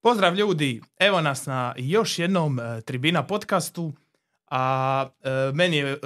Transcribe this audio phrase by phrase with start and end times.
[0.00, 3.92] Pozdrav ljudi, evo nas na još jednom e, Tribina podcastu,
[4.50, 5.96] a e, meni je e,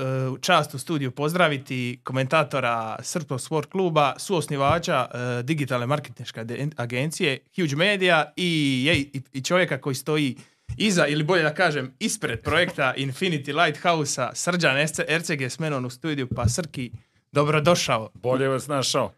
[0.40, 6.44] čast u studiju pozdraviti komentatora Srpskog sport kluba, suosnivača e, digitalne marketinške
[6.76, 10.36] agencije Huge Media i, i, i čovjeka koji stoji
[10.76, 15.84] iza, ili bolje da kažem, ispred projekta Infinity Lighthouse-a, Srđan Erce- Erceg je s menom
[15.84, 16.92] u studiju, pa Srki,
[17.32, 18.10] dobrodošao.
[18.14, 19.12] Bolje vas našao.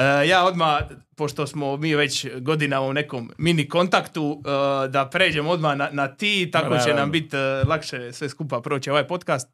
[0.00, 0.80] E, ja odmah,
[1.16, 6.08] pošto smo mi već godinama u nekom mini kontaktu, e, da pređemo odmah na, na
[6.16, 7.00] ti, tako će naravno.
[7.00, 9.48] nam biti e, lakše sve skupa proći ovaj podcast.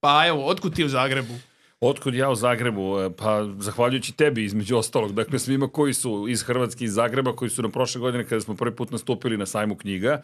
[0.00, 1.34] Pa evo, otkud ti u Zagrebu?
[1.80, 3.10] Otkud ja u Zagrebu?
[3.18, 5.12] Pa zahvaljujući tebi između ostalog.
[5.12, 8.40] Dakle, svima koji su iz Hrvatske i iz Zagreba, koji su nam prošle godine kada
[8.40, 10.22] smo prvi put nastupili na sajmu knjiga,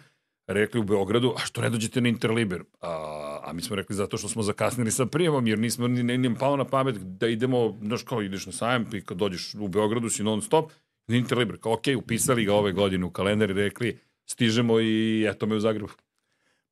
[0.52, 2.62] rekli u Beogradu, a što ne dođete na Interliber?
[2.80, 6.18] A, a mi smo rekli zato što smo zakasnili sa prijemom, jer nismo ni, ni,
[6.18, 9.68] ni palo na pamet da idemo, znaš kao ideš na sajam i kad dođeš u
[9.68, 10.70] Beogradu si non stop,
[11.06, 11.58] na Interliber.
[11.60, 15.60] Kao, ok, upisali ga ove godine u kalendar i rekli, stižemo i eto me u
[15.60, 15.92] Zagrebu.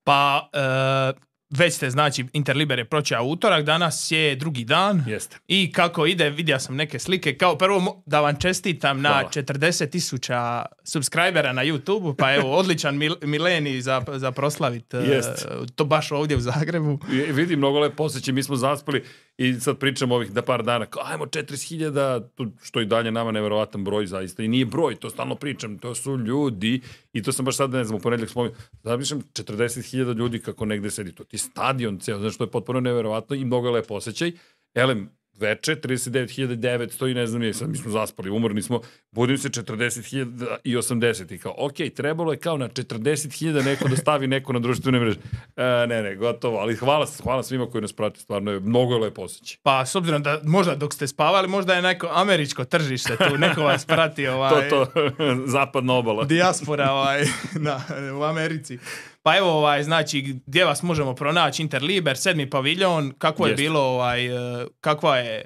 [0.05, 5.05] Pa, e, već ste, znači, Interliber je pročeo utorak, danas je drugi dan.
[5.07, 5.37] Jeste.
[5.49, 7.37] I kako ide, vidio sam neke slike.
[7.37, 9.29] Kao prvo da vam čestitam na Hvala.
[9.29, 15.47] 40 tisuća subscribera na YouTube, pa evo, odličan mil, milenij za, za proslavit e, Jest.
[15.75, 16.99] to baš ovdje u Zagrebu.
[17.13, 19.05] I vidi, mnogo lepo osjećaj, mi smo zaspali
[19.41, 23.31] i sad pričamo ovih da par dana, kao ajmo 40.000, tu, što i dalje nama
[23.31, 26.81] neverovatan broj zaista i nije broj, to stalno pričam, to su ljudi
[27.13, 30.91] i to sam baš sad, ne znam, u ponedljak spomenuo, zamišljam 40.000 ljudi kako negde
[30.91, 34.33] sedi, to ti stadion ceo, znaš, to je potpuno neverovatno i mnogo lepo osjećaj.
[34.75, 38.81] Elem, veče, 39.900 i ne znam sad mi smo zaspali, umorni smo,
[39.13, 43.97] budim se 40.000 i 80 i kao, ok, trebalo je kao na 40.000 neko da
[43.97, 45.19] stavi neko na društvene mreže.
[45.57, 49.01] E, ne, ne, gotovo, ali hvala, hvala svima koji nas prate, stvarno je mnogo je
[49.01, 49.57] lepo osjećaj.
[49.63, 53.63] Pa s obzirom da možda dok ste spavali, možda je neko američko tržište tu, neko
[53.63, 54.87] vas prati To, ovaj, to,
[55.57, 56.25] zapadna obala.
[56.25, 57.25] dijaspora ovaj,
[57.55, 57.81] na,
[58.21, 58.79] u Americi.
[59.23, 61.63] Pa evo, ovaj, znači, gdje vas možemo pronaći?
[61.63, 63.63] Interliber, sedmi paviljon, kako je Jeste.
[63.63, 65.45] bilo, ovaj, e, kakva je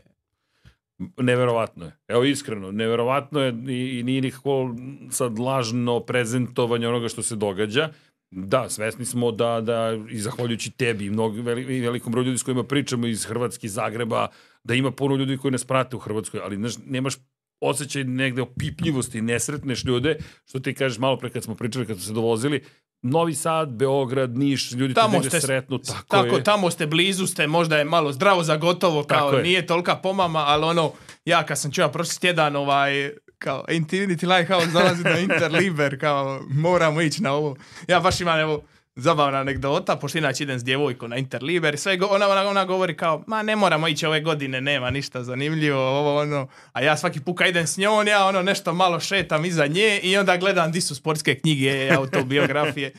[1.17, 1.93] Neverovatno je.
[2.09, 4.75] Evo iskreno, neverovatno je i, i nije nikako
[5.11, 7.89] sad lažno prezentovanje onoga što se događa.
[8.31, 12.39] Da, svesni smo da, da i zahvaljujući tebi i, mnogo, veli, i velikom broju ljudi
[12.39, 14.29] s kojima pričamo iz Hrvatske, Zagreba,
[14.65, 17.15] da ima puno ljudi koji nas prate u Hrvatskoj, ali znaš, nemaš
[17.61, 22.07] osjećaj negde opipljivosti, nesretneš ljude, što ti kažeš malo pre kad smo pričali, kad smo
[22.07, 22.63] se dovozili,
[23.05, 26.45] Novi Sad, Beograd, Niš, ljudi Tamo negde ste- sretnu, tako, Tako, je.
[26.45, 29.43] tamo ste blizu ste, možda je malo zdravo za gotovo, kao Tako je.
[29.43, 30.93] nije tolika pomama, ali ono,
[31.25, 37.01] ja kad sam čuo prošli tjedan, ovaj, kao Infinity Lighthouse dolazi do Interliber, kao moramo
[37.01, 37.57] ići na ovo.
[37.89, 38.63] Ja baš imam, evo,
[38.97, 42.97] zabavna anegdota, pošto inače idem s djevojkom na Interliber, sve go, ona, ona, ona govori
[42.97, 47.21] kao, ma ne moramo ići ove godine, nema ništa zanimljivo, ovo ono, a ja svaki
[47.21, 50.81] puka idem s njom, ja ono nešto malo šetam iza nje i onda gledam di
[50.81, 52.93] su sportske knjige, autobiografije.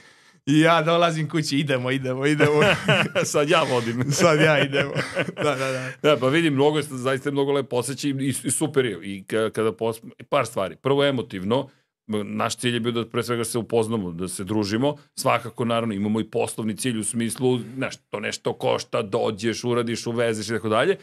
[0.46, 2.62] I ja dolazim kući, idemo, idemo, idemo.
[3.32, 4.12] Sad ja vodim.
[4.22, 4.94] Sad ja idemo.
[5.36, 5.92] Da, da, da.
[6.02, 9.00] Da, pa vidim, mnogo je, zaista mnogo lepo osjećaj i, i super je.
[9.04, 9.98] I ka- kada pos...
[10.30, 10.76] par stvari.
[10.76, 11.70] Prvo emotivno,
[12.08, 14.96] naš cilj je bio da pre svega se upoznamo, da se družimo.
[15.16, 20.50] Svakako, naravno, imamo i poslovni cilj u smislu, znaš, to nešto košta, dođeš, uradiš, uvezeš
[20.50, 20.98] i tako dalje.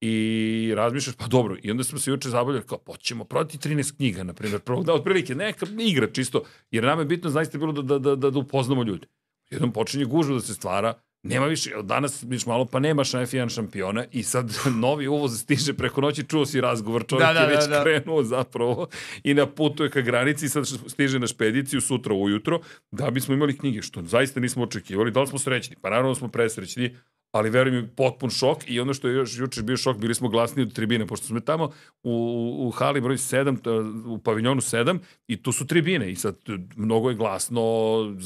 [0.00, 4.22] I razmišljaš, pa dobro, i onda smo se juče zabavljali, kao, poćemo prodati 13 knjiga,
[4.22, 7.82] na primjer, prvog da, otprilike, neka igra čisto, jer nam je bitno, zaista bilo da,
[7.82, 9.06] da, da, da, da upoznamo ljude.
[9.50, 14.04] Jednom počinje gužva da se stvara, nema više, danas viš malo, pa nemaš F1 šampiona
[14.12, 17.64] i sad novi uvoz stiže preko noći, čuo si razgovor, čovjek Da, da, je već
[17.64, 17.82] da, da.
[17.82, 18.88] krenuo zapravo
[19.24, 22.60] i na putu je ka granici i sad stiže na špediciju sutra ujutro
[22.90, 25.10] da bismo imali knjige, što zaista nismo očekivali.
[25.10, 25.76] Da li smo srećni?
[25.80, 26.96] Pa naravno smo presrećni,
[27.32, 30.28] ali verujem mi potpun šok i ono što je još juče bio šok, bili smo
[30.28, 31.70] glasniji od tribine, pošto smo tamo
[32.02, 33.70] u, u hali broj 7, t-
[34.10, 37.62] u paviljonu 7 i tu su tribine i sad t- mnogo je glasno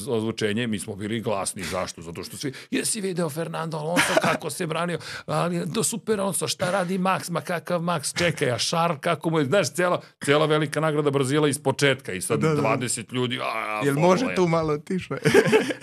[0.09, 1.63] ozvučenje, mi smo bili glasni.
[1.63, 2.01] Zašto?
[2.01, 6.71] Zato što svi, jesi video Fernando Alonso kako se branio, ali do super Alonso, šta
[6.71, 10.79] radi Max, ma kakav Max, čekaj, a Šar, kako mu je, znaš, cela, cela velika
[10.79, 12.61] nagrada Brazila iz početka i sad Da, da, da.
[12.61, 14.35] 20 ljudi, a, a, Jel može 1.
[14.35, 15.13] tu malo tiše?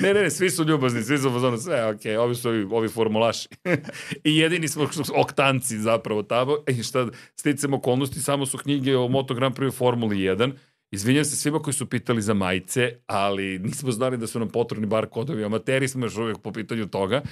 [0.00, 2.88] Ne, ne, ne, svi su ljubazni, svi su fazonu, sve, okej, ovi su ovi, ovi
[3.12, 3.49] formulaši.
[4.25, 6.56] I jedini smo oktanci zapravo tamo.
[6.69, 10.53] I šta, sticam okolnosti, samo su knjige o Moto Grand Prix Formuli 1.
[10.91, 14.87] Izvinjam se svima koji su pitali za majice, ali nismo znali da su nam potrebni
[14.87, 15.44] bar kodovi.
[15.44, 17.23] Amateri smo još uvijek po pitanju toga.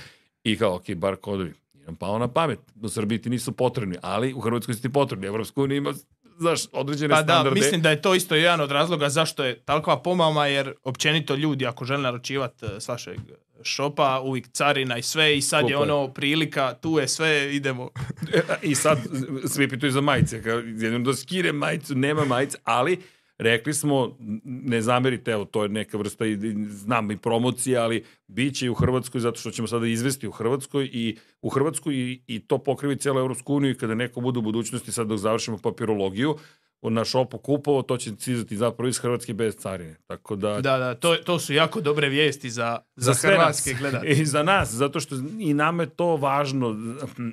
[0.44, 1.53] I kao, ok, bar kodovi.
[1.75, 2.59] Nije nam pao na pamet.
[2.83, 5.26] U Srbiji ti nisu potrebni, ali u Hrvatskoj su ti potrebni.
[5.26, 5.94] Evropska unija ima
[6.40, 7.60] znaš, određene Pa da, standarde.
[7.60, 11.66] mislim da je to isto jedan od razloga zašto je takva pomama, jer općenito ljudi
[11.66, 13.19] ako žele naručivati s vašeg
[13.62, 15.92] šopa, uvijek carina i sve i sad Skupo je.
[15.92, 17.90] ono prilika, tu je sve, idemo.
[18.62, 18.98] I sad
[19.46, 20.42] svi pitaju za majice.
[20.76, 23.00] Jednom da skire majicu, nema majice, ali
[23.40, 26.38] rekli smo, ne zamerite, evo, to je neka vrsta, i,
[26.69, 30.31] znam i promocije, ali bit će i u Hrvatskoj, zato što ćemo sada izvesti u
[30.31, 34.38] Hrvatskoj i u Hrvatskoj i, i to pokrivi cijelu Evropsku uniju i kada neko bude
[34.38, 36.37] u budućnosti, sad dok završimo papirologiju,
[36.82, 39.97] na šopu kupovo, to će cizati zapravo iz Hrvatske bez carine.
[40.06, 40.61] Tako da...
[40.61, 44.12] Da, da, to, to su jako dobre vijesti za, za, za hrvatske gledatelje.
[44.23, 46.77] I za nas, zato što i nam je to važno,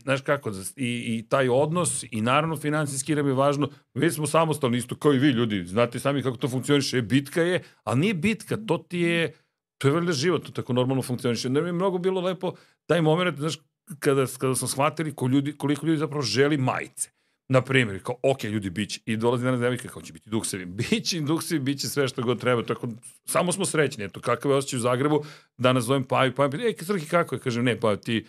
[0.04, 4.78] znaš kako, i, i taj odnos, i naravno financijski nam je važno, mi smo samostalni
[4.78, 8.58] isto kao i vi ljudi, znate sami kako to funkcioniše, bitka je, ali nije bitka,
[8.68, 9.34] to ti je,
[9.78, 11.50] to je valjda život, to tako normalno funkcioniše.
[11.50, 12.54] Ne mi je mnogo bilo lepo
[12.86, 13.58] taj moment, znaš,
[14.00, 17.17] kada, kada smo shvatili koliko ljudi, koliko ljudi zapravo želi majice
[17.50, 21.20] na primjer, kao, ok, ljudi, biće, i dolazi danas devojka, kao će biti duksevi, biće
[21.22, 22.88] duksevi, biće sve što god treba, tako,
[23.26, 25.24] samo smo srećni, eto, kakav je osjećaj u Zagrebu,
[25.58, 28.26] da nazovem Paju, Paju, ej, Srki, kako je, kažem, ne, pa ti,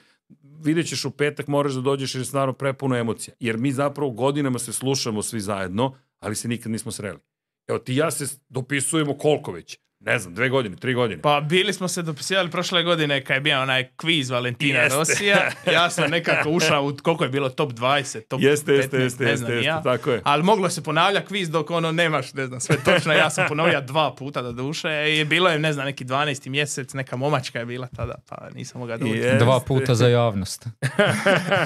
[0.64, 4.10] vidjet ćeš u petak, moraš da dođeš jer je stvarno prepuno emocija, jer mi zapravo
[4.10, 7.18] godinama se slušamo svi zajedno, ali se nikad nismo sreli.
[7.68, 11.22] Evo, ti ja se dopisujemo koliko već, ne znam, dve godine, tri godine.
[11.22, 14.98] Pa bili smo se dopisivali prošle godine kad je bio onaj kviz Valentina jeste.
[14.98, 15.50] Rosija.
[15.72, 19.24] Ja sam nekako ušao u koliko je bilo top 20, top jeste, 15, jeste, jeste,
[19.24, 19.82] ne znam jeste, ja.
[19.82, 20.20] tako je.
[20.24, 23.12] Ali moglo se ponavlja kviz dok ono nemaš, ne znam, sve točno.
[23.12, 26.48] Ja sam ponovio dva puta do duše i bilo je, ne znam, neki 12.
[26.48, 29.10] mjesec, neka momačka je bila tada, pa nisam mogao doći.
[29.10, 29.38] Jeste.
[29.38, 30.66] Dva puta za javnost.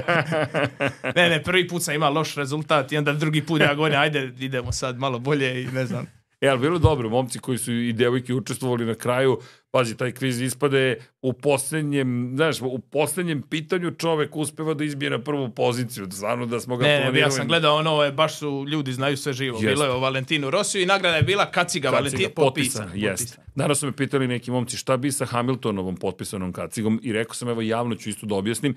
[1.17, 4.33] ne, ne, prvi put sam imao loš rezultat i onda drugi put ja govorim, ajde,
[4.39, 6.22] idemo sad malo bolje i ne znam.
[6.43, 9.39] E, ali bilo dobro, momci koji su i devojke učestvovali na kraju,
[9.71, 15.19] pazi, taj kviz ispade u poslednjem, znaš, u poslednjem pitanju čovek uspeva da izbije na
[15.19, 17.15] prvu poziciju, stvarno da smo ga ne, planirali.
[17.15, 19.57] Ne, ja sam gledao ono, je, baš su, ljudi znaju sve živo.
[19.57, 19.67] Jest.
[19.67, 22.87] Bilo je o Valentinu Rosiju i nagrada je bila kaciga, kaciga Valentin potpisana.
[22.87, 23.39] Potpisana, jest.
[23.55, 27.49] Danas su me pitali neki momci šta bi sa Hamiltonovom potpisanom kacigom i rekao sam,
[27.49, 28.75] evo javno ću isto da objasnim,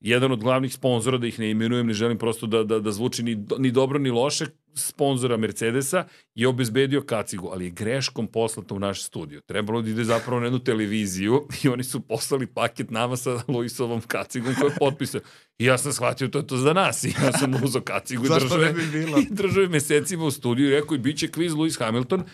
[0.00, 3.22] jedan od glavnih sponzora, da ih ne imenujem, ne želim prosto da, da, da zvuči
[3.22, 6.04] ni, ni dobro ni loše, sponzora Mercedesa
[6.34, 9.40] je obezbedio kacigu, ali je greškom poslata u naš studio.
[9.40, 14.00] Trebalo da ide zapravo na jednu televiziju i oni su poslali paket nama sa Luisovom
[14.00, 15.20] kacigom koju je potpisao.
[15.58, 17.04] I ja sam shvatio to je to za nas.
[17.04, 20.74] I ja sam uzao kacigu i držao, bi i držao je mesecima u studiju i
[20.74, 22.24] rekao i bit će kviz Lewis Hamilton.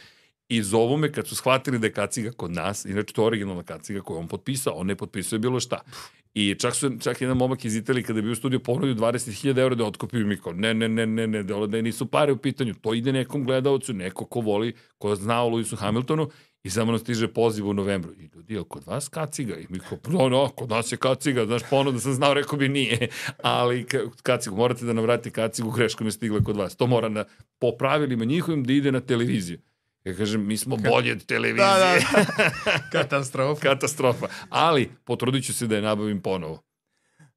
[0.49, 3.63] I zovu me kad su shvatili da je kaciga kod nas, inače to je originalna
[3.63, 5.81] kaciga koju on potpisao, on ne potpisuje bilo šta.
[6.35, 9.59] I čak, su, čak jedan momak iz Italije kada je bio u studiju ponudio 20.000
[9.59, 12.37] eura da otkupi mi kao, ne, ne, ne, ne, ne, da, da nisu pare u
[12.37, 16.31] pitanju, to ide nekom gledalcu, neko ko voli, ko zna o Lewisu Hamiltonu
[16.63, 18.13] i samo nam stiže poziv u novembru.
[18.15, 19.57] I ljudi, je kod vas kaciga?
[19.57, 22.59] I mi kao, no, no, kod nas je kaciga, znaš, ponuda da sam znao, rekao
[22.59, 23.09] bi nije,
[23.43, 23.87] ali
[24.23, 26.77] kacigu, morate da nam vrati kacigu, greškom je stigla kod vas.
[26.77, 27.25] To mora na,
[27.59, 29.59] po pravilima njihovim da ide na televiziju.
[30.09, 31.67] Ja kažem, mi smo bolji od televizije.
[31.67, 32.81] Da, da.
[32.99, 33.61] Katastrofa.
[33.61, 34.27] Katastrofa.
[34.49, 36.68] Ali, potrudit ću se da je nabavim ponovo.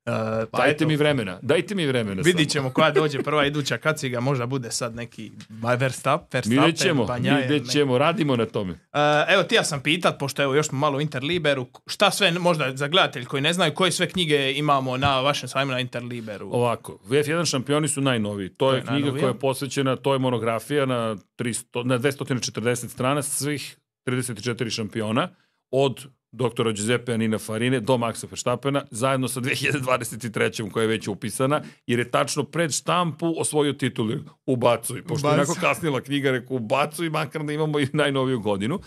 [0.06, 0.13] Uh,
[0.51, 2.21] pa dajte eto, mi vremena, dajte mi vremena.
[2.21, 7.06] Vidit ćemo koja dođe prva iduća kaciga, možda bude sad neki Verstappen, Verstappen vidjet ćemo,
[7.06, 8.71] Banjaje, vidjet ćemo, radimo na tome.
[8.71, 8.80] Uh,
[9.27, 12.88] evo ti ja sam pitat, pošto evo još smo malo Interliberu, šta sve, možda za
[12.88, 16.50] gledatelj koji ne znaju, koje sve knjige imamo na vašem sajmu na Interliberu?
[16.53, 19.21] Ovako, VF1 šampioni su najnoviji, to, to je, je knjiga najnovija.
[19.21, 25.30] koja je posvećena, to je monografija na, 300, na 240 strana svih 34 šampiona,
[25.71, 30.72] od doktora Giuseppe Anina Farine do Maxa Verstappena, zajedno sa 2023.
[30.72, 34.12] koja je već upisana, jer je tačno pred štampu osvojio titul.
[34.46, 38.79] Ubacuj, pošto je onako kasnila knjiga, rekao ubacuj, makar da imamo i najnoviju godinu.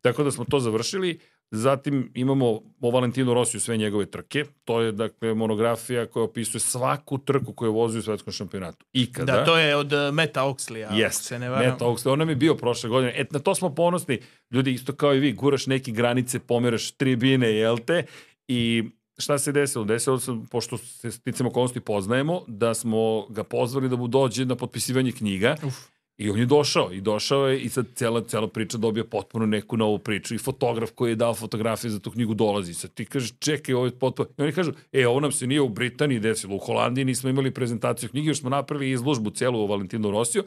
[0.00, 1.18] Tako da smo to završili.
[1.50, 4.44] Zatim imamo o Valentinu Rosiju sve njegove trke.
[4.64, 8.86] To je dakle monografija koja opisuje svaku trku koju vozi u svetskom šampionatu.
[8.92, 9.32] Ikada.
[9.32, 10.90] Da, to je od uh, Meta Oxleya.
[10.90, 11.72] Yes, se ne varam.
[11.72, 12.12] Meta Oxley.
[12.12, 13.12] On nam je bio prošle godine.
[13.16, 14.20] Et, na to smo ponosni.
[14.50, 18.04] Ljudi, isto kao i vi, guraš neke granice, pomeraš tribine, jel te?
[18.48, 18.84] I
[19.18, 19.84] šta se desilo?
[19.84, 24.54] Desilo se, pošto se sticamo okolnosti poznajemo, da smo ga pozvali da mu dođe na
[24.56, 25.56] potpisivanje knjiga.
[25.62, 25.74] Uf
[26.18, 29.76] I on je došao i došao je i sad cela, cela priča dobija potpuno neku
[29.76, 32.74] novu priču i fotograf koji je dao fotografije za tu knjigu dolazi.
[32.74, 34.28] Sad ti kažeš čekaj ovo je potpuno...
[34.38, 37.50] I oni kažu e ovo nam se nije u Britaniji desilo, u Holandiji nismo imali
[37.50, 40.44] prezentaciju knjige, još smo napravili izložbu celu o Valentinu Rosiju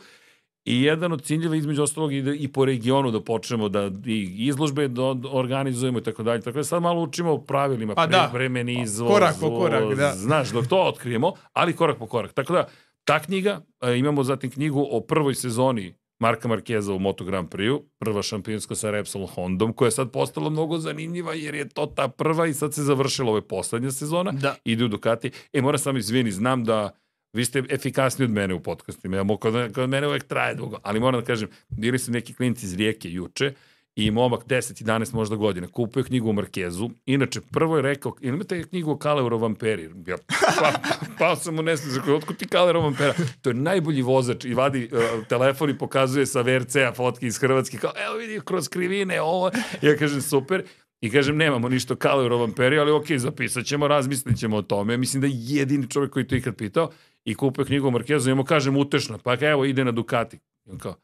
[0.65, 4.35] I jedan od ciljeva između ostalog i, da, i po regionu da počnemo da i
[4.47, 6.41] izložbe da organizujemo i tako dalje.
[6.41, 8.29] Tako da sad malo učimo pravilima, pa da.
[8.33, 10.13] vremeni izvoz, korak po korak, da.
[10.15, 12.33] Znaš, dok to otkrijemo, ali korak po korak.
[12.33, 12.67] Tako da,
[13.03, 17.81] Ta knjiga, e, imamo zatim knjigu o prvoj sezoni Marka Markeza u Moto Grand Prix,
[17.99, 22.07] prva šampionska sa Repsol Hondom, koja je sad postala mnogo zanimljiva jer je to ta
[22.07, 24.31] prva i sad se završila ove poslednja sezona.
[24.31, 24.55] Da.
[24.63, 25.31] Ide u Ducati.
[25.53, 26.91] E, moram samo izvini, znam da
[27.33, 29.17] vi ste efikasni od mene u podcastima.
[29.17, 32.65] Ja, kod, kod mene uvek traje dugo, ali moram da kažem, bili su neki klinci
[32.65, 33.53] iz Rijeke juče
[33.95, 36.89] i momak 10-11 možda godina, kupio knjigu o Markezu.
[37.05, 39.89] Inače, prvo je rekao, ili imate knjigu o Kaleuro Vamperi?
[40.07, 40.17] Ja,
[40.59, 40.71] pa,
[41.19, 43.13] pao sam u nesne, rekao, otkud ti Kaleuro Vampera?
[43.41, 47.77] To je najbolji vozač i vadi uh, telefon i pokazuje sa VRC-a fotke iz Hrvatske,
[47.77, 49.51] kao, evo vidi, kroz krivine, ovo.
[49.81, 50.63] Ja kažem, super.
[51.01, 54.97] I kažem, nemamo ništa Kaleuro Vamperi, ali okej, zapisat ćemo, razmislit ćemo o tome.
[54.97, 56.89] Mislim da je jedini čovjek koji to ikad pitao
[57.25, 60.37] i kupio knjigu o Markezu i mu kažem, utešno, pa evo, ide na Ducati.
[60.65, 60.95] I on kao,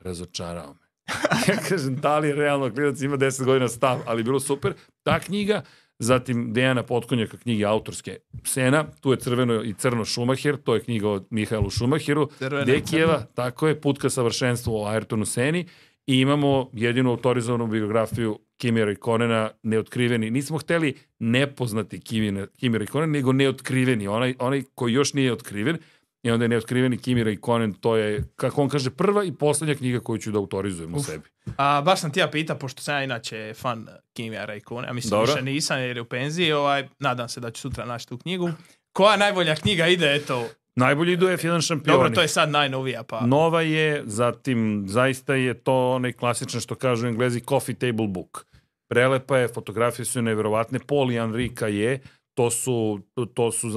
[0.00, 0.87] razočarao me
[1.48, 4.72] ja kažem, da li je realno klinac ima 10 godina stav, ali bilo super.
[5.02, 5.62] Ta knjiga,
[5.98, 11.08] zatim Dejana Potkonjaka knjige autorske Sena, tu je crveno i crno Šumacher, to je knjiga
[11.08, 12.28] o Mihajlu Šumacheru,
[12.66, 15.66] Dekijeva, tako je, Put ka savršenstvu o Ayrtonu Seni,
[16.06, 20.30] i imamo jedinu autorizovanu biografiju Kimira i Konena, neotkriveni.
[20.30, 25.78] Nismo hteli nepoznati Kimira i Konena, nego neotkriveni, onaj, onaj koji još nije otkriven,
[26.22, 29.74] I onda je neotkriveni Kimira i Konen, to je, kako on kaže, prva i poslednja
[29.74, 31.28] knjiga koju ću da autorizujem u sebi.
[31.56, 34.92] A, baš sam ti ja pita, pošto sam ja inače fan Kimira i Konen, a
[34.92, 35.32] mislim Dobro.
[35.32, 38.50] više nisam jer je u penziji, ovaj, nadam se da ću sutra naći tu knjigu.
[38.92, 40.48] Koja najbolja knjiga ide, eto,
[40.78, 41.98] Najbolji idu F1 šampioni.
[41.98, 43.02] Dobro, to je sad najnovija.
[43.02, 43.26] Pa.
[43.26, 48.46] Nova je, zatim, zaista je to onaj klasičan što kažu englezi coffee table book.
[48.88, 50.78] Prelepa je, fotografije su neverovatne.
[50.86, 52.00] Paul i Enrika je,
[52.34, 53.00] to su,
[53.34, 53.68] to su,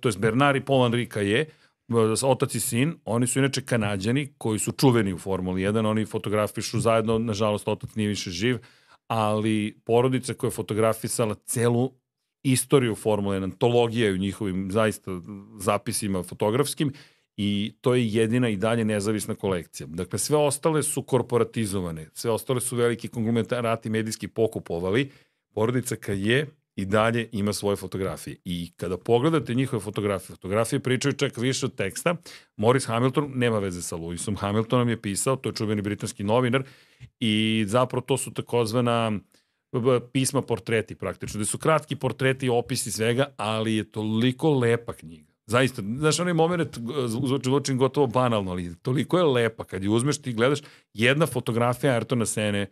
[0.00, 1.46] to je Bernard i Paul Enrika je,
[2.22, 6.80] otac i sin, oni su inače kanadjani koji su čuveni u Formuli 1, oni fotografišu
[6.80, 8.58] zajedno, nažalost otac nije više živ,
[9.06, 11.92] ali porodica koja je fotografisala celu
[12.42, 15.20] istoriju Formule 1, antologija u njihovim zaista
[15.58, 16.92] zapisima fotografskim
[17.36, 19.86] i to je jedina i dalje nezavisna kolekcija.
[19.86, 25.10] Dakle, sve ostale su korporatizovane, sve ostale su veliki konglomerati medijski pokupovali.
[25.54, 26.46] Porodica je
[26.78, 28.36] i dalje ima svoje fotografije.
[28.44, 32.16] I kada pogledate njihove fotografije, fotografije pričaju čak više od teksta.
[32.56, 36.62] Morris Hamilton nema veze sa Lewisom Hamiltonom je pisao, to je čuveni britanski novinar
[37.20, 39.12] i zapravo to su takozvana
[40.12, 45.32] pisma portreti praktično, da su kratki portreti, opisi svega, ali je toliko lepa knjiga.
[45.46, 46.78] Zaista, znaš, onaj moment
[47.44, 49.64] zvuči gotovo banalno, ali toliko je lepa.
[49.64, 50.58] Kad je uzmeš, ti gledaš,
[50.94, 52.66] jedna fotografija Ayrtona Sene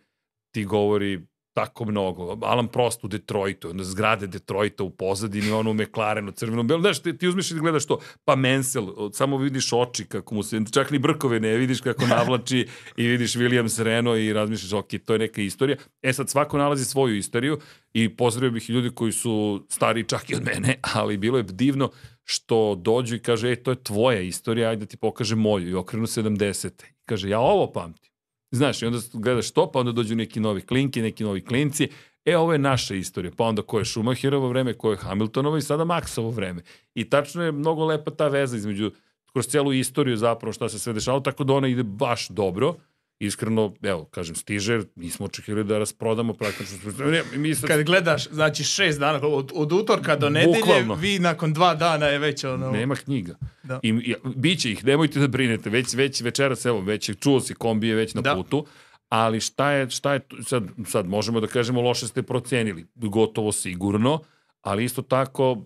[0.51, 2.37] ti govori tako mnogo.
[2.41, 6.81] Alan Prost u Detroitu, onda zgrade Detroita u pozadini, ono u McLarenu, crveno, belo.
[6.81, 10.61] Znaš, ti, ti uzmeš i gledaš to, pa Mansell, samo vidiš oči kako mu se,
[10.73, 15.13] čak ni brkove ne vidiš kako navlači i vidiš Williams Reno i razmišljaš, ok, to
[15.13, 15.77] je neka istorija.
[16.01, 17.57] E sad, svako nalazi svoju istoriju
[17.93, 21.43] i pozdravio bih i ljudi koji su stari čak i od mene, ali bilo je
[21.43, 21.91] divno
[22.23, 25.75] što dođu i kaže, e, to je tvoja istorija, ajde da ti pokaže moju i
[25.75, 26.83] okrenu 70.
[27.05, 28.16] Kaže, ja ovo pamtim.
[28.51, 31.89] Znaš, i onda gledaš to, pa onda dođu neki novi klinki, neki novi klinci,
[32.25, 35.61] e, ovo je naša istorija, pa onda ko je Schumacherovo vreme, ko je Hamiltonovo i
[35.61, 36.61] sada Maxovo vreme.
[36.95, 38.91] I tačno je mnogo lepa ta veza između,
[39.33, 42.75] kroz celu istoriju zapravo šta se sve dešava, tako da ona ide baš dobro
[43.19, 46.77] iskreno, evo, kažem, stiže, nismo očekivali da rasprodamo praktično.
[47.11, 47.67] Ne, mi sad...
[47.67, 50.95] Kad gledaš, znači šest dana, od, od utorka do nedelje, Bukvalno.
[50.95, 52.71] vi nakon dva dana je već ono...
[52.71, 53.35] Nema knjiga.
[53.63, 53.79] Da.
[53.83, 57.53] I, i, biće ih, nemojte da brinete, već, već večeras, evo, već je, čuo si
[57.53, 58.35] kombije već na da.
[58.35, 58.65] putu,
[59.09, 64.19] ali šta je, šta je, sad, sad možemo da kažemo loše ste procenili, gotovo sigurno,
[64.61, 65.57] ali isto tako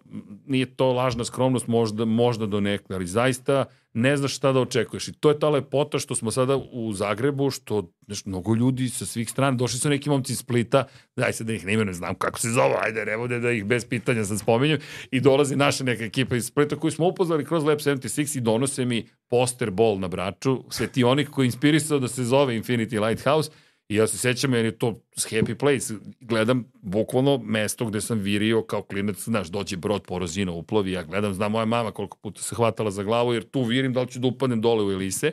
[0.45, 5.07] nije to lažna skromnost možda, možda do nekle, ali zaista ne znaš šta da očekuješ.
[5.07, 9.05] I to je ta lepota što smo sada u Zagrebu, što znaš, mnogo ljudi sa
[9.05, 10.83] svih strana, došli su neki momci iz Splita,
[11.15, 13.65] daj se da ih ne ne znam kako se zove, ajde, ne bude da ih
[13.65, 14.79] bez pitanja sad spominjem,
[15.11, 18.85] i dolazi naša neka ekipa iz Splita koju smo upoznali kroz Lab 76 i donose
[18.85, 23.51] mi poster bol na braču, svetionik koji je inspirisao da se zove Infinity Lighthouse,
[23.91, 25.93] I ja se sećam, jer je to happy place.
[26.21, 31.33] Gledam bukvalno mesto gde sam virio kao klinac, znaš, dođe brod porozina uplovi, ja gledam,
[31.33, 34.19] znam moja mama koliko puta se hvatala za glavu, jer tu virim da li ću
[34.19, 35.31] da upadnem dole u Elise.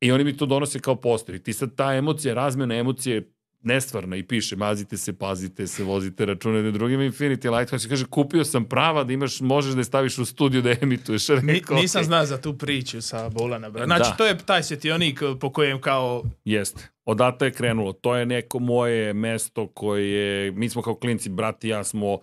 [0.00, 1.34] I oni mi to donose kao poster.
[1.34, 3.32] I ti sad ta emocija, razmena emocije
[3.62, 8.44] nestvarna i piše mazite se, pazite se, vozite račune na drugim Infinity Lighthouse kaže kupio
[8.44, 11.28] sam prava da imaš, možeš da je staviš u studiju da emituješ.
[11.28, 13.70] Rekao, Nisam znao za tu priču sa Bolana.
[13.70, 14.16] Znači da.
[14.16, 16.22] to je taj svetionik po kojem kao...
[16.44, 16.88] Jeste.
[17.10, 17.92] Odata je krenulo.
[17.92, 22.18] To je neko moje mesto koje, mi smo kao klinci, brat i ja smo,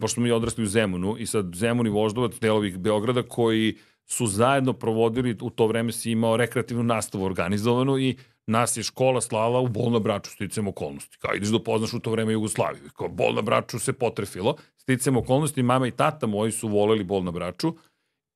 [0.00, 3.76] pošto smo odrasli u Zemunu i sad Zemun i Voždovac, delovi Beograda koji
[4.06, 8.16] su zajedno provodili, u to vreme si imao rekreativnu nastavu organizovanu i
[8.46, 11.16] nas je škola slala u bol na braču sticam okolnosti.
[11.18, 12.90] Kao ideš da poznaš u to vreme Jugoslaviju.
[12.96, 14.56] Kao bol na braču se potrefilo.
[14.76, 17.74] Sticam okolnosti, mama i tata moji su voleli bol na braču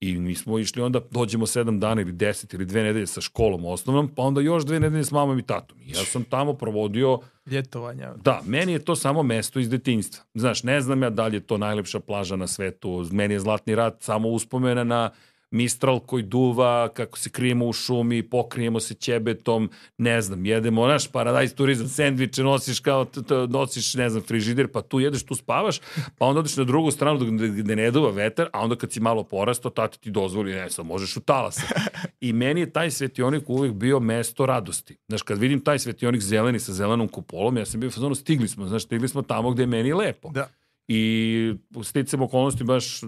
[0.01, 3.65] i mi smo išli onda, dođemo sedam dana ili deset ili dve nedelje sa školom
[3.65, 5.79] osnovnom, pa onda još dve nedelje s mamom i tatom.
[5.81, 7.19] I ja sam tamo provodio...
[7.47, 8.15] Ljetovanja.
[8.25, 10.25] Da, meni je to samo mesto iz detinjstva.
[10.35, 13.75] Znaš, ne znam ja da li je to najlepša plaža na svetu, meni je Zlatni
[13.75, 15.11] rat samo uspomena na
[15.51, 21.09] mistral koji duva, kako se krijemo u šumi, pokrijemo se ćebetom, ne znam, jedemo, naš
[21.09, 25.35] paradajz turizam, sendviče nosiš kao, t, t, nosiš, ne znam, frižider, pa tu jedeš, tu
[25.35, 25.81] spavaš,
[26.19, 29.25] pa onda odeš na drugu stranu gde, ne duva vetar, a onda kad si malo
[29.25, 31.67] porastao, tata ti dozvoli, ne znam, možeš u talasa.
[32.21, 34.97] I meni je taj svetionik uvek bio mesto radosti.
[35.09, 38.67] Znaš, kad vidim taj svetionik zeleni sa zelenom kupolom, ja sam bio fazonu, stigli smo,
[38.67, 40.31] znaš, stigli smo tamo gde je meni lepo.
[40.31, 40.49] Da.
[40.89, 43.01] I sticam okolnosti baš,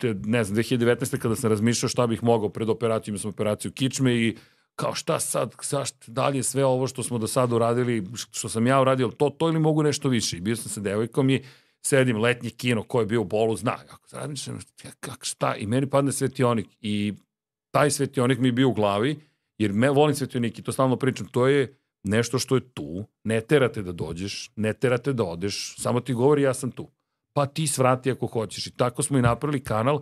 [0.00, 1.18] te, ne znam, 2019.
[1.18, 4.36] kada sam razmišljao šta bih mogao pred operacijom, sam operaciju kičme i
[4.76, 8.80] kao šta sad, zašto dalje sve ovo što smo do sada uradili, što sam ja
[8.80, 10.36] uradio, to, to ili mogu nešto više.
[10.36, 11.42] I bio sam sa devojkom i
[11.82, 13.78] sedim letnji kino, ko je bio u bolu, zna.
[13.90, 14.58] Ako razmišljam,
[15.00, 17.14] kak, šta, i meni padne svetionik i
[17.70, 19.20] taj svetionik mi je bio u glavi,
[19.58, 23.40] jer me, volim svetionik i to stalno pričam, to je nešto što je tu, ne
[23.40, 26.88] terate da dođeš, ne terate da odeš, samo ti govori ja sam tu.
[27.32, 28.66] Pa ti svrati ako hoćeš.
[28.66, 30.00] I tako smo i napravili kanal,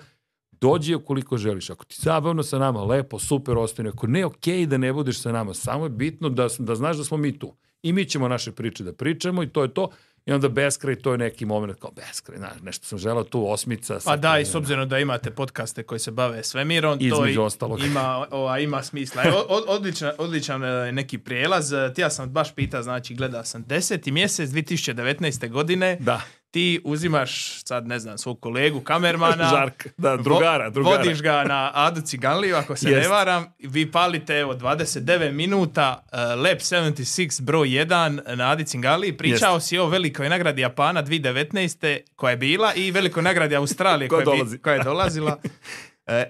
[0.50, 1.70] dođi ukoliko želiš.
[1.70, 3.88] Ako ti zabavno sa nama, lepo, super, ostane.
[3.88, 5.54] Ako ne, okej okay da ne budeš sa nama.
[5.54, 7.56] Samo je bitno da, da znaš da smo mi tu.
[7.82, 9.90] I mi ćemo naše priče da pričamo i to je to.
[10.26, 13.98] I onda beskraj, to je neki moment kao beskraj, znaš, nešto sam želao tu osmica.
[14.04, 17.82] Pa da, i s obzirom da imate podcaste koji se bave svemirom, to i, ostalog.
[17.82, 19.22] ima, ova, ima smisla.
[19.24, 21.72] Evo, odličan, odličan e, neki prijelaz.
[21.94, 24.10] Ti ja sam baš pita, znači gledao sam 10.
[24.10, 25.50] mjesec 2019.
[25.50, 25.96] godine.
[26.00, 29.48] Da ti uzimaš, sad ne znam, svog kolegu, kamermana.
[29.54, 30.96] Žark, da, drugara, drugara.
[30.96, 33.02] Vodiš ga na Adu Ciganliju, ako se Jest.
[33.02, 33.46] ne varam.
[33.58, 39.16] Vi palite, evo, 29 minuta, uh, Lab 76, broj 1 na Adi Ciganliji.
[39.16, 39.68] Pričao Jest.
[39.68, 41.98] si o velikoj nagradi Japana 2019.
[42.16, 45.36] koja je bila i velikoj nagradi Australije koja, koja, je, koja je dolazila.
[45.44, 45.50] uh,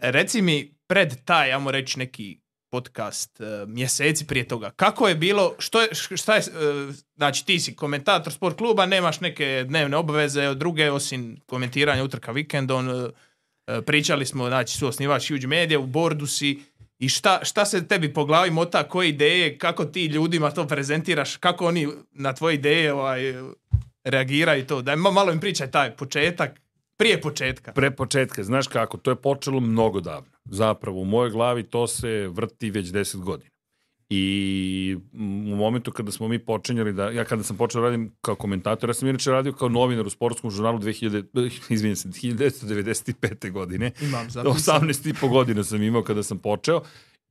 [0.00, 2.39] reci mi, pred taj, ja reći, neki
[2.70, 4.70] podcast uh, mjeseci prije toga.
[4.70, 9.20] Kako je bilo, što je, šta je, uh, znači ti si komentator sport kluba, nemaš
[9.20, 13.10] neke dnevne obaveze druge osim komentiranja utrka vikendom, uh,
[13.86, 16.62] pričali smo, znači su osnivač Huge Media, u bordu si
[16.98, 21.36] i šta, šta se tebi po glavi mota, koje ideje, kako ti ljudima to prezentiraš,
[21.36, 23.34] kako oni na tvoje ideje ovaj,
[24.04, 24.82] reagiraju to.
[24.82, 26.60] Daj malo im pričaj taj početak,
[26.96, 27.72] prije početka.
[27.72, 30.29] Pre početka, znaš kako, to je počelo mnogo davno.
[30.44, 33.50] Zapravo, u mojoj glavi to se vrti već 10 godina.
[34.12, 34.96] I
[35.52, 38.90] u momentu kada smo mi počinjali da, ja kada sam počeo da radim kao komentator,
[38.90, 43.50] ja sam inače radio kao novinar u sportskom žurnalu 2000, izvinjam se, 1995.
[43.50, 43.92] godine.
[44.00, 44.80] Imam zapisano.
[44.80, 46.82] 18 i po godina sam imao kada sam počeo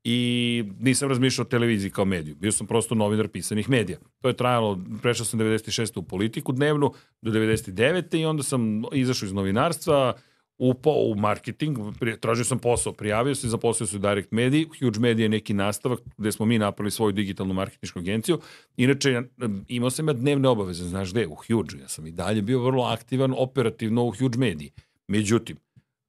[0.04, 2.36] i nisam razmišljao o televiziji kao mediju.
[2.36, 3.98] Bio sam prosto novinar pisanih medija.
[4.22, 6.00] To je trajalo, prešao sam 96.
[6.00, 8.20] u politiku dnevnu do 99.
[8.20, 10.14] i onda sam izašao iz novinarstva,
[10.60, 11.78] upao u marketing,
[12.20, 16.00] tražio sam posao, prijavio se, zaposlio se u Direct Media, Huge Media je neki nastavak
[16.18, 18.40] gde smo mi napravili svoju digitalnu marketinšku agenciju.
[18.78, 19.22] Inače,
[19.68, 22.84] imao sam ja dnevne obaveze, znaš gde, u Huge, ja sam i dalje bio vrlo
[22.84, 24.70] aktivan operativno u Huge Media.
[25.08, 25.58] Međutim,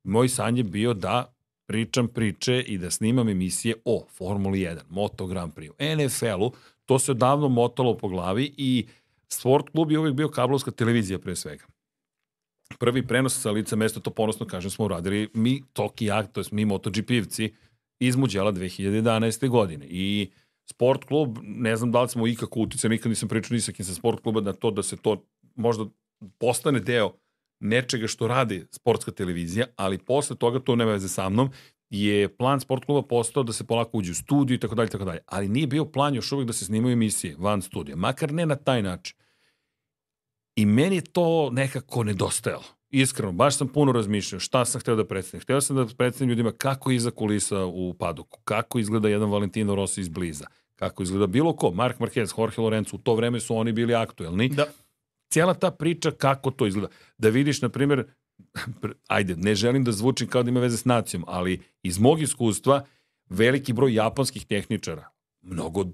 [0.05, 1.35] moj san je bio da
[1.67, 6.53] pričam priče i da snimam emisije o Formuli 1, Moto Grand Prix, NFL-u,
[6.87, 8.87] to se odavno motalo po glavi i
[9.33, 11.65] Sport klub je uvijek bio kablovska televizija pre svega.
[12.79, 16.45] Prvi prenos sa lica mesta, to ponosno kažem, smo uradili mi Toki ja, to je
[16.51, 17.53] mi MotoGP-evci
[18.01, 19.49] iz Muđela 2011.
[19.49, 19.87] godine.
[19.89, 20.31] I
[20.71, 23.85] sport klub, ne znam da li smo ikako uticali, nikad nisam pričao ni sa kim
[23.85, 25.85] sa sport kluba na to da se to možda
[26.39, 27.13] postane deo
[27.61, 31.51] nečega što radi sportska televizija, ali posle toga, to nema veze sa mnom,
[31.91, 35.05] je plan sport kluba postao da se polako uđe u studiju i tako dalje, tako
[35.05, 35.21] dalje.
[35.27, 38.57] Ali nije bio plan još uvek da se snimaju emisije van studija, makar ne na
[38.57, 39.17] taj način.
[40.61, 42.65] I meni je to nekako nedostajalo.
[42.91, 45.43] Iskreno, baš sam puno razmišljao šta sam hteo da predstavim.
[45.43, 50.01] Hteo sam da predstavim ljudima kako iza kulisa u padoku, kako izgleda jedan Valentino Rossi
[50.01, 50.47] izbliza,
[50.77, 54.49] kako izgleda bilo ko, Mark Marquez, Jorge Lorenzo, u to vreme su oni bili aktuelni.
[54.49, 54.67] Da
[55.31, 56.89] cijela ta priča kako to izgleda.
[57.19, 58.05] Da vidiš, na primjer,
[59.09, 62.85] ajde, ne želim da zvučim kao da ima veze s nacijom, ali iz mog iskustva
[63.29, 65.09] veliki broj japanskih tehničara
[65.43, 65.85] mnogo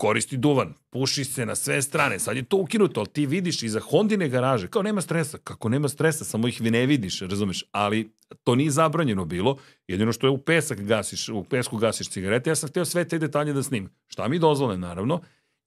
[0.00, 3.80] koristi duvan, puši se na sve strane, sad je to ukinuto, ali ti vidiš iza
[3.80, 8.12] Hondine garaže, kao nema stresa, kako nema stresa, samo ih ne vidiš, razumeš, ali
[8.44, 9.56] to nije zabranjeno bilo,
[9.88, 13.18] jedino što je u pesak gasiš, u pesku gasiš cigarete, ja sam hteo sve te
[13.18, 15.20] detalje da snim, šta mi dozvole naravno,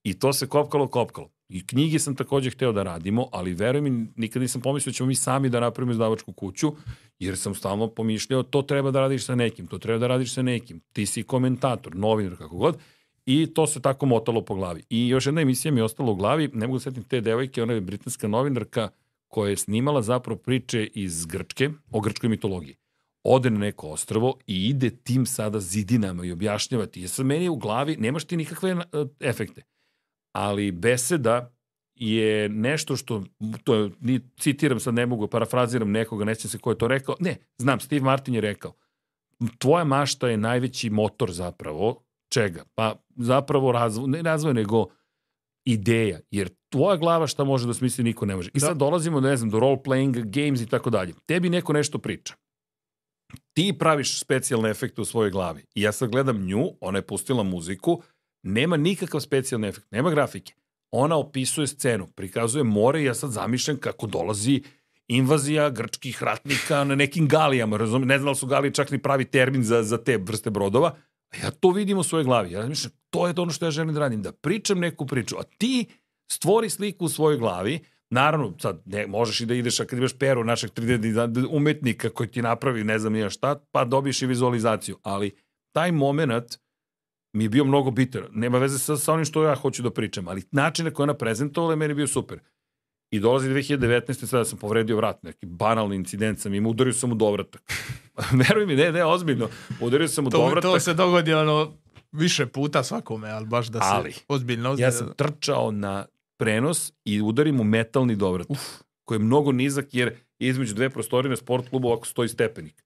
[0.03, 1.29] i to se kopkalo, kopkalo.
[1.49, 5.07] I knjige sam takođe hteo da radimo, ali veruj mi, nikad nisam pomislio da ćemo
[5.07, 6.73] mi sami da napravimo izdavačku kuću,
[7.19, 10.41] jer sam stalno pomišljao to treba da radiš sa nekim, to treba da radiš sa
[10.41, 10.81] nekim.
[10.93, 12.77] Ti si komentator, novinar, kako god.
[13.25, 14.83] I to se tako motalo po glavi.
[14.89, 17.63] I još jedna emisija mi je ostala u glavi, ne mogu da setim te devojke,
[17.63, 18.89] ona je britanska novinarka
[19.27, 22.75] koja je snimala zapravo priče iz Grčke, o grčkoj mitologiji.
[23.23, 27.01] Ode na neko ostravo i ide tim sada zidinama i objašnjavati.
[27.01, 29.63] Jer sad meni u glavi, nemaš ti nikakve e, efekte
[30.33, 31.53] ali beseda
[31.95, 33.23] je nešto što,
[33.63, 37.15] to ni, citiram sad, ne mogu, parafraziram nekoga, ne se ko je to rekao.
[37.19, 38.73] Ne, znam, Steve Martin je rekao,
[39.57, 42.63] tvoja mašta je najveći motor zapravo, čega?
[42.75, 44.85] Pa zapravo razvoj, ne razvoj, nego
[45.65, 48.49] ideja, jer tvoja glava šta može da smisli niko ne može.
[48.53, 48.67] I Da.
[48.67, 51.13] sad dolazimo, ne znam, do role-playing games i tako dalje.
[51.25, 52.33] Tebi neko nešto priča.
[53.53, 55.65] Ti praviš specijalne efekte u svojoj glavi.
[55.75, 58.01] I ja sad gledam nju, ona je pustila muziku,
[58.43, 60.53] nema nikakav specijalni efekt, nema grafike.
[60.91, 64.61] Ona opisuje scenu, prikazuje more i ja sad zamišljam kako dolazi
[65.07, 69.25] invazija grčkih ratnika na nekim galijama, razumem, ne znam da su galije čak ni pravi
[69.25, 70.95] termin za, za te vrste brodova,
[71.43, 72.51] ja to vidim u svojoj glavi.
[72.51, 75.43] Ja razmišljam, to je ono što ja želim da radim, da pričam neku priču, a
[75.57, 75.85] ti
[76.31, 77.79] stvori sliku u svojoj glavi,
[78.13, 82.29] Naravno, sad ne, možeš i da ideš, a kad imaš peru našeg 3D umetnika koji
[82.29, 84.97] ti napravi ne znam nija šta, pa dobiješ i vizualizaciju.
[85.03, 85.31] Ali
[85.71, 86.57] taj moment
[87.33, 88.23] mi je bio mnogo bitan.
[88.31, 91.13] Nema veze sa, sa onim što ja hoću da pričam, ali način na koji ona
[91.13, 92.39] prezentovala je meni bio super.
[93.13, 94.25] I dolazi 2019.
[94.25, 97.61] sada sam povredio vrat, neki banalni incident sam im, udario sam u dovratak.
[98.39, 99.49] Veruj mi, ne, ne, ozbiljno.
[99.81, 100.61] Udario sam u To, dovratak.
[100.63, 101.73] to se dogodi ono
[102.11, 104.91] više puta svakome, ali baš da se Ali, ozbiljno Ja ozbiljno.
[104.91, 106.05] sam trčao na
[106.37, 108.59] prenos i udarim u metalni dovrat, Uf.
[109.05, 112.83] koji je mnogo nizak jer između dve prostorije na sport klubu ovako stoji stepenik.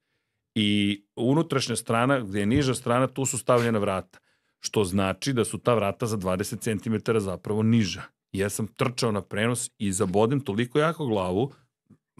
[0.54, 4.18] I unutrašnja strana, gde je niža strana, tu su stavljena vrata.
[4.60, 6.60] Što znači da su ta vrata za 20
[7.04, 8.02] cm zapravo niža.
[8.32, 11.52] Ja sam trčao na prenos i zabodem toliko jako glavu,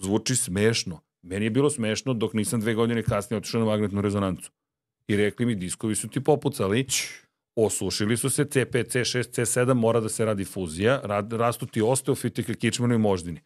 [0.02, 1.00] zvuči smešno.
[1.22, 4.50] Meni je bilo smešno dok nisam dve godine kasnije otišao na magnetnu rezonancu.
[5.08, 6.86] I rekli mi, diskovi su ti popucali,
[7.56, 12.54] osušili su se, C5, C6, C7, mora da se radi fuzija, rad, rastu ti osteofitike,
[12.54, 13.40] kičmeno i moždini.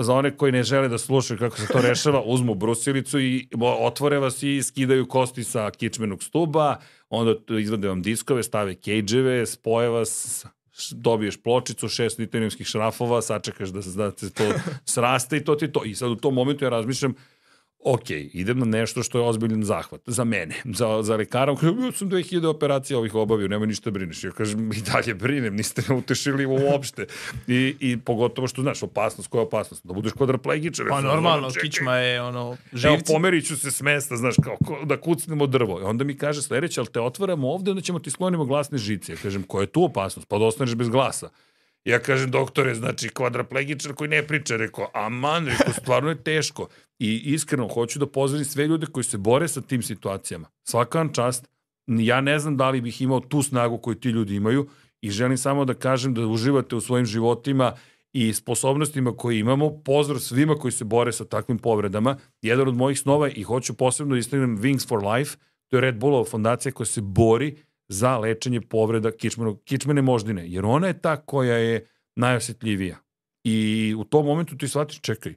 [0.00, 4.18] Za one koji ne žele da slušaju kako se to rešava, uzmu brusilicu i otvore
[4.18, 6.76] vas i skidaju kosti sa kičmenog stuba,
[7.08, 10.46] onda izvade vam diskove, stave kejđeve, spoje vas,
[10.90, 14.52] dobiješ pločicu, šest titaniumskih šrafova, sačekaš da se, da se to
[14.84, 15.84] sraste i to ti to.
[15.84, 17.14] I sad u tom momentu ja razmišljam,
[17.84, 21.56] ok, idem na nešto što je ozbiljan zahvat za mene, za, za lekara.
[21.56, 24.24] Kaže, ja sam 2000 operacija ovih obavio, nema ništa brineš.
[24.24, 27.06] Ja kažem, i dalje brinem, niste me utešili uopšte.
[27.46, 29.86] I, I pogotovo što, znaš, opasnost, koja je opasnost?
[29.86, 30.86] Da budeš kvadraplegičar.
[30.88, 33.12] Pa normalno, čekaj, kičma je ono, Evo, živci.
[33.12, 35.80] pomerit ću se s mesta, znaš, kao ko, da kucnemo drvo.
[35.80, 39.12] I onda mi kaže sledeće, ali te otvaramo ovde, onda ćemo ti sklonimo glasne žice.
[39.12, 40.28] Ja kažem, koja je tu opasnost?
[40.28, 41.28] Pa da ostaneš bez glasa.
[41.84, 46.68] Ja kažem, doktore, znači, kvadraplegičar koji ne priča, rekao, aman, rekao, stvarno je teško.
[46.98, 50.48] I iskreno, hoću da pozdravim sve ljude koji se bore sa tim situacijama.
[50.68, 51.48] Svaka vam čast,
[51.86, 54.68] ja ne znam da li bih imao tu snagu koju ti ljudi imaju
[55.00, 57.72] i želim samo da kažem da uživate u svojim životima
[58.12, 59.82] i sposobnostima koje imamo.
[59.84, 62.16] Pozdrav svima koji se bore sa takvim povredama.
[62.42, 65.36] Jedan od mojih snova i hoću posebno da istaknem Wings for Life,
[65.68, 67.56] to je Red Bullova fondacija koja se bori
[67.88, 72.96] za lečenje povreda kičmenog, kičmene moždine, jer ona je ta koja je najosetljivija.
[73.44, 73.58] I
[73.98, 75.34] u tom momentu ti shvatiš, čekaj,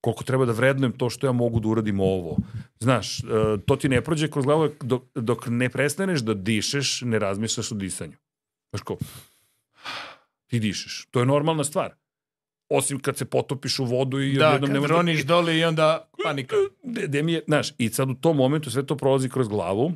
[0.00, 2.36] koliko treba da vrednujem to što ja mogu da uradim ovo.
[2.80, 3.22] Znaš, e,
[3.66, 7.74] to ti ne prođe kroz glavu dok, dok ne prestaneš da dišeš, ne razmišljaš o
[7.74, 8.16] disanju.
[8.70, 8.96] Znaš ko,
[10.46, 11.06] ti dišeš.
[11.10, 11.94] To je normalna stvar.
[12.68, 15.58] Osim kad se potopiš u vodu i Da, odjednom ne kad možeš da- roniš dole
[15.58, 16.56] i onda panika.
[16.84, 19.92] de, de mi je, znaš, i sad u tom momentu sve to prolazi kroz glavu,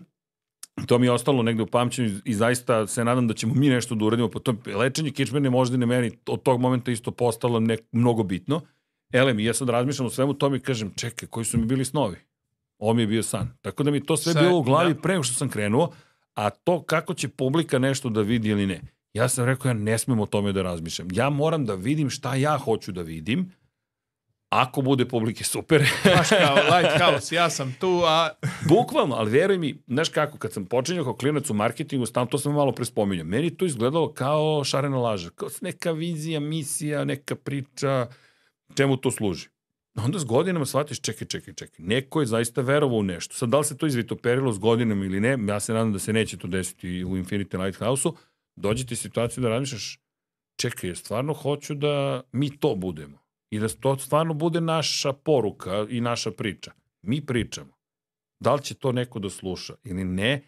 [0.86, 3.94] to mi je ostalo negde u pamćenju i zaista se nadam da ćemo mi nešto
[3.94, 8.22] da uradimo po tom lečenje kičmene moždine meni od tog momenta isto postalo nek, mnogo
[8.22, 8.60] bitno.
[9.12, 12.16] Elem, ja sad razmišljam o svemu tome i kažem, čekaj, koji su mi bili snovi?
[12.78, 13.50] Ovo mi je bio san.
[13.62, 15.00] Tako da mi to sve Sve, bilo u glavi da.
[15.00, 15.92] pre nego što sam krenuo,
[16.34, 18.80] a to kako će publika nešto da vidi ili ne.
[19.12, 21.08] Ja sam rekao, ja ne smem o tome da razmišljam.
[21.12, 23.52] Ja moram da vidim šta ja hoću da vidim,
[24.48, 25.82] ako bude publike super,
[26.16, 28.30] Baš kao Lighthouse, ja sam tu, a
[28.68, 32.38] Bukvalno, ali veruj mi, znaš kako, kad sam počinjao kao klinac u marketingu, stan, to
[32.38, 38.06] sam malo prespominjao, meni to izgledalo kao šarena laža, kao neka vizija, misija, neka priča,
[38.74, 39.48] čemu to služi.
[40.04, 43.34] Onda s godinama shvatiš, čekaj, čekaj, čekaj, neko je zaista verovao u nešto.
[43.34, 46.12] Sad, da li se to izvitoperilo s godinama ili ne, ja se nadam da se
[46.12, 48.14] neće to desiti u Infinity Lighthouse-u,
[48.56, 50.00] dođe ti situaciju da razmišljaš,
[50.56, 53.25] čekaj, stvarno hoću da mi to budemo.
[53.50, 56.72] I da to stvarno bude naša poruka i naša priča.
[57.02, 57.76] Mi pričamo.
[58.40, 60.42] Da li će to neko da sluša ili ne,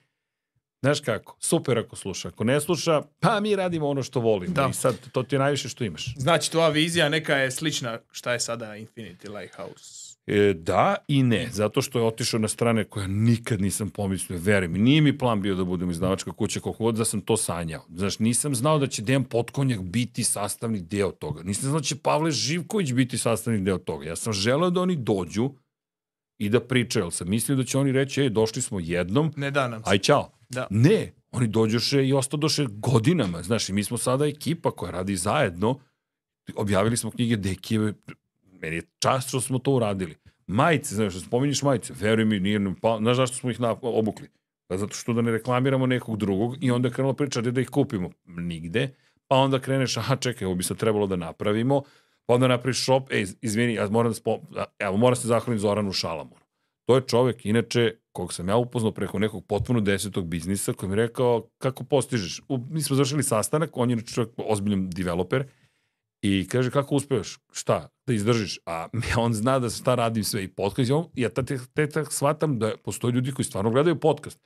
[0.83, 2.29] znaš kako, super ako sluša.
[2.29, 4.55] Ako ne sluša, pa mi radimo ono što volimo.
[4.55, 4.69] Da.
[4.71, 6.15] I sad, to ti je najviše što imaš.
[6.17, 10.08] znači tvoja vizija neka je slična šta je sada Infinity Lighthouse.
[10.31, 14.69] E, da i ne, zato što je otišao na strane koje nikad nisam pomislio, veruj
[14.69, 17.85] mi, nije mi plan bio da budem izdavačka kuća, koliko god da sam to sanjao.
[17.95, 21.43] Znaš, nisam znao da će Dejan Potkonjak biti sastavni deo toga.
[21.43, 24.07] Nisam znao da će Pavle Živković biti sastavni deo toga.
[24.07, 25.51] Ja sam želeo da oni dođu
[26.39, 29.51] i da pričaju, ali sam mislio da će oni reći, ej, došli smo jednom, Ne
[29.51, 29.91] da nam se.
[29.91, 30.33] aj čao.
[30.49, 30.67] Da.
[30.71, 33.43] Ne, oni dođoše i ostadoše godinama.
[33.43, 35.79] Znaš, i mi smo sada ekipa koja radi zajedno.
[36.57, 37.95] Objavili smo knjige Dekijeve.
[38.61, 40.17] Meni je čast što smo to uradili.
[40.47, 44.29] Majice, znaš, što spominješ majice, veruj mi, nije, pa, znaš zašto smo ih na, obukli?
[44.67, 47.69] Pa zato što da ne reklamiramo nekog drugog i onda je krenula priča da ih
[47.69, 48.11] kupimo.
[48.27, 48.95] Nigde.
[49.29, 51.83] Pa onda kreneš, aha, čekaj, ovo bi sad trebalo da napravimo.
[52.27, 54.39] Pa onda napraviš shop, ej, izvini, ja moram da spo,
[54.79, 56.41] evo, moram se zahvalim Zoranu Šalamonu.
[56.89, 60.97] To je čovek, inače, kog sam ja upoznao preko nekog potpuno desetog biznisa, koji mi
[60.97, 62.41] je rekao kako postižeš.
[62.49, 65.45] U, mi smo završili sastanak, on je čovjek ozbiljan developer,
[66.23, 67.39] I kaže, kako uspevaš?
[67.53, 67.89] Šta?
[68.07, 68.59] Da izdržiš?
[68.67, 68.89] A
[69.25, 70.91] on zna da šta radim sve i podcast.
[70.91, 71.43] I on, ja te,
[71.75, 74.41] te, te shvatam da postoje ljudi koji stvarno gledaju podcast.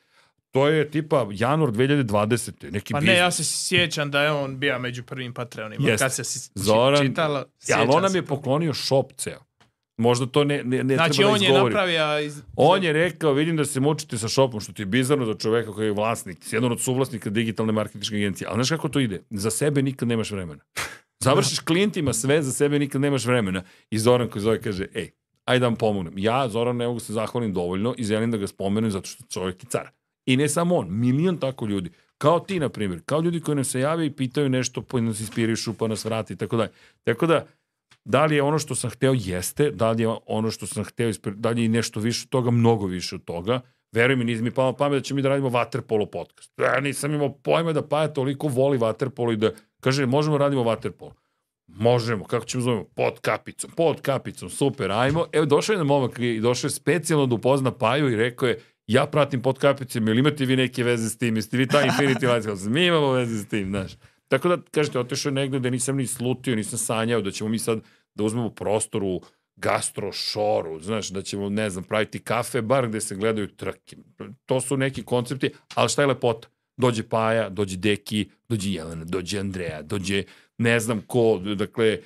[0.51, 2.71] To je tipa januar 2020.
[2.71, 5.89] Neki Pa ne, ja se sjećam da je on bio među prvim Patreonima.
[5.89, 6.05] Jeste.
[6.05, 9.41] Kad se si- Zoran- čitala, sjećam ali on nam je poklonio shop ceo.
[9.97, 12.19] Možda to ne, ne, ne Znači, treba da on je napravio...
[12.19, 12.43] Iz...
[12.57, 15.73] On je rekao, vidim da se mučite sa shopom, što ti je bizarno za čoveka
[15.73, 18.49] koji je vlasnik, jedan od suvlasnika digitalne marketinške agencije.
[18.49, 19.23] Ali znaš kako to ide?
[19.31, 20.61] Za sebe nikad nemaš vremena.
[21.23, 23.63] Završiš klijentima sve, za sebe nikad nemaš vremena.
[23.91, 25.11] I Zoran koji zove kaže, ej,
[25.45, 26.19] ajde da vam pomognem.
[26.19, 29.63] Ja, Zoran, ne mogu se zahvalim dovoljno i želim da ga spomenem zato što čovjek
[29.65, 29.91] je car.
[30.27, 31.91] I ne samo on, milion tako ljudi.
[32.19, 33.01] Kao ti, na primjer.
[33.05, 36.33] Kao ljudi koji nam se jave i pitaju nešto, pa nas inspirišu, pa nas vrati
[36.33, 36.71] i tako dalje.
[37.05, 37.47] Tako da,
[38.05, 41.13] da li je ono što sam hteo jeste, da li je ono što sam hteo,
[41.25, 43.61] da li je nešto više od toga, mnogo više od toga.
[43.93, 46.53] Veruj mi, nije mi palo pamet da ćemo mi da radimo Waterpolo podcast.
[46.59, 49.51] Ja nisam imao pojma da Paja toliko voli Waterpolo i da
[49.83, 51.13] kaže, možemo radimo Waterpolo.
[51.67, 52.85] Možemo, kako ćemo zovemo?
[52.85, 55.27] Pod kapicom, pod kapicom, super, ajmo.
[55.33, 58.61] Evo, došao je na momak i došao je specijalno da upozna Paju i rekao je,
[58.87, 62.35] ja pratim pod kapicom, ili imate vi neke veze s tim, jeste vi ta Infinity
[62.35, 62.71] Lighthouse?
[62.71, 63.93] Mi imamo veze s tim, znaš.
[64.29, 67.59] Tako da, kažete, otišao je negde da nisam ni slutio, nisam sanjao da ćemo mi
[67.59, 67.81] sad
[68.15, 69.21] da uzmemo prostor u
[69.57, 73.97] gastro šoru, znaš, da ćemo, ne znam, praviti kafe, bar gde se gledaju trke.
[74.47, 76.49] To su neki koncepti, ali šta je lepota?
[76.77, 80.25] Dođe Paja, dođe Deki, dođe Jelena, dođe Andreja, dođe
[80.59, 82.01] ne znam ko, dakle, e,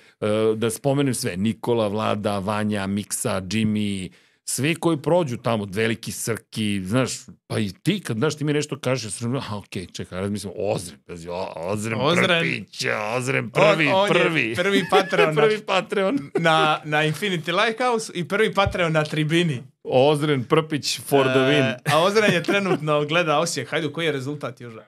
[0.57, 4.11] da spomenem sve, Nikola, Vlada, Vanja, Miksa, Jimmy,
[4.49, 7.11] svi koji prođu tamo, veliki Srki, znaš,
[7.47, 10.53] pa i ti kad, znaš, ti mi nešto kažeš, sam, aha, okej, okay, čekaj, razmislim,
[10.57, 12.27] Ozrem, pazi, Ozrem, Ozren.
[12.27, 14.49] Prpić, Ozrem, prvi, on, on prvi.
[14.49, 16.19] Je prvi Patreon na, prvi Patreon.
[16.39, 19.63] na, na Infinity Lighthouse i prvi Patreon na tribini.
[19.83, 21.63] Ozren Prpić for the win.
[21.63, 23.71] E, a Ozren je trenutno gleda Osijek.
[23.71, 24.83] Hajdu, koji je rezultat Juža?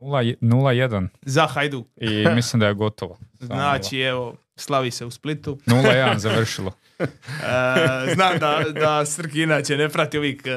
[0.00, 1.84] 0-1 Za Hajdu.
[1.96, 3.18] i mislim da je gotovo.
[3.38, 5.58] Samo Znači, evo, slavi se u Splitu.
[5.66, 6.72] 0-1 završilo.
[6.98, 10.50] E, znam da, da Srki inače ne prati uvijek e,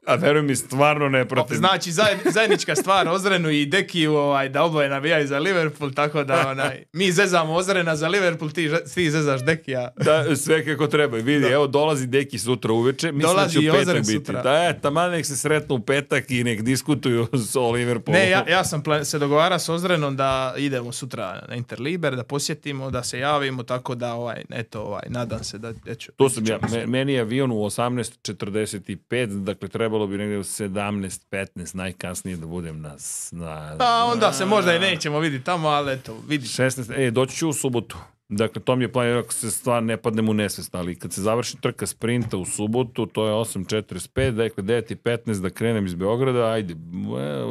[0.00, 1.54] A veruj mi, stvarno ne protiv.
[1.54, 6.48] Znači, zaj- zajednička stvar Ozrenu i Dekiju ovaj, da oboje navijaju za Liverpool, tako da
[6.48, 9.88] onaj, mi zezamo Ozrena za Liverpool, ti, ti zezaš Dekija.
[9.96, 11.16] Da, sve kako treba.
[11.16, 13.12] Vidi, evo dolazi Deki sutra uveče.
[13.12, 14.12] Mislim Dolazi da će u petak Ozren biti.
[14.14, 14.42] sutra.
[14.42, 18.18] Da, je, taman nek se sretnu u petak i nek diskutuju o Liverpoolu.
[18.18, 22.24] Ne, ja, ja sam plan- se dogovara s Ozrenom da idemo sutra na Interliber, da
[22.24, 25.72] posjetimo, da se javimo, tako da, ovaj, eto, ovaj, nadam se da...
[25.86, 30.42] Eću, Tu sam ja, me- meni je avion u 18.45, dakle trebalo bi negde u
[30.42, 32.96] 17.15 najkasnije da budem na...
[33.30, 36.46] na Pa onda se možda i nećemo vidjeti tamo, ali eto, vidi.
[36.46, 37.96] 16, e, doći ću u subotu.
[38.28, 41.22] Dakle, to mi je plan, ako se stvar ne padnem u nesvest, ali kad se
[41.22, 46.74] završi trka sprinta u subotu, to je 8.45, dakle 9.15 da krenem iz Beograda, ajde,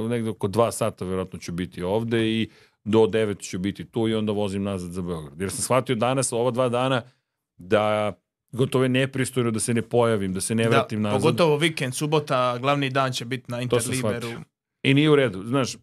[0.09, 2.49] negde oko 2 sata verovatno ću biti ovde i
[2.83, 5.41] do 9 ću biti tu i onda vozim nazad za Beograd.
[5.41, 7.01] Jer sam shvatio danas, ova dva dana,
[7.57, 8.13] da
[8.51, 11.21] gotovo je nepristojno da se ne pojavim, da se ne Da, vratim nazad.
[11.21, 14.27] pogotovo vikend, subota, glavni dan će biti na Interliberu.
[14.83, 15.43] I nije u redu.
[15.43, 15.75] Znaš,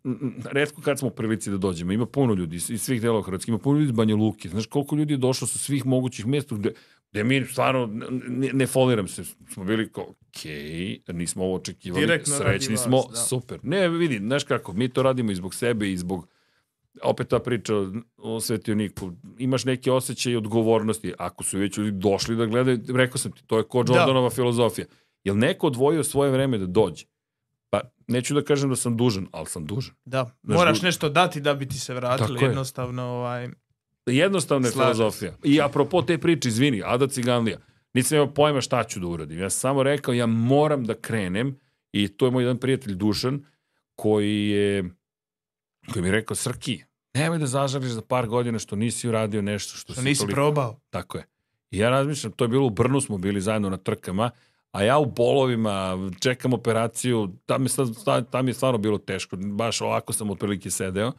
[0.45, 1.93] redko kad smo u prilici da dođemo.
[1.93, 3.51] Ima puno ljudi iz svih delova Hrvatske.
[3.51, 4.49] Ima puno ljudi iz Banja Luke.
[4.49, 6.73] Znaš koliko ljudi je došlo sa svih mogućih mjesta gde,
[7.11, 7.87] gde mi stvarno,
[8.29, 13.03] ne, ne foliram se, smo bili kao, okej, nismo ovo očekivali, Direktno srećni vas, smo,
[13.11, 13.17] da.
[13.17, 13.59] super.
[13.63, 16.29] Ne, vidi, znaš kako, mi to radimo i zbog sebe i zbog
[17.03, 17.75] opet ta priča
[18.17, 23.33] o svetioniku, imaš neki osjećaj odgovornosti, ako su već ljudi došli da gledaju, rekao sam
[23.33, 23.95] ti, to je ko Da.
[23.95, 24.87] Jordanova filozofija.
[25.25, 27.05] Jel neko odvojio svoje vreme da dođe?
[27.71, 29.95] Pa, neću da kažem da sam dužan, ali sam dužan.
[30.05, 32.47] Da, Znaš, moraš nešto dati da bi ti se vratili, je.
[32.47, 33.49] jednostavno, ovaj,
[34.07, 34.97] Jednostavna je Slažem se.
[34.97, 35.33] filozofija.
[35.45, 37.59] I apropo te priče, izvini, Ada Ciganlija,
[37.95, 39.39] nisam imao pojma šta ću da uradim.
[39.39, 41.59] Ja sam samo rekao, ja moram da krenem
[41.93, 43.45] i to je moj jedan prijatelj Dušan,
[43.95, 44.85] koji je,
[45.93, 46.83] koji mi je rekao, Srki,
[47.15, 50.35] nemoj da zažališ za par godina što nisi uradio nešto što, što si nisi toliko...
[50.35, 50.81] probao.
[50.91, 51.25] Tako je.
[51.71, 54.31] I ja razmišljam, to je bilo u Brnu, smo bili zajedno na trkama,
[54.73, 59.81] a ja u bolovima, čekam operaciju, tam je, sad, tam je stvarno bilo teško, baš
[59.81, 61.13] ovako sam otprilike sedeo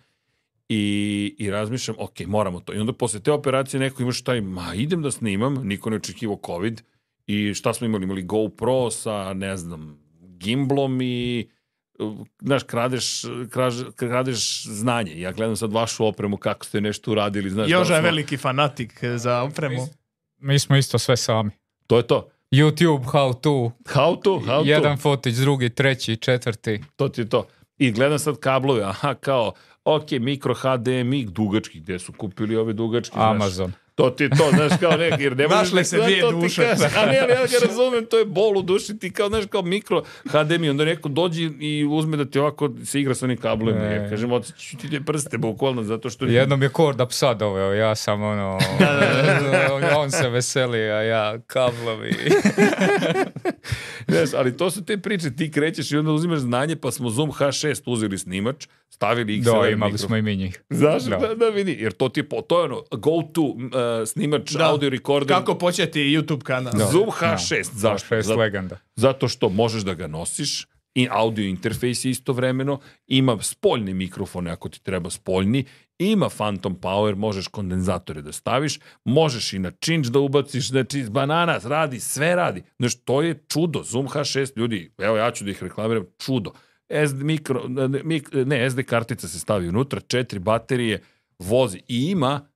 [0.69, 2.73] i, i razmišljam, ok, moramo to.
[2.73, 6.39] I onda posle te operacije neko ima šta, ma idem da snimam, niko ne očekivao
[6.45, 6.81] COVID
[7.27, 11.47] i šta smo imali, imali GoPro sa, ne znam, gimblom i
[12.41, 15.19] znaš, kradeš, kraž, kradeš znanje.
[15.19, 17.49] Ja gledam sad vašu opremu, kako ste nešto uradili.
[17.49, 19.87] Znaš, da Joža je smo- veliki fanatik za opremu.
[20.37, 21.51] Mi smo isto sve sami.
[21.87, 22.29] To je to.
[22.51, 23.71] YouTube, how to.
[23.85, 24.63] How to, how to.
[24.65, 26.83] Jedan fotić, drugi, treći, četvrti.
[26.95, 27.47] To ti je to.
[27.77, 29.51] I gledam sad kablove, aha, kao,
[29.83, 33.71] ok, mikro HDMI dugački, gde su kupili ove dugački, znaš.
[33.97, 35.47] To ti je to, znaš, kao neki, jer ne.
[35.47, 36.61] Našle se da- dvije to ti duše.
[36.63, 36.89] kažem.
[36.97, 39.61] A ne, ali ja ga razumem, to je bol u duši, ti kao, znaš, kao
[39.61, 43.79] mikro HDMI, onda neko dođe i uzme da ti ovako se igra sa onim kablovima.
[43.79, 43.95] Ne.
[43.95, 46.25] Ja kažem, odsjeću ti te prste, bukvalno, zato što...
[46.25, 48.59] Jednom je korda psa doveo, ja sam ono,
[49.97, 52.11] on se veseli, a ja kablovi.
[54.07, 57.31] Znaš, ali to su te priče, ti krećeš i onda uzimaš znanje, pa smo Zoom
[57.31, 59.97] H6 uzeli snimač, stavili XLR Da, imali mikrofon.
[59.97, 60.61] smo i mi njih.
[60.69, 61.17] Znaš, Da.
[61.17, 61.35] da.
[61.35, 63.57] da, vidi, jer to ti je, po, to je ono, go to uh,
[64.05, 64.65] snimač, Da.
[64.65, 66.73] audio recorder, Kako početi YouTube kanal?
[66.73, 66.85] Da.
[66.85, 68.15] Zoom H6, zašto?
[68.15, 68.77] H6 Zato, legenda.
[68.95, 74.69] zato što možeš da ga nosiš, i audio interfejs je istovremeno, ima spoljne mikrofone ako
[74.69, 75.65] ti treba spoljni,
[75.99, 81.59] ima phantom power, možeš kondenzatore da staviš, možeš i na činč da ubaciš, znači banana
[81.63, 82.63] radi, sve radi.
[82.79, 83.83] Znaš, to je čudo.
[83.83, 86.51] Zoom H6, ljudi, evo ja ću da ih reklamiram, čudo.
[87.07, 91.01] SD mikro, ne, mik, ne, SD kartica se stavi unutra, četiri baterije,
[91.39, 92.47] vozi i ima,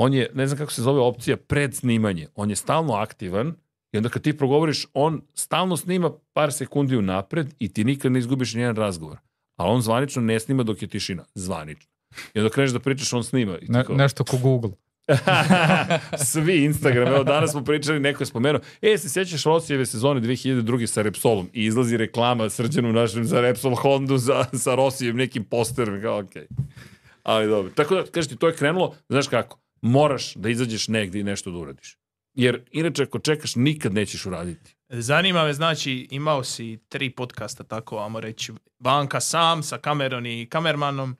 [0.00, 2.26] on je, ne znam kako se zove opcija, pred snimanje.
[2.34, 3.54] On je stalno aktivan
[3.92, 8.18] i onda kad ti progovoriš, on stalno snima par sekundi unapred i ti nikad ne
[8.18, 9.18] izgubiš nijedan razgovor.
[9.56, 11.24] Ali on zvanično ne snima dok je tišina.
[11.34, 11.90] Zvanično.
[12.34, 13.58] I onda kreneš da pričaš, on snima.
[13.58, 14.70] I Ne, kao- nešto ko Google.
[16.24, 20.86] Svi Instagram, evo danas smo pričali, neko je spomenuo, e, se sjećaš Rosijeve sezone 2002.
[20.86, 26.02] sa Repsolom i izlazi reklama srđanu našem za Repsol Hondu za, sa Rosijevim nekim posterom,
[26.02, 26.46] kao okej.
[27.22, 27.72] Ali dobro.
[27.74, 31.50] Tako da, kažeš ti, to je krenulo, znaš kako, moraš da izađeš negdje i nešto
[31.50, 31.98] da uradiš.
[32.34, 34.74] Jer inače ako čekaš, nikad nećeš uraditi.
[34.88, 40.46] Zanima me, znači, imao si tri podcasta, tako vamo reći, Banka sam sa kamerom i
[40.50, 41.16] kamermanom.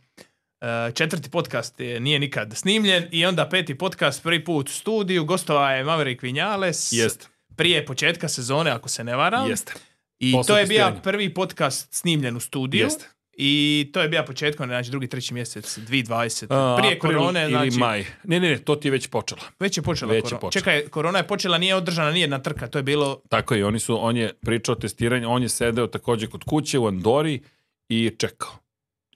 [0.60, 5.24] E, Četvrti podcast je, nije nikad snimljen i onda peti podcast prvi put u studiju.
[5.24, 9.50] Gostova je Maverick Vinales Jeste, prije početka sezone, ako se ne varam.
[9.50, 9.72] jeste,
[10.18, 12.84] I Posle to je bio prvi podcast snimljen u studiju.
[12.84, 13.08] jeste.
[13.40, 16.46] I to je bio početkom, znači drugi, treći mjesec, 2020.
[16.50, 18.04] A, Prije april korone, ili znači, maj.
[18.24, 19.40] Ne, ne, ne, to ti je već počelo.
[19.60, 20.40] već je počela Već je korona.
[20.40, 20.60] počela.
[20.60, 23.98] Čekaj, korona je počela, nije održana nijedna trka, to je bilo Tako je, oni su,
[24.00, 27.40] on je pričao o testiranju, on je sedeo takođe kod kuće u Andori
[27.88, 28.50] i čekao.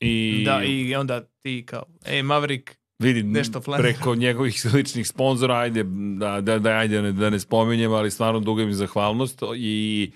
[0.01, 3.89] I, Da, i onda ti kao, ej, Maverick, vidi, nešto planira.
[3.89, 5.83] preko njegovih ličnih sponzora, ajde,
[6.19, 10.11] da, da, da, ajde ne, da ne spominjem, ali stvarno duga im zahvalnost i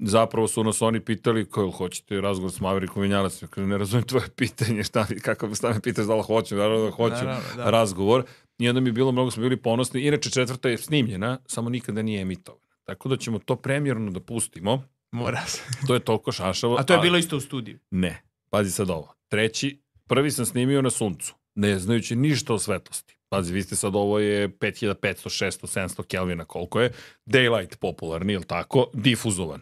[0.00, 4.28] zapravo su nas oni pitali kao hoćete razgovor s Maverickom Vinjalac, ja ne razumijem tvoje
[4.36, 7.70] pitanje, šta, mi- kako šta me pitaš da li hoću, naravno da hoću Naravno, da.
[7.70, 8.24] razgovor.
[8.58, 10.00] I onda mi je bilo, mnogo smo bili ponosni.
[10.00, 12.60] Inače, četvrta je snimljena, samo nikada nije emitovana.
[12.84, 14.82] Tako da ćemo to premjerno da pustimo.
[15.12, 15.62] mora se.
[15.86, 16.76] To je toliko šašavo.
[16.76, 17.78] A to je ali- bilo isto u studiju.
[17.90, 18.22] Ne.
[18.50, 19.14] Pazi sad ovo.
[19.28, 23.16] Treći, prvi sam snimio na suncu, ne znajući ništa o svetlosti.
[23.28, 26.92] Pazi, vi ste sad, ovo je 5500, 600, 700 Kelvina, koliko je.
[27.26, 28.86] Daylight popularni, ili tako?
[28.94, 29.60] Difuzovan.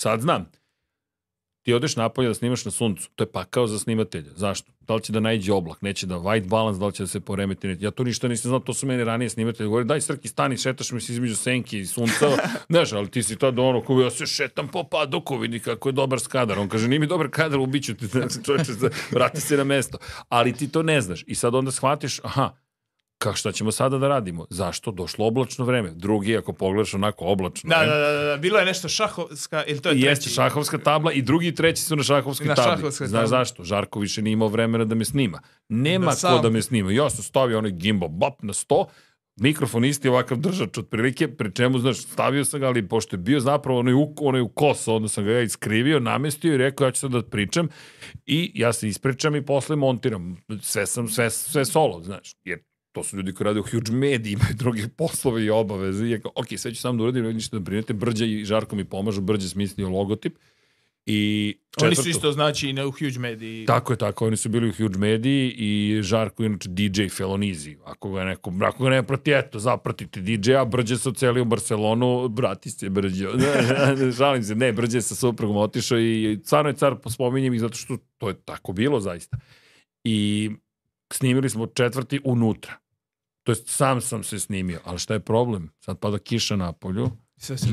[0.00, 0.46] Sad znam.
[1.62, 3.10] Ti odeš napolje da snimaš na suncu.
[3.16, 4.30] To je pakao za snimatelja.
[4.36, 4.72] Zašto?
[4.80, 7.20] Da li će da najđe oblak, neće da white balance, da li će da se
[7.20, 7.76] poremeti.
[7.80, 9.68] Ja to ništa nisam znao, to su meni ranije snimatelji.
[9.68, 12.28] Govori, daj srki, stani, šetaš mi se između senki i sunca.
[12.70, 15.92] Znaš, ali ti si tad ono, ko ja se šetam po padoku, vidi kako je
[15.92, 16.58] dobar skadar.
[16.58, 18.06] On kaže, nije mi dobar kadar, ubiću ti.
[18.16, 18.72] Znači, čovječe,
[19.10, 19.98] vrati se na mesto.
[20.28, 21.24] Ali ti to ne znaš.
[21.26, 22.50] I sad onda shvatiš, aha,
[23.20, 24.46] kako šta ćemo sada da radimo?
[24.50, 24.90] Zašto?
[24.92, 25.90] Došlo oblačno vreme.
[25.90, 29.80] Drugi, ako pogledaš onako oblačno Da, vreme, da, da, da, bilo je nešto šahovska, ili
[29.80, 30.34] to je I jeste treći?
[30.34, 32.72] šahovska tabla i drugi i treći su na šahovskoj Na tabli.
[32.72, 33.28] šahovskoj Znaš tabli.
[33.30, 33.64] zašto?
[33.64, 35.40] Žarko više nije imao vremena da me snima.
[35.68, 36.42] Nema Da ko sam.
[36.42, 36.92] da me snima.
[36.92, 38.86] Ja sam stavio onaj gimbal bop na sto,
[39.36, 43.40] mikrofon isti ovakav držač otprilike, pri čemu, znaš, stavio sam ga, ali pošto je bio
[43.40, 46.92] zapravo onaj u, onaj u koso, onda sam ga ja iskrivio, namestio i rekao ja
[46.92, 47.68] ću sad da pričam
[48.26, 50.36] i ja se ispričam i posle montiram.
[50.62, 52.58] Sve sam, sve, sve solo, znaš, jer
[52.92, 56.06] to su ljudi koji rade u huge mediji, imaju druge poslove i obaveze.
[56.06, 57.92] I ja kao, ok, sve ću sam da uradim, ništa da brinete.
[57.92, 60.38] Brđa i Žarko mi pomažu, Brđa smislio logotip.
[61.06, 63.66] I Oni su isto, znači, i na u Huge Mediji.
[63.66, 64.26] Tako je, tako.
[64.26, 67.76] Oni su bili u Huge Mediji i Žarko je inače DJ Felonizi.
[67.84, 72.28] Ako ga neko, ako ga ne prati, eto, zapratite DJ-a, Brđe se ocelio u Barcelonu,
[72.28, 73.26] brati se Brđe.
[74.16, 77.76] Žalim se, ne, Brđe je sa suprugom otišao i stvarno je car, spominjem ih zato
[77.76, 79.38] što to je tako bilo zaista.
[80.04, 80.50] I
[81.12, 82.74] snimili smo četvrti unutra.
[83.42, 85.70] To jest sam sam se snimio, ali šta je problem?
[85.80, 87.66] Sad pada kiša na polju, Sve se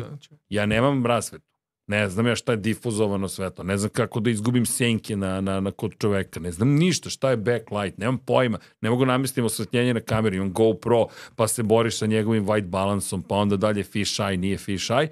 [0.49, 1.57] ja nemam rasvetu.
[1.87, 5.59] Ne znam ja šta je difuzovano svetlo, ne znam kako da izgubim senke na, na,
[5.59, 9.93] na kod čoveka, ne znam ništa, šta je backlight, nemam pojma, ne mogu namestiti osvetljenje
[9.93, 14.37] na kameri, imam GoPro, pa se boriš sa njegovim white balansom, pa onda dalje fisheye,
[14.37, 15.09] nije fisheye.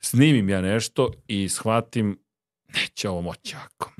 [0.00, 2.18] Snimim ja nešto i shvatim,
[2.74, 3.92] neće ovo moći ovako.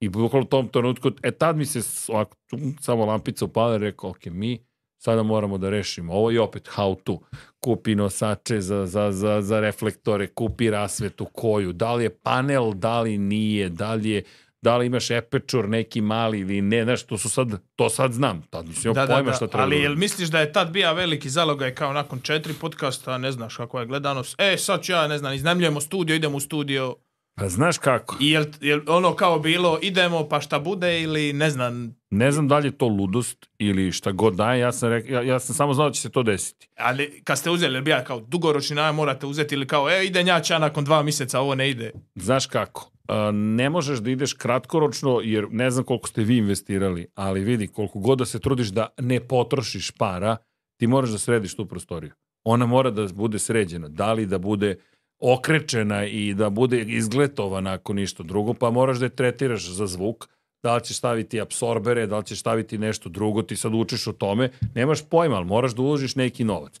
[0.00, 3.78] I bukvalno u tom trenutku, e tad mi se ovako, tum, samo lampica upala i
[3.78, 4.66] rekao, ok, mi
[4.98, 7.18] sada moramo da rešimo ovo i opet how to.
[7.60, 13.00] kupi nosače za, za, za, za reflektore, kupi rasvetu koju, da li je panel, da
[13.00, 14.22] li nije, da li je
[14.62, 18.42] da li imaš epečor neki mali ili ne, znaš, to su sad, to sad znam,
[18.50, 19.36] tad nisam Da, da, da, pojma da.
[19.36, 19.62] šta treba.
[19.62, 23.32] Ali da jel misliš da je tad bija veliki zalogaj kao nakon četiri podcasta, ne
[23.32, 26.96] znaš kako je gledanost, e sad ću ja, ne znam, iznajmljujemo studio, idemo u studio
[27.38, 28.16] Pa znaš kako?
[28.20, 32.48] i jel, jel ono kao bilo idemo pa šta bude ili ne znam, Ne znam
[32.48, 35.54] da li je to ludost ili šta god daje, ja sam, rek, ja, ja sam
[35.54, 36.68] samo znao da će se to desiti.
[36.76, 40.58] ali kad ste uzeli, bija kao dugoročni najam morate uzeti ili kao, e ide njača
[40.58, 41.92] nakon dva mjeseca, ovo ne ide.
[42.14, 42.90] Znaš kako?
[43.08, 47.66] A, ne možeš da ideš kratkoročno, jer ne znam koliko ste vi investirali, ali vidi,
[47.66, 50.36] koliko god da se trudiš da ne potrošiš para,
[50.80, 52.12] ti moraš da središ tu prostoriju.
[52.44, 53.88] Ona mora da bude sređena.
[53.88, 54.76] Da li da bude
[55.18, 60.28] okrečena i da bude izgletovana ako ništa drugo, pa moraš da je tretiraš za zvuk,
[60.62, 64.12] da li ćeš staviti absorbere, da li ćeš staviti nešto drugo, ti sad učiš o
[64.12, 66.80] tome, nemaš pojma, ali moraš da uložiš neki novac.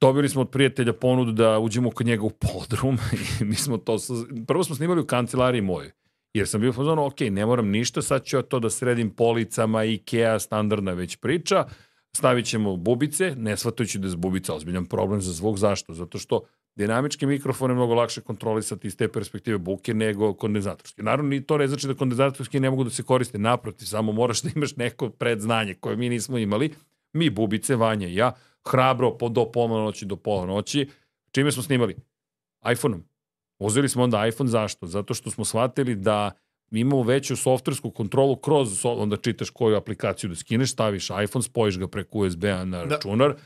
[0.00, 2.98] Dobili smo od prijatelja ponudu da uđemo kod njega u podrum
[3.40, 3.96] i mi smo to,
[4.46, 5.90] prvo smo snimali u kancelariji mojoj,
[6.34, 9.84] jer sam bio fazon, ok, ne moram ništa, sad ću ja to da sredim policama,
[9.84, 11.64] Ikea, standardna već priča,
[12.16, 15.94] stavit ćemo bubice, ne shvatajući da je bubica ozbiljan problem za zvuk, zašto?
[15.94, 16.40] Zato što
[16.76, 21.02] dinamički mikrofon je mnogo lakše kontrolisati iz te perspektive buke nego kondenzatorski.
[21.02, 24.42] Naravno, ni to ne znači da kondenzatorski ne mogu da se koriste naprotiv, samo moraš
[24.42, 26.74] da imaš neko predznanje koje mi nismo imali.
[27.12, 28.32] Mi, bubice, Vanja i ja,
[28.66, 30.88] hrabro po, do pola noći do pola noći.
[31.30, 31.96] Čime smo snimali?
[32.72, 33.04] iPhone-om.
[33.58, 34.86] Uzeli smo onda iPhone, zašto?
[34.86, 36.30] Zato što smo shvatili da
[36.70, 41.88] imamo veću softversku kontrolu kroz, onda čitaš koju aplikaciju da skineš, staviš iPhone, spojiš ga
[41.88, 43.36] preko USB-a na Da.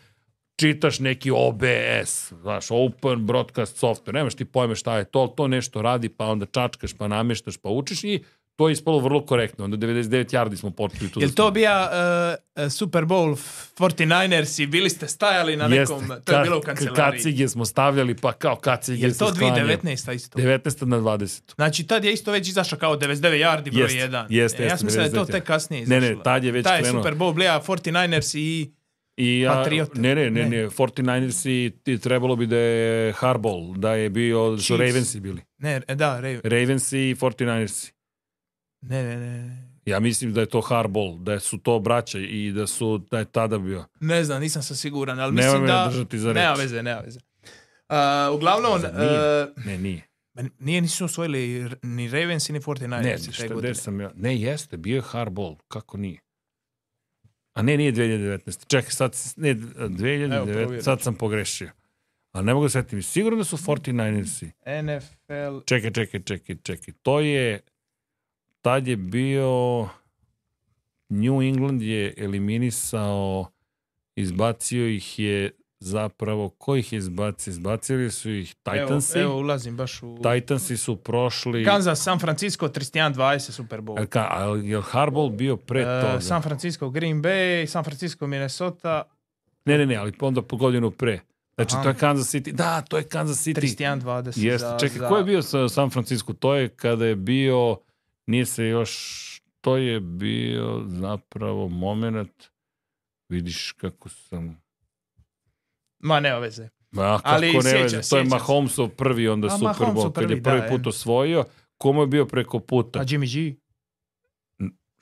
[0.61, 5.83] Čitaš neki OBS, znaš, Open Broadcast Software, nemaš ti pojme šta je to, to nešto
[5.83, 8.25] radi, pa onda čačkaš, pa nameštaš, pa učiš i
[8.57, 9.65] to je ispalo vrlo korektno.
[9.65, 11.91] Onda 99 yardi smo počeli tu Jel da to bija
[12.57, 13.37] uh, uh, Super Bowl
[13.79, 17.19] 49ers i bili ste stajali na nekom, to je bilo u kancelariji.
[17.19, 19.67] Kacige smo stavljali, pa kao kacige Jel to sklanjaju.
[19.67, 20.39] 2019 isto?
[20.39, 20.85] 19.
[20.85, 21.55] na 20.
[21.55, 24.27] Znači, tad je isto već izašao kao 99 yardi broj Jeste, 1.
[24.29, 25.33] jeste, ja jeste, sam mislio da je to 99.
[25.33, 26.17] tek kasnije Ne, izašlo.
[26.17, 27.03] ne, tad je već Taj krenuo.
[27.03, 28.80] Super Bowl bija 49ers i...
[29.21, 30.01] I ja, Patriote.
[30.01, 30.49] ne, ne, ne, Ne.
[30.53, 34.77] ne, 49ers i ti trebalo bi da je Harbol, da je bio, su.
[34.77, 35.43] Ravensi bili.
[35.59, 37.93] Ne, e, da, Ray, Ravensi i 49ersi.
[38.81, 39.71] ne, ne, ne.
[39.87, 43.25] Ja mislim da je to Harbol, da su to braća i da su, da je
[43.25, 43.85] tada bio.
[44.01, 45.89] Ne znam, nisam sam siguran, ali mislim me da...
[45.91, 46.59] držati za Nema reč.
[46.59, 47.21] veze, nema veze.
[47.89, 47.97] Uh,
[48.35, 49.43] uglavnom, nije?
[49.43, 50.03] uh, Ne, nije.
[50.59, 53.03] nije nisu osvojili ni Ravens ni 49ers
[53.63, 54.11] Ne, šta, sam ja?
[54.17, 55.57] Ne, jeste, bio je Harbol.
[55.69, 56.19] Kako nije?
[57.53, 58.67] A ne, nije 2019.
[58.67, 61.71] Čekaj, sad, ne, Evo, 2019, provjerit sad sam pogrešio.
[62.33, 63.03] A ne mogu da setim.
[63.03, 64.51] Sigurno da su 49ersi.
[64.83, 65.65] NFL...
[65.67, 66.95] Čekaj, čekaj, čekaj, čekaj.
[67.03, 67.61] To je,
[68.61, 69.89] tad je bio,
[71.09, 73.51] New England je eliminisao,
[74.15, 75.51] izbacio ih je
[75.81, 77.51] zapravo, ko ih je izbacio?
[77.51, 79.19] Izbacili su ih Titansi.
[79.19, 80.19] Evo, evo, ulazim baš u...
[80.23, 81.65] Titansi su prošli...
[81.65, 84.07] Kansas, San Francisco, 31-20 Super Bowl.
[84.07, 86.15] Ka- a je Harbaugh bio pre toga?
[86.17, 89.05] Uh, San Francisco, Green Bay, San Francisco, Minnesota,
[89.65, 91.21] Ne, ne, ne, ali onda po godinu pre.
[91.55, 91.83] Znači, Aha.
[91.83, 92.53] to je Kansas City.
[92.53, 93.61] Da, to je Kansas City.
[93.61, 94.59] 31-20 Jeste.
[94.59, 94.79] za...
[94.79, 95.09] Čekaj, za...
[95.09, 96.33] ko je bio sa San Francisco?
[96.33, 97.77] To je kada je bio,
[98.27, 102.45] nije se još, to je bio zapravo moment,
[103.29, 104.63] vidiš kako sam,
[106.01, 106.69] Ma, nema veze.
[106.91, 108.25] ma kako Ali ne sjećam- veze, to je.
[108.25, 110.89] Mahomesov prvi onda A, Super Bowl, kad je prvi, da, put je.
[110.89, 111.45] osvojio,
[111.79, 113.01] komu je bio preko puta?
[113.01, 113.57] A Jimmy G?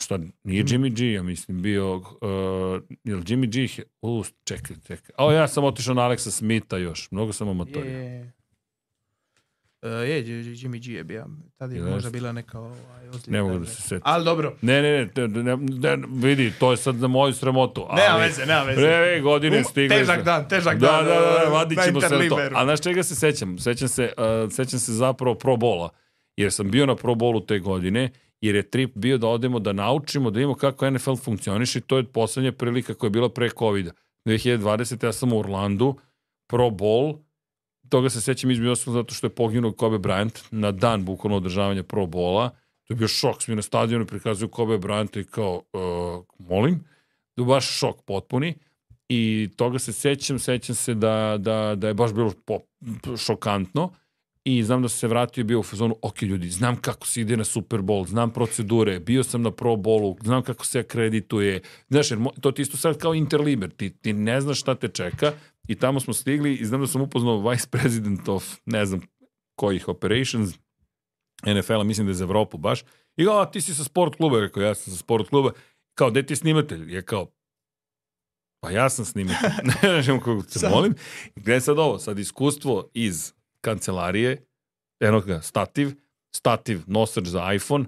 [0.01, 2.03] Šta, nije Jimmy G, ja mislim, bio, uh,
[3.05, 3.47] jel Jimmy
[3.77, 5.15] G, u, čekaj, čekaj.
[5.19, 7.91] O, ja sam otišao na Alexa Smitha još, mnogo sam amatorio.
[7.99, 8.33] Je,
[9.83, 11.27] Uh, je, Jimmy G je bio.
[11.57, 13.31] Tad je možda bila neka ovaj, ozljeda.
[13.33, 14.03] Ne mogu da se setim.
[14.05, 17.87] Ali dobro, Ne, ne, ne, ne, ne, ne, vidi, to je sad za moju sramotu.
[17.89, 18.81] Ali, nema veze, nema veze.
[18.81, 19.99] Pre godine Um, stigle.
[19.99, 21.05] težak dan, težak Da, dan.
[21.05, 22.39] da, da, uh, vadit ćemo sve to.
[22.55, 23.59] A znaš čega se sećam?
[23.59, 25.89] Sećam se, uh, sećam se zapravo pro bola.
[26.37, 28.11] Jer sam bio na pro bolu te godine,
[28.41, 31.97] jer je trip bio da odemo da naučimo, da vidimo kako NFL funkcioniše i to
[31.97, 33.91] je poslednja prilika koja je bila pre COVID-a.
[34.27, 35.05] 2020.
[35.07, 35.97] ja sam u Orlandu,
[36.47, 37.15] pro bol,
[37.89, 41.83] toga se sećam između ostalog zato što je poginuo Kobe Bryant na dan bukvalno održavanja
[41.83, 42.51] pro bola.
[42.85, 46.85] To je bio šok, svi na stadionu prikazuju Kobe Bryanta i kao, uh, molim,
[47.37, 48.55] je baš šok potpuni.
[49.09, 52.59] I toga se sećam, sećam se da, da, da je baš bilo po,
[53.17, 53.91] šokantno.
[54.45, 57.37] I znam da se vratio i bio u fazonu, ok ljudi, znam kako se ide
[57.37, 61.61] na Super Bowl, znam procedure, bio sam na Pro Bowlu, znam kako se akredituje.
[61.89, 65.33] Znaš, jer to ti isto sad kao Interliber, ti, ti ne znaš šta te čeka
[65.69, 69.01] i tamo smo stigli i znam da sam upoznao vice president of, ne znam,
[69.59, 70.55] kojih operations,
[71.47, 72.85] NFL-a, mislim da je za Evropu baš.
[73.17, 75.51] I kao, a ti si sa sport kluba, rekao, ja sam sa sport kluba.
[75.95, 76.95] Kao, gde ti snimatelj?
[76.95, 77.27] Je kao,
[78.61, 79.51] Pa ja sam snimatelj.
[79.83, 80.95] Ne znam kako se molim.
[81.37, 81.99] Gde je sad ovo?
[81.99, 84.47] Sad iskustvo iz kancelarije,
[85.01, 85.95] eno ga, stativ,
[86.37, 87.85] stativ, nosač za iPhone,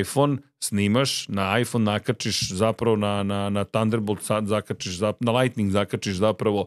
[0.00, 5.72] iPhone, snimaš, na iPhone nakačiš zapravo na, na, na Thunderbolt sad zakačiš, zap, na Lightning
[5.72, 6.66] zakačiš zapravo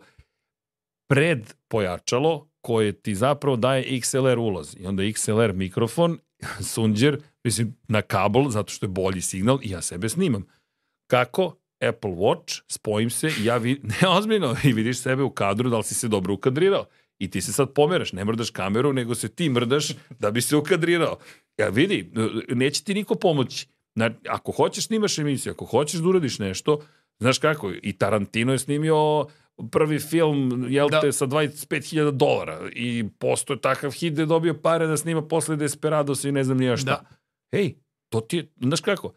[1.10, 4.76] pred pojačalo koje ti zapravo daje XLR ulaz.
[4.80, 6.18] I onda XLR mikrofon,
[6.74, 10.46] sunđer, mislim, na kabel, zato što je bolji signal i ja sebe snimam.
[11.08, 11.56] Kako?
[11.90, 15.78] Apple Watch, spojim se i ja vi, ne ozbiljno, i vidiš sebe u kadru, da
[15.78, 16.86] li si se dobro ukadrirao.
[17.20, 20.56] I ti se sad pomeraš, ne mrdaš kameru, nego se ti mrdaš da bi se
[20.56, 21.18] ukadrirao.
[21.58, 22.12] Ja vidi,
[22.50, 23.68] neće ti niko pomoći.
[23.96, 26.82] Na, ako hoćeš snimaš emisiju, ako hoćeš da uradiš nešto,
[27.20, 29.26] znaš kako, i Tarantino je snimio
[29.72, 31.02] prvi film, jel Da.
[31.02, 35.56] te, sa 25.000 dolara i postoje takav hit da je dobio pare da snima posle
[35.56, 36.86] Desperados i ne znam nija šta.
[36.86, 37.04] Da.
[37.52, 37.76] Hej,
[38.10, 39.14] to ti je, znaš kako,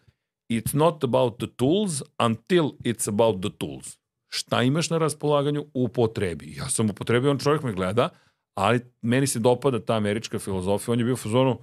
[0.51, 3.99] it's not about the tools until it's about the tools.
[4.29, 6.55] Šta imaš na raspolaganju u potrebi?
[6.57, 8.09] Ja sam upotrebio, on čovjek me gleda,
[8.55, 11.59] ali meni se dopada ta američka filozofija, on je bio u fazonu,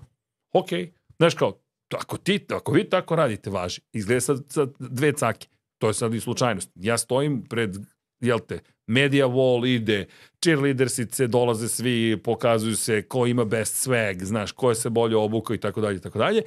[0.53, 0.69] ok,
[1.17, 1.61] znaš kao,
[1.93, 3.81] ako, ti, ako vi tako radite, važi.
[3.93, 5.47] Izgleda sad, sad dve cake.
[5.77, 6.71] To je sad i slučajnost.
[6.75, 7.77] Ja stojim pred,
[8.21, 10.07] jel te, media wall ide,
[10.43, 15.55] cheerleadersice, dolaze svi, pokazuju se ko ima best swag, znaš, ko je se bolje obukao
[15.55, 16.41] i tako dalje, tako dalje.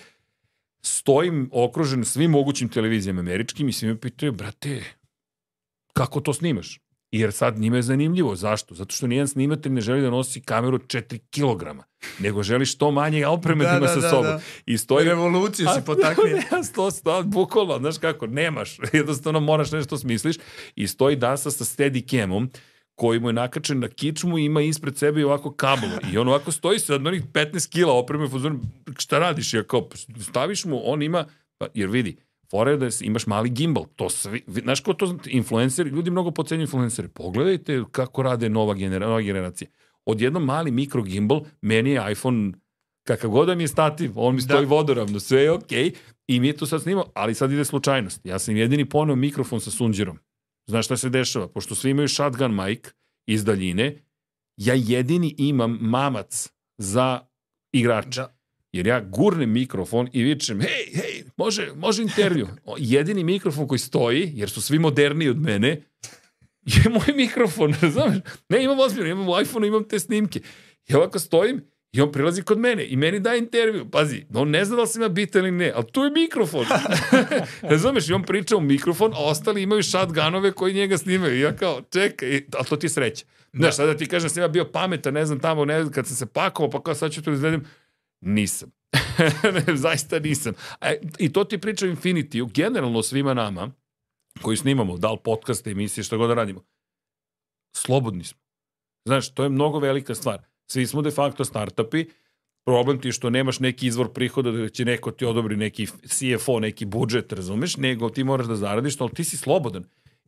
[0.83, 4.83] Stojim okružen svim mogućim televizijama američkim i svi me pitaju, brate,
[5.93, 6.81] kako to snimaš?
[7.13, 8.37] Jer sad njima je zanimljivo.
[8.37, 8.75] Zašto?
[8.75, 11.85] Zato što nijedan snimatelj ne želi da nosi kameru 4 kilograma,
[12.19, 14.41] nego želi što manje opreme da, ima sa sobom.
[14.67, 15.09] I stoji...
[15.09, 16.37] Revoluciju si A, potaknio.
[16.53, 18.79] Ja sto, sto, bukvalno, znaš kako, nemaš.
[18.93, 20.37] Jednostavno moraš nešto smisliš.
[20.75, 22.51] I stoji dasa sa steady camom,
[22.95, 25.99] koji mu je nakačen na kičmu i ima ispred sebe i ovako kabelo.
[26.13, 28.29] I on ovako stoji sa onih 15 kila opreme,
[28.99, 29.55] šta radiš?
[29.55, 29.89] Ja kao,
[30.21, 31.27] staviš mu, on ima,
[31.59, 32.17] pa, jer vidi,
[32.53, 33.85] fora je da imaš mali gimbal.
[33.97, 37.09] To svi, vi- znaš ko to, influenceri, ljudi mnogo pocenjuju influenceri.
[37.09, 39.69] Pogledajte kako rade nova, genera, nova generacija.
[40.07, 42.53] Odjednom mali mikro gimbal, meni je iPhone
[43.07, 44.45] kakav god da mi je stativ, on mi Da.
[44.45, 45.93] stoji vodoravno, sve je okej.
[46.27, 48.21] I mi je to sad snimao, ali sad ide slučajnost.
[48.25, 50.19] Ja sam jedini poneo mikrofon sa sunđerom.
[50.67, 51.49] Znaš šta se dešava?
[51.49, 52.81] Pošto svi imaju shotgun mic
[53.27, 54.03] iz daljine,
[54.57, 57.21] ja jedini imam mamac za
[57.73, 58.23] igrača.
[58.23, 58.42] Da.
[58.73, 62.49] Jer ja gurnem mikrofon i vičem, hej, hej, može, može intervju.
[62.79, 65.83] Jedini mikrofon koji stoji, jer su svi moderniji od mene,
[66.67, 68.19] je moj mikrofon, razumeš?
[68.49, 70.41] Ne, imam ozbiljno, imam iPhone, imam te snimke.
[70.89, 73.91] I ovako stojim i on prilazi kod mene i meni daje intervju.
[73.91, 76.67] Pazi, on ne zna da li sam ja bitan ili ne, ali tu je mikrofon.
[77.63, 78.09] razumeš?
[78.09, 81.37] I on priča u mikrofon, a ostali imaju shotgunove koji njega snimaju.
[81.37, 83.25] I ja kao, čekaj, ali to ti je sreća.
[83.53, 86.07] Znaš, sada ti kažem da sam ja bio pametan, ne znam tamo, ne znam, kad
[86.07, 87.65] sam se pakovao, pa kao sad ću to da izvedem.
[88.23, 88.71] Nisam.
[89.85, 90.55] zaista nisam.
[90.81, 93.71] E, I to ti priča Infinity, generalno svima nama,
[94.43, 96.65] koji snimamo, da li podcaste, emisije, šta god da radimo,
[97.77, 98.41] slobodni smo.
[99.07, 100.43] Znaš, to je mnogo velika stvar.
[100.71, 102.07] Svi smo de facto startupi,
[102.65, 106.61] problem ti je što nemaš neki izvor prihoda da će neko ti odobri neki CFO,
[106.61, 109.85] neki budžet, razumeš, nego ti moraš da zaradiš, ali ti si slobodan.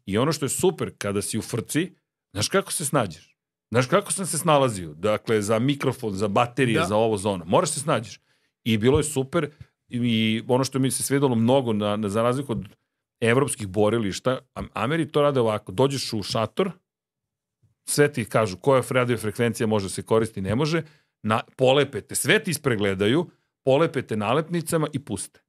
[0.06, 1.92] I ono što je super, kada si u frci,
[2.32, 3.33] znaš kako se snađeš?
[3.74, 4.94] Znaš kako sam se snalazio?
[4.94, 6.86] Dakle, za mikrofon, za baterije, Da.
[6.86, 7.44] za ovo, za ono.
[7.44, 8.20] Moraš se snađeš.
[8.64, 9.50] I bilo je super
[9.88, 12.68] i ono što mi se svedalo mnogo na, na, za razliku od
[13.20, 16.70] evropskih borilišta, Am- Ameri to rade ovako, dođeš u šator,
[17.88, 20.82] sve ti kažu koja radio frekvencija može da se koristi, ne može,
[21.22, 23.30] na, polepete, sve ti ispregledaju,
[23.64, 25.40] polepete nalepnicama i puste.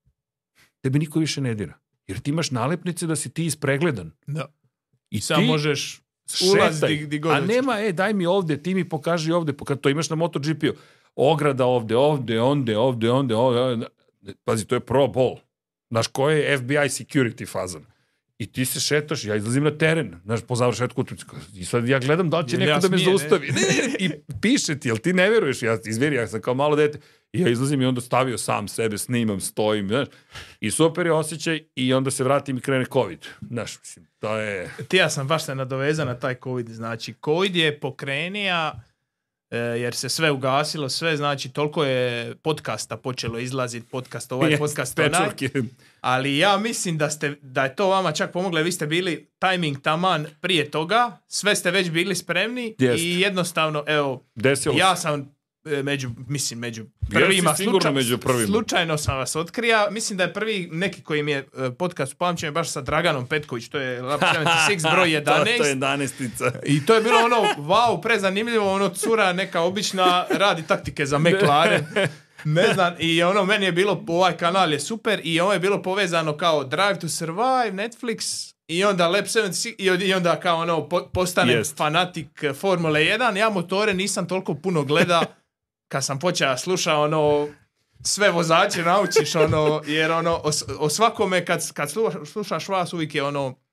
[0.82, 1.80] Tebe niko više ne dira.
[2.08, 4.12] Jer ti imaš nalepnice da si ti ispregledan.
[4.28, 4.46] Da.
[5.10, 6.05] I Samo ti možeš
[6.54, 6.90] ulaz šetaj.
[6.90, 7.56] di, di god A hoćeš.
[7.56, 10.74] nema, e, daj mi ovde, ti mi pokaži ovde, kad to imaš na MotoGP-u.
[11.16, 13.86] Ograda ovde, ovde, onde, ovde, onde, ovde, ovde.
[14.44, 15.36] Pazi, to je pro ball.
[15.90, 17.86] Znaš, ko je FBI security fazan?
[18.38, 21.36] I ti se šetaš, ja izlazim na teren, znaš, po završetku utakmice.
[21.54, 23.48] I sad ja gledam da li će neko da me zaustavi.
[23.48, 24.10] Ne, ne, ne, I
[24.42, 25.62] piše ti, jel ti ne veruješ?
[25.64, 27.00] Ja, izveri, ja sam kao malo dete.
[27.36, 30.08] I ja izlazim i onda stavio sam sebe, snimam, stojim, znaš.
[30.60, 33.26] I super je osjećaj i onda se vratim i krene COVID.
[33.42, 34.70] Znaš, mislim, to je...
[34.88, 36.70] Ti ja sam baš se nadovezan na taj COVID.
[36.70, 38.84] Znači, COVID je pokrenija
[39.50, 44.58] e, jer se sve ugasilo, sve, znači, toliko je podcasta počelo izlaziti, podcast ovaj, Yes,
[44.58, 45.30] podcast onaj,
[46.02, 49.82] ali ja mislim da, ste, da je to vama čak pomoglo, vi ste bili timing
[49.82, 53.06] taman prije toga, sve ste već bili spremni Jeste.
[53.06, 55.35] i jednostavno, evo, Desilo ja sam
[55.84, 58.46] među, mislim, među Jesi prvima, sigurno među prvima.
[58.46, 62.48] slučajno sam vas otkrija, mislim da je prvi neki koji mi je e, podcast upamćen
[62.48, 64.22] je baš sa Draganom Petković, to je Lab
[64.70, 65.24] 76 broj 11.
[65.26, 70.26] to, to je 11 I to je bilo ono, wow, prezanimljivo, ono cura neka obična
[70.30, 71.86] radi taktike za McLaren.
[72.44, 75.82] Ne znam, i ono, meni je bilo, ovaj kanal je super i ovo je bilo
[75.82, 81.10] povezano kao Drive to Survive, Netflix, i onda Lab 76 i, onda kao ono po,
[81.14, 83.38] postane fanatik Formule 1.
[83.38, 85.26] Ja motore nisam toliko puno gleda
[85.88, 87.48] kad sam počeo slušao ono
[88.04, 91.90] sve vozače naučiš ono jer ono o, o svakome kad, kad
[92.26, 93.65] slušaš, vas uvijek je ono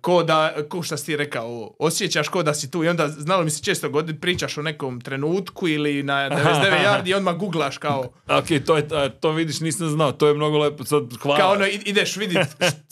[0.00, 3.44] ko da, ko šta si ti rekao, osjećaš ko da si tu i onda znalo
[3.44, 7.78] mi se često goditi pričaš o nekom trenutku ili na 99 yardi i odmah googlaš
[7.78, 8.88] kao, Ok, to, je,
[9.20, 11.38] to vidiš, nisam znao, to je mnogo lepo, sad hvala.
[11.38, 12.38] kao ono ideš vidit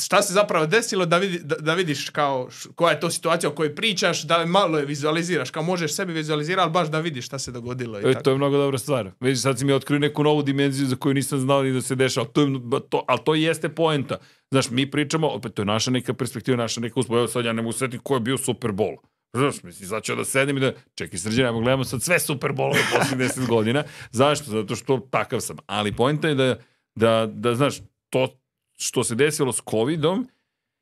[0.05, 3.55] šta se zapravo desilo da, vidi, da, da vidiš kao koja je to situacija o
[3.55, 7.39] kojoj pričaš, da malo je vizualiziraš, kao možeš sebi vizualizirati, ali baš da vidiš šta
[7.39, 8.01] se dogodilo.
[8.01, 8.25] I E, tako.
[8.25, 9.11] to je mnogo dobra stvar.
[9.21, 11.95] Vidiš, sad si mi otkrio neku novu dimenziju za koju nisam znao ni da se
[11.95, 12.27] dešava.
[12.27, 12.49] To je,
[12.89, 14.19] to, ali to jeste poenta.
[14.51, 17.19] Znaš, mi pričamo, opet to je naša neka perspektiva, naša neka uspo.
[17.19, 18.97] Evo sad ja ne mogu setiti ko je bio Super Bowl.
[19.33, 22.51] Znaš, mislim, sad ću da sedim i da, čekaj srđan, ja gledamo sad sve Super
[22.53, 23.85] Bowlove posljednjih 10 godina.
[24.11, 24.51] Zašto?
[24.51, 25.57] Zato što takav sam.
[25.67, 26.59] Ali poenta je da,
[26.95, 27.75] da, da znaš,
[28.11, 28.41] to
[28.79, 30.29] što se desilo s covidom,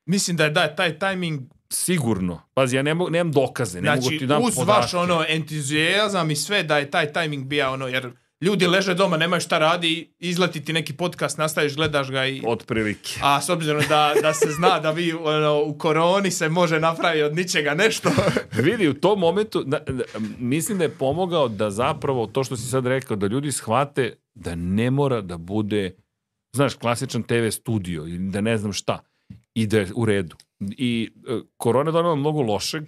[0.09, 2.41] Mislim da je da, taj timing sigurno.
[2.53, 4.81] Pazi, ja ne mogu, nemam dokaze, ne mogu Znači, ti dam uz podatke.
[4.81, 8.11] vaš ono entuzijazam i sve da je taj timing bio ono, jer
[8.41, 12.41] ljudi leže doma, nemaju šta radi, izleti ti neki podcast, nastaviš, gledaš ga i...
[12.45, 13.19] Otprilike.
[13.23, 17.23] A s obzirom da, da se zna da vi ono, u koroni se može napraviti
[17.23, 18.11] od ničega nešto.
[18.63, 20.03] Vidi, u tom momentu, da, da,
[20.39, 24.55] mislim da je pomogao da zapravo to što si sad rekao, da ljudi shvate da
[24.55, 25.95] ne mora da bude,
[26.55, 28.99] znaš, klasičan TV studio ili da ne znam šta
[29.53, 30.35] i da je u redu.
[30.59, 32.83] I e, korona je donela mnogo lošeg,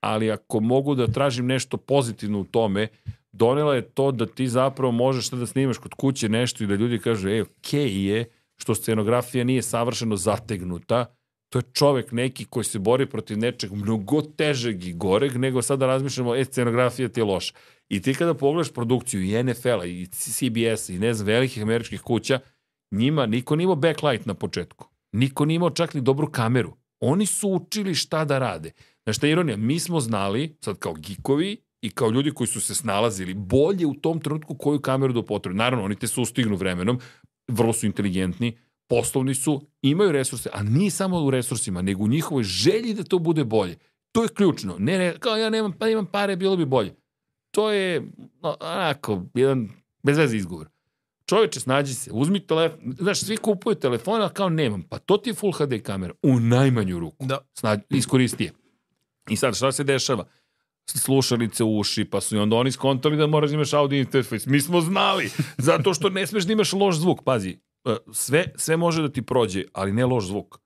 [0.00, 2.88] ali ako mogu da tražim nešto pozitivno u tome,
[3.36, 6.98] donela je to da ti zapravo možeš da snimaš kod kuće nešto i da ljudi
[6.98, 8.24] kažu, ej, okej je
[8.56, 11.06] što scenografija nije savršeno zategnuta,
[11.48, 15.86] to je čovek neki koji se bori protiv nečeg mnogo težeg i goreg, nego sada
[15.86, 17.54] razmišljamo, e, scenografija ti je loša.
[17.88, 22.40] I ti kada pogledaš produkciju i NFL-a i CBS-a i ne znam, velikih američkih kuća,
[22.90, 24.88] njima niko nije imao backlight na početku.
[25.12, 26.76] Niko nije imao čak ni dobru kameru.
[27.00, 28.72] Oni su učili šta da rade.
[29.02, 29.56] Znaš šta je ironija?
[29.56, 33.94] Mi smo znali, sad kao gikovi i kao ljudi koji su se snalazili, bolje u
[33.94, 35.56] tom trenutku koju kameru da upotrebi.
[35.56, 37.00] Naravno, oni te sustignu vremenom,
[37.48, 38.58] vrlo su inteligentni,
[38.88, 43.18] poslovni su, imaju resurse, a nije samo u resursima, nego u njihovoj želji da to
[43.18, 43.76] bude bolje.
[44.12, 44.76] To je ključno.
[44.78, 46.94] Ne, ne kao ja nemam, pa imam pare, bilo bi bolje.
[47.50, 48.00] To je
[48.42, 49.68] no, onako, jedan
[50.02, 50.68] bez veze izgovor.
[51.26, 55.30] Čoveče, snađi se, uzmi telefon, znaš, svi kupuju telefon, a kao nemam, pa to ti
[55.30, 57.26] je Full HD kamera, u najmanju ruku.
[57.26, 57.38] Da.
[57.52, 58.52] Snađi, iskoristi je.
[59.28, 60.24] I sad, šta se dešava?
[60.86, 64.46] Slušalice u uši, pa su i onda oni skontali da moraš da imaš audio interfejs.
[64.46, 67.22] Mi smo znali, zato što ne smeš da imaš loš zvuk.
[67.24, 70.58] Pazi, e, sve, sve može da ti prođe, ali ne loš zvuk.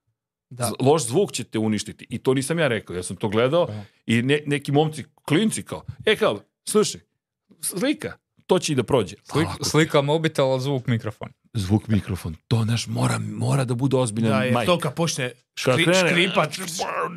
[0.51, 0.73] Da.
[0.81, 2.07] Loš zvuk će te uništiti.
[2.11, 3.85] I to nisam ja rekao, ja sam to gledao Da.
[4.07, 7.01] i ne, neki momci, klinci kao, e kao, slušaj,
[7.61, 8.13] slika,
[8.47, 9.17] to će i da prođe.
[9.25, 11.29] Slik, slika mobitel, zvuk mikrofon.
[11.59, 14.67] Zvuk mikrofon, to naš mora, mora da bude ozbiljan Da, jer majk.
[14.67, 15.31] to kad počne
[15.65, 16.55] Kad škri, krene- škripat,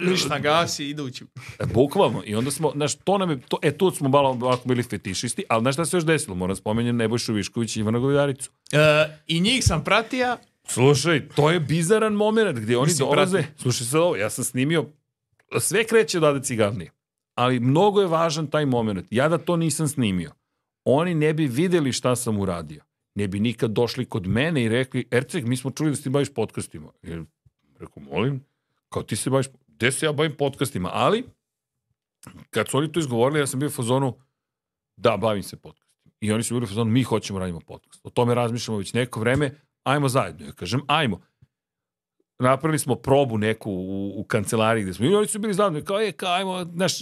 [0.01, 1.25] ništa gasi, idući.
[1.59, 2.23] E, Bukvalno.
[2.25, 5.43] I onda smo, znaš, to nam je, to, e, tu smo malo ovako bili fetišisti,
[5.49, 6.35] ali znaš šta se još desilo?
[6.35, 8.51] Moram spomenjem Nebojšu Višković i Ivana Govedaricu.
[8.71, 8.77] E,
[9.27, 13.43] I njih sam pratija, Slušaj, to je bizaran moment gdje oni Mislim, dolaze.
[13.57, 14.85] Slušaj sad ovo, ja sam snimio,
[15.59, 16.91] sve kreće od Ade Ciganlije,
[17.35, 19.07] ali mnogo je važan taj moment.
[19.09, 20.31] Ja da to nisam snimio,
[20.85, 22.83] oni ne bi videli šta sam uradio.
[23.15, 26.09] Ne bi nikad došli kod mene i rekli, Erceg, mi smo čuli da se ti
[26.09, 26.91] baviš podcastima.
[27.01, 27.23] Jer,
[27.79, 28.45] rekao, molim,
[28.89, 30.89] kao ti se baviš, gde se ja bavim podcastima?
[30.93, 31.23] Ali,
[32.49, 34.17] kad su oni to izgovorili, ja sam bio u fazonu,
[34.97, 36.13] da, bavim se podcastima.
[36.19, 37.99] I oni su bili u fazonu, mi hoćemo radimo podcast.
[38.03, 40.45] O tome razmišljamo već neko vreme, ajmo zajedno.
[40.45, 41.21] Ja kažem, ajmo.
[42.41, 45.99] Napravili smo probu neku u, u kancelariji gde smo, i oni su bili zajedno, kao,
[45.99, 46.93] je, kao, ajmo, znaš,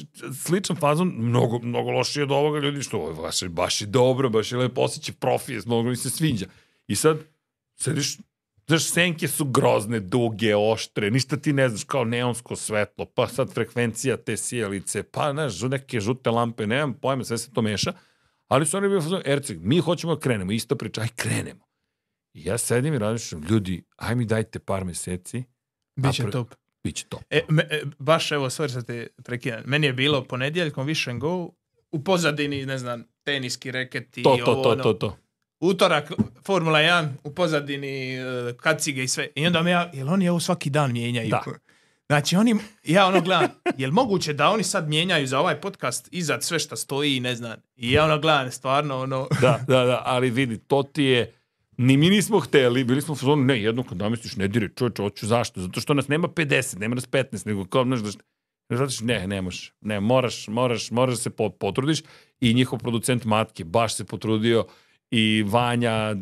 [0.43, 4.29] sličan fazon, mnogo, mnogo lošije od ovoga ljudi, što ovo je baš, baš je dobro,
[4.29, 6.45] baš je lepo osjeća profije, mnogo mi se sviđa.
[6.87, 7.17] I sad,
[7.75, 8.17] sediš,
[8.67, 13.53] znaš, senke su grozne, duge, oštre, ništa ti ne znaš, kao neonsko svetlo, pa sad
[13.53, 17.93] frekvencija te sjelice, pa, znaš, neke žute lampe, nemam pojma, sve se to meša,
[18.47, 21.68] ali su oni bili Erceg, mi hoćemo da krenemo, ista priča, aj krenemo.
[22.33, 25.43] I ja sedim i razmišljam, ljudi, aj mi dajte par meseci,
[25.95, 26.55] bit će pre- top.
[26.83, 27.19] bit će to.
[27.29, 29.61] E, me, e, baš evo, sorry sad te prekidam.
[29.65, 31.49] Meni je bilo ponedjeljkom Wish and Go,
[31.91, 34.83] u pozadini, ne znam, teniski reketi, To, to, ovo, to, ono.
[34.83, 35.17] to, to.
[35.59, 36.11] Utorak,
[36.45, 38.23] Formula 1, u pozadini, e,
[38.57, 39.27] kacige i sve.
[39.35, 41.29] I onda me ja, jel oni ovo svaki dan mijenjaju?
[41.29, 41.43] Da.
[42.07, 46.41] Znači oni, ja ono gledam, jel moguće da oni sad mijenjaju za ovaj podcast iza
[46.41, 47.55] sve što stoji i ne znam.
[47.75, 51.33] I ja ono gledam, stvarno ono, Da, da, da, ali vidi, to ti je,
[51.79, 55.01] ni mi nismo hteli, bili smo u fazonu, ne, jedno kad namestiš, ne dire, čovječe,
[55.01, 55.61] hoću zašto?
[55.61, 58.11] Zato što nas nema 50, nema nas 15, nego kao, znaš, da,
[58.69, 62.03] zato što, ne, ne možeš, ne, moraš, moraš, moraš da se po- potrudiš
[62.41, 64.65] i njihov producent Matke baš se potrudio
[65.11, 66.15] i Vanja,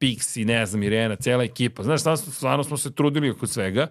[0.00, 1.82] Pixi, ne znam, Irena, cijela ekipa.
[1.82, 2.00] Znaš,
[2.32, 3.86] stvarno smo se trudili oko svega,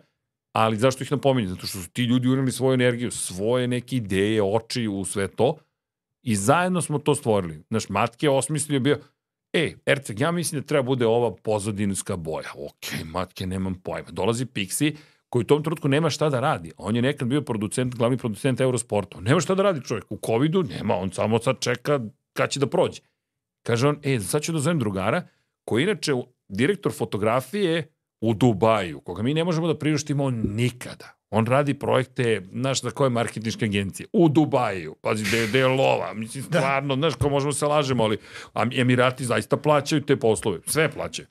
[0.52, 1.50] ali zašto ih napominjem?
[1.50, 5.58] Zato što su ti ljudi uneli svoju energiju, svoje neke ideje, oči u sve to
[6.24, 7.64] i zajedno smo to stvorili.
[7.70, 9.00] Znaš, Matke je osmislio bio,
[9.56, 12.50] e, Erceg, ja mislim da treba bude ova pozadinska boja.
[12.56, 14.12] Ok, Matke, nemam pojma.
[14.12, 14.96] Dolazi Pixi,
[15.30, 16.72] koji u tom trenutku nema šta da radi.
[16.78, 19.20] On je nekad bio producent, glavni producent Eurosporta.
[19.20, 20.12] Nema šta da radi čovjek.
[20.12, 22.00] U COVID-u nema, on samo sad čeka
[22.34, 23.02] kad će da prođe.
[23.66, 25.28] Kaže on, e, sad ću da zovem drugara,
[25.66, 26.14] koji inače
[26.48, 27.92] direktor fotografije
[28.22, 31.16] u Dubaju, koga mi ne možemo da priuštimo nikada.
[31.38, 34.08] On radi projekte, znaš, za koje marketinške agencije?
[34.14, 34.96] U Dubaju.
[35.02, 36.14] Pazi, gde, gde je lova.
[36.14, 36.60] Mislim, Da.
[36.60, 38.18] stvarno, znaš, ko možemo se lažemo, ali
[38.76, 40.60] Emirati zaista plaćaju te poslove.
[40.66, 41.28] Sve plaćaju.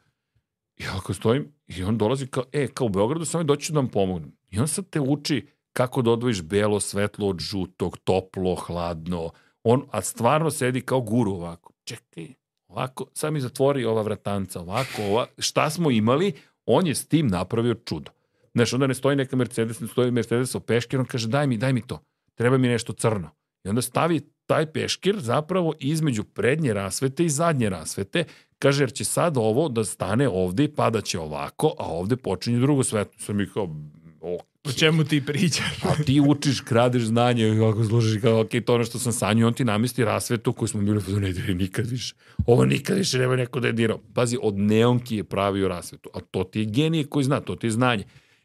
[0.77, 3.81] I ako stojim, i on dolazi kao, e, kao u Beogradu, samo doći ću da
[3.81, 4.33] vam pomognem.
[4.51, 9.31] I on sad te uči kako da odvojiš belo svetlo od žutog, toplo, hladno.
[9.63, 11.73] On, a stvarno sedi kao guru ovako.
[11.85, 12.29] Čekaj,
[12.69, 16.33] ovako, sad mi zatvori ova vratanca, ovako, ova, šta smo imali,
[16.67, 18.11] on je s tim napravio čudo.
[18.55, 21.57] Znaš, onda ne stoji neka Mercedes, ne stoji Mercedes o peškir, on kaže, daj mi,
[21.57, 23.31] daj mi to, treba mi nešto crno.
[23.65, 28.25] I onda stavi taj peškir zapravo između prednje rasvete i zadnje rasvete,
[28.59, 32.85] kaže, jer će sad ovo da stane ovde i padaće ovako, a ovde počinje drugo
[32.85, 33.15] svetlo.
[33.19, 33.77] Sam mi kao,
[34.21, 35.85] o, O čemu ti pričaš?
[35.85, 39.55] a ti učiš, kradeš znanje, kako služiš, kao, ok, to ono što sam sanjao, on
[39.55, 42.15] ti namesti rasvetu koju smo bili, ne diri nikad više.
[42.47, 44.01] Ovo nikad više nema neko da je dirao.
[44.15, 47.67] Pazi, od neonki je pravio rasvetu, a to ti je genije koji zna, to ti
[47.67, 48.05] je znanje.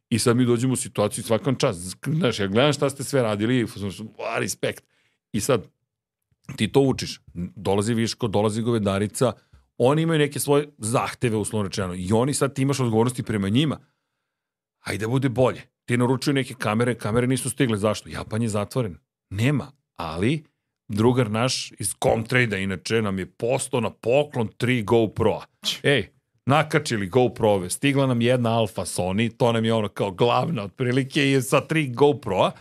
[0.10, 1.96] I sad mi dođemo u situaciju svakom čas.
[2.08, 3.68] Znaš, ja gledam šta ste sve radili,
[4.36, 4.84] a, respekt.
[5.32, 5.68] I sad,
[6.56, 7.22] ti to učiš.
[7.56, 9.34] Dolazi Viško, dolazi Govedarica,
[9.78, 13.80] oni imaju neke svoje zahteve, uslovno rečeno, i oni sad ti imaš odgovornosti prema njima.
[14.80, 15.62] Hajde da bude bolje.
[15.86, 17.78] Ti naručuju neke kamere, kamere nisu stigle.
[17.78, 18.10] Zašto?
[18.10, 18.98] Japan je zatvoren.
[19.30, 19.72] Nema.
[19.96, 20.44] Ali,
[20.88, 25.46] drugar naš iz Comtrade-a, inače, nam je postao na poklon tri GoPro-a.
[25.84, 26.10] Ej,
[26.46, 31.42] nakačili GoPro-ove, stigla nam jedna Alpha Sony, to nam je ono kao glavna otprilike i
[31.42, 32.52] sa tri GoPro-a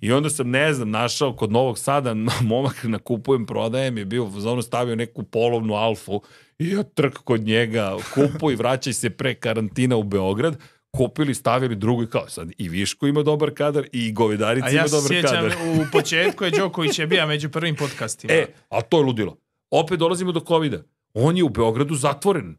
[0.00, 4.30] i onda sam, ne znam, našao kod Novog Sada, momak na kupujem, prodajem je bio,
[4.36, 6.22] za ono stavio neku polovnu Alfu
[6.58, 10.56] i ja trk kod njega, kupuj, vraćaj se pre karantina u Beograd,
[10.96, 14.80] kupili, stavili drugu i kao sad i Viško ima dobar kadar i Govedarica A ima
[14.80, 15.56] ja se dobar sjećam, kadar.
[15.80, 18.32] u početku je Đoković je bio među prvim podcastima.
[18.32, 19.36] E, a to je ludilo.
[19.70, 20.82] Opet dolazimo do covida.
[21.14, 22.56] On je u Beogradu zatvoren.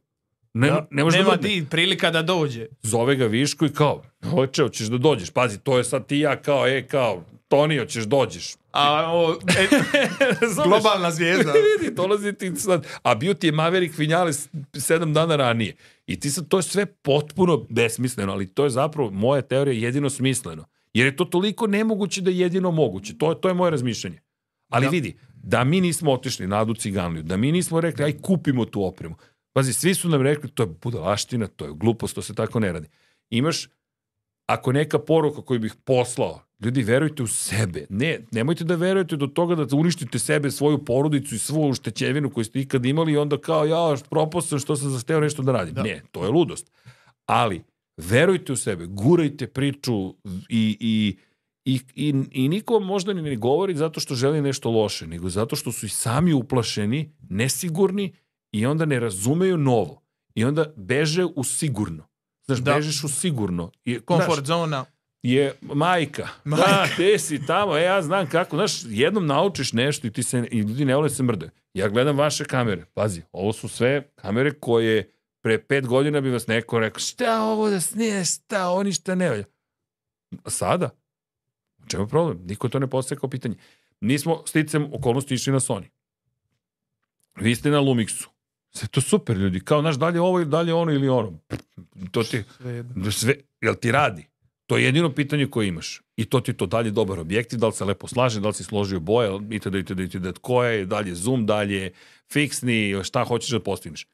[0.53, 1.47] Ne, Da, ne može nema da dođe.
[1.49, 2.67] di prilika da dođe.
[2.81, 5.29] Zove ga Viško i kao, hoće, hoćeš da dođeš.
[5.29, 8.53] Pazi, to je sad ti ja kao, e, kao, Toni, hoćeš dođeš.
[8.71, 9.67] A o, e,
[10.65, 11.53] globalna zvijezda.
[11.79, 12.87] vidi, dolazi ti sad.
[13.03, 15.75] A bio ti je Maverick Vinales sedam dana ranije.
[16.07, 20.09] I ti sad, to je sve potpuno besmisleno, ali to je zapravo, moja teorija, jedino
[20.09, 20.65] smisleno.
[20.93, 23.17] Jer je to toliko nemoguće da je jedino moguće.
[23.17, 24.19] To, je- to je moje razmišljanje.
[24.69, 24.89] Ali Da.
[24.89, 28.83] vidi, da mi nismo otišli na Adu Ciganliju, da mi nismo rekli, aj kupimo tu
[28.83, 29.15] opremu.
[29.53, 32.71] Pazi, svi su nam rekli, to je budalaština, to je glupost, to se tako ne
[32.71, 32.87] radi.
[33.29, 33.67] Imaš,
[34.45, 37.85] ako neka poruka koju bih poslao, ljudi, verujte u sebe.
[37.89, 42.43] Ne, nemojte da verujete do toga da uništite sebe, svoju porodicu i svu uštećevinu koju
[42.43, 45.73] ste ikad imali i onda kao, ja, propao sam što sam zasteo nešto da radim.
[45.73, 45.83] Da.
[45.83, 46.71] Ne, to je ludost.
[47.25, 47.63] Ali,
[47.97, 50.15] verujte u sebe, gurajte priču
[50.49, 51.17] i, i,
[51.65, 55.55] i, i, i niko možda ni ne govori zato što želi nešto loše, nego zato
[55.55, 58.13] što su i sami uplašeni, nesigurni
[58.51, 60.01] i onda ne razumeju novo.
[60.35, 62.07] I onda beže u sigurno.
[62.45, 62.73] Znaš, Da.
[62.73, 63.71] bežeš u sigurno.
[63.85, 64.85] I, Comfort znaš, zona.
[65.23, 66.27] je majka.
[66.43, 66.67] Majka.
[66.67, 68.55] Da, te si tamo, e, ja znam kako.
[68.55, 71.49] Znaš, jednom naučiš nešto i ti se, i ljudi ne vole se mrde.
[71.73, 72.85] Ja gledam vaše kamere.
[72.93, 77.69] Pazi, ovo su sve kamere koje pre pet godina bi vas neko rekao, šta ovo
[77.69, 79.43] da snije, šta, ovo ništa ne valja.
[80.47, 80.89] Sada?
[81.77, 82.39] U čemu je problem?
[82.45, 83.55] Niko to ne postaje kao pitanje.
[84.01, 85.85] Nismo sticam okolnosti išli na Sony.
[87.35, 88.27] Vi ste na Lumixu.
[88.71, 89.59] Sve to super, ljudi.
[89.59, 91.39] Kao, znaš, dalje ovo ili dalje ono ili ono.
[92.11, 92.43] To ti,
[92.95, 94.27] Da sve, jel ti radi?
[94.67, 96.01] To je jedino pitanje koje imaš.
[96.15, 98.63] I to ti to dalje dobar objektiv, da li se lepo slaže, da li si
[98.63, 101.91] složio boje, itd., itd., itd., koje je, dalje zoom, dalje
[102.31, 104.07] fiksni, šta hoćeš da postigneš.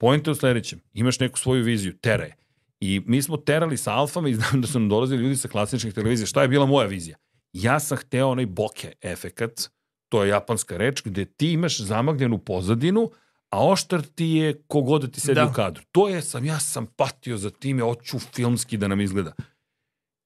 [0.00, 0.80] Point je u sledećem.
[0.94, 2.36] Imaš neku svoju viziju, tera je.
[2.80, 5.94] I mi smo terali sa alfama i znam da su nam dolazili ljudi sa klasičnih
[5.94, 6.26] televizija.
[6.26, 7.16] Šta je bila moja vizija?
[7.52, 9.70] Ja sam hteo onaj bokeh efekat,
[10.08, 13.10] to je japanska reč, gde ti imaš zamagljenu pozadinu,
[13.50, 15.46] a oštar ti je kogod da ti sedi Da.
[15.46, 15.82] u kadru.
[15.92, 19.32] To je sam, ja sam patio za time, hoću filmski da nam izgleda.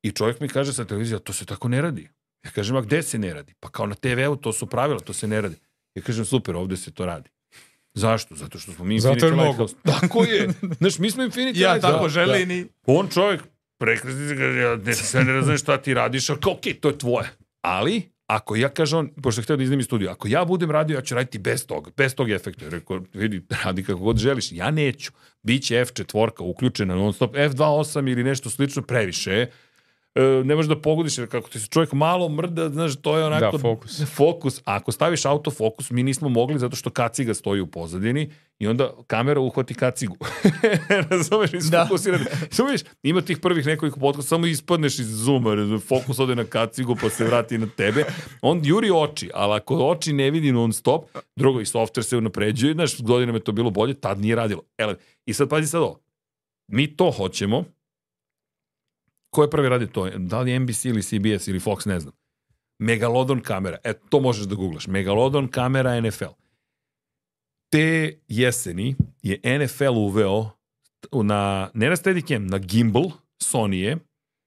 [0.03, 2.09] I čovjek mi kaže sa televizija, to se tako ne radi.
[2.45, 3.55] Ja kažem, a gde se ne radi?
[3.61, 5.57] Pa kao na TV-u, to su pravila, to se ne radi.
[5.95, 7.31] Ja kažem, super, ovde se to radi.
[7.95, 8.35] Zašto?
[8.35, 9.45] Zato što smo mi Zato Infinity.
[9.45, 9.75] Lighthouse.
[10.01, 10.49] Tako je.
[10.79, 11.95] Znaš, mi smo Infinity Ja Lighthouse.
[11.95, 12.67] tako želim i...
[12.87, 13.43] On čovjek
[13.79, 16.99] prekrezni se kaže, ja ne, ne razumem šta ti radiš, ali kao, okej, to je
[16.99, 17.31] tvoje.
[17.61, 20.71] Ali, ako ja kažem, on, pošto je htio da iznem iz studija, ako ja budem
[20.71, 22.69] radio, ja ću raditi bez toga, bez tog efekta.
[22.69, 24.53] Rekao, vidi, radi kako god želiš.
[24.53, 25.13] Ja neću.
[25.43, 29.47] Biće F4 uključena non stop, F28 ili nešto slično previše
[30.45, 33.57] ne možeš da pogodiš, jer kako ti se čovjek malo mrda, znaš, to je onako...
[33.57, 34.03] Da, fokus.
[34.17, 34.59] Fokus.
[34.59, 38.93] A ako staviš autofokus, mi nismo mogli zato što kaciga stoji u pozadini i onda
[39.07, 40.17] kamera uhvati kacigu.
[41.11, 41.89] Razumeš, nisi Da.
[42.51, 46.97] Razumeš, ima tih prvih nekoliko podcasta, samo ispadneš iz zooma, razumeš, fokus ode na kacigu
[47.01, 48.05] pa se vrati na tebe.
[48.43, 51.05] On juri oči, ali ako oči ne vidi non stop,
[51.37, 54.63] drugo i software se unapređuje, znaš, godinama je to bilo bolje, tad nije radilo.
[54.79, 54.95] Ele,
[55.27, 56.01] I sad pazi sad ovo.
[56.69, 57.65] Mi to hoćemo,
[59.35, 60.11] Ko je prvi radio to?
[60.11, 62.15] Da li NBC ili CBS ili Fox, ne znam.
[62.79, 63.79] Megalodon kamera.
[63.85, 64.87] E, to možeš da googlaš.
[64.87, 66.35] Megalodon kamera NFL.
[67.71, 70.51] Te jeseni je NFL uveo
[71.13, 73.11] na, ne na Steadicam, na gimbal
[73.43, 73.97] Sony je.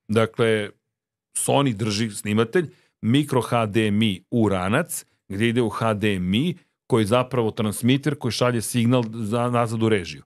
[0.08, 0.70] Dakle,
[1.38, 2.70] Sony drži snimatelj,
[3.02, 6.58] mikro HDMI u ranac, gde ide u HDMI,
[6.88, 10.24] koji je zapravo transmiter koji šalje signal za, nazad u režiju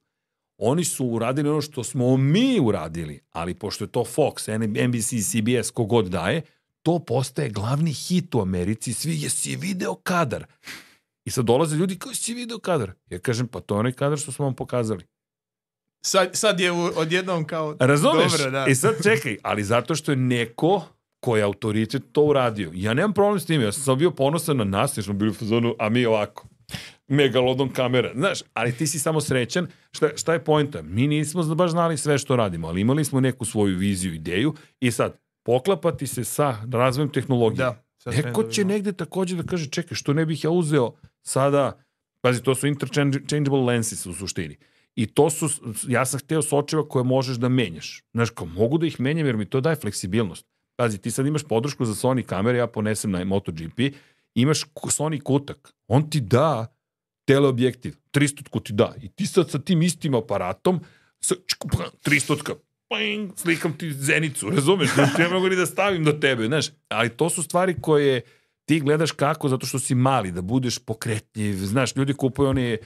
[0.61, 4.57] oni su uradili ono što smo mi uradili, ali pošto je to Fox,
[4.87, 6.41] NBC, CBS, kogod daje,
[6.83, 10.45] to postaje glavni hit u Americi, svi, jesi video kadar?
[11.25, 12.91] I sad dolaze ljudi kao, si video kadar?
[13.09, 15.03] Ja kažem, pa to je onaj kadar što smo vam pokazali.
[16.05, 17.77] Sad, sad je u- odjednom kao...
[17.79, 18.31] Razumeš?
[18.31, 18.65] Dobro, da.
[18.67, 20.83] I sad čekaj, ali zato što je neko
[21.19, 22.71] koji je autoritet to uradio.
[22.73, 25.33] Ja nemam problem s tim, ja sam bio ponosan na nas, jer smo bili u
[25.33, 26.47] fazonu, a mi ovako.
[27.11, 28.11] Megalodon kamera.
[28.15, 29.67] Znaš, ali ti si samo srećan.
[29.91, 30.81] Šta, šta je pojenta?
[30.81, 34.91] Mi nismo baš znali sve što radimo, ali imali smo neku svoju viziju, ideju i
[34.91, 37.65] sad poklapati se sa razvojem tehnologije.
[37.65, 37.83] Da.
[38.05, 40.91] Neko će negde takođe da kaže, čekaj, što ne bih ja uzeo
[41.21, 41.83] sada,
[42.21, 44.57] pazi, to su interchangeable lenses u suštini.
[44.95, 45.49] I to su,
[45.87, 48.03] ja sam hteo sočiva koje možeš da menjaš.
[48.13, 50.45] Znaš, kao mogu da ih menjam jer mi to daje fleksibilnost.
[50.75, 53.79] Pazi, ti sad imaš podršku za Sony kamere, ja ponesem na MotoGP,
[54.35, 56.67] imaš Sony kutak, on ti da
[57.25, 58.93] teleobjektiv, 300 ti da.
[59.01, 60.79] I ti sad sa tim istim aparatom,
[61.19, 62.55] sa, čku, pa, 300
[62.89, 64.93] ping, slikam ti zenicu, razumeš?
[64.93, 66.65] Znači, ne mogu ni da stavim do tebe, znaš.
[66.89, 68.21] Ali to su stvari koje
[68.65, 71.53] ti gledaš kako, zato što si mali, da budeš pokretljiv.
[71.55, 72.77] Znaš, ljudi kupuju one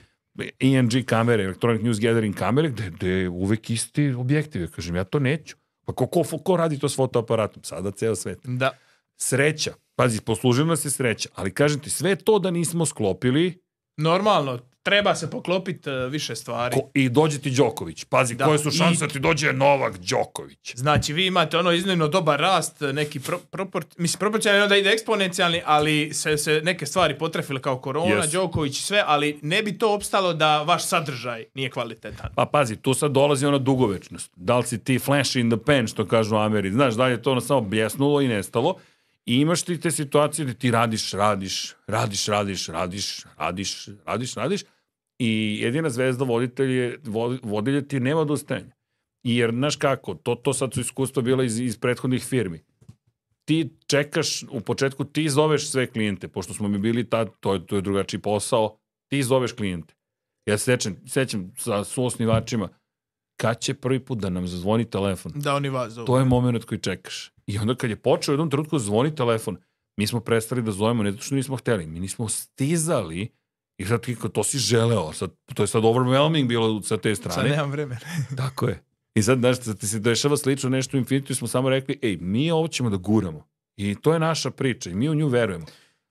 [0.60, 4.62] ENG kamere, Electronic News Gathering kamere, gde, gde je uvek isti objektiv.
[4.62, 5.56] Ja kažem, ja to neću.
[5.86, 7.64] Pa ko, ko, ko radi to s fotoaparatom?
[7.64, 8.72] Sada ceo svet Da.
[9.18, 9.74] sreća.
[9.96, 11.30] Pazi, poslužila nas je sreća.
[11.36, 13.65] Ali kažem ti, sve to da nismo sklopili
[13.98, 16.76] Normalno, treba se poklopiti više stvari.
[16.76, 18.04] ko, i dođe ti Đoković.
[18.04, 20.76] Pazi, Da, koje su šanse da ti dođe Novak Đoković.
[20.76, 25.62] Znači, vi imate ono iznimno dobar rast, neki pro, propor, mislim, proporcionalni onda ide eksponencijalni,
[25.66, 28.38] ali se, se neke stvari potrefile kao korona, Jesu.
[28.38, 32.30] Đoković i sve, ali ne bi to opstalo da vaš sadržaj nije kvalitetan.
[32.36, 34.32] Pa pazi, tu sad dolazi ona dugovečnost.
[34.36, 36.72] Da li si ti flash in the pan, što kažu Ameri.
[36.72, 38.76] Znaš, da li je to ono samo bljesnulo i nestalo.
[39.26, 44.62] I imaš ti te situacije da ti radiš, radiš, radiš, radiš, radiš, radiš, radiš, radiš.
[45.20, 48.76] I jedina zvezda voditelj je, vod- vodilja ti nema odustajanja.
[49.24, 52.64] I jer, znaš kako, to, to sad su iskustva bila iz, iz prethodnih firmi.
[53.46, 57.66] Ti čekaš, u početku ti zoveš sve klijente, pošto smo mi bili tad, to je,
[57.66, 58.78] to je drugačiji posao,
[59.10, 59.94] ti zoveš klijente.
[60.46, 62.70] Ja se sećam, sećam sa suosnivačima,
[63.38, 65.32] kad će prvi put da nam zazvoni telefon?
[65.36, 66.08] Da oni vas zovu.
[66.08, 67.32] To je moment koji čekaš.
[67.48, 69.58] I onda kad je počeo u jednom trenutku da zvoni telefon,
[69.98, 73.28] mi smo prestali da zovemo, ne zato što nismo hteli, mi nismo stizali
[73.78, 77.32] i sad ti to si želeo, sad, to je sad overwhelming bilo sa te Sad
[77.32, 77.50] strane.
[77.50, 78.00] nemam vremena.
[78.38, 78.84] Tako je.
[79.16, 82.18] I sad, znaš, da ti se dešava slično nešto u Infinity, smo samo rekli, ej,
[82.22, 83.48] mi ovo ćemo da guramo.
[83.78, 85.66] I to je naša priča i mi u nju verujemo.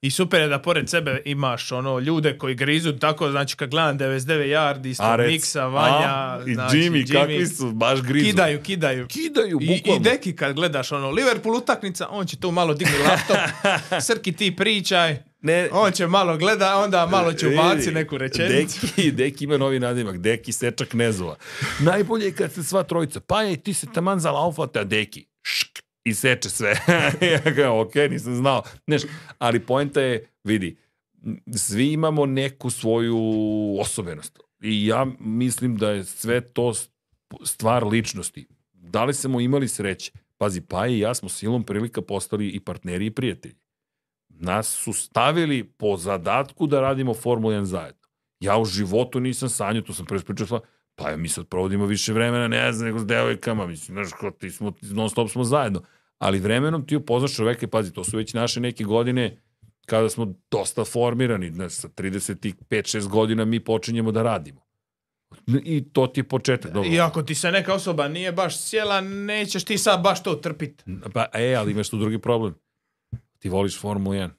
[0.04, 3.98] I super je da pored sebe imaš ono ljude koji grizu tako, znači kad gledam
[3.98, 8.26] 99 yardi rec- Miksa, Vanja, A, i znači, Jimmy, kakvi su, baš grizu.
[8.26, 9.06] Kidaju, kidaju.
[9.06, 10.00] Kidaju, I, bukvalno.
[10.00, 13.36] I Deki kad gledaš ono Liverpool utakmica, on će tu malo digni laptop,
[14.06, 18.86] Srki ti pričaj, Ne, on će malo gleda, onda malo će ubaci neku rečenicu.
[18.86, 21.36] Deki, Deki ima novi nadimak, Deki sečak knezova.
[21.80, 25.83] Najbolje je kad se sva trojica, pa je ti se taman zalaufate, a Deki, šk,
[26.04, 26.74] i seče sve.
[27.32, 28.62] ja ga, ok, nisam znao.
[28.86, 29.02] Znaš,
[29.38, 30.76] ali poenta je, vidi,
[31.56, 33.18] svi imamo neku svoju
[33.80, 34.38] osobenost.
[34.62, 36.72] I ja mislim da je sve to
[37.44, 38.46] stvar ličnosti.
[38.72, 40.12] Da li smo imali sreće?
[40.38, 43.64] Pazi, pa i ja smo silom prilika postali i partneri i prijatelji
[44.40, 48.00] nas su stavili po zadatku da radimo Formula 1 zajedno.
[48.40, 50.60] Ja u životu nisam sanjao, to sam prvi pričao,
[50.96, 54.30] pa ja, mi sad provodimo više vremena, ne znam, nego s devojkama, mislim, znaš, kao
[54.30, 55.82] ti smo, non stop smo zajedno.
[56.18, 59.42] Ali vremenom ti upoznaš čoveka i pazi, to su već naše neke godine
[59.86, 64.64] kada smo dosta formirani, znaš, sa 35-6 godina mi počinjemo da radimo.
[65.64, 66.72] I to ti je početak.
[66.72, 66.90] Dobro.
[66.90, 70.84] I ako ti se neka osoba nije baš sjela, nećeš ti sad baš to trpit.
[71.12, 72.54] Pa, e, ali imaš tu drugi problem.
[73.38, 74.30] Ti voliš Formulu 1.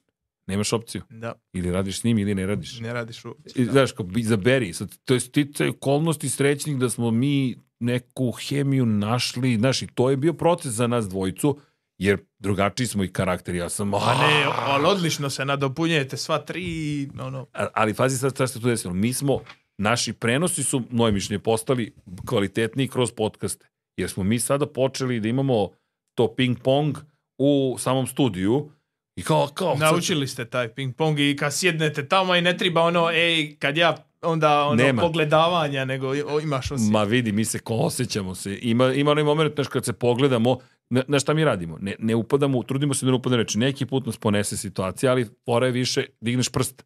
[0.46, 1.02] Nemaš opciju.
[1.10, 2.80] Da, Ili radiš s njim ili ne radiš.
[2.80, 3.34] ne radiš u...
[3.54, 4.72] I, znaš, kao, izaberi.
[4.72, 10.10] Sad, to je sticaj okolnosti srećnih da smo mi neku hemiju našli, znaš, i to
[10.10, 11.58] je bio proces za nas dvojicu,
[11.98, 13.58] jer drugačiji smo i karakteri.
[13.58, 13.90] Ja sam...
[13.90, 17.46] Pa ne, ali odlično se nadopunjujete sva tri i ono...
[17.52, 18.94] A- ali pazi sad šta se tu desilo.
[18.94, 19.40] Mi smo,
[19.78, 21.94] naši prenosi su, moje mišljenje, postali
[22.26, 23.66] kvalitetniji kroz podcaste.
[23.96, 25.70] Jer smo mi sada počeli da imamo
[26.14, 26.96] to ping-pong
[27.38, 28.70] u samom studiju
[29.16, 29.74] i kao, kao...
[29.74, 33.76] Naučili ste taj ping pong i kad sjednete tamo i ne treba ono, ej, kad
[33.76, 35.02] ja onda ono Nema.
[35.02, 36.92] pogledavanja, nego o, imaš osjećaj.
[36.92, 38.58] Ma vidi, mi se osjećamo se.
[38.62, 40.58] Ima, ima onaj moment, znaš, kad se pogledamo,
[40.90, 41.78] na, na šta mi radimo?
[41.80, 43.58] Ne, ne upadamo, trudimo se da ne upadamo reči.
[43.58, 46.84] Neki put nas ponese situacija, ali fora je više, digneš prst.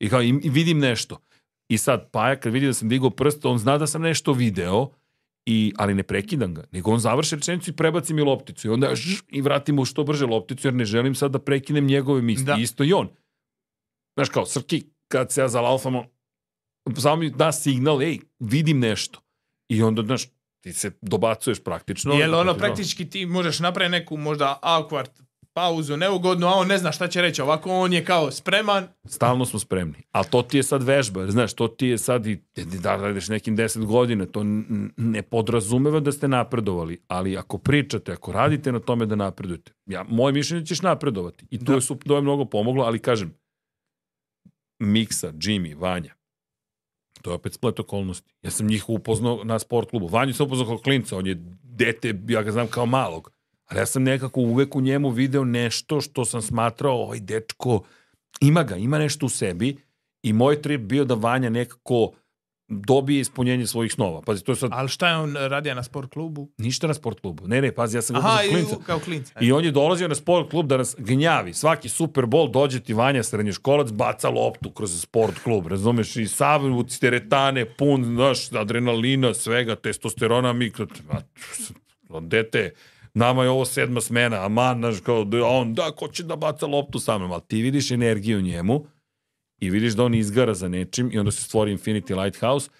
[0.00, 1.18] I kao, i, i vidim nešto.
[1.68, 4.88] I sad, Paja, kad vidi da sam digao prst, on zna da sam nešto video,
[5.46, 8.68] i, ali ne prekidam ga, nego on završi rečenicu i prebaci mi lopticu.
[8.68, 11.86] I onda žš, i vratim mu što brže lopticu, jer ne želim sad da prekinem
[11.86, 12.44] njegove misli.
[12.44, 12.56] Da.
[12.58, 13.08] Isto i on.
[14.16, 16.04] Znaš kao, Srki, kad se ja zalaufamo,
[16.98, 19.20] samo mi da signal, ej, vidim nešto.
[19.68, 20.26] I onda, znaš,
[20.60, 22.14] ti se dobacuješ praktično.
[22.14, 25.10] Jel ono praktički ti možeš napraviti neku možda awkward
[25.54, 27.42] pauzu, neugodnu, a on ne zna šta će reći.
[27.42, 28.88] Ovako on je kao spreman.
[29.04, 30.02] Stalno smo spremni.
[30.12, 33.56] Ali to ti je sad vežba, znaš, to ti je sad i da radiš nekim
[33.56, 34.40] deset godina, to
[34.96, 40.04] ne podrazumeva da ste napredovali, ali ako pričate, ako radite na tome da napredujete, ja,
[40.08, 41.46] moje mišljenje ćeš napredovati.
[41.50, 41.74] I to, Da.
[41.74, 43.34] je, su, to je mnogo pomoglo, ali kažem,
[44.78, 46.14] Miksa, Jimmy, Vanja,
[47.22, 48.34] to je opet splet okolnosti.
[48.42, 50.06] Ja sam njih upoznao na sport klubu.
[50.06, 53.32] Vanju sam upoznao kao klinca, on je dete, ja ga znam kao malog.
[53.70, 57.82] Ali ja sam nekako uvek u njemu video nešto što sam smatrao, ovaj dečko,
[58.40, 59.76] ima ga, ima nešto u sebi
[60.22, 62.12] i moj trip bio da Vanja nekako
[62.68, 64.22] dobije ispunjenje svojih snova.
[64.22, 66.48] Pazi, to je sad Ali šta je on radio na sport klubu?
[66.58, 67.48] ništa na sport klubu.
[67.48, 68.76] Ne, ne, pazi, ja sam Aha, i, klinca.
[68.76, 69.32] u- kao klinca.
[69.40, 71.54] I on je dolazio na sport klub da nas gnjavi.
[71.54, 75.66] Svaki Super Bowl dođe ti Vanja srednjoškolac, baca loptu kroz sport klub.
[75.66, 76.16] Razumeš?
[76.16, 80.86] I sav u teretane, pun, znaš, adrenalina, svega, testosterona, mikro...
[82.20, 82.70] Dete,
[83.14, 86.66] nama je ovo sedma smena, aman, znaš, kao, da, on, da, ko će da baca
[86.66, 87.32] loptu sa mnom?
[87.32, 88.86] Ali ti vidiš energiju njemu
[89.60, 92.70] i vidiš da on izgara za nečim i onda se stvori Infinity Lighthouse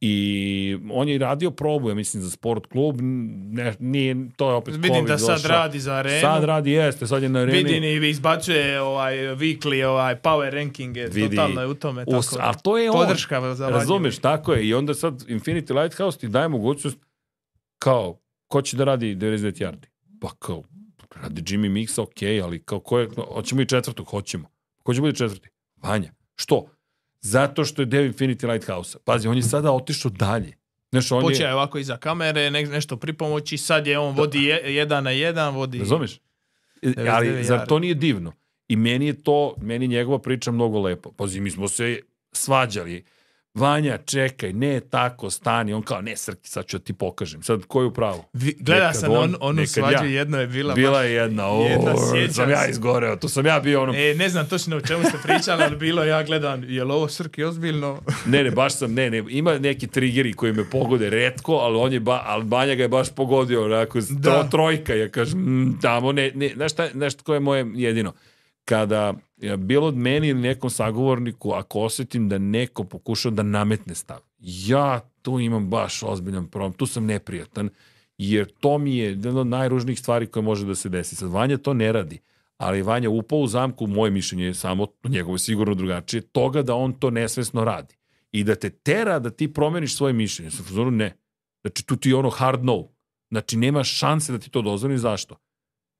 [0.00, 4.54] i on je i radio probu, ja mislim, za sport klub, ne, nije, to je
[4.54, 5.50] opet Vidim COVID da sad došao.
[5.50, 6.20] radi za arenu.
[6.20, 7.58] Sad radi, jeste, sad je na areni.
[7.58, 11.36] Vidim i izbacuje ovaj weekly ovaj power rankinge, Vidi.
[11.36, 12.04] totalno je u tome.
[12.06, 12.96] Us, Tako, a to je on.
[12.96, 13.78] podrška za Vanju.
[13.78, 14.66] Razumeš, tako je.
[14.68, 16.98] I onda sad Infinity Lighthouse ti daje mogućnost
[17.78, 18.21] kao,
[18.52, 19.86] ko će da radi 99 yardi?
[20.20, 20.62] Pa kao,
[21.22, 24.48] radi Jimmy Mix, ok, ali kao ko je, hoćemo i četvrtog, hoćemo.
[24.82, 25.48] Ko će bude četvrti?
[25.76, 26.12] Vanja.
[26.36, 26.66] Što?
[27.20, 28.98] Zato što je deo Infinity Lighthouse.
[29.04, 30.52] Pazi, on je sada otišao dalje.
[30.90, 34.74] Znaš, on Počeo je, ovako iza kamere, ne, nešto pripomoći, sad je on vodi je,
[34.74, 35.78] jedan na jedan, vodi...
[35.78, 36.20] razumeš?
[36.82, 38.32] E, 99 Ali, zar to nije divno?
[38.68, 41.12] I meni je to, meni je njegova priča mnogo lepo.
[41.12, 42.00] Pazi, mi smo se
[42.32, 43.04] svađali.
[43.54, 45.72] Vanja, čekaj, ne tako, stani.
[45.72, 47.42] On kao, ne, Srki, sad ću da ti pokažem.
[47.42, 48.24] Sad, ko je u pravu?
[48.32, 50.10] Vi, gleda Nekad sam on, on, onu svađu, ja.
[50.10, 50.74] jedno je bila...
[50.74, 51.94] Bila je jedna, o, jedna,
[52.32, 55.18] sam ja izgoreo, to sam ja bio ono, E, ne znam točno o čemu ste
[55.22, 58.00] pričali, ali bilo ja gledam, je li ovo Srki ozbiljno?
[58.32, 61.92] ne, ne, baš sam, ne, ne, ima neki trigeri koji me pogode redko, ali on
[61.92, 64.30] je, ba, ali Banja ga je baš pogodio, onako, da.
[64.30, 64.48] Da.
[64.50, 68.12] trojka, ja kažem, mm, tamo, ne, ne, znaš šta, znaš koje je moje jedino,
[68.64, 73.94] kada je bilo od meni ili nekom sagovorniku, ako osetim da neko pokušao da nametne
[73.94, 77.70] stav, ja tu imam baš ozbiljan problem, tu sam neprijatan,
[78.18, 81.16] jer to mi je jedna od najružnijih stvari koje može da se desi.
[81.16, 82.18] Sad, Vanja to ne radi,
[82.56, 86.74] ali Vanja upao u zamku, moje mišljenje je samo, njegovo je sigurno drugačije, toga da
[86.74, 87.94] on to nesvesno radi.
[88.32, 90.50] I da te tera da ti promeniš svoje mišljenje.
[90.50, 91.16] Sa fazoru ne.
[91.60, 92.88] Znači, tu ti je ono hard no.
[93.30, 94.98] Znači, nemaš šanse da ti to dozvoli.
[94.98, 95.36] Zašto?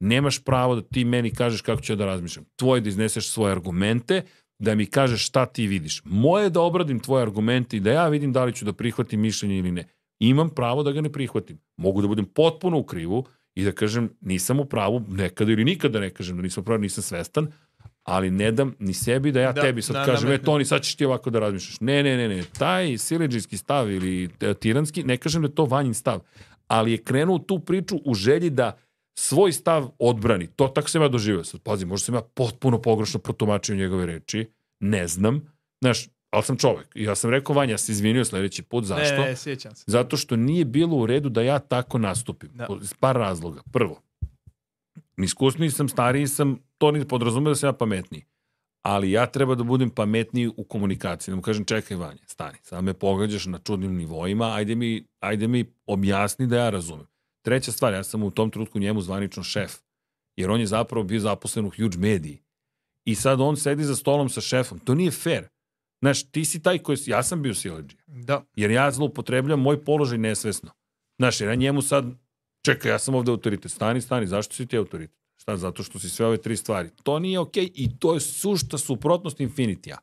[0.04, 2.44] Nemaš pravo da ti meni kažeš kako ću ja da razmišljam.
[2.56, 4.22] Tvoje da izneseš svoje argumente,
[4.58, 6.02] da mi kažeš šta ti vidiš.
[6.04, 9.20] Moje je da obradim tvoje argumente i da ja vidim da li ću da prihvatim
[9.20, 9.84] mišljenje ili ne.
[10.18, 11.58] Imam pravo da ga ne prihvatim.
[11.76, 13.24] Mogu da budem potpuno u krivu
[13.54, 16.80] i da kažem nisam u pravu nekada ili nikada ne kažem da nisam u pravu,
[16.80, 17.52] nisam svestan,
[18.02, 20.44] ali ne dam ni sebi da ja Da, tebi sad da, kažem, e nametnem.
[20.44, 21.80] Toni, sad ćeš ti ovako da razmišljaš.
[21.80, 25.64] Ne, ne, ne, ne, taj sileđijski stav ili e, tiranski, ne kažem da je to
[25.64, 26.20] vanjin stav,
[26.66, 28.78] ali je krenuo tu priču u želji da
[29.14, 30.46] svoj stav odbrani.
[30.46, 31.44] To tako sam ja doživio.
[31.44, 34.50] Sad, pazi, možda sam ja potpuno pogrešno protumačio njegove reči,
[34.80, 35.40] ne znam,
[35.80, 36.86] znaš, ali sam čovek.
[36.94, 39.16] I ja sam rekao, Vanja, ja se izvinio sledeći put, zašto?
[39.16, 39.84] Ne, ne, sjećam se.
[39.86, 42.50] Zato što nije bilo u redu da ja tako nastupim.
[42.54, 42.68] Da.
[42.82, 43.62] Iz par razloga.
[43.72, 44.02] Prvo,
[45.18, 48.24] iskusniji sam, stariji sam, to ne podrazume da sam ja pametniji.
[48.82, 51.32] Ali ja treba da budem pametniji u komunikaciji.
[51.32, 55.48] Da mu kažem, čekaj Vanja, stani, sad me pogađaš na čudnim nivoima, ajde mi, ajde
[55.48, 57.06] mi objasni da ja razumem.
[57.42, 59.72] Treća stvar, ja sam u tom trenutku njemu zvanično šef,
[60.36, 62.42] jer on je zapravo bio zaposlen u huge mediji.
[63.04, 64.78] I sad on sedi za stolom sa šefom.
[64.78, 65.48] To nije fair.
[66.00, 66.98] Znaš, ti si taj koji...
[67.06, 68.44] Ja sam bio sileđija Da.
[68.56, 70.70] jer ja zloupotrebljam moj položaj nesvesno.
[71.18, 72.04] Znaš, jer ja njemu sad
[72.64, 75.22] čekaj, ja sam ovde autoritet, stani, stani, zašto si ti autoritet?
[75.36, 76.90] Šta, zato što si sve ove tri stvari.
[77.02, 79.98] To nije okej okay i to je sušta suprotnost Infinitija.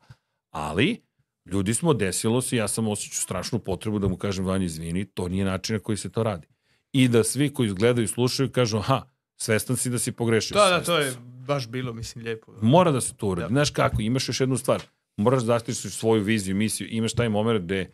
[0.50, 1.02] Ali,
[1.46, 5.28] ljudi smo, desilo se, ja sam osjećao strašnu potrebu da mu kažem, Vanja, izvini, to
[5.28, 6.46] nije način na koji se to radi.
[6.92, 9.02] I da svi koji gledaju i slušaju kažu, aha,
[9.36, 10.54] svestan si da si pogrešio.
[10.54, 11.12] Da, da, to je
[11.46, 12.52] baš bilo, mislim, lijepo.
[12.62, 13.44] Mora da se to uradi.
[13.44, 13.48] Da.
[13.48, 14.82] Znaš kako, imaš još jednu stvar.
[15.16, 16.88] Moraš da zaštiš svoju viziju, misiju.
[16.90, 17.90] Imaš taj moment gde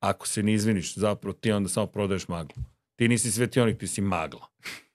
[0.00, 2.62] ako se ne izviniš, zapravo ti onda samo prodaješ maglu.
[2.96, 4.46] Ti nisi svetionik, ti si magla.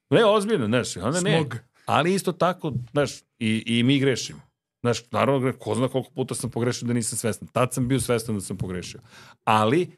[0.09, 1.37] Ne, ozbiljno, znaš, onda ne.
[1.37, 1.55] Smog.
[1.85, 4.39] Ali isto tako, znaš, i, i mi grešimo.
[4.81, 7.47] Znaš, naravno, ko zna koliko puta sam pogrešio da nisam svestan.
[7.47, 8.99] Tad sam bio svestan da sam pogrešio.
[9.43, 9.91] Ali,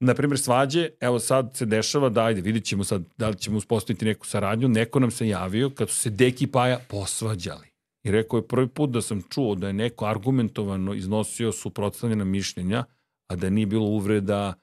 [0.00, 3.56] na primjer, svađe, evo sad se dešava da, ajde, vidit ćemo sad da li ćemo
[3.56, 4.68] uspostaviti neku saradnju.
[4.68, 7.66] Neko nam se javio kad su se Deki i Paja posvađali.
[8.04, 12.84] I rekao je prvi put da sam čuo da je neko argumentovano iznosio suprotstavljena mišljenja,
[13.28, 14.54] a da nije bilo uvreda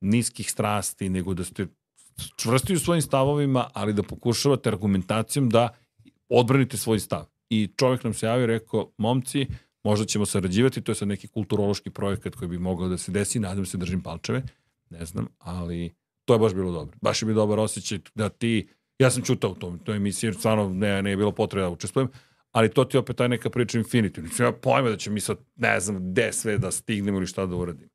[0.00, 1.66] niskih strasti, nego da ste
[2.36, 5.68] čvrsti u svojim stavovima, ali da pokušavate argumentacijom da
[6.28, 7.24] odbranite svoj stav.
[7.50, 9.46] I čovjek nam se javio i rekao, momci,
[9.84, 13.40] možda ćemo sarađivati, to je sad neki kulturološki projekat koji bi mogao da se desi,
[13.40, 14.42] nadam se držim palčeve,
[14.90, 16.96] ne znam, ali to je baš bilo dobro.
[17.00, 18.68] Baš je bio dobar osjećaj da ti,
[18.98, 22.08] ja sam čutao u tom, toj emisiji, stvarno ne, ne je bilo potrebe da učestvujem,
[22.52, 24.22] ali to ti je opet taj neka priča Infinity.
[24.22, 27.46] Nisam ja pojma da će mi sad, ne znam, gde sve da stignemo ili šta
[27.46, 27.88] da uradim.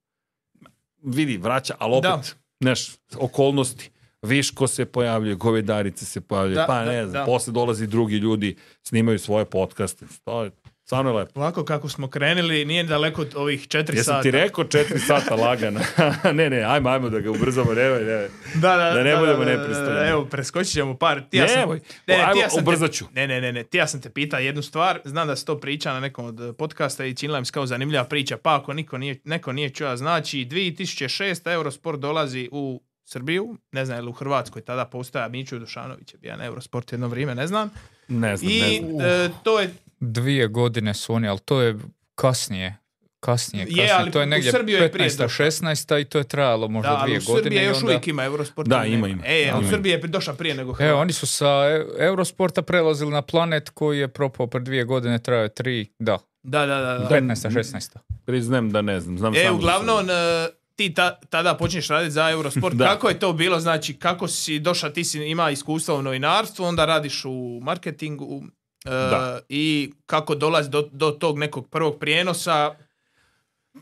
[1.04, 2.22] Vidi, vraća, ali opet, Da.
[2.62, 3.90] znaš, okolnosti.
[4.22, 7.26] Viško se pojavljuje, govedarice se pojavljuje, Da, pa da, ne znam, da.
[7.26, 10.06] posle dolazi drugi ljudi, snimaju svoje podcaste.
[10.24, 10.52] To je
[10.92, 11.40] stvarno je lepo.
[11.40, 14.22] Ovako kako smo krenuli, nije daleko od ovih četiri Jesam sata.
[14.22, 15.80] ti rekao četiri sata lagana.
[16.34, 18.30] ne, ne, ajmo, ajmo da ga ubrzamo, nemoj, nemoj.
[18.56, 19.94] Da, da, Da ne budemo da, da, nepristojni.
[19.94, 21.22] da, Evo, preskočit ćemo par.
[21.30, 23.06] Ti ja sam, ne, ne, Ajmo, ti ja sam ubrzat te, ću.
[23.14, 25.60] ne, ne, ne, ne, ti ja sam te pitao jednu stvar, znam da se to
[25.60, 28.98] priča na nekom od podcasta i činila mi se kao zanimljiva priča, pa ako niko
[28.98, 31.54] nije, neko nije čuo, znači 2006.
[31.54, 36.20] Eurosport dolazi u Srbiju, ne znam je li u Hrvatskoj tada postoja Miću Dušanović je
[36.20, 37.70] bio na Eurosport jedno vrijeme, ne znam.
[38.08, 39.02] Ne znam, ne I znam.
[39.02, 39.70] e, to je
[40.02, 41.76] Dvije godine su oni, ali to je
[42.16, 42.78] kasnije.
[43.20, 43.92] Kasnije, Je, kasnije.
[43.94, 45.18] ali to je u negdje Srbiju je prije 15.
[45.18, 45.46] došao.
[45.46, 46.02] 16.
[46.02, 47.66] i to je trajalo možda da, ali dvije u godine.
[47.66, 48.70] Još onda- uvijek ima Eurosport.
[48.70, 49.24] Da, ima, ima.
[49.26, 49.70] E, a u Ima.
[49.70, 50.96] Srbiji je došao prije nego Evo, Hrvatska.
[50.96, 55.44] oni su sa E- Eurosporta prelazili na planet koji je propao pred dvije godine, trajao
[55.44, 56.98] je tri, da, Da, da, da.
[57.00, 57.10] da.
[57.12, 57.50] 15.
[57.50, 57.98] 16.
[58.26, 59.18] Priznajem da ne znam.
[59.18, 62.76] znam E, samo uglavnom, da e, ti ta- tada počneš raditi za Eurosport.
[62.78, 62.86] Da.
[62.86, 63.60] Kako je to bilo?
[63.60, 68.44] Znači, kako si došao, ti si ima iskustva u novinarstvu, onda radiš u marketingu
[68.86, 69.40] e, Da.
[69.50, 72.76] i kako dolazi do, do tog nekog prvog prijenosa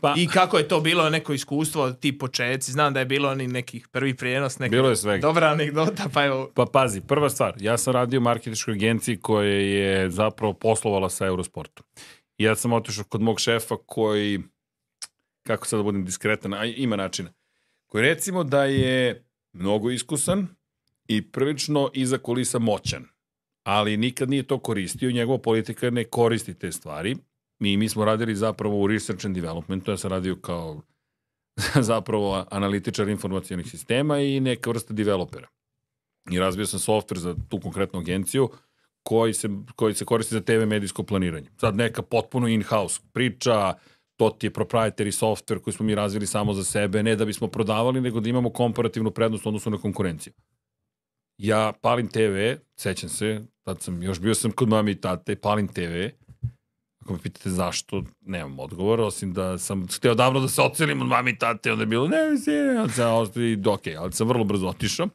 [0.00, 2.72] Pa, i kako je to bilo neko iskustvo, ti počeci.
[2.72, 5.20] Znam da je bilo ni nekih prvi prijenos, neki bilo je svega.
[5.20, 9.48] dobra anegdota, pa evo, Pa pazi, prva stvar, ja sam radio u marketičkoj agenciji koja
[9.50, 11.84] je zapravo poslovala sa Eurosportom.
[12.38, 14.40] I ja sam otišao kod mog šefa koji,
[15.42, 17.32] kako sad da budem diskretan, a ima načina,
[17.86, 20.48] koji recimo da je mnogo iskusan
[21.08, 23.04] i prilično iza kulisa moćan,
[23.62, 27.16] ali nikad nije to koristio, njegova politika ne koristi te stvari.
[27.58, 30.82] Mi, mi smo radili zapravo u research and developmentu, ja sam radio kao
[31.90, 35.48] zapravo analitičar informacijenih sistema i neka vrsta developera
[36.30, 38.48] i razvio sam softver za tu konkretnu agenciju
[39.02, 41.50] koji se, koji se koristi za TV medijsko planiranje.
[41.56, 43.74] Sad neka potpuno in-house priča,
[44.16, 47.48] to ti je proprietary software koji smo mi razvili samo za sebe, ne da bismo
[47.48, 50.32] prodavali, nego da imamo komparativnu prednost u odnosu na konkurenciju.
[51.42, 55.68] Ja palim TV, sećam se, tad sam, još bio sam kod mami i tate, palim
[55.68, 56.08] TV,
[57.00, 61.08] ako me pitate zašto, nemam odgovor, osim da sam hteo davno da se ocelim od
[61.08, 64.28] mami i tate, onda je bilo, ne, ne, onda sam ostao i ok, ali sam
[64.28, 65.08] vrlo brzo otišao.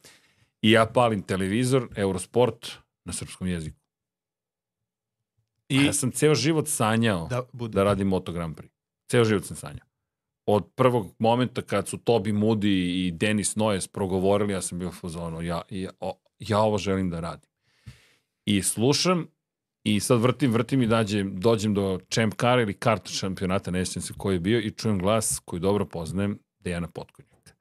[0.61, 2.71] I ja palim televizor, Eurosport,
[3.05, 3.77] na srpskom jeziku.
[5.69, 7.75] I ja sam ceo život sanjao da, da bude.
[7.75, 8.69] da radim Moto Grand Prix.
[9.11, 9.84] Ceo život sam sanjao.
[10.45, 14.91] Od prvog momenta kad su Toby Moody i Denis Noyes progovorili, ja sam bio u
[14.91, 17.49] fazonu, ja, ja, o, ja ovo želim da radim.
[18.45, 19.27] I slušam
[19.83, 24.01] i sad vrtim, vrtim i dađem, dođem do Champ Car ili kart šampionata, ne sjećam
[24.01, 27.51] se koji je bio i čujem glas koji dobro poznajem, Dejana Potkonjaka.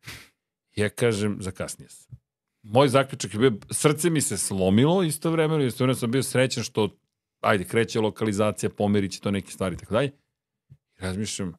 [0.76, 2.16] Ja kažem, zakasnije sam.
[2.62, 6.88] Moj zaključak je bio, srce mi se slomilo istovremeno, istovremeno sam bio srećan što,
[7.40, 10.12] ajde, kreće lokalizacija, pomerit će to neke stvari i tako dalje.
[10.98, 11.54] Razmišljam,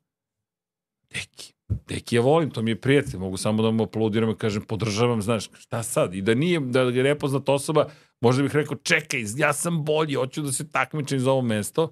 [1.16, 1.54] Deki,
[1.88, 5.22] Deki ja volim, to mi je prijatelj, mogu samo da mu aplaudiram i kažem, podržavam,
[5.22, 6.16] znaš, šta sad?
[6.16, 7.90] I da nije, da je nepoznata osoba,
[8.22, 11.92] možda bih rekao, čekaj, ja sam bolji, hoću da se takmičem za ovo mesto,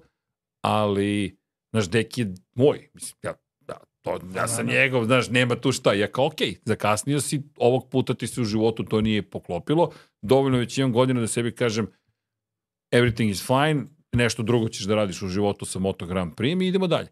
[0.64, 1.36] ali,
[1.72, 4.72] znaš, Deki je moj, mislim, ja, da, to, ja sam da.
[4.72, 5.92] njegov, znaš, nema tu šta.
[5.92, 9.92] Ja kao, okej, zakasnio si, ovog puta ti se u životu to nije poklopilo,
[10.22, 11.86] dovoljno već imam godina da sebi kažem,
[12.92, 16.68] everything is fine, nešto drugo ćeš da radiš u životu sa Moto Grand Prix i
[16.68, 17.08] idemo dalje.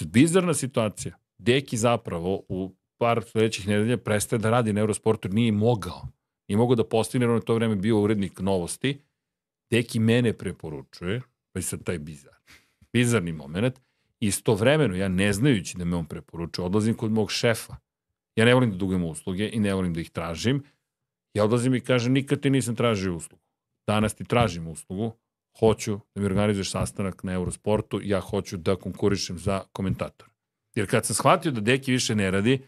[0.00, 1.16] Bizarna situacija.
[1.38, 6.08] Deki zapravo u par sledećih nedelja prestaje da radi na Eurosportu nije mogao.
[6.48, 8.98] i mogu da postigne, on je to vreme bio urednik novosti,
[9.70, 12.34] Deki mene preporučuje, pa je sad taj bizar,
[12.92, 13.80] bizarni moment,
[14.20, 17.76] istovremeno, ja ne znajući da me on preporučuje, odlazim kod mog šefa.
[18.36, 20.62] Ja ne volim da dugujem usluge i ne volim da ih tražim.
[21.34, 23.42] Ja odlazim i kažem, nikad ti nisam tražio uslugu.
[23.86, 25.12] Danas ti tražim uslugu,
[25.58, 30.28] hoću da mi organizuješ sastanak na Eurosportu, ja hoću da konkurišem za komentator.
[30.74, 32.62] Jer kad sam shvatio da Deki više ne radi,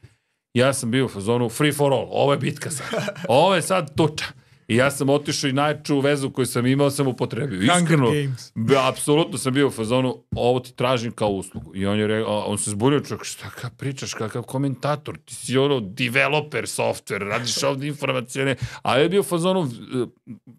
[0.55, 3.09] ja sam bio u fazonu free for all, ovo je bitka sad.
[3.29, 4.25] Ovo je sad tuča.
[4.69, 7.61] I ja sam otišao i najču vezu koju sam imao sam upotrebio.
[7.63, 8.11] Iskreno,
[8.55, 11.77] be, apsolutno sam bio u fazonu, ovo ti tražim kao uslugu.
[11.77, 15.59] I on je rekao, on se zbunio čak, šta ka pričaš, kakav komentator, ti si
[15.59, 19.71] ono developer software, radiš ovde informacijone, a je bio u fazonu,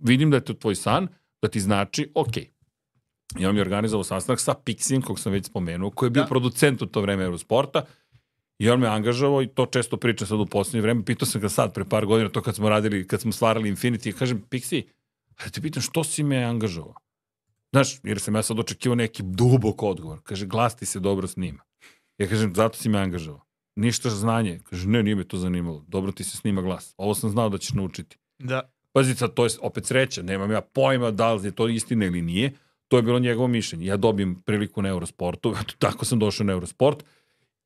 [0.02, 1.08] vidim da je to tvoj san,
[1.46, 2.38] da ti znači, ok.
[3.40, 6.24] I on mi je organizovao sastanak sa Pixijem, kog sam već spomenuo, koji je bio
[6.24, 6.28] Da.
[6.30, 7.86] producent u to vreme Eurosporta,
[8.60, 11.06] I on me angažavao i to često pričam sad u poslednje vreme.
[11.06, 14.14] Pitao sam ga sad pre par godina, to kad smo radili, kad smo stvarali Infinity,
[14.14, 14.84] kažem, Pixi,
[15.38, 16.96] a te pitam što si me angažovao?
[17.74, 20.20] Znaš, jer sam ja sad očekivao neki dubok odgovor.
[20.24, 21.64] Kaže, glas ti se dobro snima.
[22.18, 23.42] Ja kažem, zato si me angažovao.
[23.76, 24.60] Ništa znanje.
[24.64, 25.84] Kaže, ne, nije me to zanimalo.
[25.88, 26.94] Dobro ti se snima glas.
[26.98, 28.18] Ovo sam znao da ćeš naučiti.
[28.40, 28.72] Da.
[28.96, 32.22] Pazi sad, to je opet sreća, nemam ja pojma da li je to istina ili
[32.22, 32.54] nije,
[32.88, 33.86] to je bilo njegovo mišljenje.
[33.86, 37.04] Ja dobijem priliku na Eurosportu, tako sam došao na Eurosport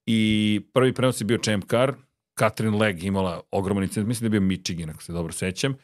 [0.05, 1.93] i prvi prenos je bio Champ Car,
[2.33, 5.75] Katrin Leg imala ogroman incident, mislim da je bio Michigan, ako se dobro sećam,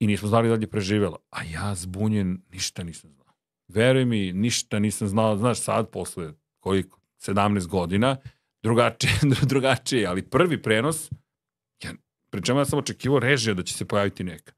[0.00, 1.18] i nismo znali da li je preživela.
[1.30, 3.34] A ja zbunjen ništa nisam znao.
[3.68, 8.16] Veruj mi, ništa nisam znao, znaš sad, posle koliko, 17 godina,
[8.62, 9.12] drugačije,
[9.52, 11.10] drugačije, ali prvi prenos,
[12.34, 14.52] ja, pri čemu ja sam očekivao režija da će se pojaviti neka.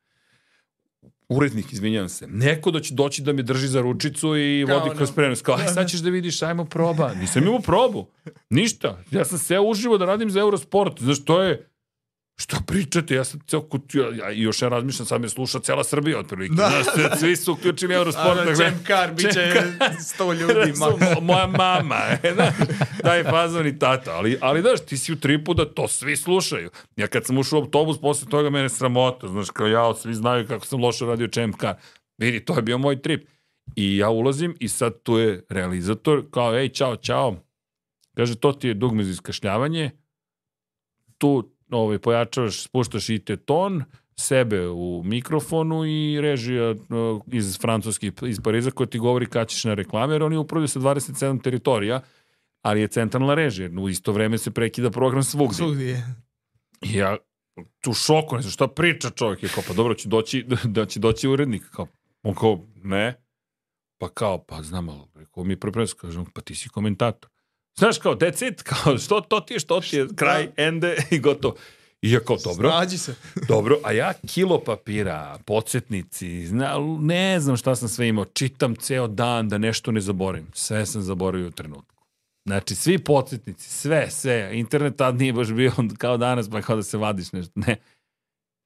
[1.29, 2.27] Urednik, izvinjavam se.
[2.27, 5.43] Neko da će doći da me drži za ručicu i Kao vodi ono- kroz prenos.
[5.43, 7.15] Kao, aj sad ćeš da vidiš, ajmo proba.
[7.15, 8.07] Nisam imao probu.
[8.51, 9.03] Ništa.
[9.11, 11.03] Ja sam se uživo da radim za Eurosport.
[11.03, 11.69] Znaš, to je...
[12.39, 13.15] Šta pričate?
[13.15, 16.55] Ja sam ceo kutio, ja, i još ja razmišljam, sad me sluša cela Srbija otprilike.
[16.55, 16.71] Da.
[16.71, 18.27] Znaš, svi su uključili Eurosport.
[18.27, 19.41] Ono, dakle, Champ Car, bit će
[20.19, 20.73] 100 ljudi.
[20.79, 21.21] Maks.
[21.23, 22.53] moja mama, e, da,
[23.03, 24.13] taj fazon i tata.
[24.13, 26.71] Ali, ali znaš, ti si u tripu da to svi slušaju.
[26.97, 30.47] Ja kad sam ušao u autobus, posle toga mene sramota, znaš, kao ja, svi znaju
[30.47, 31.75] kako sam loše radio Car.
[32.19, 33.29] Vidi, to je bio moj trip.
[33.77, 37.37] I ja ulazim i sad tu je realizator, kao, ej, čao, čao.
[38.17, 39.91] Kaže, to ti je dugme za iskašljavanje,
[41.19, 43.85] tu ovaj, pojačavaš, spuštaš i te ton,
[44.19, 49.65] sebe u mikrofonu i režija uh, iz Francuske, iz Pariza koja ti govori kad ćeš
[49.65, 52.01] na reklame, jer oni upravljaju sa 27 teritorija,
[52.63, 53.71] ali je centralna režija.
[53.79, 55.57] U isto vreme se prekida program svugdje.
[55.57, 56.15] Svugdje je.
[56.83, 57.17] I ja
[57.89, 59.43] u šoku, ne znam šta priča čovjek.
[59.43, 61.63] Je kao, pa dobro, će doći, da će doći urednik.
[61.71, 61.87] Kao,
[62.23, 63.23] on kao, ne.
[63.99, 67.31] Pa kao, pa znam, ali rekao mi prenos, kažem, pa ti si komentator.
[67.79, 71.19] Znaš, kao, that's it, kao, što to ti je, što ti je, kraj, ende i
[71.19, 71.57] gotovo.
[72.03, 73.15] I ja kao, dobro, Snađi se.
[73.49, 79.09] dobro, a ja kilo papira, podsjetnici, zna, ne znam šta sam sve imao, čitam ceo
[79.09, 80.47] dan da nešto ne zaboravim.
[80.53, 82.05] Sve sam zaboravio u trenutku.
[82.47, 84.51] Znači, svi podsjetnici, sve, sve.
[84.53, 87.53] Internet tad nije baš bio kao danas, pa kao da se vadiš nešto.
[87.55, 87.77] Ne.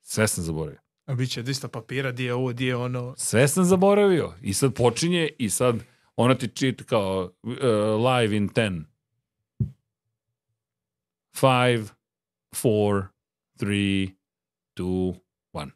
[0.02, 0.80] Sve sam zaboravio.
[1.06, 3.14] A bit će 200 papira, di je ovo, di je ono.
[3.16, 4.34] Sve sam zaboravio.
[4.42, 5.76] I sad počinje i sad
[6.16, 7.52] ona ti čita kao uh,
[8.06, 8.89] live in 10.
[11.40, 11.88] 5,
[12.50, 13.04] 4,
[13.58, 14.10] 3,
[14.76, 15.14] 2,
[15.52, 15.70] 1.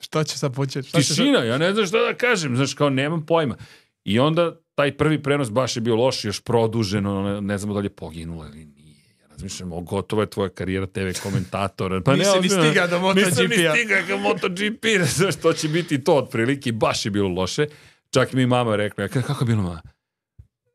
[0.00, 0.88] Šta će sad početi?
[0.88, 3.56] Šta Tišina, ja ne znam šta da kažem, znaš, kao nemam pojma.
[4.04, 7.74] I onda taj prvi prenos baš je bio loš, još produžen, ono, ne, ne znamo
[7.74, 8.96] da li je poginula ili nije.
[9.20, 12.00] Ja razmišljam, o, gotova je tvoja karijera TV komentatora.
[12.00, 13.74] Pa Nisi ni ozbiljno, stigao do Nisam ni MotoGP-a.
[13.74, 14.84] stigao kao MotoGP,
[15.16, 17.66] znaš, to će biti to otprilike, baš je bilo loše.
[18.10, 19.82] Čak mi mama rekla, kako je bilo mama?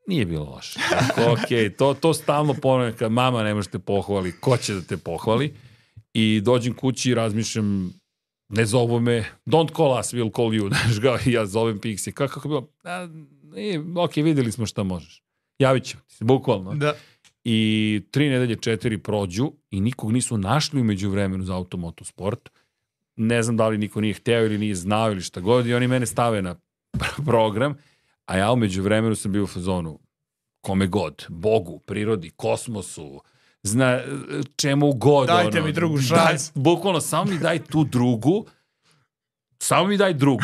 [0.07, 0.79] Nije bilo loše.
[0.89, 4.81] Tako, ok, to, to stalno ponavljam, kad mama ne može te pohvali, ko će da
[4.81, 5.53] te pohvali?
[6.13, 7.93] I dođem kući i razmišljam,
[8.49, 12.33] ne zovu me, don't call us, we'll call you, znaš ga, ja zovem Pixi, kako,
[12.33, 12.69] kako je bilo?
[12.83, 13.07] A,
[13.43, 15.23] nije, ok, videli smo šta možeš.
[15.59, 16.75] Javit ćemo ti se, bukvalno.
[16.75, 16.93] Da.
[17.43, 22.49] I tri nedelje, četiri prođu i nikog nisu našli umeđu vremenu za automotosport.
[23.15, 25.87] Ne znam da li niko nije hteo ili nije znao ili šta god i oni
[25.87, 26.55] mene stave na
[27.25, 27.77] program,
[28.25, 29.99] a ja umeđu vremenu sam bio u fazonu
[30.61, 33.21] kome god, Bogu, prirodi, kosmosu,
[33.63, 34.01] zna,
[34.55, 35.27] čemu god.
[35.27, 36.51] Dajte ono, mi drugu daj- šansu.
[36.55, 38.45] bukvalno, samo mi daj tu drugu,
[39.59, 40.43] samo mi daj drugu.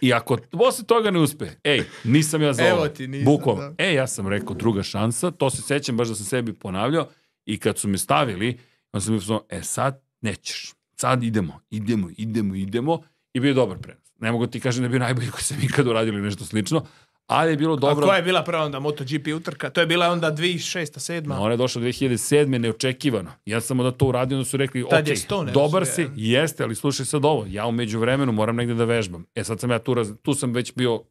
[0.00, 2.88] I ako posle toga ne uspe, ej, nisam ja za Evo ovo.
[2.88, 3.68] ti, nisam, Bukvalno.
[3.68, 3.74] da.
[3.78, 7.08] E, ja sam rekao druga šansa, to se sećam baš da sam sebi ponavljao
[7.46, 8.58] i kad su me stavili,
[8.92, 13.02] onda sam u fazonu, e sad nećeš, sad idemo, idemo, idemo, idemo
[13.34, 14.12] i bio je dobar prenos.
[14.18, 16.86] Ne mogu ti kažem da je bio najbolji koji sam ikad uradio ili nešto slično,
[17.28, 18.06] Ali je bilo A dobro.
[18.06, 19.70] koja je bila prva onda MotoGP utrka?
[19.70, 21.22] To je bila onda 2006.
[21.22, 21.38] 7.
[21.38, 22.58] Ona je došla 2007.
[22.58, 23.30] neočekivano.
[23.46, 26.10] Ja sam onda to uradio, onda su rekli, ok, Tad je Stoner dobar sve, si,
[26.16, 29.26] jeste, ali slušaj sad ovo, ja umeđu vremenu moram negde da vežbam.
[29.34, 31.02] E sad sam ja tu, raz, tu sam već bio,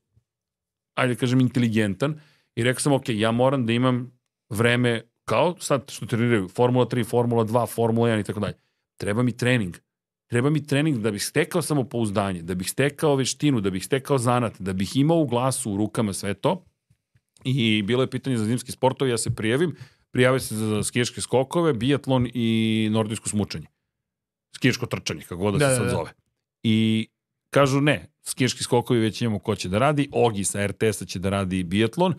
[0.96, 2.20] ajde da kažem, inteligentan
[2.56, 4.20] i rekao sam, ok, ja moram da imam
[4.50, 8.56] vreme, kao sad što treniraju, Formula 3, Formula 2, Formula 1 i tako dalje.
[8.98, 9.76] Treba mi trening.
[10.28, 14.60] Treba mi trening da bih stekao samopouzdanje, da bih stekao veštinu, da bih stekao zanat,
[14.60, 16.64] da bih imao u glasu, u rukama sve to.
[17.44, 19.76] I bilo je pitanje za zimski sportove, ja se prijavim,
[20.12, 23.68] prijavio se za skijaške skokove, biatlon i nordijsko smučanje.
[24.56, 25.92] Skijaško trčanje, kako god da, Da, se da, sad da.
[25.92, 26.12] zove.
[26.64, 27.08] I
[27.50, 31.30] kažu ne, skijaški skokovi već imamo ko će da radi, Ogi sa RTS-a će da
[31.30, 32.14] radi biatlon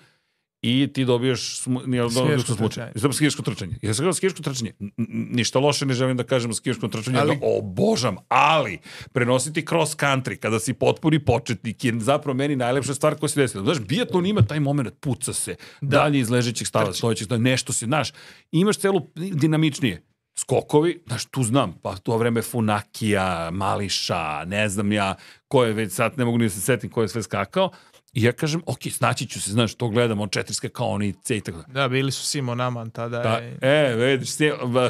[0.62, 2.68] i ti nordijsko smučanje.
[2.68, 2.92] trčanje.
[2.94, 3.78] Zato skijaško trčanje.
[3.82, 4.72] Ja sam kao skijaško trčanje.
[5.08, 7.30] Ništa loše ne želim da kažem o skijaškom trčanju, ali...
[7.30, 8.78] Ali- ga obožam, ali
[9.12, 13.64] prenositi cross country kada si potpuni početnik je zapravo meni najlepša stvar koja se desila.
[13.64, 15.98] Znaš, biatlon ima taj moment, puca se, da.
[15.98, 18.12] dalje iz ležećih stava, stojećih stava, nešto se, znaš,
[18.52, 20.02] imaš celu dinamičnije.
[20.38, 25.14] Skokovi, znaš, tu znam, pa to vreme Funakija, Mališa, ne znam ja,
[25.48, 27.70] ko je već sad, ne mogu ni da se setim ko je sve skakao,
[28.12, 31.58] I ja kažem, ok, snaći ću se, znaš, to gledam, on četiri skakaonice i tako
[31.58, 31.72] da.
[31.72, 33.18] Da, bili su Simon Aman tada.
[33.18, 34.30] Da, i- e, vidiš,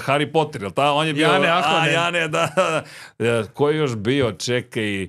[0.01, 0.93] Harry Potter, jel ta?
[0.93, 1.27] On je bio...
[1.27, 1.93] Jane A, Ahonen.
[1.95, 2.85] Jane, da, da,
[3.19, 3.25] da.
[3.27, 4.33] E, Ko je još bio?
[4.33, 5.09] Čekaj...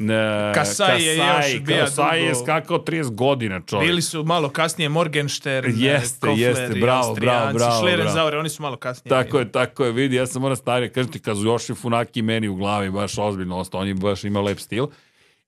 [0.00, 2.42] Ne, Kasai je još bio Kasai je dugo.
[2.42, 3.88] skakao 30 godina, čovjek.
[3.88, 8.76] Bili su malo kasnije Morgenstern, Jeste, Kofler jeste, bravo, bravo, bravo, Schlerenzaure, oni su malo
[8.76, 9.10] kasnije.
[9.10, 9.42] Tako bili.
[9.42, 12.90] je, tako je, vidi, ja sam moram starije, kažem ti, Kazuyoshi Funaki meni u glavi
[12.90, 14.86] baš ozbiljno ostao, on je baš imao lep stil.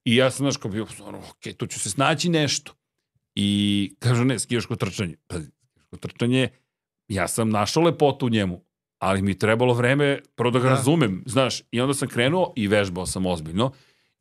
[0.04, 2.72] I ja sam, znaš, kao bio, ono, ok, tu ću se snaći nešto.
[3.34, 5.16] I kažu, ne, skijaško trčanje.
[5.26, 6.48] Pazi, skijaško trčanje,
[7.08, 8.64] ja sam našao lepotu u njemu,
[8.98, 10.74] ali mi trebalo vreme, prvo da ga Da.
[10.74, 13.72] razumem, znaš, i onda sam krenuo i vežbao sam ozbiljno.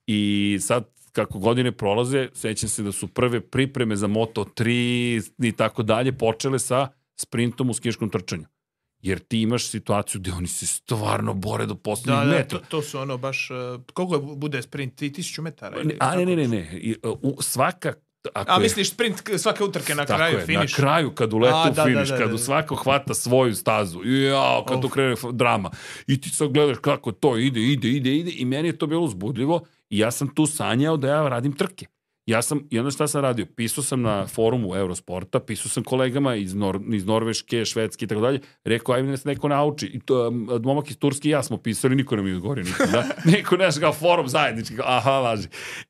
[0.08, 4.68] I sad, kako godine prolaze, sećam se da su prve pripreme za Moto3
[5.44, 8.46] i tako dalje počele sa sprintom u skijaškom trčanju.
[9.02, 12.60] Jer ti imaš situaciju gde oni se stvarno bore do Da, poslednjih da, metra.
[12.60, 15.76] to, to su ono baš, uh, koliko je bude sprint, 1000 metara?
[15.76, 16.70] Ne, ili a ne, ne, ne, ne.
[16.74, 17.94] I, uh, svaka...
[18.34, 20.72] Ako A misliš sprint svake utrke na kraju, je, finiš?
[20.72, 22.38] na kraju, kad ulete A, da, da, finiš, da, kad da, da.
[22.38, 24.82] svako hvata svoju stazu, jao, kad Uf.
[24.82, 25.72] tu krene drama.
[26.08, 29.02] I ti sad gledaš kako to ide, ide, ide, ide i meni je to bilo
[29.02, 31.86] uzbudljivo i ja sam tu sanjao da ja radim trke.
[32.30, 33.46] Ja sam, i onda šta sam radio?
[33.56, 38.22] Pisao sam na forumu Eurosporta, pisao sam kolegama iz, Nor, iz Norveške, Švedske i tako
[38.22, 39.86] dalje, rekao, ajme da se neko nauči.
[39.86, 42.88] I to, um, momak iz Turske i ja smo pisali, niko nam je odgovorio nikom,
[42.92, 43.06] da?
[43.32, 45.48] Neko naš kao forum zajednički, kao, aha, važi.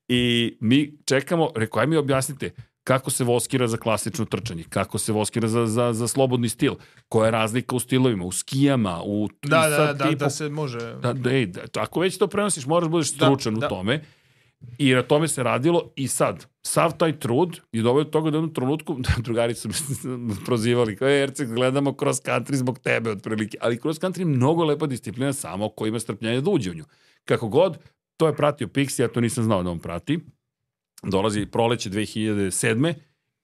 [0.08, 2.52] I mi čekamo, rekao, ajme objasnite,
[2.84, 6.74] kako se voskira za klasično trčanje, kako se voskira za, za, za slobodni stil,
[7.10, 9.30] koja je razlika u stilovima, u skijama, u...
[9.44, 10.80] Da, da, sad da, ti da se može...
[11.02, 13.68] da, da, ej, da, ako već to prenosiš, moraš da budeš Da, stručan u da.
[14.78, 18.38] I na tome se radilo i sad, sav taj trud je doveo do toga da
[18.38, 19.70] u jednom trenutku, drugari su
[20.04, 24.26] me prozivali, kao je Erceg, gledamo cross country zbog tebe otprilike, ali cross country je
[24.26, 26.84] mnogo lepa disciplina samo ko ima strpljenja da uđe u nju.
[27.26, 27.78] Kako god,
[28.18, 30.20] to je pratio Pixi, ja to nisam znao da on prati.
[31.04, 32.94] Dolazi proleće 2007.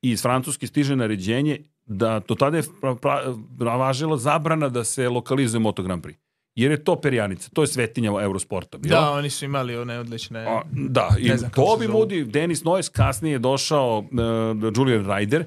[0.02, 5.10] i iz Francuske stiže naređenje da do tada je pra, pra, važila zabrana da se
[5.10, 6.24] lokalizuje Moto Grand Prix.
[6.56, 8.77] Jer je to perjanica, to je svetinja Eurosporta.
[8.77, 9.02] Bila.
[9.02, 10.40] Da, oni su imali one odlične...
[10.40, 11.80] A, da, i se zovu.
[11.80, 14.07] Moody, Denis Noyes, kasnije je došao uh,
[14.76, 15.44] Julian Ryder.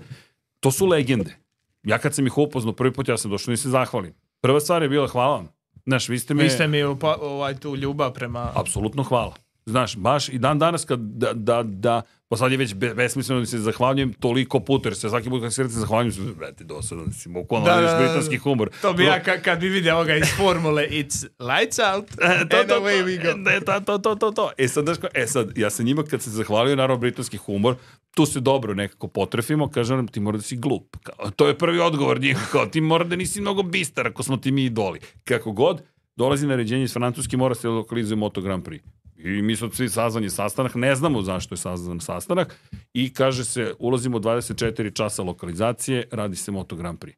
[0.61, 1.37] To su legende.
[1.83, 4.15] Ja kad sam ih upoznao prvi put, ja sam došao i se zahvalim.
[4.41, 5.49] Prva stvar je bila hvala vam.
[5.87, 6.43] Znaš, vi ste me...
[6.43, 8.53] Vi ste mi ovaj, tu ljubav prema...
[8.55, 9.35] Apsolutno hvala.
[9.69, 13.41] Znaš, baš i dan danas kad da, da, da pa sad je već be, besmisleno
[13.41, 16.65] da se zahvaljujem toliko puta, jer se svaki put kad se se zahvaljujem, se, brate,
[16.65, 18.71] dosadno da si bukvalno Da, da, da, da, britanski humor.
[18.83, 22.57] To bi ja ka, kad bi vidio ovoga iz formule It's lights out E, to,
[22.57, 23.37] and to, away we go.
[23.37, 24.51] Ne, to, to, to, to, to.
[24.59, 27.75] E sad, ko- e sad, ja se njima kad se zahvalio, naravno, britanski humor,
[28.15, 30.97] tu se dobro nekako potrefimo, kaže nam, ti mora da si glup.
[31.03, 34.37] Kao, to je prvi odgovor njih, kao, ti mora da nisi mnogo bistar ako smo
[34.37, 35.01] ti mi idoli.
[35.25, 35.83] Kako god,
[36.17, 38.81] dolazi naređenje iz Francuske, mora se lokalizuje Moto Grand Prix.
[39.19, 42.57] I mi smo svi sazvan je sastanak, ne znamo zašto je sazvan sastanak
[42.93, 47.17] i kaže se, ulazimo u 24 časa lokalizacije, radi se Moto Grand Prix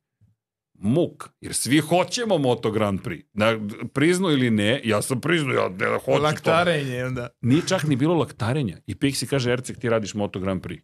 [0.80, 3.24] muk, jer svi hoćemo Moto Grand Prix.
[3.32, 3.58] Na,
[3.92, 6.22] priznu ili ne, ja sam priznao, ja ne, hoću to.
[6.22, 7.28] Laktarenje onda.
[7.40, 8.76] Nije čak ni bilo laktarenja.
[8.86, 10.80] I Pixi kaže, Erceg, ti radiš Moto Grand Prix.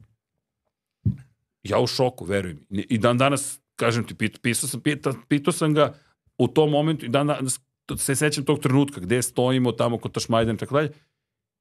[1.63, 2.87] Ja u šoku, veruj mi.
[2.89, 5.95] I dan danas, kažem ti, pit, pisao sam, pita, pitao sam ga
[6.39, 7.66] u tom momentu i dan danas to-
[7.97, 10.91] se sećam tog trenutka gde stojimo tamo kod Tašmajdan i tako dalje.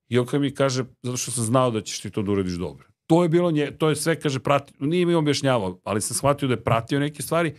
[0.07, 2.87] I on mi kaže, zato što sam znao da ćeš ti to da uradiš dobro.
[3.07, 6.47] To je bilo nje, to je sve, kaže, prati, nije mi objašnjavao, ali sam shvatio
[6.47, 7.53] da je pratio neke stvari,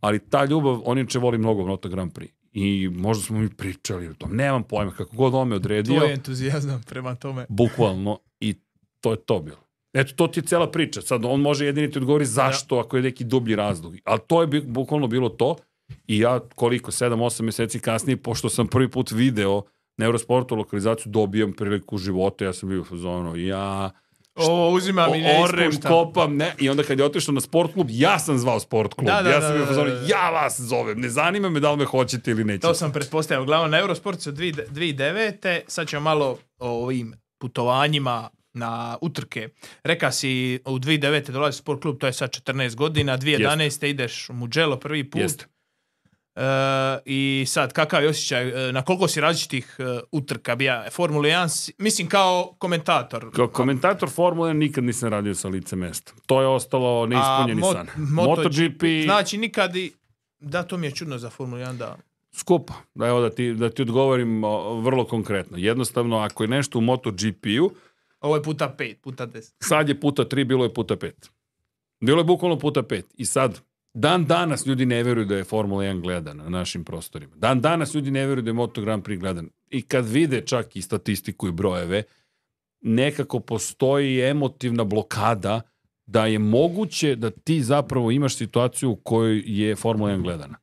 [0.00, 2.28] ali ta ljubav, on inače voli mnogo Moto Grand Prix.
[2.52, 6.12] I možda smo mi pričali o tom, nemam pojma, kako god on me odredio, Tvoj
[6.12, 7.46] entuzijazam prema tome.
[7.48, 8.54] bukvalno, i
[9.00, 9.68] to je to bilo.
[9.92, 11.00] Eto, to ti je cela priča.
[11.00, 13.96] Sad, on može jedini ti odgovori zašto, ako je neki dublji razlog.
[14.04, 15.56] Ali to je bukvalno bilo to.
[16.06, 19.62] I ja, koliko, 7-8 meseci kasnije, pošto sam prvi put video
[19.96, 23.90] na Eurosportu lokalizaciju, dobijam priliku u životu, ja sam bio u fazonu, ja
[24.34, 25.92] Ovo uzimam i ne orem, ispuštam.
[25.92, 26.54] kopam, ne.
[26.58, 29.06] I onda kad je otišao na sport klub, ja sam zvao sport klub.
[29.06, 30.06] Da, da, ja da, sam da, fazonu, da, da.
[30.06, 32.66] ja vas zovem, ne zanima me da li me hoćete ili nećete.
[32.66, 33.42] To sam pretpostavio.
[33.42, 35.60] Uglavnom, na Eurosport su 2009.
[35.66, 39.48] Sad ćemo malo o ovim putovanjima na utrke.
[39.82, 41.30] Reka si u 2009.
[41.30, 43.86] dolazi sport klub, to je sad 14 godina, 2011.
[43.86, 45.20] ideš u Mugello prvi put.
[45.20, 45.46] Jeste.
[47.04, 49.82] I sad, kakav je osjećaj, e, na koliko si različitih e,
[50.12, 53.30] utrka bija Formula 1, si- mislim kao komentator.
[53.32, 56.12] Kao komentator Formule 1 nikad nisam radio sa lice mesta.
[56.26, 57.86] To je ostalo neispunjeni mo- san.
[57.96, 59.92] Moto- MotoGP, Znači, nikad i...
[60.40, 61.96] Da, to mi je čudno za Formulu 1, da.
[62.32, 62.72] skupo.
[62.94, 64.42] Da, evo da ti, da ti odgovorim
[64.76, 65.58] vrlo konkretno.
[65.58, 67.70] Jednostavno, ako je nešto u MotoGP-u,
[68.20, 69.52] Ovo je puta 5, puta 10.
[69.60, 71.10] sad je puta 3, bilo je puta 5.
[72.00, 73.02] Bilo je bukvalno puta 5.
[73.14, 73.60] I sad,
[73.98, 77.36] dan danas ljudi ne veruju da je Formula 1 gledana na našim prostorima.
[77.36, 79.48] Dan danas ljudi ne veruju da je Moto Grand Prix gledan.
[79.70, 82.02] I kad vide čak i statistiku i brojeve,
[82.80, 85.60] nekako postoji emotivna blokada
[86.06, 90.58] da je moguće da ti zapravo imaš situaciju u kojoj je Formula 1 gledana.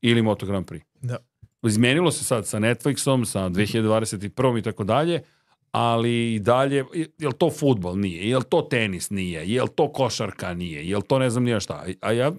[0.00, 0.82] Ili Moto Grand Prix.
[1.00, 1.16] Da.
[1.62, 4.58] Izmenilo se sad sa Netflixom, sa 2021.
[4.58, 5.22] i tako dalje,
[5.70, 7.98] ali i dalje, je li to futbol?
[7.98, 8.28] Nije.
[8.28, 9.10] Je li to tenis?
[9.10, 9.50] Nije.
[9.52, 10.54] Je li to košarka?
[10.54, 10.88] Nije.
[10.88, 11.84] Je li to ne znam nije šta?
[12.00, 12.32] A ja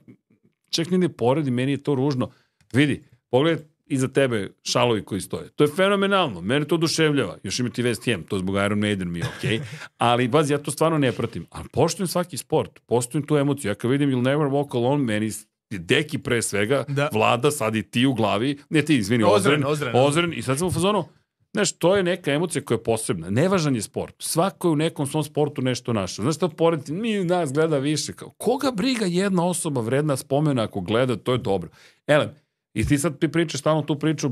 [0.72, 2.32] čak ni ne poredim, meni je to ružno.
[2.74, 5.50] Vidi, pogledaj iza tebe šalovi koji stoje.
[5.50, 7.38] To je fenomenalno, mene to oduševljava.
[7.44, 9.60] Još imati West Ham, to zbog Iron Maiden mi je okej.
[9.98, 11.46] Ali, bazi, ja to stvarno ne pratim.
[11.50, 13.72] Ali poštujem svaki sport, poštujem tu emociju.
[13.72, 15.32] Ja kad vidim You'll Never Walk Alone, meni
[15.70, 17.10] Deki pre svega, Da.
[17.14, 20.34] vlada, sad i ti u glavi, ne ti, izvini, Ozren, Ozren, Ozren, Ozren.
[20.34, 21.06] i sad sam u fazonu,
[21.54, 23.30] Znaš, to je neka emocija koja je posebna.
[23.30, 24.16] Nevažan je sport.
[24.20, 26.24] Svako je u nekom svom sportu nešto našao.
[26.24, 28.14] Znaš što porediti, mi nas gleda više.
[28.14, 31.70] Kao, koga briga jedna osoba vredna spomena ako gleda, to je dobro.
[32.08, 32.30] Elem,
[32.74, 34.32] i ti sad ti pričaš stalno tu priču, e,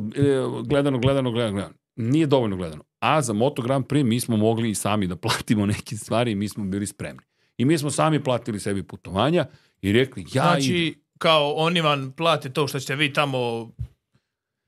[0.65, 1.73] gledano, gledano, gledano, gledano.
[1.95, 2.83] Nije dovoljno gledano.
[2.99, 6.35] A za Moto Grand Prix mi smo mogli i sami da platimo neke stvari i
[6.35, 7.21] mi smo bili spremni.
[7.57, 9.45] I mi smo sami platili sebi putovanja
[9.81, 11.01] i rekli, ja Znači, idem.
[11.17, 13.71] kao oni vam plate to što ćete vi tamo...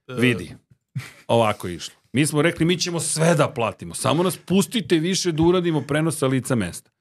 [0.07, 0.55] e, Vidi.
[1.27, 2.00] Ovako je išlo.
[2.13, 3.93] Mi smo rekli, mi ćemo sve da platimo.
[3.93, 6.91] Samo nas pustite više da uradimo prenos sa lica mesta.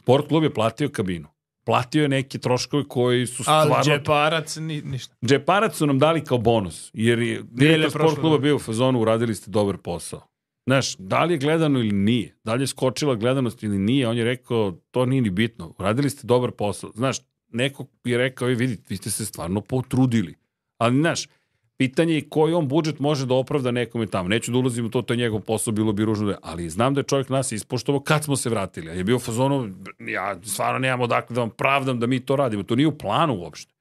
[0.00, 1.28] Sport klub je platio kabinu.
[1.64, 3.84] Platio je neke troškove koji su Ali stvarno...
[3.84, 5.14] džeparac, ni, ništa.
[5.24, 9.34] Džeparac su nam dali kao bonus, jer je direktor sport kluba bio u fazonu, uradili
[9.34, 10.26] ste dobar posao.
[10.66, 14.16] Znaš, da li je gledano ili nije, da li je skočila gledanost ili nije, on
[14.16, 16.90] je rekao, to nije ni bitno, uradili ste dobar posao.
[16.94, 17.16] Znaš,
[17.48, 20.34] neko je rekao, vidite, vi ste se stvarno potrudili.
[20.78, 21.28] Ali, znaš,
[21.76, 24.28] pitanje je koji on budžet može da opravda nekome tamo.
[24.28, 26.94] Neću da ulazim u to, to je njegov posao, bilo bi ružno da ali znam
[26.94, 28.98] da je čovjek nas ispoštovao kad smo se vratili.
[28.98, 29.68] Je bio fazonu,
[29.98, 32.62] ja stvarno nemam odakle da vam pravdam da mi to radimo.
[32.62, 33.74] To nije u planu uopšte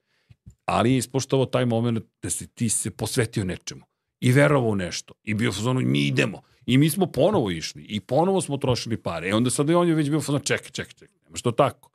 [0.65, 3.81] ali je ispoštovao taj moment da se ti se posvetio nečemu
[4.19, 7.99] i verovao u nešto i bio fazonu mi idemo i mi smo ponovo išli i
[7.99, 10.93] ponovo smo trošili pare i onda sad je on je već bio fazonu čekaj, čekaj,
[10.93, 11.91] čekaj, nema što tako.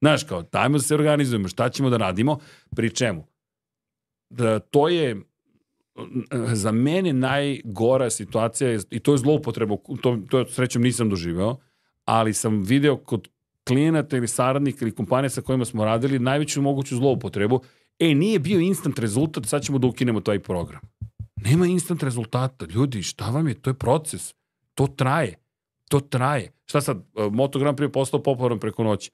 [0.00, 2.38] Znaš, kao, dajmo da se organizujemo, šta ćemo da radimo,
[2.76, 3.26] pri čemu?
[4.30, 5.16] Da, to je
[6.52, 11.56] za mene najgora situacija je- i to je zloupotreba, to, to srećom nisam doživeo,
[12.04, 13.28] ali sam video kod
[13.66, 17.60] klijenata ili saradnika ili kompanija sa kojima smo radili najveću moguću zloupotrebu.
[17.98, 20.80] E, nije bio instant rezultat, sad ćemo da ukinemo taj program.
[21.36, 22.66] Nema instant rezultata.
[22.66, 23.54] Ljudi, šta vam je?
[23.54, 24.34] To je proces.
[24.74, 25.34] To traje.
[25.88, 26.52] To traje.
[26.66, 26.96] Šta sad?
[26.96, 29.10] e, Moto Grand Prix je postao popularan preko noći.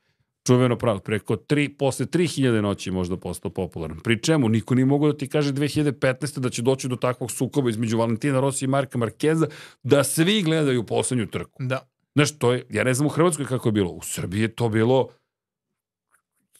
[0.47, 1.01] Čuveno pravilo.
[1.01, 4.01] Preko tri, posle 3000 noći je možda postao popularan.
[4.01, 4.49] Pri čemu?
[4.49, 6.39] Niko nije mogao da ti kaže 2015.
[6.39, 9.47] da će doći do takvog sukoba između Valentina Rossi i Marka Markeza
[9.83, 11.63] da svi gledaju poslednju trku.
[11.63, 11.89] Da.
[12.15, 13.91] Znaš, to je, ja ne znam u Hrvatskoj kako je bilo.
[13.91, 15.09] U Srbiji je to bilo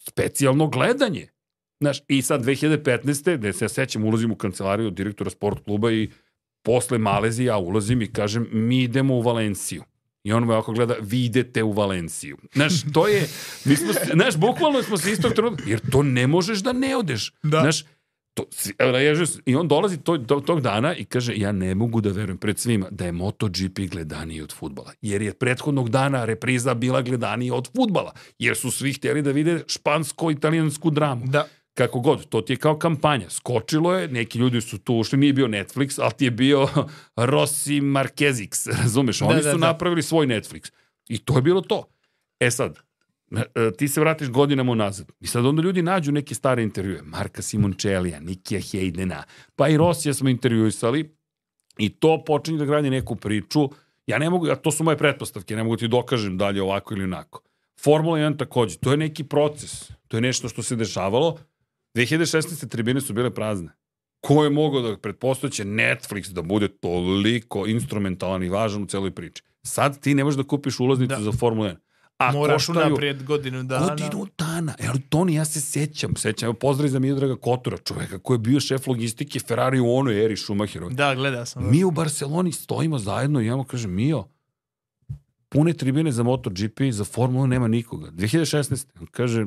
[0.09, 1.29] specijalno gledanje.
[1.81, 3.37] Znaš, i sad 2015.
[3.37, 6.11] gde se ja sećam, ulazim u kancelariju direktora sport kluba i
[6.63, 9.83] posle Malezije ja ulazim i kažem, mi idemo u Valenciju.
[10.25, 12.37] I on me ovako gleda, vi idete u Valenciju.
[12.55, 13.29] Znaš, to je,
[13.65, 17.33] mi smo, znaš, bukvalno smo se istog trenutka, jer to ne možeš da ne odeš.
[17.43, 17.61] Da.
[17.61, 17.85] Znaš,
[18.35, 18.73] to, se-
[19.47, 22.59] I on dolazi tog, tog, tog dana i kaže, ja ne mogu da verujem pred
[22.59, 24.93] svima da je MotoGP gledaniji od futbala.
[25.03, 28.13] Jer je prethodnog dana repriza bila gledanija od futbala.
[28.39, 31.27] Jer su svi htjeli da vide špansko-italijansku dramu.
[31.27, 31.47] Da.
[31.75, 33.31] Kako god, to ti je kao kampanja.
[33.31, 36.69] Skočilo je, neki ljudi su tu ušli, nije bio Netflix, ali ti je bio
[37.17, 39.23] Rossi Marquezix, razumeš?
[39.23, 39.67] Oni Da, da, su da.
[39.67, 40.73] napravili svoj Netflix.
[41.09, 41.85] I to je bilo to.
[42.41, 42.79] E sad,
[43.37, 45.13] e, ti se vratiš godinama unazad.
[45.21, 47.03] I sad onda ljudi nađu neke stare intervjue.
[47.03, 49.25] Marka Simoncellija, Nikija Hejdena,
[49.57, 51.17] pa i Rosija smo intervjuisali
[51.79, 53.69] i to počinje da gradi neku priču.
[54.07, 56.63] Ja ne mogu, a to su moje pretpostavke, ne mogu ti dokažem da li je
[56.63, 57.43] ovako ili onako.
[57.83, 61.39] Formula 1 takođe, to je neki proces, to je nešto što se dešavalo.
[61.95, 62.69] 2016.
[62.69, 63.69] tribine su bile prazne.
[64.21, 69.43] Ko je mogao da pretpostavlja Netflix da bude toliko instrumentalan i važan u celoj priči?
[69.63, 71.23] Sad ti ne možeš da kupiš ulaznicu Da.
[71.23, 71.77] za Formulu 1.
[72.19, 73.87] A Moraš koštaju unaprijed godinu dana.
[73.89, 74.75] godinu dana.
[74.79, 78.61] Evo, Toni, ja se sećam, sećam, evo, pozdrav za Miodraga Kotora, čoveka koji je bio
[78.61, 80.95] šef logistike Ferrari u onoj eri Schumacherovi.
[80.95, 81.71] Da, gleda sam.
[81.71, 84.25] Mi u Barceloni stojimo zajedno i ja mu kažem, Mio,
[85.49, 88.11] pune tribine za MotoGP, za Formulu nema nikoga.
[88.11, 88.87] 2016.
[89.01, 89.47] On kaže,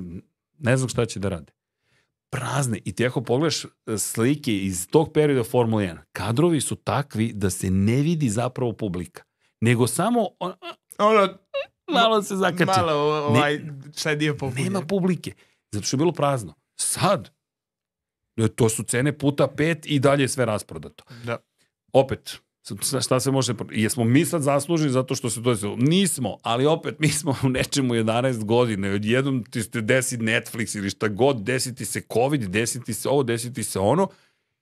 [0.60, 1.52] ne znam šta će da rade.
[2.34, 2.80] Prazne.
[2.86, 7.50] I ti ako pogledaš e, slike iz tog perioda Formule 1, kadrovi su takvi da
[7.50, 9.24] se ne vidi zapravo publika.
[9.62, 10.54] Nego samo on,
[10.98, 11.38] Ono,
[11.88, 12.66] malo se zakači.
[12.78, 13.60] malo ovaj,
[13.96, 14.64] šta je dio popunjen.
[14.64, 15.34] Nema publike.
[15.72, 16.54] Zato što je bilo prazno.
[16.76, 17.30] Sad,
[18.38, 21.04] e, to su cene puta pet i dalje je sve rasprodato.
[21.26, 21.38] Da.
[21.94, 22.38] Opet,
[23.02, 23.54] šta- se može...
[23.72, 25.76] Jesmo mi sad zaslužili zato što se to desilo?
[25.76, 28.92] Nismo, ali opet mi smo u nečemu 11 godine.
[28.92, 33.64] Odjednom ti se desi Netflix ili šta god, desiti se COVID, desiti se ovo, desiti
[33.64, 34.08] se ono.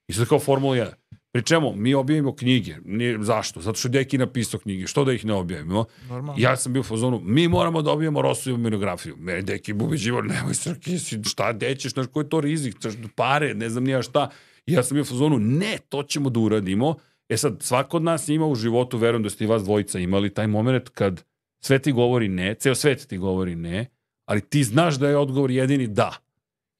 [0.08, 0.92] I sad kao Formula 1.
[1.32, 2.76] Pri čemu mi objavimo knjige.
[2.84, 3.60] Nije, zašto?
[3.60, 4.86] Zato što Deki napisao knjige.
[4.86, 5.84] Što da ih ne objavimo?
[6.08, 6.42] Normalno.
[6.42, 9.16] Ja sam bio u fazonu, mi moramo da obijemo Rosovu monografiju.
[9.18, 10.98] Mene deki ubeđivo, nemoj srki,
[11.28, 12.76] šta dećeš, znaš, koji je to rizik,
[13.16, 14.30] pare, ne znam nija šta.
[14.66, 16.96] I ja sam bio u fazonu, ne, to ćemo da uradimo.
[17.32, 20.34] E sad, svako od nas ima u životu, verujem da ste i vas dvojica imali
[20.34, 21.24] taj moment kad
[21.64, 23.86] sve ti govori ne, ceo svet ti govori ne,
[24.24, 26.16] ali ti znaš da je odgovor jedini da.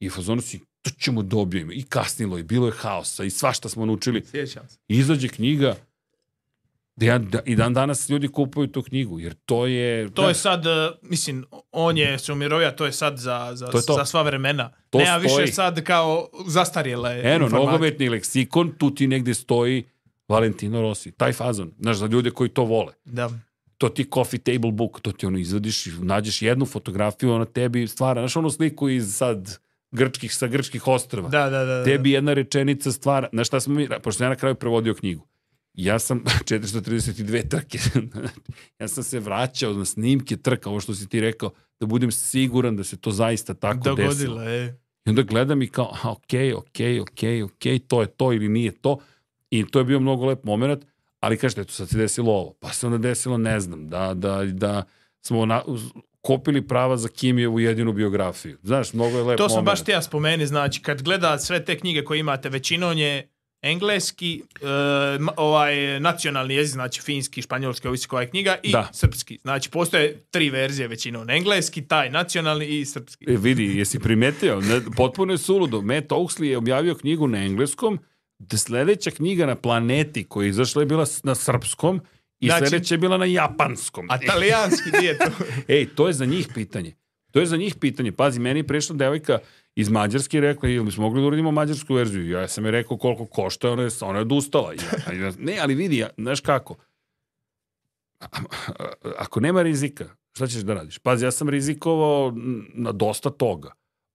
[0.00, 1.72] I fazonu si, to ćemo da objavimo.
[1.72, 4.24] I kasnilo je, bilo je haosa i svašta smo naučili.
[4.24, 4.78] Sjećam se.
[4.88, 5.76] I izađe knjiga
[6.96, 10.10] da ja, da, i dan danas ljudi kupuju tu knjigu, jer to je...
[10.10, 10.72] To je sad, uh,
[11.02, 13.94] mislim, on je sumirovija, to je sad za, za, To je to.
[13.94, 14.72] za sva vremena.
[14.90, 15.42] To Nema stoji.
[15.42, 17.72] više sad kao zastarjela je Eno, informacija.
[17.72, 19.84] nogometni leksikon, tu ti negde stoji
[20.32, 22.92] Valentino Rossi, taj fazon, znaš, za ljude koji to vole.
[23.04, 23.30] Da.
[23.78, 28.20] To ti coffee table book, to ti ono izvadiš nađeš jednu fotografiju, ona tebi stvara,
[28.20, 29.58] znaš onu sliku iz sad
[29.90, 31.28] grčkih, sa grčkih ostrava.
[31.28, 31.64] Da, da, da.
[31.64, 31.84] da.
[31.84, 35.26] Tebi jedna rečenica stvara, znaš šta smo mi, pošto ja na kraju prevodio knjigu,
[35.74, 37.78] ja sam 432 trke,
[38.80, 41.50] ja sam se vraćao na snimke trka, ovo što si ti rekao,
[41.80, 44.06] da budem siguran da se to zaista tako desilo.
[44.06, 44.78] Dogodila je.
[45.04, 48.72] I onda gledam i kao, aha, okej, okej, okej, okej, to je to ili nije
[48.72, 48.98] to.
[49.52, 50.84] I to je bio mnogo lep moment,
[51.20, 52.54] ali kažete, eto sad se desilo ovo.
[52.60, 54.84] Pa se onda desilo, ne znam, da, da, da
[55.20, 55.62] smo na,
[56.20, 58.58] kopili prava za Kimijevu jedinu biografiju.
[58.62, 59.66] Znaš, mnogo je lep To sam moment.
[59.66, 63.28] baš tija spomeni, znači kad gleda sve te knjige koje imate, većinom je
[63.62, 64.66] engleski, e,
[65.36, 68.88] ovaj nacionalni jezik, znači finski, španjolski, ovisi koja je knjiga, i Da.
[68.92, 69.38] srpski.
[69.42, 73.24] Znači postoje tri verzije većinom, engleski, taj nacionalni i srpski.
[73.28, 74.60] E, vidi, jesi primetio?
[74.60, 75.82] Ne, potpuno je suludo.
[75.82, 77.98] Matt Oaksley je objavio knjigu na engleskom,
[78.50, 82.00] sledeća knjiga na planeti koja je izašla je bila na srpskom
[82.40, 84.06] i Znači- sledeća je bila na japanskom.
[84.10, 85.24] A talijanski nije to.
[85.68, 86.94] Ej, to je za njih pitanje.
[87.30, 88.12] To je za njih pitanje.
[88.12, 89.38] Pazi, meni je prešla devojka
[89.74, 92.30] iz Mađarske i rekla, ili bismo mogli da uradimo mađarsku verziju.
[92.30, 94.72] Ja sam je rekao koliko košta, ona je, ona je odustala.
[94.72, 96.76] Ja, ja, ne, ali vidi, ja, znaš kako,
[98.20, 98.26] A-
[98.68, 98.88] a-
[99.18, 100.98] ako nema rizika, šta ćeš da radiš?
[100.98, 102.32] Pazi, ja sam rizikovao
[102.74, 103.72] na dosta toga.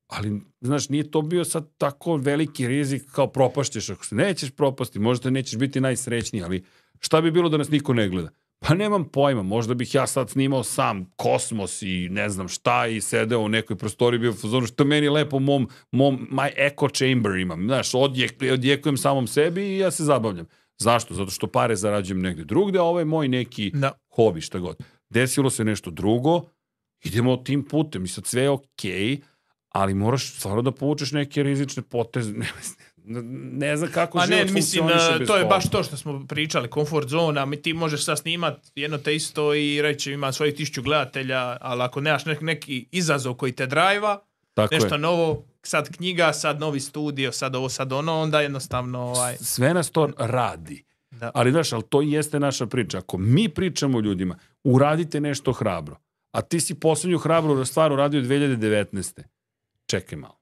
[0.08, 3.90] Ali, znaš, nije to bio sad tako veliki rizik kao propašćeš.
[3.90, 6.64] Ako se nećeš propasti, možda nećeš biti najsrećniji, ali
[7.00, 8.30] šta bi bilo da nas niko ne gleda?
[8.60, 13.02] Pa nemam pojma, možda bih ja sad snimao sam kosmos i ne znam šta i
[13.02, 17.36] sedeo u nekoj prostoriji bio u fazonu što meni lepo mom, mom my echo chamber
[17.36, 17.64] imam.
[17.66, 20.46] Znaš, odjek, odjekujem samom sebi i ja se zabavljam.
[20.78, 21.14] Zašto?
[21.14, 23.92] Zato što pare zarađujem negde drugde, a ovo je moj neki Da.
[24.16, 24.78] hobi, šta god.
[25.10, 26.50] Desilo se nešto drugo,
[27.04, 29.18] idemo tim putem i sad sve je okej,
[29.78, 32.34] ali moraš stvarno da povučeš neke rizične poteze.
[33.10, 33.22] Ne,
[33.68, 35.98] ne znam kako Pa život ne, mislim, funkcioniše e, bez to je baš to što
[35.98, 40.32] smo pričali, komfort zona, mi ti možeš sad snimat jedno te isto i reći ima
[40.32, 44.20] svojih tisuću gledatelja, ali ako nemaš nek- neki izazov koji te drajva,
[44.54, 45.00] Tako nešto je.
[45.00, 49.90] novo, sad knjiga, sad novi studio, sad ovo, sad ono, onda jednostavno ovaj, Sve nas
[49.90, 50.84] to radi.
[51.12, 51.32] da.
[51.34, 52.98] Ali znaš, ali to jeste naša priča.
[52.98, 55.98] Ako mi pričamo ljudima, uradite nešto hrabro,
[56.32, 59.22] a ti si poslednju hrabru stvar uradio 2019.
[59.88, 60.38] Čekaj malo.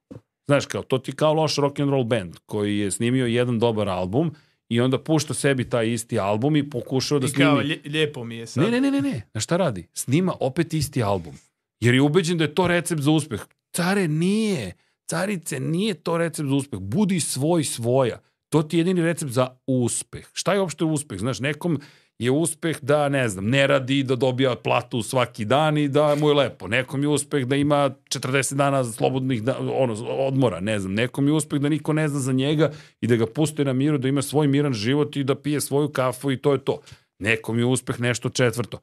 [0.45, 3.89] Znaš, kao, to ti kao loš rock and roll band koji je snimio jedan dobar
[3.89, 4.31] album
[4.69, 7.73] i onda pušta sebi taj isti album i pokušava da I kao, snimi...
[7.75, 8.63] lje- lijepo mi je sad.
[8.63, 9.21] Ne, ne, ne, ne, ne.
[9.31, 9.87] Znaš šta radi?
[9.93, 11.33] Snima opet isti album.
[11.79, 13.41] Jer je ubeđen da je to recept za uspeh.
[13.75, 14.73] Care, nije.
[15.09, 16.79] Carice, nije to recept za uspeh.
[16.79, 18.21] Budi svoj svoja.
[18.49, 20.27] To ti je jedini recept za uspeh.
[20.33, 21.19] Šta je uopšte uspeh?
[21.19, 21.79] Znaš, nekom
[22.19, 26.29] je uspeh da, ne znam, ne radi, da dobija platu svaki dan i da mu
[26.29, 26.67] je lepo.
[26.67, 30.93] Nekom je uspeh da ima 40 dana slobodnih da, ono, odmora, ne znam.
[30.93, 32.71] Nekom je uspeh da niko ne zna za njega
[33.01, 35.89] i da ga puste na miru, da ima svoj miran život i da pije svoju
[35.89, 36.81] kafu i to je to.
[37.19, 38.79] Nekom je uspeh nešto četvrto.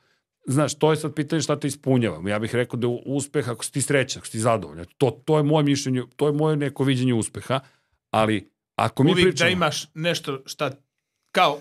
[0.46, 2.30] znaš, to je sad pitanje šta te ispunjava.
[2.30, 5.10] Ja bih rekao da je uspeh, ako si ti srećan, ako si ti zadovoljan, to,
[5.24, 7.60] to je moje mišljenje, to je moje neko viđenje uspeha,
[8.10, 9.48] ali ako mi Uvijek pričamo...
[9.48, 10.70] da imaš nešto šta
[11.32, 11.60] kao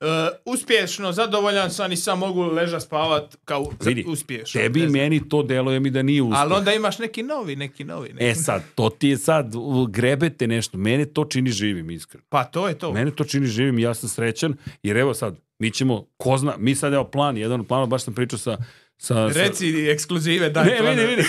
[0.00, 0.06] Uh,
[0.44, 4.60] uspješno, zadovoljan sam i sam mogu leža spavat kao Vidi, uspješno.
[4.60, 6.40] Tebi i meni to deluje mi da nije uspeh.
[6.40, 8.08] Ali onda imaš neki novi, neki novi.
[8.12, 8.24] Neki.
[8.24, 9.52] E sad, to ti je sad,
[9.88, 10.78] grebete nešto.
[10.78, 12.24] Mene to čini živim, iskreno.
[12.28, 12.92] Pa to je to.
[12.92, 16.74] Mene to čini živim ja sam srećan, jer evo sad, mi ćemo, ko zna, mi
[16.74, 18.56] sad evo plan, jedan od planova, baš sam pričao sa...
[18.96, 21.06] sa, sa Reci ekskluzive, daj ne, planove.
[21.06, 21.28] vidi, vidi,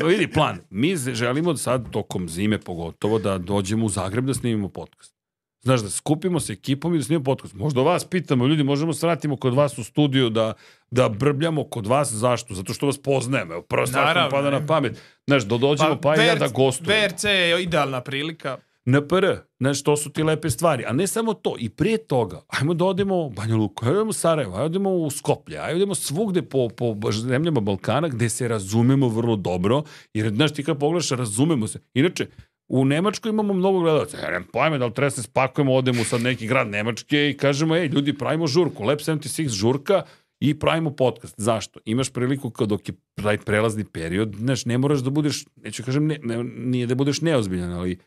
[0.00, 0.58] evo, vidi plan.
[0.70, 5.14] Mi želimo sad, tokom zime pogotovo, da dođemo u Zagreb da snimimo podcast.
[5.62, 7.54] Znaš, da skupimo se ekipom i da snimimo podcast.
[7.54, 10.52] Možda vas pitamo, ljudi, možemo se vratimo kod vas u studiju da,
[10.90, 12.12] da brbljamo kod vas.
[12.12, 12.54] Zašto?
[12.54, 13.52] Zato što vas poznajemo.
[13.52, 15.02] Evo, prva stvar mi pada na pamet.
[15.26, 17.06] Znaš, da dođemo pa, pa i ja da gostujemo.
[17.06, 18.58] VRC je idealna prilika.
[18.84, 19.26] NPR,
[19.60, 20.84] znaš, to su ti lepe stvari.
[20.86, 23.98] A ne samo to, i prije toga, ajmo da odemo u Banja Luku, ajmo da
[23.98, 27.60] odemo u Sarajevo, ajmo da odemo u Skoplje, ajmo da odemo svugde po, po zemljama
[27.60, 29.82] Balkana gde se razumemo vrlo dobro,
[30.14, 31.80] jer, znaš, ti kad pogledaš, razumemo se.
[31.94, 32.26] Inače,
[32.72, 34.18] u Nemačkoj imamo mnogo gledalaca.
[34.18, 37.36] Ja nemam pojme da li treba da se spakujemo, odemo sad neki grad Nemačke i
[37.36, 40.02] kažemo, ej, ljudi, pravimo žurku, Lab 76 žurka
[40.40, 41.34] i pravimo podcast.
[41.36, 41.80] Zašto?
[41.84, 46.06] Imaš priliku kao dok je taj prelazni period, znaš, ne moraš da budeš, neću kažem,
[46.06, 47.98] ne, ne, nije da budeš neozbiljan, ali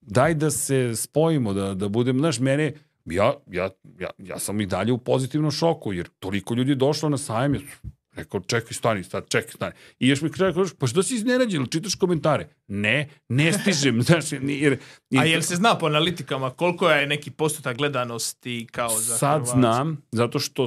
[0.00, 2.72] daj da se spojimo, da, da budem, znaš, mene,
[3.04, 3.70] ja, ja,
[4.00, 7.54] ja, ja sam i dalje u pozitivnom šoku, jer toliko ljudi je došlo na sajam,
[8.18, 9.74] rekao, čekaj, stani, sad, čekaj, stani.
[9.98, 12.48] I još mi kaže, pa što si iznenađen, čitaš komentare?
[12.68, 14.78] Ne, ne stižem, znaš, jer...
[15.10, 19.30] jer A jel se zna po analitikama koliko je neki postotak gledanosti kao za Sad
[19.30, 19.58] Hrvatske?
[19.58, 20.66] znam, zato što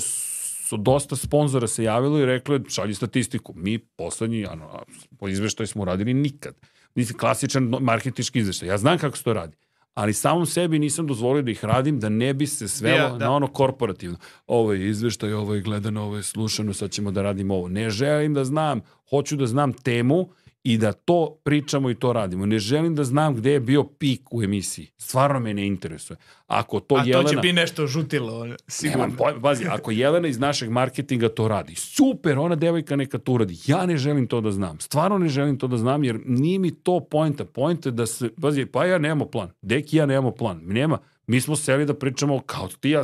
[0.71, 3.53] su dosta sponzora se javilo i reklo je, šalji statistiku.
[3.55, 4.83] Mi poslednji, ano,
[5.19, 6.55] po izveštaj smo radili nikad.
[6.95, 8.69] Mislim, klasičan marketinški izveštaj.
[8.69, 9.57] Ja znam kako se to radi.
[9.93, 13.25] Ali samom sebi nisam dozvolio da ih radim, da ne bi se svelo Ja, da.
[13.25, 14.17] na ono korporativno.
[14.47, 17.67] Ovo je izveštaj, ovo je gledano, ovo je slušano, sad ćemo da radimo ovo.
[17.67, 20.29] Ne želim da znam, hoću da znam temu
[20.63, 22.45] i da to pričamo i to radimo.
[22.45, 24.87] Ne želim da znam gde je bio pik u emisiji.
[24.97, 26.17] Stvarno me ne interesuje.
[26.47, 27.29] Ako to A to Jelena...
[27.29, 29.03] će biti nešto žutilo, sigurno.
[29.03, 33.33] Nemam pojma, pazi, ako Jelena iz našeg marketinga to radi, super, ona devojka neka to
[33.33, 33.57] uradi.
[33.65, 34.79] Ja ne želim to da znam.
[34.79, 37.45] Stvarno ne želim to da znam, jer nije mi to pojenta.
[37.45, 39.51] Pojenta je da se, pazi, pa ja nemamo plan.
[39.61, 40.61] Deki ja nemamo plan.
[40.63, 40.97] Nema.
[41.27, 43.03] Mi smo seli da pričamo kao ti ja,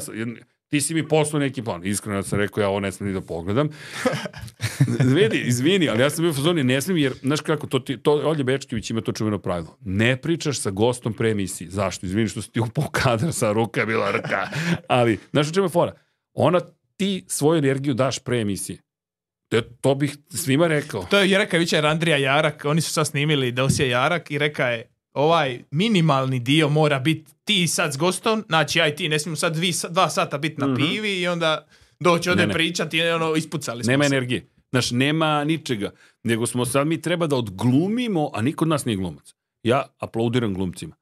[0.69, 1.85] ti si mi poslao neki plan.
[1.85, 3.69] Iskreno sam rekao, ja ovo ne smijem ni da pogledam.
[5.15, 7.98] Vidi, izvini, ali ja sam bio u fazoni, ne smijem, jer, znaš kako, to, ti,
[7.98, 9.77] to Olje Bečkević ima to čuveno pravilo.
[9.81, 11.68] Ne pričaš sa gostom pre emisiji.
[11.69, 12.06] Zašto?
[12.06, 14.48] Izvini što si ti upao kadar sa ruka bila rka.
[14.88, 15.94] Ali, znaš u čemu je fora?
[16.34, 16.60] Ona
[16.98, 18.80] ti svoju energiju daš pre emisije.
[19.49, 21.03] To, to bih svima rekao.
[21.03, 24.97] To je rekao jučer Andrija Jarak, oni su sad snimili dosje Jarak i reka je
[25.18, 29.35] ovaj minimalni dio mora biti ti sad s gostom, znači ja i ti ne smijemo
[29.35, 31.68] sad dvi, dva sata biti na pivi i onda
[31.99, 32.53] doći ovdje Mhm.
[32.53, 34.07] Pričati i ono ispucali smo Nema se.
[34.07, 34.48] energije.
[34.69, 35.91] Znaš, nema ničega.
[36.23, 39.34] Nego smo sad, mi treba da odglumimo, a niko od nas nije glumac.
[39.64, 40.95] Ja aplaudiram glumcima.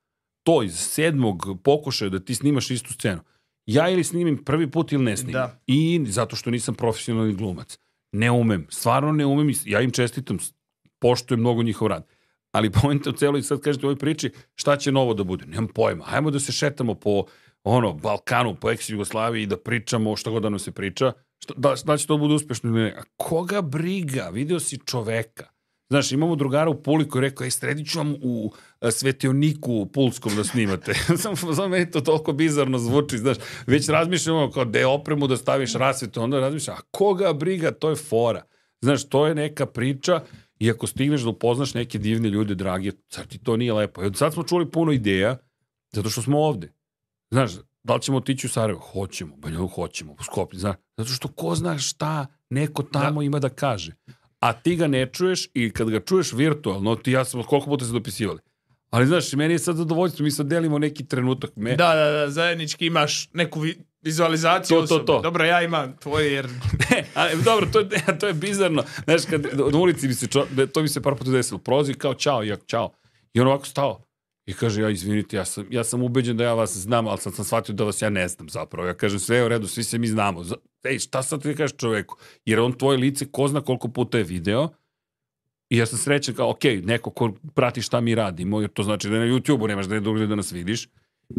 [0.44, 3.22] To iz sedmog pokušaja da ti snimaš istu scenu.
[3.66, 5.34] Ja ili snimim prvi put ili ne snimim.
[5.34, 5.60] Da.
[5.68, 7.80] I zato što nisam profesionalni glumac.
[8.12, 8.68] Ne umem.
[8.70, 9.54] Stvarno ne umem.
[9.66, 10.38] Ja im čestitam.
[11.00, 12.08] Poštujem mnogo njihov rad.
[12.56, 15.46] Ali pojenta u celoj, sad kažete u ovoj priči, šta će novo da bude?
[15.46, 16.04] Nemam pojma.
[16.04, 17.24] Hajmo da se šetamo po
[17.64, 21.12] ono, Balkanu, po ex-Jugoslaviji i da pričamo šta god da nam se priča.
[21.40, 22.96] Šta, da, da će to bude uspešno ili ne.
[22.98, 24.30] A koga briga?
[24.34, 25.48] Video si čoveka.
[25.90, 29.74] Znaš, imamo drugara u Puli koji je rekao, ej, sredit ću vam u e, svetioniku
[29.74, 30.94] u Pulskom da snimate.
[31.24, 33.38] Samo za meni to toliko bizarno zvuči, znaš.
[33.68, 37.90] Već razmišljamo kao da je opremu da staviš rasvetu, onda razmišljam, a koga briga, to
[37.90, 38.44] je fora.
[38.82, 40.22] Znaš, to je neka priča
[40.60, 44.04] i ako stigneš da upoznaš neke divne ljude, dragi, sad ti to nije lepo.
[44.04, 45.38] I od sad smo čuli puno ideja,
[45.92, 46.72] zato što smo ovde.
[47.32, 47.52] Znaš,
[47.84, 48.80] da li ćemo otići u Sarajevo?
[48.82, 49.36] Hoćemo.
[49.38, 50.16] Banja Luka hoćemo.
[50.20, 50.76] U Skoplje, znaš.
[50.98, 53.92] Zato što ko zna šta neko tamo ima da kaže.
[54.40, 57.86] A ti ga ne čuješ i kad ga čuješ virtualno, ti ja smo koliko puta
[57.86, 58.40] se dopisivali.
[58.90, 61.52] Ali znaš, meni je sad zadovoljstvo, mi sad delimo neki trenutak.
[61.56, 65.22] Me, Da, da, da, zajednički imaš neku vi- vizualizaciju To, to, to.
[65.22, 66.48] Dobro, ja imam tvoje jer...
[67.14, 67.88] ali, dobro, to je,
[68.20, 68.84] to je bizarno.
[69.04, 71.60] Znaš, kad na ulici mi se, čo, da, to mi se par puta desilo.
[71.60, 72.90] Prolazi kao čao, ja čao.
[73.34, 74.02] I on ovako stao.
[74.46, 77.34] I kaže, ja izvinite, ja sam, ja sam ubeđen da ja vas znam, ali sad
[77.36, 78.88] sam shvatio da vas ja ne znam zapravo.
[78.88, 80.44] Ja kažem, sve je u redu, svi se mi znamo.
[80.84, 82.18] Ej, šta sad ti kažeš čoveku?
[82.46, 84.70] Jer on tvoje lice ko zna koliko puta je video,
[85.70, 89.10] I ja sam srećan kao, ok, neko ko prati šta mi radimo, jer to znači
[89.10, 90.88] da na YouTube-u nemaš da je drugdje da nas vidiš.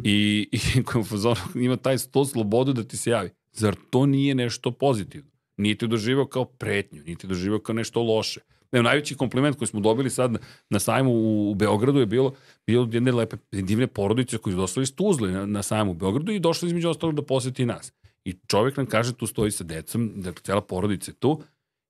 [0.04, 3.30] I, i ko je u fazonu, ima taj sto slobodu da ti se javi.
[3.52, 5.30] Zar to nije nešto pozitivno?
[5.56, 8.40] Nije te doživao kao pretnju, nije te doživao kao nešto loše.
[8.72, 10.38] Evo, najveći kompliment koji smo dobili sad na,
[10.70, 12.34] na sajmu u, u Beogradu je bilo,
[12.66, 16.32] bilo jedne lepe, divne porodice koji su došli iz Tuzle na, na sajmu u Beogradu
[16.32, 17.92] i došli između ostalog da poseti nas.
[18.24, 21.42] I čovjek nam kaže, tu stoji sa decom, dakle, cijela porodica je tu,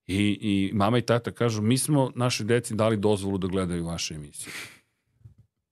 [0.06, 4.14] i, i mama i tata kažu, mi smo našoj deci dali dozvolu da gledaju vaše
[4.14, 4.52] emisije.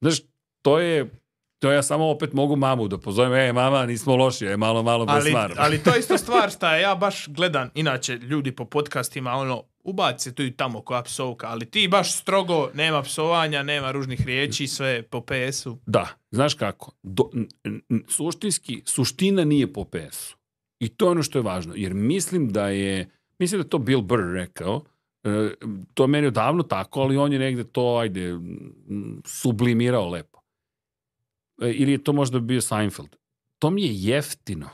[0.01, 0.20] Znaš,
[0.62, 1.10] to je,
[1.59, 5.06] to ja samo opet mogu mamu da pozovem, e, mama, nismo loši, je malo, malo
[5.06, 5.52] bez Ali, stvar.
[5.56, 10.24] ali to je isto stvar šta ja baš gledam, inače ljudi po podcastima, ono, ubaci
[10.24, 14.66] se tu i tamo koja psovka, ali ti baš strogo, nema psovanja, nema ružnih riječi,
[14.66, 15.78] sve po PS-u.
[15.86, 17.48] Da, znaš kako, Do, n,
[17.89, 20.36] n, suštinski, suština nije po PS-u.
[20.78, 24.02] I to je ono što je važno, jer mislim da je, mislim da to Bill
[24.02, 24.82] Burr rekao,
[25.24, 25.51] e,
[25.94, 28.39] to je meni odavno tako, ali on je negde to, ajde,
[29.24, 30.44] sublimirao lepo.
[31.62, 33.16] E, ili je to možda bio Seinfeld.
[33.59, 34.68] To mi je jeftino.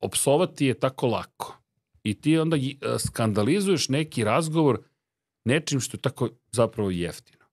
[0.00, 1.56] Opsovati je tako lako.
[2.02, 4.82] I ti onda e, skandalizuješ neki razgovor
[5.44, 7.44] nečim što je tako zapravo jeftino.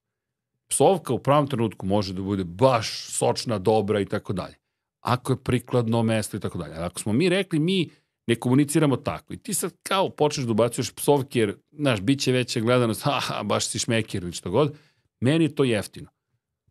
[0.68, 4.56] Psovka u pravom trenutku može da bude baš sočna, dobra i tako dalje.
[5.02, 6.76] Ako je prikladno mesto i tako dalje.
[6.76, 7.90] Ako smo mi rekli, mi
[8.28, 9.34] ne komuniciramo tako.
[9.34, 13.44] I ti sad kao počneš da ubacuješ psovke, jer, znaš, bit će veća gledanost, ha,
[13.44, 14.78] baš si šmekir ili što god.
[15.20, 16.10] Meni je to jeftino.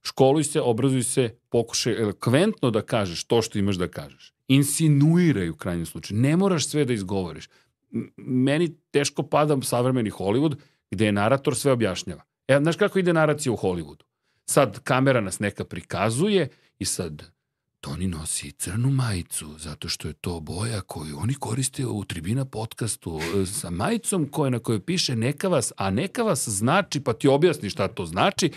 [0.03, 4.33] Školuj se, obrazuj se, pokušaj elokventno da kažeš to što imaš da kažeš.
[4.49, 6.20] Insinuiraj u krajnjem slučaju.
[6.20, 7.49] Ne moraš sve da izgovoriš.
[8.16, 10.57] Meni teško pada savremeni Hollywood
[10.91, 12.23] gde je narator sve objašnjava.
[12.49, 14.03] E, znaš kako ide naracija u Hollywoodu?
[14.45, 16.49] Sad kamera nas neka prikazuje
[16.79, 17.33] i sad
[17.83, 23.21] Toni nosi crnu majicu zato što je to boja koju oni koriste u Tribina podcastu
[23.43, 27.29] e, sa majicom koja na kojoj piše neka vas, a neka vas znači, pa ti
[27.29, 28.51] objasni šta to znači.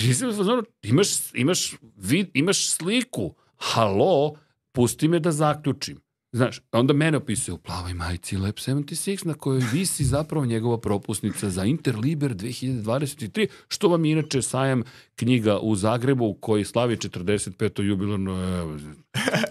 [0.00, 4.34] Nisam fazonu, imaš, imaš, vid, imaš sliku, halo,
[4.72, 6.00] pusti me da zaključim.
[6.34, 11.50] Znaš, onda mene opisuje u plavoj majici Lab 76 na kojoj visi zapravo njegova propusnica
[11.50, 14.82] za Interliber 2023, što vam inače sajam
[15.16, 17.82] knjiga u Zagrebu koji slavi 45.
[17.82, 18.58] jubilarno.
[18.58, 18.78] evo,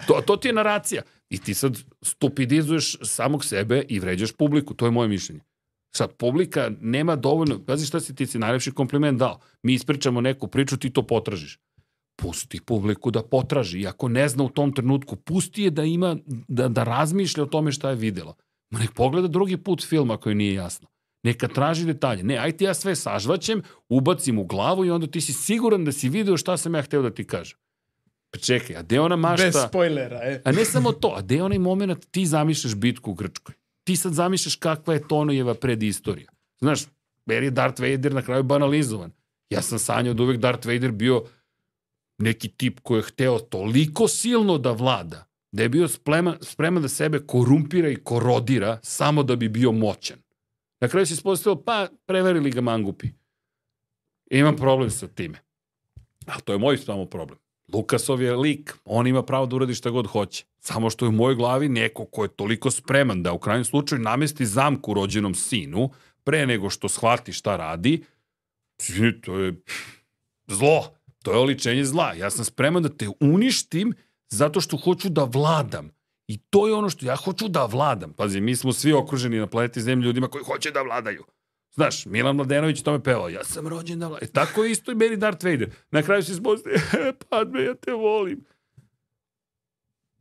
[0.07, 1.01] To, to ti je naracija.
[1.29, 4.73] I ti sad stupidizuješ samog sebe i vređaš publiku.
[4.73, 5.41] To je moje mišljenje.
[5.95, 7.59] Sad, publika nema dovoljno...
[7.65, 9.39] Pazi šta si ti si najlepši kompliment dao.
[9.61, 11.59] Mi ispričamo neku priču, ti to potražiš
[12.15, 13.79] pusti publiku da potraži.
[13.79, 16.17] I ako ne zna u tom trenutku, pusti je da ima,
[16.47, 18.33] da, da razmišlja o tome šta je videla.
[18.69, 20.87] Ma nek pogleda drugi put film ako joj nije jasno.
[21.23, 22.23] Neka traži detalje.
[22.23, 25.91] Ne, aj ti ja sve sažvaćem, ubacim u glavu i onda ti si siguran da
[25.91, 27.57] si video šta sam ja hteo da ti kažem.
[28.31, 29.45] Pa čekaj, a gde ona mašta...
[29.45, 30.41] Bez spoilera, e.
[30.45, 33.55] A ne samo to, a gde je onaj moment ti zamišljaš bitku u Grčkoj?
[33.83, 36.29] Ti sad zamišljaš kakva je Tonojeva predistorija.
[36.61, 36.83] Znaš,
[37.25, 39.11] jer je Darth Vader na kraju banalizovan.
[39.49, 41.23] Ja sam sanjao da uvek Darth Vader bio
[42.17, 46.89] neki tip koji je hteo toliko silno da vlada, da je bio spreman, spreman da
[46.89, 50.17] sebe korumpira i korodira samo da bi bio moćan.
[50.79, 53.07] Na kraju se ispostavilo, pa preverili ga mangupi.
[54.31, 55.39] I imam problem sa time.
[56.25, 57.39] Ali to je moj samo problem.
[57.73, 60.45] Lukasov je lik, on ima pravo da uradi šta god hoće.
[60.59, 64.01] Samo što je u mojoj glavi neko ko je toliko spreman da u krajnjem slučaju
[64.01, 65.89] namesti zamku rođenom sinu
[66.23, 68.03] pre nego što shvati šta radi,
[69.21, 69.53] to je
[70.47, 70.95] zlo.
[71.23, 72.13] To je oličenje zla.
[72.13, 73.93] Ja sam spreman da te uništim
[74.29, 75.89] zato što hoću da vladam.
[76.27, 78.13] I to je ono što ja hoću da vladam.
[78.13, 81.23] Pazi, mi smo svi okruženi na planeti Zemlji ljudima koji hoće da vladaju.
[81.71, 84.27] Znaš, Milan Mladenović tome pevao, ja sam rođen da vladam.
[84.27, 85.71] E, tako je isto i meni Darth Vader.
[85.91, 86.75] Na kraju se ispostaje,
[87.29, 88.45] Padme, ja te volim.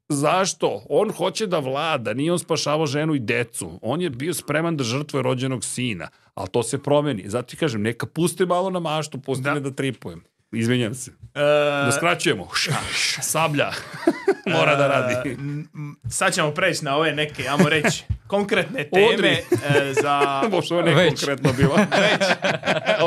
[0.08, 0.82] Zašto?
[0.88, 3.78] On hoće da vlada, nije on spašavao ženu i decu.
[3.82, 7.24] On je bio spreman da žrtvuje rođenog sina, ali to se promeni.
[7.26, 9.54] Zato ti kažem, neka pusti malo na maštu, pusti Da.
[9.54, 10.24] me da tripujem.
[10.52, 11.10] Izvinjam se.
[11.34, 11.40] E,
[11.84, 12.48] Da skraćujemo.
[12.54, 13.70] Ša, ša, sablja.
[14.56, 15.28] Mora da radi.
[15.30, 20.20] E, m, m, sad ćemo preći na ove neke, ajmo reći, konkretne teme e, za
[20.50, 21.08] Boš, ovo Već.
[21.20, 21.76] konkretno bilo.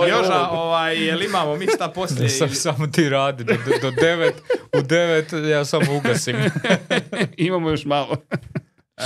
[0.06, 2.30] Je Joža, ovaj, jel imamo mi šta poslije?
[2.30, 4.36] Sam, samo ti radi, do, do, do devet,
[4.78, 6.36] u devet ja samo ugasim.
[7.38, 8.18] Imamo još malo.
[8.98, 9.04] E,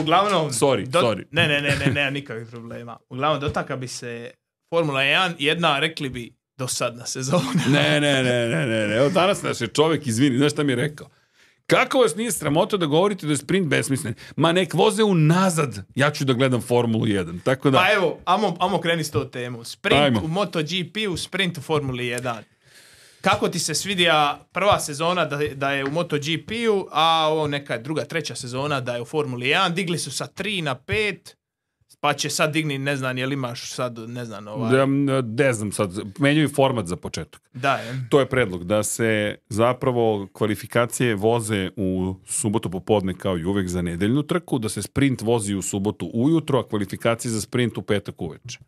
[0.00, 0.50] uglavnom...
[0.50, 1.24] Sorry, sorry.
[1.30, 2.98] Ne, ne, ne, ne, nema nikakvih problema.
[3.08, 4.30] Uglavnom, dotaka bi se
[4.74, 6.32] Formula 1, jedna, rekli bi,
[6.62, 7.62] dosadna sezona.
[7.76, 8.96] Ne, ne, ne, ne, ne, ne.
[8.96, 11.08] Evo danas naš je čovek, izvini, znaš šta mi je rekao?
[11.66, 14.14] Kako vas nije sramota da govorite da je sprint besmislen?
[14.36, 17.42] Ma nek voze unazad, ja ću da gledam Formulu 1.
[17.44, 19.64] Tako da, Pa evo, amo, amo kreni s to temu.
[19.64, 20.20] Sprint Ajmo.
[20.24, 22.42] u MotoGP-u, sprint u Formuli 1.
[23.20, 28.04] Kako ti se svidija prva sezona da, da je u MotoGP-u, a ovo neka druga,
[28.04, 29.72] treća sezona da je u Formuli 1.
[29.72, 31.18] Digli su sa 3 na 5,
[32.02, 34.72] pa će sad digni, ne znam, jel imaš sad, ne znam, ovaj...
[34.72, 34.86] da,
[35.22, 37.42] ne znam sad, menjaju format za početak.
[37.54, 38.06] Da, je.
[38.10, 43.82] To je predlog, da se zapravo kvalifikacije voze u subotu popodne kao i uvek za
[43.82, 48.22] nedeljnu trku, da se sprint vozi u subotu ujutro, a kvalifikacije za sprint u petak
[48.22, 48.58] uveče.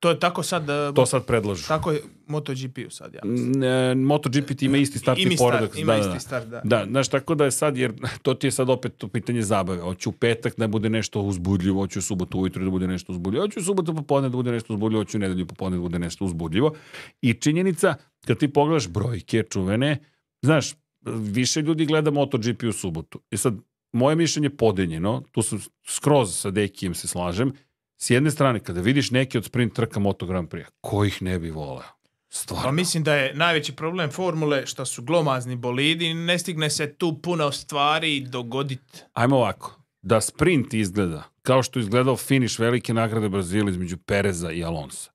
[0.00, 1.68] To je tako sad, e, To sad predlažu.
[1.68, 3.20] tako je MotoGP-u sad, ja.
[3.24, 3.62] mislim.
[3.62, 5.78] E, MotoGP ti ima isti startni Ima start- poredak.
[5.78, 6.20] ima da, isti da.
[6.20, 6.60] start, da.
[6.64, 7.92] Da, znaš, tako da je sad, jer
[8.22, 9.80] to ti je sad opet to pitanje zabave.
[9.80, 13.44] Hoću u petak da bude nešto uzbudljivo, hoću u subotu ujutru da bude nešto uzbudljivo,
[13.44, 16.24] hoću u subotu popodne da bude nešto uzbudljivo, hoću u nedelju popodne da bude nešto
[16.24, 16.74] uzbudljivo.
[17.22, 19.98] I činjenica, kad ti pogledaš brojke čuvene,
[20.42, 20.74] znaš,
[21.06, 23.20] više ljudi gleda MotoGP u subotu.
[23.30, 23.54] I sad,
[23.92, 27.52] moje mišljenje je podeljeno, tu sam skroz sa Dekijem se slažem,
[27.98, 31.38] s jedne strane, kada vidiš neki od sprint trka Moto Grand Prix, ko ih ne
[31.38, 31.98] bi voleo?
[32.30, 32.64] Stvarno.
[32.64, 36.94] Pa mislim da je najveći problem formule što su glomazni bolidi i ne stigne se
[36.94, 39.02] tu puno stvari dogoditi.
[39.12, 39.82] Ajmo ovako.
[40.02, 45.10] Da sprint izgleda kao što je izgledao finiš velike nagrade Brazila između Pereza i Alonsa.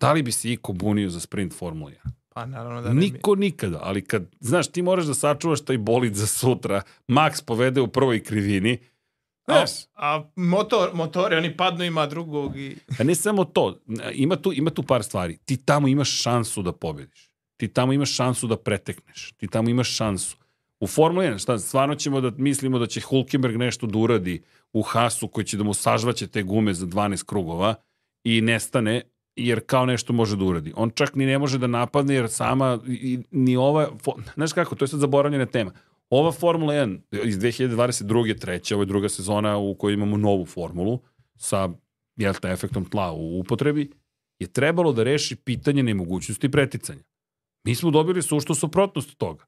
[0.00, 1.94] Da li bi se iko bunio za sprint Formula 1?
[2.34, 3.00] Pa naravno da ne bi.
[3.00, 7.80] Niko nikada, ali kad, znaš, ti moraš da sačuvaš taj bolid za sutra, Max povede
[7.80, 8.78] u prvoj krivini,
[9.46, 12.76] A, znaš, a motor, motore, oni padnu ima drugog i...
[12.98, 13.78] a ne samo to,
[14.12, 15.38] ima tu, ima tu par stvari.
[15.44, 17.30] Ti tamo imaš šansu da pobediš.
[17.56, 19.32] Ti tamo imaš šansu da pretekneš.
[19.32, 20.36] Ti tamo imaš šansu.
[20.80, 24.42] U Formula 1, šta, stvarno ćemo da mislimo da će Hulkenberg nešto da uradi
[24.72, 27.74] u Hasu koji će da mu sažvaće te gume za 12 krugova
[28.24, 29.02] i nestane
[29.36, 30.72] jer kao nešto može da uradi.
[30.76, 33.88] On čak ni ne može da napadne jer sama, i, ni ova,
[34.34, 35.72] znaš kako, to je sad zaboravljena tema.
[36.12, 38.40] Ova Formula 1 iz 2022.
[38.40, 41.00] treća, ovo je druga sezona u kojoj imamo novu formulu
[41.36, 41.68] sa
[42.16, 43.90] jel te, efektom tla u upotrebi,
[44.38, 47.02] je trebalo da reši pitanje nemogućnosti preticanja.
[47.64, 49.44] Mi smo dobili suštu suprotnost toga.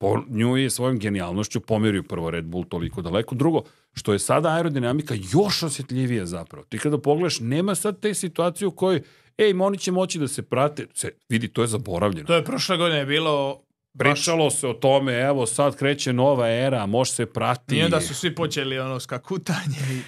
[0.00, 3.34] Po nju je svojom genijalnošću pomerio prvo Red Bull toliko daleko.
[3.34, 3.62] Drugo,
[3.92, 6.64] što je sada aerodinamika još osjetljivija zapravo.
[6.64, 9.02] Ti kada pogledaš, nema sad te situacije u kojoj,
[9.38, 10.86] ej, oni će moći da se prate.
[10.94, 12.26] Se, vidi, to je zaboravljeno.
[12.26, 13.65] To je prošle godine bilo...
[13.98, 17.76] Pričalo se o tome, evo sad kreće nova era, može se prati.
[17.76, 20.00] I onda su svi počeli ono skakutanje i...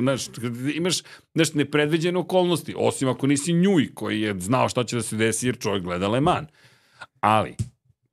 [0.00, 0.22] Znaš,
[0.74, 1.02] imaš
[1.34, 5.46] znaš, nepredviđene okolnosti, osim ako nisi njuj koji je znao šta će da se desi
[5.46, 6.48] jer čovjek gleda Le Mans.
[7.20, 7.56] Ali,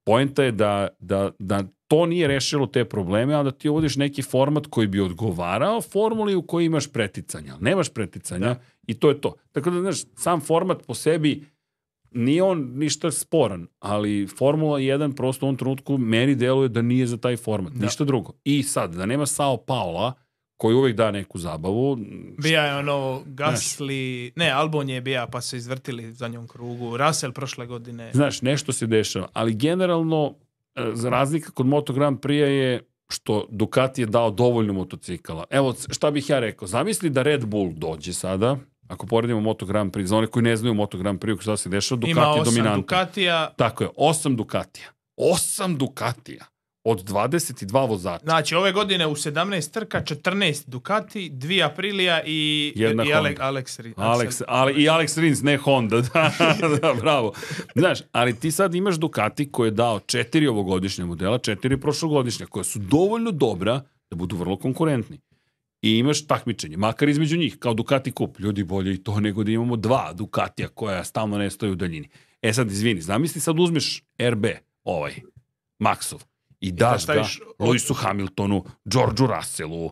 [0.03, 4.21] poenta je da, da, da to nije rešilo te probleme, a da ti uvodiš neki
[4.21, 7.55] format koji bi odgovarao formuli u kojoj imaš preticanja.
[7.59, 8.61] Nemaš preticanja Da.
[8.87, 9.35] i to je to.
[9.51, 11.45] Tako da, znaš, sam format po sebi
[12.18, 17.07] nije on ništa sporan, ali Formula 1 prosto u ovom trenutku meni deluje da nije
[17.07, 17.85] za taj format, Da.
[17.85, 18.34] ništa drugo.
[18.44, 20.14] I sad, da nema Sao Paola,
[20.57, 21.98] koji uvek da neku zabavu,
[22.44, 24.31] Bija je ono Gasly...
[24.35, 26.98] Ne, Albon je bija pa se izvrtili u zadnjom krugu.
[26.98, 28.11] Russell prošle godine.
[28.14, 29.27] znaš, nešto se dešava.
[29.34, 30.34] Ali generalno,
[30.76, 35.44] e, za razlika kod Moto Grand Prix je što Ducati je dao dovoljno motocikala.
[35.49, 38.57] Evo, šta bih ja rekao, zamisli da Red Bull dođe sada,
[38.88, 41.69] ako poredimo Moto Grand Prix, za one koji ne znaju Moto Grand Prix, šta se
[41.69, 42.81] dešava, Ducati Ima je osam dominantan.
[42.81, 43.53] Ducatija.
[43.55, 44.88] Tako je, osam Ducatija.
[45.18, 46.45] Osam Ducatija
[46.89, 48.23] od 22 vozača.
[48.23, 53.35] Znači, ove godine u 17 trka, 14 Ducati, 2 Aprilija i, Jedna i Ale.
[53.39, 56.31] Alex Ri- Alex, ali i Alex Rins, ne Honda, da,
[56.81, 57.34] da, bravo.
[57.76, 62.64] Znaš, ali ti sad imaš Ducati koji je dao četiri ovogodišnja modela, četiri prošlogodišnja, koja
[62.64, 65.19] su dovoljno dobra da budu vrlo konkurentni.
[65.81, 68.39] I imaš takmičenje, makar između njih, kao Ducati kup.
[68.39, 72.09] Ljudi, bolje i to nego da imamo dva Ducatija koja stalno ne stoje u daljini.
[72.41, 74.45] E sad, izvini, zamisli sad uzmeš RB,
[74.83, 75.15] ovaj,
[75.79, 76.23] Maxov,
[76.59, 79.91] i daš ga staviš- Lewisu Hamiltonu, Georgeu Russellu,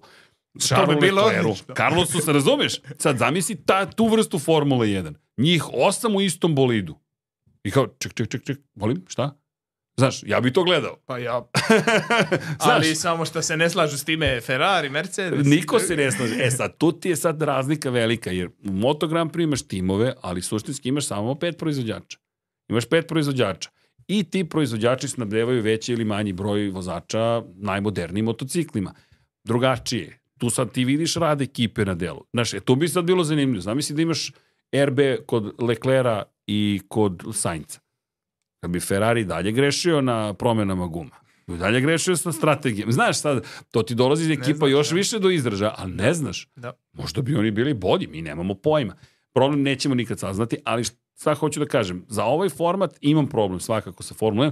[0.60, 1.74] Charlesu bi Leclercu.
[1.78, 2.82] Carlosu, se razumeš?
[2.98, 5.14] Sad zamisli ta, tu vrstu Formule 1.
[5.38, 6.96] Njih osam u istom bolidu.
[7.64, 9.38] I kao, ček, ček, ček, ček, volim, šta?
[9.98, 10.98] Znaš, ja bi to gledao.
[11.06, 11.42] Pa ja,
[12.64, 15.48] Znaš, ali samo što se ne slažu s time Ferrari, Mercedes.
[15.48, 16.36] Niko se ne slaže.
[16.40, 20.14] E sad, tu ti je sad razlika velika, jer u Moto Grand Prix imaš timove,
[20.22, 22.18] ali suštinski imaš samo pet proizvođača.
[22.70, 23.70] Imaš pet proizvođača.
[24.08, 28.94] I ti proizvođači snabdevaju veći ili manji broj vozača najmodernijim motociklima.
[29.44, 30.20] Drugačije.
[30.38, 32.26] Tu sad ti vidiš rad ekipe na delu.
[32.34, 33.62] Znaš, e, tu bi sad bilo zanimljivo.
[33.62, 34.32] Zamisli da imaš
[34.86, 37.80] RB kod Leclera i kod Sainca.
[38.66, 41.16] Kad bi Ferrari dalje grešio na promenama guma.
[41.48, 42.92] dalje grešio sa strategijom.
[42.92, 44.96] Znaš sad, to ti dolazi iz ekipa znaš, još da.
[44.96, 46.48] više do izražaja, ali ne znaš.
[46.56, 46.74] Da.
[46.94, 48.96] Možda bi oni bili bolji, mi nemamo pojma.
[49.34, 54.04] Problem nećemo nikad saznati, ali šta hoću da kažem, za ovaj format imam problem svakako
[54.04, 54.52] sa Formulom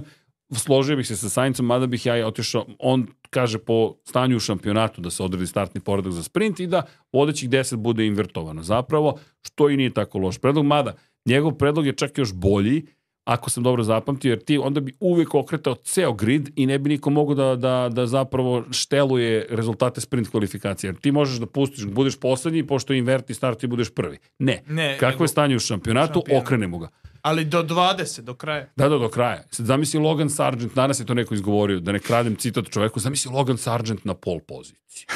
[0.50, 0.58] 1.
[0.58, 5.00] Složio bih se sa Saincom, mada bih ja otišao, on kaže po stanju u šampionatu
[5.00, 6.82] da se odredi startni poredak za sprint i da
[7.12, 10.94] vodećih 10 bude invertovano zapravo, što i nije tako loš predlog, mada
[11.26, 12.86] njegov predlog je čak još bolji,
[13.24, 16.88] ako sam dobro zapamtio, jer ti onda bi uvek okretao ceo grid i ne bi
[16.90, 20.88] niko mogao da, da, da zapravo šteluje rezultate sprint kvalifikacije.
[20.88, 24.18] Jer ti možeš da pustiš, budeš poslednji, pošto inverti start i budeš prvi.
[24.38, 24.62] Ne.
[24.68, 26.42] Ne, nego- je stanje u šampionatu, Šampion.
[26.42, 26.88] okrenemo ga.
[27.22, 28.66] Ali do 20, do kraja.
[28.76, 29.42] Da, da, do kraja.
[29.50, 33.32] Sad zamisli Logan Sargent, danas je to neko izgovorio, da ne kradem citat čoveku, zamisli
[33.32, 35.06] Logan Sargent na pol poziciji.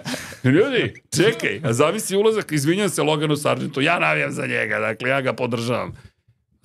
[0.54, 5.20] Ljudi, čekaj, a zamisli ulazak, izvinjam se Loganu Sargentu, ja navijam za njega, dakle, ja
[5.20, 5.92] ga podržavam.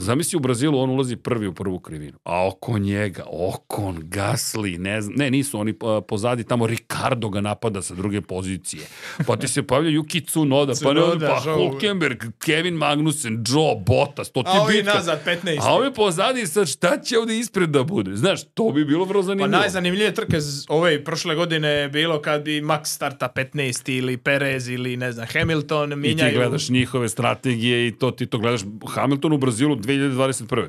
[0.02, 2.18] Zamisli u Brazilu, on ulazi prvi u prvu krivinu.
[2.23, 7.41] A oko njega, Okon, Gasly, ne znam, ne, nisu oni uh, pozadi, tamo Ricardo ga
[7.41, 8.82] napada sa druge pozicije.
[9.28, 11.41] Pa ti se pavlja Yuki Tsunoda, pa ne pa.
[11.48, 14.94] Hulkenberg, Kevin Magnussen, Joe Bottas, to ti A je ovi bitka.
[14.94, 15.57] nazad 15.
[15.61, 18.15] A ovi pozadi sad šta će ovde ispred da bude?
[18.15, 19.60] Znaš, to bi bilo vrlo Pa zanimljivo.
[19.60, 20.38] najzanimljivije trke
[20.69, 23.52] ove i prošle godine je bilo kad bi Max starta 15
[23.90, 26.32] ili Perez ili ne znam Hamilton I minjaju.
[26.32, 28.61] ti gledaš njihove strategije i to ti to gledaš.
[28.88, 30.68] Hamilton u Brazilu 2021.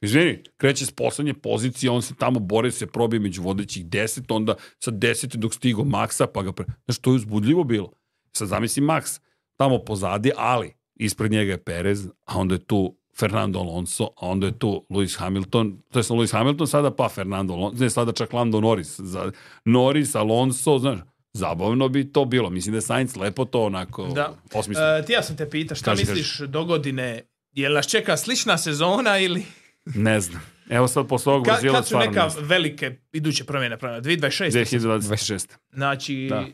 [0.00, 4.54] Izvini, kreće s poslednje pozicije, on se tamo bori, se probije među vodećih 10, onda
[4.78, 6.66] sa 10 dok stigo Maxa, pa ga pre...
[6.84, 7.92] Znaš, to je uzbudljivo bilo.
[8.36, 9.20] Sad zamisli Max,
[9.56, 14.46] tamo pozadi, ali ispred njega je Perez, a onda je tu Fernando Alonso, a onda
[14.46, 18.12] je tu Lewis Hamilton, to je sam Lewis Hamilton sada, pa Fernando Alonso, ne, sada
[18.12, 19.32] čak Lando Norris, za,
[19.64, 20.98] Norris, Alonso, znaš,
[21.32, 22.50] zabavno bi to bilo.
[22.50, 24.34] Mislim da je Sainz lepo to onako Da.
[24.54, 24.96] osmislio.
[24.96, 27.22] E, ti ja sam te pita, šta Kaži, misliš do godine,
[27.56, 29.42] jel nas čeka slična sezona ili
[29.84, 30.42] Ne znam.
[30.70, 34.02] Evo sad posle ovog Ka, Brazila kad su stvarno neka velike iduće promjene promjene?
[34.02, 34.50] 2026.
[34.50, 35.46] 2026.
[35.72, 36.46] Znači, Da.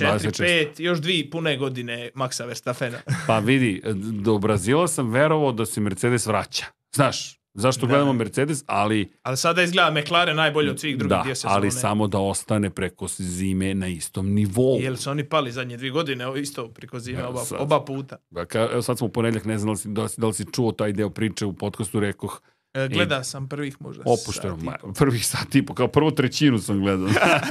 [0.00, 0.44] 4, 26.
[0.44, 2.98] 5, još dvije pune godine Maxa Verstappena.
[3.26, 3.82] Pa vidi,
[4.22, 6.64] do Brazila sam verovao da se Mercedes vraća.
[6.94, 7.86] Znaš, zašto Da.
[7.88, 11.54] gledamo Mercedes, ali Ali sada izgleda McLaren najbolji od svih drugih da, sezone.
[11.54, 14.78] ali samo da ostane preko zime na istom nivou.
[14.80, 17.58] Jel su oni pali zadnje dvije godine, isto priko zime, Evo oba, sad.
[17.60, 18.16] oba puta.
[18.32, 20.34] Ka- Evo sad smo u ponedljak, ne znam da li si, da li da li
[20.34, 22.40] si čuo taj deo priče u podcastu, rekoh,
[22.74, 26.58] E, gleda sam prvih možda opušteno, sat ma, prvih sat i po, kao prvu trećinu
[26.58, 27.08] sam gledao.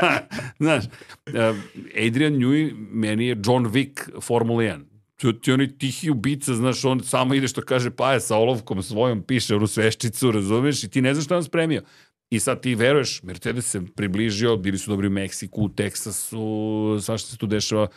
[0.60, 0.84] Znaš,
[1.28, 1.54] eh,
[2.00, 4.82] Adrian Newey meni je John Wick Formula 1.
[5.22, 9.24] To ti oni tihi ubica, znaš, on samo ide što kaže paja sa olovkom svojom,
[9.24, 11.82] piše onu sveščicu, razumeš, i ti ne znaš šta on spremio.
[12.30, 17.30] I sad ti veruješ, Mercedes se približio, bili su dobri u Meksiku, u Teksasu, svašta
[17.30, 17.88] se tu dešava,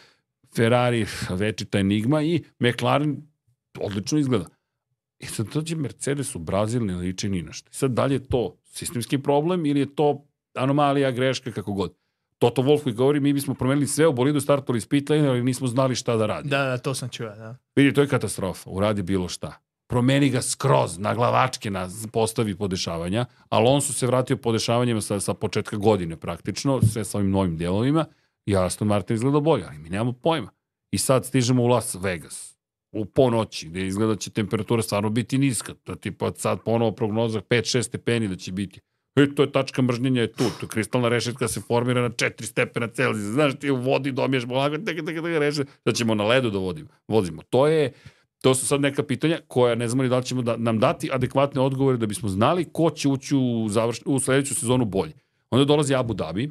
[0.57, 3.17] Ferrari, večita enigma i McLaren
[3.81, 4.47] odlično izgleda.
[5.19, 7.71] I sad dođe Mercedes u Brazil, ne liči ni na što.
[7.71, 11.95] I sad da li je to sistemski problem ili je to anomalija, greška, kako god.
[12.39, 15.67] Toto Wolf govori, mi bismo promenili sve u bolidu, startali iz pit lane, ali nismo
[15.67, 16.49] znali šta da radi.
[16.49, 17.57] Da, da, to sam čuo, da.
[17.77, 18.71] Vidi, to je katastrofa.
[18.71, 19.61] Uradi bilo šta.
[19.89, 23.27] Promeni ga skroz, na glavačke na, postavi podešavanja.
[23.49, 28.05] Alonso se vratio podešavanjima sa, sa početka godine praktično, sve sa ovim novim dijelovima.
[28.47, 30.51] I Aston Martin izgleda bolje, ali mi nemamo pojma.
[30.91, 32.57] I sad stižemo u Las Vegas
[32.93, 35.75] u ponoći, gde izgleda da će temperatura stvarno biti niska.
[35.75, 38.81] To je tipa sad ponovo prognoza 5-6 stepeni da će biti.
[39.17, 40.45] E, to je tačka mržnjenja je tu.
[40.61, 43.33] Tu kristalna rešetka se formira na 4 stepena Celzija.
[43.33, 46.59] Znaš, ti u vodi domiješ polako, tek, tek, tek, rešet, da ćemo na ledu da
[46.59, 46.89] vodimo.
[47.09, 47.43] vozimo.
[47.43, 47.93] To je,
[48.41, 51.11] to su sad neka pitanja koja ne znamo ni da li ćemo da, nam dati
[51.13, 55.13] adekvatne odgovore da bismo znali ko će ući u, završ, u sledeću sezonu bolje.
[55.51, 56.51] Onda dolazi Abu Dhabi,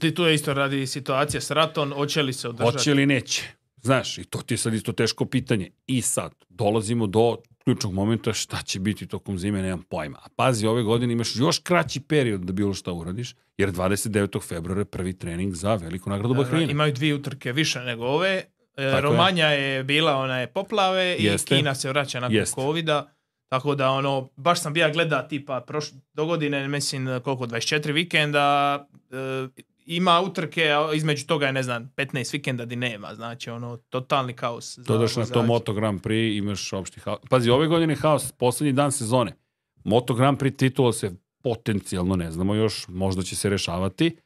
[0.00, 2.76] Ti tu je isto radi situacija s ratom, hoće li se održati?
[2.76, 3.42] Hoće ili neće?
[3.76, 5.70] Znaš, i to ti je sad isto teško pitanje.
[5.86, 10.18] I sad, dolazimo do ključnog momenta šta će biti tokom zime, nemam pojma.
[10.22, 14.48] A pazi, ove godine imaš još kraći period da bilo šta uradiš, jer 29.
[14.48, 16.72] februara je prvi trening za veliku nagradu Da, Bahreina.
[16.72, 18.42] imaju dvije utrke više nego ove.
[18.76, 19.00] E, je.
[19.00, 19.84] Romanja je.
[19.84, 21.54] bila one poplave Jeste.
[21.54, 22.54] i Kina se vraća nakon Jeste.
[22.60, 23.12] covida.
[23.48, 28.78] Tako da ono, baš sam bija gleda tipa proš, do godine, mislim koliko, 24 vikenda,
[29.10, 33.76] e, ima utrke, a između toga je ne znam, 15 vikenda di nema, znači ono,
[33.76, 34.78] totalni kaos.
[34.78, 35.42] za Dodaš na to.
[35.42, 37.18] Moto Grand Prix, imaš opšti haos.
[37.30, 39.36] Pazi, ove godine haos, poslednji dan sezone.
[39.84, 44.16] Moto Grand Prix titula se potencijalno, ne znamo još, možda će se rešavati.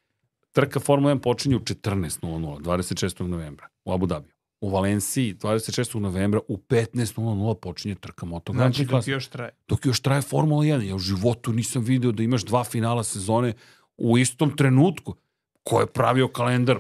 [0.53, 3.27] Trka Formula 1 počinje u 14.00, 26.
[3.27, 4.29] novembra, u Abu Dhabi.
[4.61, 5.99] U Valenciji 26.
[5.99, 9.11] novembra u 15.00 počinje trka Moto Grand Znači Prix dok klasa.
[9.11, 9.51] još traje.
[9.69, 10.83] dok još traje Formula 1.
[10.83, 13.53] Ja u životu nisam video da imaš dva finala sezone
[13.97, 15.15] u istom trenutku.
[15.67, 16.79] Ko je pravio kalendar?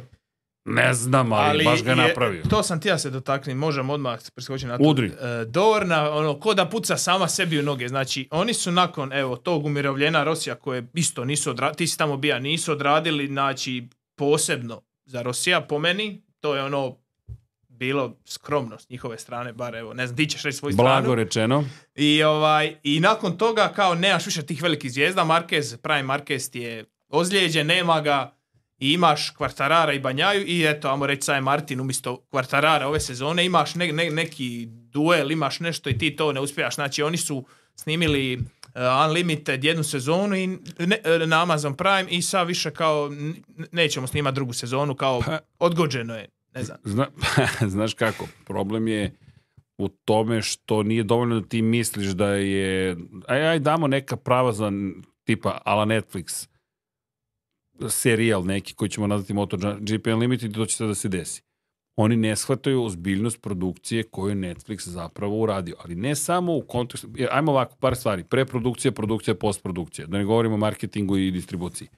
[0.65, 2.43] Ne znam, ali, baš ga je napravio.
[2.51, 4.85] To sam ti ja se dotakni, možemo odmah preskočiti na to.
[4.85, 5.07] Udri.
[5.07, 7.89] E, Dorna, ono, ko da puca sama sebi u noge.
[7.89, 12.17] Znači, oni su nakon, evo, tog umirovljena Rosija koje isto nisu odradili, ti si tamo
[12.17, 16.97] bija, nisu odradili, znači, posebno za Rosija, po meni, to je ono,
[17.69, 21.15] bilo skromno s njihove strane, bar evo, ne znam, ti ćeš reći svoju Blago stranu.
[21.15, 21.65] rečeno.
[21.95, 26.61] I, ovaj, I nakon toga, kao nemaš više tih velikih zvijezda, Marquez, Prime Marquez ti
[26.61, 28.36] je ozlijeđen, nema ga,
[28.78, 33.44] i imaš Kvartarara i Banjaju i eto, ajmo reći Saje Martin umjesto Kvartarara ove sezone,
[33.44, 36.74] imaš ne, ne- neki duel, imaš nešto i ti to ne uspijaš.
[36.74, 38.44] Znači, oni su snimili uh,
[39.09, 40.47] Unlimited jednu sezonu i
[40.78, 43.11] ne, e, na Amazon Prime i sad više kao
[43.73, 46.28] nećemo snimati drugu sezonu, kao Pa- odgođeno je.
[46.55, 46.78] Ne znam.
[46.85, 47.07] Zna,
[47.74, 49.12] znaš kako, problem je
[49.78, 52.97] u tome što nije dovoljno da ti misliš da je...
[53.27, 54.73] Aj, aj damo neka prava za
[55.24, 56.48] tipa ala Netflix
[57.89, 61.43] serijal neki koji ćemo nazvati MotoGP Unlimited to će se da se desi.
[61.97, 65.77] Oni ne shvataju ozbiljnost produkcije koju je Netflix zapravo uradio.
[65.85, 67.09] Ali ne samo u kontekstu...
[67.31, 68.24] Ajmo ovako, par stvari.
[68.24, 70.07] Preprodukcija, produkcija, postprodukcija.
[70.07, 71.89] Da ne govorimo o marketingu i distribuciji.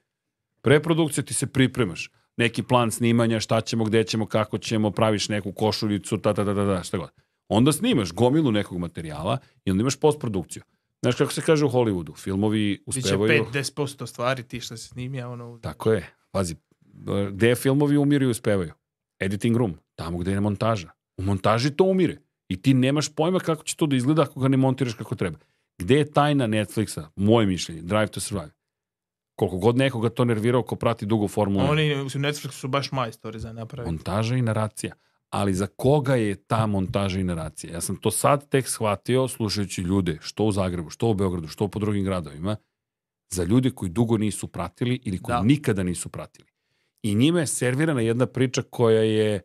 [0.63, 2.11] Preprodukcija ti se pripremaš.
[2.37, 6.55] Neki plan snimanja, šta ćemo, gde ćemo, kako ćemo, praviš neku košuljicu, ta, ta, ta,
[6.55, 7.11] ta, ta šta god.
[7.49, 10.63] Onda snimaš gomilu nekog materijala i onda imaš postprodukciju.
[11.03, 13.45] Znaš kako se kaže u Hollywoodu, filmovi uspevaju...
[13.45, 15.59] Biće 5-10% stvari ti što se snimi, a ono...
[15.59, 16.15] Tako je.
[16.31, 16.57] Pazi,
[17.31, 18.73] gde filmovi umiru i uspevaju?
[19.21, 20.91] Editing room, tamo gde je montaža.
[21.17, 22.17] U montaži to umire.
[22.49, 25.39] I ti nemaš pojma kako će to da izgleda ako ga ne montiraš kako treba.
[25.79, 27.07] Gde je tajna Netflixa?
[27.17, 28.51] Moje mišljenje, Drive to Survive.
[29.35, 31.71] Koliko god nekoga to nervirao ko prati dugo formulu.
[31.71, 33.93] Oni u Netflixu su baš majstori za napraviti.
[33.93, 34.95] Montaža i naracija.
[35.31, 37.73] Ali za koga je ta montaža i naracija?
[37.73, 41.69] Ja sam to sad tek shvatio slušajući ljude, što u Zagrebu, što u Beogradu, što
[41.69, 42.57] po drugim gradovima,
[43.31, 45.43] za ljude koji dugo nisu pratili ili koji Da.
[45.43, 46.49] nikada nisu pratili.
[47.03, 49.41] I njime je servirana jedna priča koja je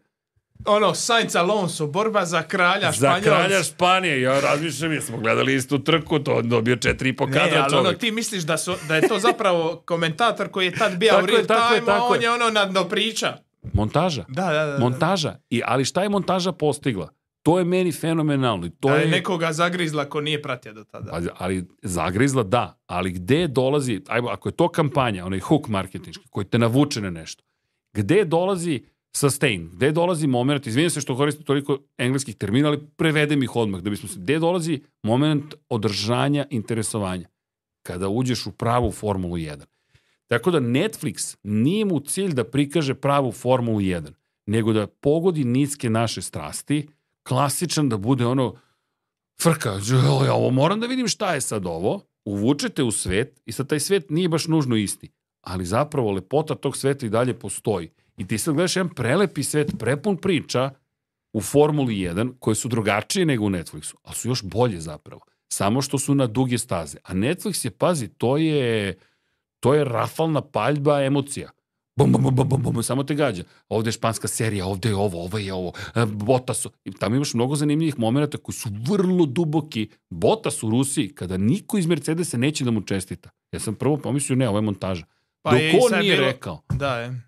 [0.65, 3.22] Ono, Sainz Alonso, borba za kralja za Španjolska.
[3.22, 4.22] kralja Španije.
[4.22, 6.95] Ja razmišljam, jesmo gledali istu trku, to on dobio 4,5
[7.27, 7.99] Ne, kadra ali ono, čovjek.
[7.99, 11.41] ti misliš da, su, da je to zapravo komentator koji je tad bio u real
[11.41, 12.31] time, a on je.
[12.31, 13.38] ono na priča.
[13.74, 14.26] Montaža.
[14.28, 14.72] Da, da, da.
[14.72, 14.80] da.
[14.80, 15.36] Montaža.
[15.50, 17.10] I, ali šta je montaža postigla?
[17.44, 18.66] To je meni fenomenalno.
[18.66, 21.12] i To Da je, je nekoga zagrizla ko nije pratio do tada.
[21.12, 26.28] Pazi, ali zagrizla da, ali gde dolazi, ajmo, ako je to kampanja, onaj hook marketinški,
[26.30, 27.44] koji te navuče na nešto,
[27.94, 28.84] gde dolazi
[29.16, 33.82] sustain, gde dolazi moment, izvinim se što koristim toliko engleskih termina, ali prevedem ih odmah,
[33.82, 37.28] da bismo se, gde dolazi moment održanja interesovanja,
[37.84, 39.64] kada uđeš u pravu Formulu 1.
[40.34, 44.11] Tako da Netflix nije mu cilj da prikaže pravu Formulu 1,
[44.45, 46.88] nego da pogodi niske naše strasti,
[47.23, 48.55] klasičan da bude ono,
[49.41, 53.51] frka, "Đe, ja ovo moram da vidim šta je sad ovo, uvučete u svet i
[53.51, 55.11] sad taj svet nije baš nužno isti,
[55.41, 57.89] ali zapravo lepota tog sveta i dalje postoji.
[58.18, 60.72] I ti sad gledaš jedan prelepi svet, prepun priča
[61.34, 65.22] u Formuli 1, koje su drugačije nego u Netflixu, ali su još bolje zapravo.
[65.47, 66.97] Samo što su na duge staze.
[67.03, 68.97] A Netflix je, pazi, to je,
[69.64, 71.49] to je rafalna paljba emocija.
[71.95, 73.44] Bum, bum, bum, bum, bum, samo te gađa.
[73.69, 76.65] Ovde je španska serija, ovde je ovo, ovo je ovo, e, Botas.
[76.99, 79.90] Tamo imaš mnogo zanimljivih momenta koji su vrlo duboki.
[80.10, 83.30] Botas u Rusiji, kada niko iz Mercedesa neće da mu čestita.
[83.52, 85.06] Ja sam prvo pomislio, ne, ovo je montaža.
[85.41, 86.61] Pa Dok je on nije bilo- rekao.
[86.69, 87.22] Da, je.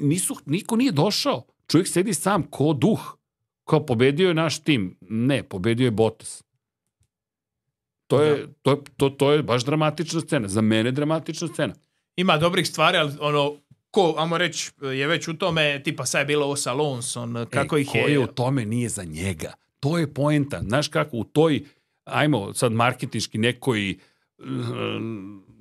[0.00, 1.42] Nisu, niko nije došao.
[1.66, 3.16] Čovjek sedi sam, ko duh.
[3.64, 4.96] Kao pobedio je naš tim.
[5.00, 6.43] Ne, pobedio je Bottas.
[8.06, 10.48] To je, to, je, to, to je baš dramatična scena.
[10.48, 11.74] Za mene dramatična scena.
[12.16, 13.56] Ima dobrih stvari, ali ono,
[13.90, 17.76] ko, ajmo reći, je već u tome, tipa sad je bilo ovo sa Alonson, kako
[17.76, 18.12] Ej, ih ko je...
[18.12, 19.52] je u tome nije za njega.
[19.80, 20.60] To je poenta.
[20.62, 21.64] Znaš kako u toj,
[22.04, 23.96] ajmo sad marketinški nekoj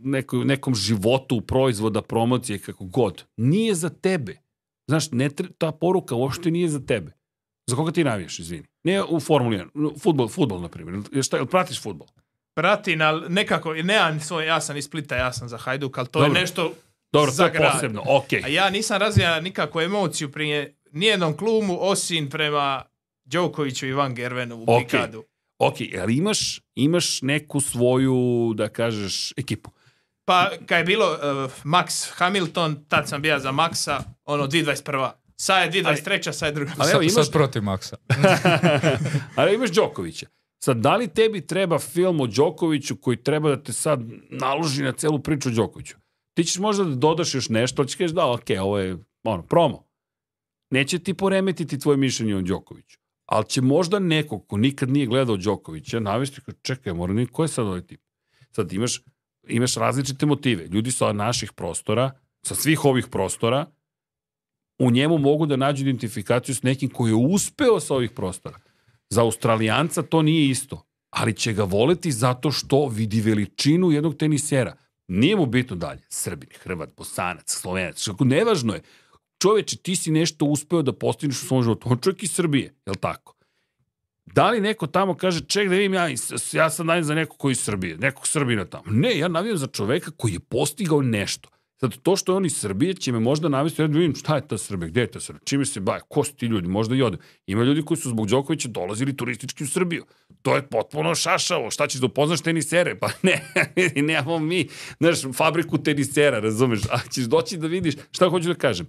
[0.04, 3.24] nekoj, nekom životu proizvoda, promocije, kako god.
[3.38, 4.38] Nije za tebe.
[4.88, 7.12] Znaš, ne, tre- ta poruka uopšte nije za tebe.
[7.68, 8.68] Za koga ti navijaš, izvini?
[8.84, 11.24] Ne u Formuli 1, futbol, futbol, na primjer.
[11.24, 12.08] Šta, pratiš futbol?
[12.54, 16.20] Pratim, ali nekako, ne, svoj, ja sam iz Splita, ja sam za Hajduk, ali to
[16.20, 16.36] Dobro.
[16.36, 16.74] je nešto
[17.12, 17.72] Dobro, za to je grad.
[17.72, 18.42] posebno, okej.
[18.44, 22.84] A ja nisam razvija nikakvu emociju prije nijednom klubu, osim prema
[23.26, 24.88] Đokoviću i Van Gervenu u Okej.
[24.88, 25.24] Pikadu.
[25.60, 28.18] Ok, ali imaš, imaš neku svoju,
[28.56, 29.72] da kažeš, ekipu.
[30.26, 31.20] Pa, kad je bilo uh,
[31.64, 35.10] Max Hamilton, tad sam bio za Maxa, ono, 2021.
[35.36, 36.32] Sad je 2023.
[36.32, 36.72] sad je druga.
[36.78, 37.98] Ali Sad, evo, imaš- sad protiv Maksa.
[39.36, 40.26] Ali imaš Đokovića.
[40.64, 44.00] Sad, da li tebi treba film o Đokoviću koji treba da te sad
[44.30, 45.96] naloži na celu priču o Đokoviću?
[46.34, 49.44] Ti ćeš možda da dodaš još nešto, ali ćeš kažeš da, ok, ovo je ono,
[49.44, 49.88] promo.
[50.70, 53.00] Neće ti poremetiti tvoje mišljenje o Đokoviću.
[53.26, 57.44] Ali će možda neko ko nikad nije gledao Đokovića navesti kao, čekaj, mora ni, ko
[57.44, 58.02] je sad ovaj tip?
[58.52, 59.02] Sad imaš,
[59.48, 60.68] imaš različite motive.
[60.68, 62.12] Ljudi sa naših prostora,
[62.42, 63.66] sa svih ovih prostora,
[64.80, 68.60] u njemu mogu da nađu identifikaciju s nekim koji je uspeo sa ovih prostora.
[69.14, 74.76] Za Australijanca to nije isto, ali će ga voleti zato što vidi veličinu jednog tenisera.
[75.08, 76.02] Nije mu bitno dalje.
[76.10, 78.82] Srbin, Hrvat, Bosanac, Slovenac, kako nevažno je.
[79.42, 81.90] Čoveče, ti si nešto uspeo da postigneš u svom životu.
[81.92, 83.36] On čovjek iz Srbije, je li tako?
[84.26, 86.08] Da li neko tamo kaže, ček da vidim ja,
[86.52, 88.84] ja sam navijam za nekog koji je iz Srbije, nekog Srbina tamo.
[88.88, 91.50] Ne, ja navijam za čoveka koji je postigao nešto.
[91.84, 94.36] Sad, to što je on iz Srbije će me možda navesti, ja da vidim šta
[94.36, 96.96] je ta Srbija, gde je ta Srbija, čime se baje, ko su ti ljudi, možda
[96.96, 97.20] i odem.
[97.48, 100.06] Ima ljudi koji su zbog Đokovića dolazili turistički u Srbiju.
[100.42, 102.96] To je potpuno šašavo, šta ćeš da upoznaš tenisere?
[103.00, 103.42] Pa ne,
[103.96, 104.68] nemamo mi,
[105.00, 108.88] znaš, fabriku tenisera, razumeš, a ćeš doći da vidiš, šta hoću da kažem.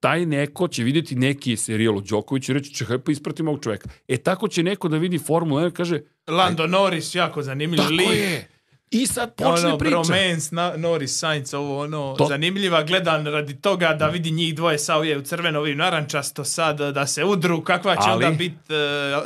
[0.00, 3.88] taj neko će vidjeti neki serijal o Đokoviću i reći, čekaj, pa ispratimo ovog čoveka.
[4.08, 8.12] E, tako će neko da vidi Formula 1 i kaže, Lando Norris, jako zanimljiv tako
[8.12, 8.55] je.
[8.90, 9.90] I sad počne ono, priča.
[9.90, 14.78] bromance, na, Norris, Sainz, ovo ono, To- zanimljiva, gledan radi toga da vidi njih dvoje
[14.78, 18.56] sa ovdje u crveno, ovim narančasto sad, da se udru, kakva će Ali- onda biti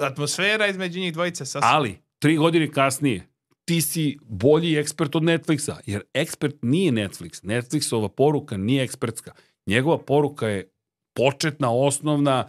[0.01, 1.47] atmosfera između njih dvojice.
[1.47, 1.71] Sasvim.
[1.73, 3.27] Ali, tri godine kasnije,
[3.65, 7.45] ti si bolji ekspert od Netflixa, jer ekspert nije Netflix.
[7.45, 9.33] Netflixova poruka nije ekspertska.
[9.67, 10.71] Njegova poruka je
[11.17, 12.49] početna, osnovna,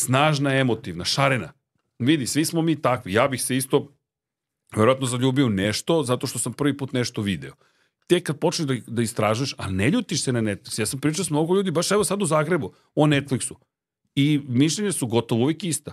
[0.00, 1.52] snažna, emotivna, šarena.
[1.98, 3.12] Vidi, svi smo mi takvi.
[3.12, 3.92] Ja bih se isto
[4.76, 7.52] verovatno zaljubio nešto zato što sam prvi put nešto video.
[8.06, 10.80] Tek kad počneš da, da istražuješ, a ne ljutiš se na Netflix.
[10.80, 13.54] Ja sam pričao s mnogo ljudi, baš evo sad u Zagrebu, o Netflixu.
[14.14, 15.92] I mišljenje su gotovo uvijek ista.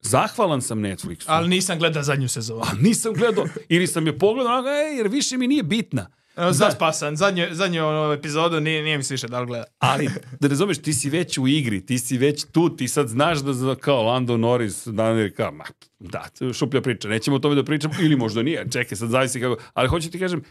[0.00, 1.24] Zahvalan sam Netflixu.
[1.26, 2.62] Ali nisam gledao zadnju sezonu.
[2.62, 6.10] A nisam gledao, ili sam je pogledao, onako, ej, jer više mi nije bitna.
[6.36, 9.64] Evo, zaspasan, zadnju, zadnju ono, epizodu nije, nije mi se više da li gleda.
[9.78, 10.08] Ali,
[10.40, 13.52] da razumeš, ti si već u igri, ti si već tu, ti sad znaš da
[13.52, 15.64] za, kao Lando Norris, Daniel, kao, ma,
[15.98, 19.62] da, šuplja priča, nećemo o tome da pričam, ili možda nije, čekaj, sad zavisi kako,
[19.74, 20.42] ali hoću ti kažem,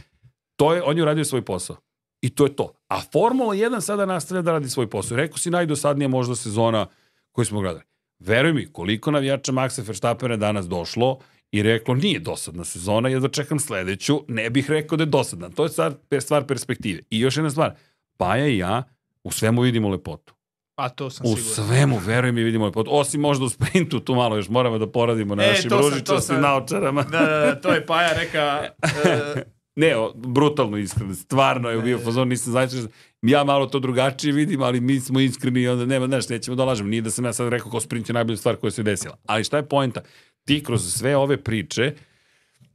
[0.55, 1.77] to je, on je uradio svoj posao.
[2.21, 2.73] I to je to.
[2.87, 5.17] A Formula 1 sada nastavlja da radi svoj posao.
[5.17, 6.87] Rekao si najdosadnija možda sezona
[7.31, 7.83] koju smo gledali.
[8.19, 11.19] Veruj mi, koliko navijača Maxa Verstappena danas došlo
[11.51, 15.49] i reklo nije dosadna sezona, ja da čekam sledeću, ne bih rekao da je dosadna.
[15.49, 17.01] To je stvar, stvar perspektive.
[17.09, 17.75] I još jedna stvar,
[18.17, 18.83] Paja i ja
[19.23, 20.33] u svemu vidimo lepotu.
[20.75, 21.55] A to sam U siguran.
[21.55, 22.89] svemu, veruj mi, vidimo lepotu.
[22.93, 27.03] Osim možda u sprintu, tu malo još moramo da poradimo na E, našim ružičastim naočarama.
[27.03, 28.63] Da, da, da, to je Paja reka,
[29.05, 29.43] e,
[29.75, 32.75] Ne, o, brutalno iskreno, stvarno je bio fazon, nisam znači,
[33.21, 36.65] ja malo to drugačije vidim, ali mi smo iskreni i onda nema, znaš, nećemo da
[36.65, 39.17] lažemo, nije da sam ja sad rekao kao sprint je najbolja stvar koja se desila.
[39.25, 40.01] Ali šta je poenta?
[40.45, 41.93] Ti kroz sve ove priče,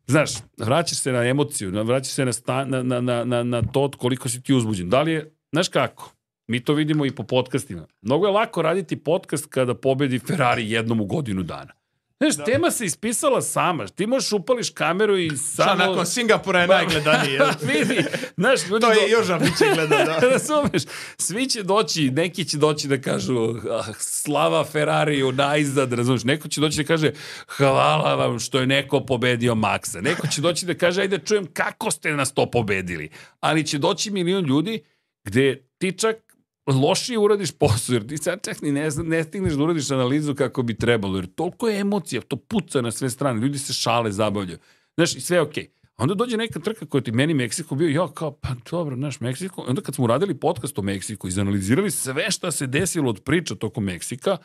[0.06, 4.28] znaš, vraćaš se na emociju, vraćaš se na, sta, na, na, na, na to koliko
[4.28, 4.88] si ti uzbuđen.
[4.88, 6.12] Da li je, znaš kako?
[6.46, 7.86] Mi to vidimo i po podcastima.
[8.02, 11.79] Mnogo je lako raditi podcast kada pobedi Ferrari jednom u godinu dana.
[12.22, 13.86] Znaš, tema se ispisala sama.
[13.86, 15.74] Ti možeš upališ kameru i šta, samo...
[15.74, 17.32] nakon Singapura je najgledaniji.
[17.32, 17.46] jel?
[17.72, 18.04] vidi,
[18.36, 20.18] znaš, ljudi To do- je Joža Biće gleda, da.
[20.30, 20.82] Razumeš?
[21.18, 26.24] Svi će doći, neki će doći da kažu ah, slava Ferrariju najzad, razumeš?
[26.24, 27.12] Neko će doći da kaže
[27.46, 30.00] hvala vam što je neko pobedio Maxa.
[30.00, 33.10] Neko će doći da kaže ajde da čujem kako ste nas to pobedili.
[33.40, 34.82] Ali će doći milion ljudi
[35.24, 36.16] gde ti čak
[36.66, 40.34] lošije uradiš posao, jer ti sad čak ni ne, zna- ne stigneš da uradiš analizu
[40.34, 44.12] kako bi trebalo, jer toliko je emocija, to puca na sve strane, ljudi se šale,
[44.12, 44.58] zabavljaju.
[44.96, 45.70] Znaš, i sve je okej.
[45.96, 49.20] A onda dođe neka trka koja ti meni Meksiko bio, ja kao, pa dobro, naš
[49.20, 49.64] Meksiko.
[49.66, 53.54] I onda kad smo uradili podcast o Meksiku, izanalizirali sve šta se desilo od priča
[53.54, 54.36] tokom Meksika,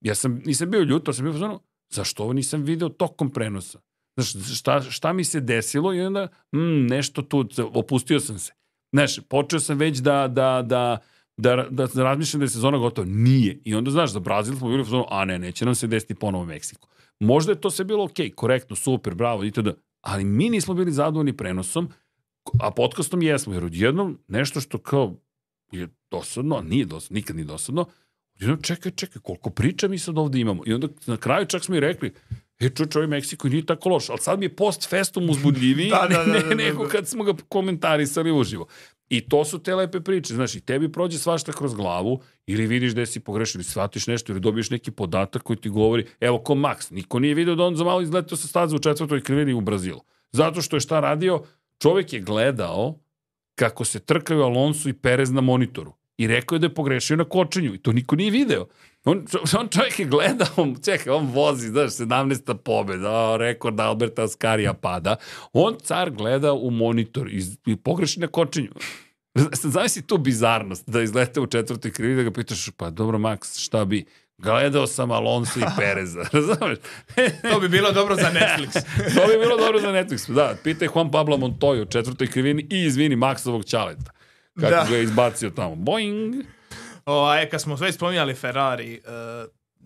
[0.00, 3.80] ja sam, nisam bio ljut, ali sam bio ono, zašto ovo nisam video tokom prenosa?
[4.16, 8.52] Znaš, šta, šta mi se desilo i onda, mm, nešto tu, opustio sam se.
[8.92, 10.98] Znaš, počeo sam već da, da, da,
[11.40, 13.06] da, da, da razmišljam da je sezona gotova.
[13.10, 13.60] Nije.
[13.64, 16.14] I onda, znaš, za Brazil smo bili u fazonu, a ne, neće nam se desiti
[16.14, 16.88] ponovo Meksiko.
[17.20, 19.68] Možda je to sve bilo okej, korektno, super, bravo, itd.
[20.00, 21.88] Ali mi nismo bili zadovoljni prenosom,
[22.60, 25.16] a podcastom jesmo, jer odjednom nešto što kao
[25.72, 27.86] je dosadno, a nije dosadno, nikad nije dosadno,
[28.34, 30.62] odjednom čekaj, čekaj, koliko priča mi sad ovde imamo.
[30.66, 32.12] I onda na kraju čak smo i rekli,
[32.60, 36.06] e, čuč, ovaj Meksiko nije tako loš, ali sad mi je post festum uzbudljiviji Da,
[36.10, 36.90] da, da, da, da, nego da.
[36.90, 38.66] kad smo ga komentarisali uživo.
[39.10, 42.92] I to su te lepe priče, znaš, i tebi prođe svašta kroz glavu, ili vidiš
[42.92, 46.54] da si pogrešio, ili shvatiš nešto, ili dobiješ neki podatak koji ti govori, evo ko
[46.54, 49.60] Max, niko nije video da on za malo izletao sa staze u četvrtoj krivini u
[49.60, 50.00] Brazilu.
[50.32, 51.42] Zato što je šta radio,
[51.82, 52.98] čovek je gledao
[53.54, 55.92] kako se trkaju Alonso i Perez na monitoru.
[56.20, 57.74] I rekao je da je pogrešio na kočenju.
[57.74, 58.66] I to niko nije video.
[59.04, 59.26] On,
[59.58, 62.54] on čovjek je gledao, čekaj, on vozi, znaš, 17.
[62.54, 65.16] pobjeda, rekord Alberta Askarija pada.
[65.52, 68.70] On car gleda u monitor i, i pogreši na kočenju.
[69.62, 73.84] Znaš tu bizarnost da izlete u četvrtoj krivi da ga pitaš, pa dobro Max, šta
[73.84, 74.04] bi?
[74.38, 76.78] Gledao sam Alonso i Pereza, razumeš?
[77.52, 78.72] To bi bilo dobro za Netflix.
[79.16, 80.34] to bi bilo dobro za Netflix.
[80.34, 84.19] Da, pitaj Juan Pablo Montoya u četvrtoj krivini i izvini Maxovog čaleta.
[84.60, 84.86] Kako Da.
[84.90, 85.74] ga je izbacio tamo.
[85.76, 86.34] Boing!
[87.06, 89.00] Ovaj, kad smo već spominjali Ferrari, e,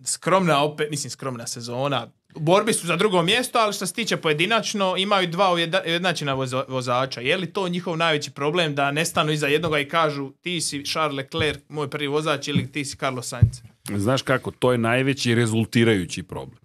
[0.03, 2.07] skromna opet, mislim skromna sezona.
[2.35, 7.21] Borbi su za drugo mjesto, ali što se tiče pojedinačno, imaju dva ujednačena voza- vozača.
[7.21, 10.85] Je li to njihov najveći problem da ne stanu iza jednoga i kažu ti si
[10.85, 13.61] Charles Leclerc, moj prvi vozač, ili ti si Carlos Sainz?
[13.95, 16.59] Znaš kako, to je najveći rezultirajući problem.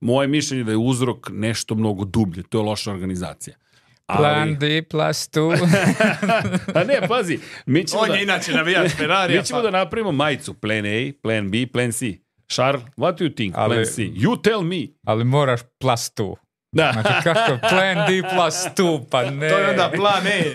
[0.00, 3.56] Moje mišljenje je da je uzrok nešto mnogo dublje, to je loša organizacija.
[4.06, 5.58] Plan D plus 2.
[6.80, 8.14] A ne, pazi, mi ćemo On da...
[8.14, 9.36] je inače navijač Ferrari.
[9.38, 12.06] Mi ćemo da napravimo majicu plan A, plan B, plan C.
[12.48, 13.54] Charles, what do you think?
[13.56, 14.02] Ali- Plan C.
[14.02, 14.86] You tell me.
[15.06, 16.34] Ali moraš plus 2.
[16.76, 16.92] Da.
[16.92, 19.48] Znači, kako je plan D plus tu, pa ne.
[19.48, 20.52] To je onda plan E.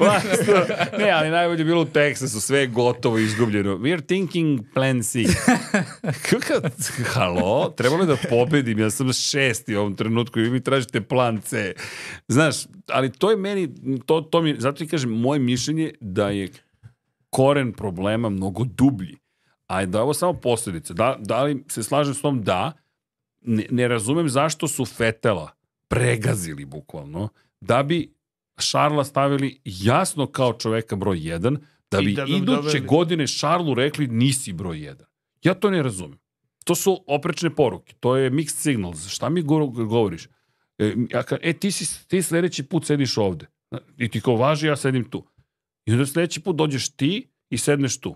[1.04, 3.78] ne, ali najbolje je bilo u Teksasu, sve je gotovo izgubljeno.
[3.78, 5.20] We're thinking plan C.
[6.30, 6.68] Kako,
[7.14, 11.02] halo, trebalo je da pobedim, ja sam šesti u ovom trenutku i vi mi tražite
[11.02, 11.74] plan C.
[12.28, 12.56] Znaš,
[12.90, 13.70] ali to je meni,
[14.06, 16.50] to, to mi, zato ti kažem, moje mišljenje da je
[17.30, 19.18] koren problema mnogo dublji.
[19.68, 20.94] A da je ovo samo posljedica.
[20.94, 22.44] Da, da li se slažem s tom?
[22.44, 22.72] Da.
[23.42, 25.61] Ne, ne razumem zašto su Fetela
[25.92, 27.30] pregazili bukvalno,
[27.62, 28.14] da bi
[28.60, 31.58] Šarla stavili jasno kao čoveka broj 1,
[31.92, 32.80] da I bi da bi iduće doveli.
[32.80, 35.04] godine Šarlu rekli nisi broj 1.
[35.44, 36.20] Ja to ne razumem.
[36.66, 39.08] To su oprečne poruke, to je mixed signals.
[39.08, 40.28] Šta mi go- govoriš?
[40.78, 43.46] E, ja ka, e ti, si, ti sledeći put sediš ovde.
[43.98, 45.28] I ti kao važi, ja sedim tu.
[45.86, 48.16] I onda sledeći put dođeš ti i sedneš tu.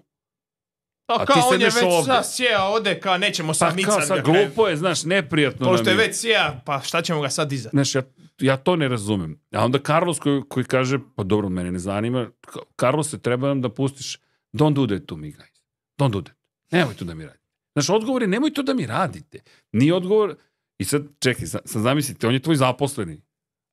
[1.08, 2.06] A, A kao on je već ovde.
[2.06, 5.96] sad sjeo ovde, kao nećemo Pa sad kao, sad glupo je, znaš, neprijatno Pošto je
[5.96, 7.74] već sjea, pa šta ćemo ga sad dizati?
[7.74, 8.02] Znaš, ja,
[8.40, 9.40] ja to ne razumem.
[9.52, 12.30] A onda Carlos koji, koji kaže, pa dobro, mene ne zanima,
[12.80, 14.20] Carlos se treba nam da pustiš,
[14.54, 15.62] don't do that to me, guys.
[15.98, 16.36] Don't do that.
[16.72, 17.46] Nemoj to da mi radite.
[17.74, 19.40] Znaš, odgovor je, nemoj to da mi radite.
[19.72, 20.36] Nije odgovor,
[20.78, 23.22] i sad, čekaj, sad, sad zamislite, on je tvoj zaposleni.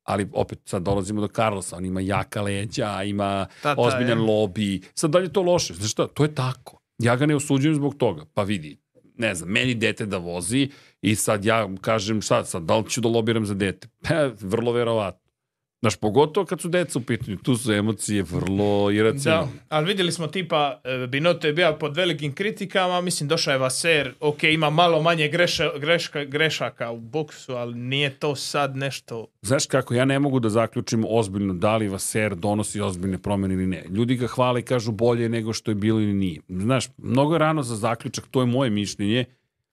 [0.03, 4.25] Ali opet sad dolazimo do Carlosa, on ima jaka leđa, ima Tata ozbiljan je.
[4.25, 4.85] lobby.
[4.95, 5.75] Sad da li je to loše?
[5.75, 6.82] Znaš šta, to je tako.
[6.99, 8.25] Ja ga ne osuđujem zbog toga.
[8.35, 8.81] Pa vidi,
[9.17, 10.71] ne znam, meni dete da vozi
[11.03, 13.89] i sad ja kažem šta sad, da li ću da lobiram za dete?
[14.09, 15.22] Pa, vrlo verovatno.
[15.83, 19.53] Znaš, pogotovo kad su deca u pitanju, tu su emocije vrlo Da, iracionalne.
[19.69, 24.15] ali vidjeli smo tipa, e, Binotto je bio pod velikim kritikama, mislim došao je Vaser,
[24.21, 29.27] ok, ima malo manje greša, greška, grešaka u boksu, ali nije to sad nešto...
[29.43, 33.67] Znaš kako, ja ne mogu da zaključim ozbiljno da li Vaser donosi ozbiljne promene ili
[33.67, 33.85] ne.
[33.91, 36.41] Ljudi ga hvale i kažu bolje nego što je bilo ili nije.
[36.49, 39.25] Znaš, mnogo je rano za zaključak, to je moje mišljenje.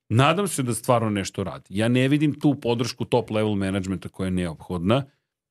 [0.10, 1.66] Nadam se da stvarno nešto radi.
[1.70, 5.04] Ja ne vidim tu podršku top level managementa koja je neophodna.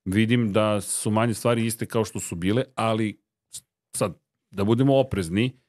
[0.04, 3.20] Vidim da su manje stvari iste kao što su bile, ali
[3.96, 4.18] sad,
[4.50, 5.60] da budemo oprezni,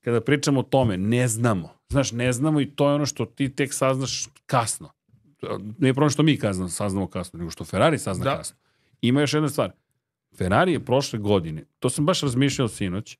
[0.00, 1.68] kada pričamo o tome, ne znamo.
[1.88, 4.90] Znaš, ne znamo i to je ono što ti tek saznaš kasno.
[5.78, 8.36] Nije problem što mi kazno, saznamo kasno, nego što Ferrari sazna Da.
[8.36, 8.56] kasno.
[9.00, 9.72] Ima još jedna stvar.
[10.36, 13.18] Ferrari je prošle godine, to sam baš razmišljao sinoć,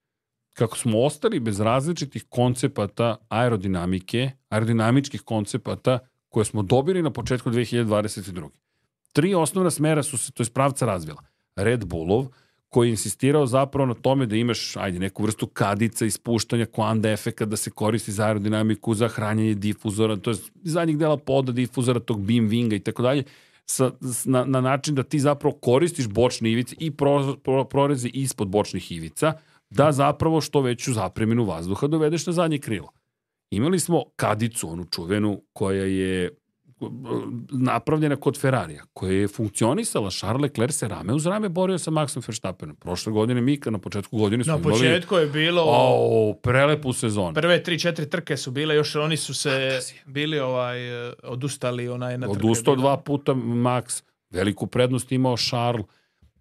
[0.52, 8.48] kako smo ostali bez različitih koncepata aerodinamike, aerodinamičkih koncepata koje smo dobili na početku 2022.
[9.16, 11.22] Tri osnovna smera su se, to je pravca razvila.
[11.56, 12.26] Red Bullov,
[12.68, 17.44] koji je insistirao zapravo na tome da imaš, ajde, neku vrstu kadica ispuštanja kvanda efeka
[17.44, 22.20] da se koristi za aerodinamiku, za hranjenje difuzora, to je zadnjih dela poda difuzora, tog
[22.20, 23.24] beam winga i tako dalje,
[23.66, 23.90] sa,
[24.24, 28.92] na, na način da ti zapravo koristiš bočne ivice i pro, pro, proreze ispod bočnih
[28.92, 29.32] ivica,
[29.70, 32.92] da zapravo što veću zapreminu vazduha dovedeš na zadnje krilo.
[33.50, 36.30] Imali smo kadicu, onu čuvenu, koja je
[37.50, 42.28] napravljena kod Ferrarija, koja je funkcionisala, Charles Leclerc se rame uz rame borio sa Maxom
[42.28, 42.76] Verstappenom.
[42.76, 45.64] Prošle godine mi, na početku godine smo Na imali početku je bilo...
[45.66, 47.34] o, prelepu sezonu.
[47.34, 50.78] Prve tri, četiri trke su bile, još oni su se bili ovaj,
[51.22, 52.38] odustali onaj na trke.
[52.38, 55.86] Odustao dva puta Max, veliku prednost imao Charles,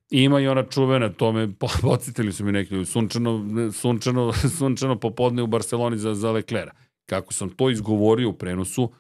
[0.10, 5.00] ima i ona čuvena, to me po- podsjetili su mi neki ljudi, sunčano, sunčano, sunčano
[5.00, 6.76] popodne u Barceloni za, za Leclerca.
[7.06, 8.92] Kako sam to izgovorio u prenosu,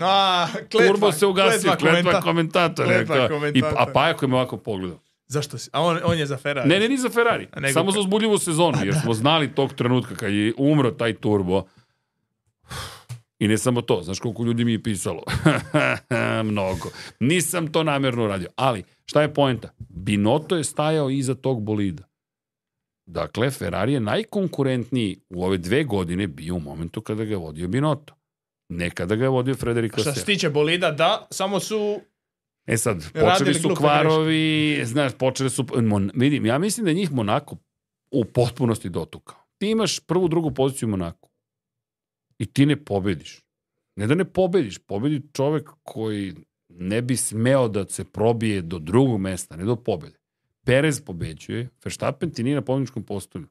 [0.00, 2.88] A, kletva, Turbo se ugasio, kletva komentatora.
[2.88, 3.74] Kletva I, komentatora.
[3.78, 4.98] a Pajako je me ovako pogledao.
[5.26, 5.70] Zašto si?
[5.72, 6.68] A on, on je za Ferrari.
[6.68, 7.48] Ne, ne, ni za Ferrari.
[7.56, 11.64] Nego Samo za uzbudljivu sezonu, jer smo znali tog trenutka kad je umro taj turbo.
[13.38, 15.22] I ne samo to, znaš koliko ljudi mi je pisalo?
[16.50, 16.90] Mnogo.
[17.20, 18.48] Nisam to namjerno uradio.
[18.56, 19.68] Ali, šta je poenta?
[19.78, 22.02] Binotto je stajao iza tog bolida.
[23.06, 27.68] Dakle, Ferrari je najkonkurentniji u ove dve godine bio u momentu kada ga je vodio
[27.68, 28.14] Binotto.
[28.68, 30.26] Ne kada ga je vodio Frederik Što se Vasseur.
[30.26, 32.00] tiče bolida, da, samo su...
[32.66, 35.66] E sad, počeli su kvarovi, znaš, počeli su...
[35.82, 37.56] Mon, vidim, ja mislim da je njih Monako
[38.10, 39.36] u potpunosti dotukao.
[39.58, 41.30] Ti imaš prvu, drugu poziciju u Monaku.
[42.38, 43.40] I ti ne pobediš.
[43.96, 46.34] Ne da ne pobediš, pobedi čovek koji
[46.68, 50.18] ne bi smeo da se probije do drugog mesta, ne do pobede.
[50.64, 53.46] Perez pobeđuje, Verstappen ti nije na pobedničkom postolju.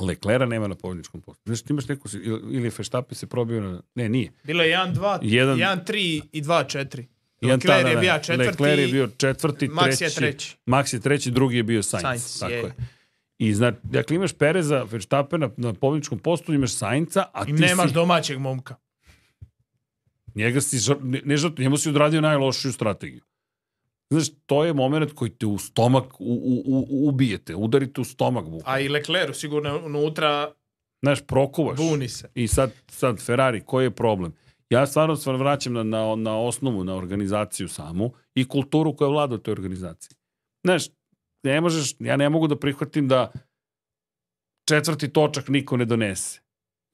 [0.00, 1.42] Leclerc nema na pobedničkom postolju.
[1.46, 2.08] Znaš, ti imaš neku...
[2.08, 3.82] si- Ili ili Verstappen se probio na...
[3.94, 4.32] Ne, nije.
[4.44, 7.04] Bilo je 1, 2, Jedan- 1, 3 i 2, 4.
[7.40, 10.04] Jedan Leclerc ta, je da, bio četvrti, Leclerc je bio četvrti, Max treći.
[10.04, 10.56] je treći.
[10.66, 12.02] Max je treći, drugi je bio Sainz.
[12.02, 12.58] Sainz, tako je.
[12.58, 12.74] je.
[13.38, 17.88] I znači, dakle, imaš Pereza, Verstappena na pobjedničkom postu, imaš Sainca, a I ti nemaš
[17.88, 18.74] si, domaćeg momka.
[20.34, 23.22] njega si, ne, ne njemu si odradio najlošiju strategiju.
[24.12, 28.44] Znaš, to je moment koji te u stomak u, u, u, ubijete, udarite u stomak.
[28.44, 28.64] bukvalno.
[28.66, 30.52] A i Leclerc sigurno unutra
[31.02, 31.76] Znaš, prokuvaš.
[31.76, 32.30] buni se.
[32.34, 34.32] I sad, sad Ferrari, koji je problem?
[34.70, 39.34] Ja stvarno se vraćam na, na, na osnovu, na organizaciju samu i kulturu koja vlada
[39.34, 40.16] u toj organizaciji.
[40.64, 40.84] Znaš,
[41.42, 43.32] ne možeš, ja ne mogu da prihvatim da
[44.68, 46.40] četvrti točak niko ne donese.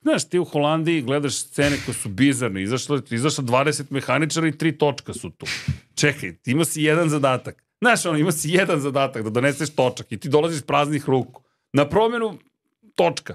[0.00, 4.78] Znaš, ti u Holandiji gledaš scene koje su bizarne, izašlo, izašlo 20 mehaničara i tri
[4.78, 5.46] točka su tu.
[5.94, 7.64] Čekaj, ti ima si jedan zadatak.
[7.80, 11.42] Znaš, ono, ima si jedan zadatak da doneseš točak i ti dolaziš praznih ruku.
[11.72, 12.38] Na promjenu
[12.94, 13.34] točka.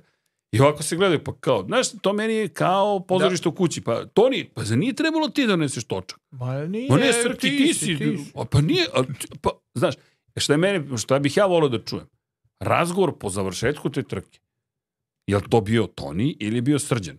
[0.52, 3.50] I ovako se gledaju, pa kao, znaš, to meni je kao pozorište da.
[3.50, 3.82] u kući.
[3.82, 6.20] Pa, Toni, pa za nije trebalo ti da doneseš točak?
[6.32, 7.98] Ma nije, Ma ne, Srki, ti, ti si.
[7.98, 8.32] Ti si.
[8.36, 9.04] A, pa nije, a,
[9.42, 9.96] pa, znaš,
[10.38, 12.06] šta je meni, šta bih ja volio da čujem?
[12.60, 14.40] Razgovor po završetku te trke.
[15.28, 17.18] Je li to bio Toni ili je bio Srđan?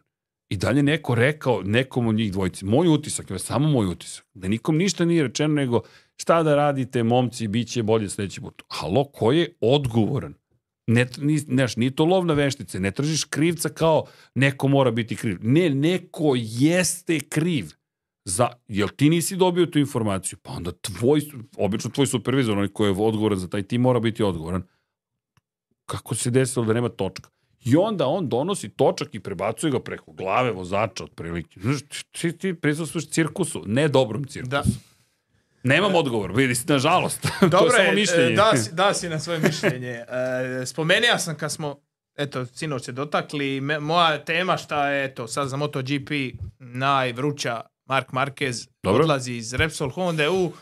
[0.48, 4.48] I dalje neko rekao nekom od njih dvojici, moj utisak, je samo moj utisak, da
[4.48, 5.82] nikom ništa nije rečeno nego
[6.16, 8.62] šta da radite, momci, bit će bolje sledeći put.
[8.68, 10.34] Halo, ko je odgovoran?
[10.86, 14.04] Ne, ni, neš, nije to lov na veštice, ne tražiš krivca kao
[14.34, 15.38] neko mora biti kriv.
[15.42, 17.72] Ne, neko jeste kriv.
[18.24, 20.38] Za, jel ti nisi dobio tu informaciju?
[20.42, 21.20] Pa onda tvoj,
[21.56, 24.62] obično tvoj supervizor, onaj koji je odgovoran za taj tim, mora biti odgovoran.
[25.86, 27.33] Kako se desilo da nema točka?
[27.64, 31.60] I onda on donosi točak i prebacuje ga preko glave vozača otprilike.
[31.60, 31.80] Znaš,
[32.20, 34.50] ti, ti prisustuješ cirkusu, ne dobrom cirkusu.
[34.50, 34.62] Da.
[35.62, 37.26] Nemam odgovor, vidi nažalost.
[37.40, 38.36] Dobro to je samo mišljenje.
[38.36, 40.04] Da, si, da si na svoje mišljenje.
[40.62, 41.80] E, spomenio sam kad smo,
[42.16, 46.10] eto, sinoć se dotakli, me, moja tema šta je, eto, sad za MotoGP
[46.58, 49.02] najvruća Mark Marquez Dobro.
[49.02, 50.52] odlazi iz Repsol Honda u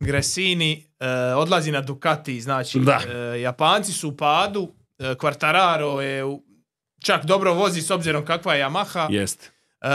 [0.00, 3.00] Gresini, e, odlazi na Ducati, znači da.
[3.08, 4.83] e, Japanci su u padu, e,
[5.18, 6.38] Quartararo je
[7.02, 9.06] čak dobro vozi s obzirom kakva je Yamaha.
[9.10, 9.50] Jeste.
[9.84, 9.90] Uh,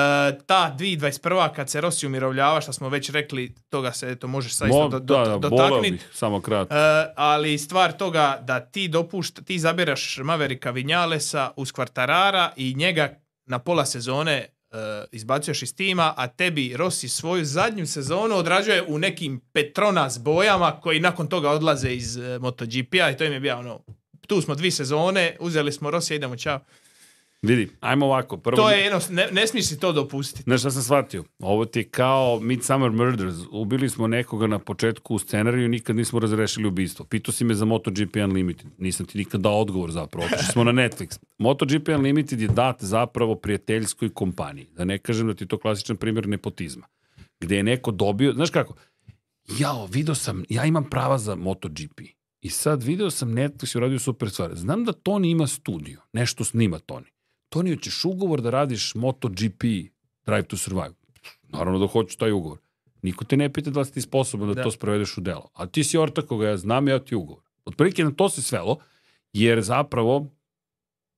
[0.45, 1.53] ta 2021.
[1.53, 4.99] kad se Rossi umirovljava, što smo već rekli, toga se to može sa isto do,
[4.99, 6.06] do, da, da, dotakniti.
[6.14, 6.76] samo kratko.
[6.76, 6.80] Uh,
[7.15, 13.15] ali stvar toga da ti dopušta, ti zabiraš Maverika Vinjalesa uz Kvartarara i njega
[13.45, 14.77] na pola sezone uh,
[15.11, 20.99] izbacuješ iz tima, a tebi Rossi svoju zadnju sezonu odrađuje u nekim Petronas bojama koji
[20.99, 23.80] nakon toga odlaze iz uh, MotoGP-a i to im je bio ono,
[24.30, 26.60] tu smo dvi sezone, uzeli smo Rossi, idemo, čao.
[27.41, 28.38] Vidi, ajmo ovako.
[28.38, 30.43] Prvo, to je jedno, ne, ne smiješ si to dopustiti.
[30.43, 31.23] Znaš šta sam shvatio?
[31.39, 33.35] Ovo ti je kao Midsummer Murders.
[33.51, 37.06] Ubili smo nekoga na početku u scenariju i nikad nismo razrešili ubistvo.
[37.06, 38.68] Pitao si me za MotoGP Unlimited.
[38.77, 40.26] Nisam ti nikad dao odgovor zapravo.
[40.26, 41.19] Otišli smo na Netflix.
[41.38, 44.68] MotoGP Unlimited je dat zapravo prijateljskoj kompaniji.
[44.76, 46.88] Da ne kažem da ti je to klasičan primjer nepotizma.
[47.39, 48.76] Gde je neko dobio, znaš kako,
[49.60, 52.18] jao, video sam, ja imam prava za MotoGP.
[52.41, 54.56] I sad video sam Netflix i uradio super stvar.
[54.56, 57.10] Znam da Tony ima studio, nešto snima Tony.
[57.49, 59.64] Toni, hoćeš ugovor da radiš MotoGP
[60.26, 60.94] Drive to Survive?
[61.48, 62.57] Naravno da hoću taj ugovor.
[63.02, 64.64] Niko te ne pita da li si ti sposoban da, da.
[64.64, 65.49] to sprovedeš u delo.
[65.53, 67.44] A ti si ortak koga ja znam, ja ti ugovor.
[67.66, 68.78] Otprilike na to se svelo,
[69.34, 70.28] jer zapravo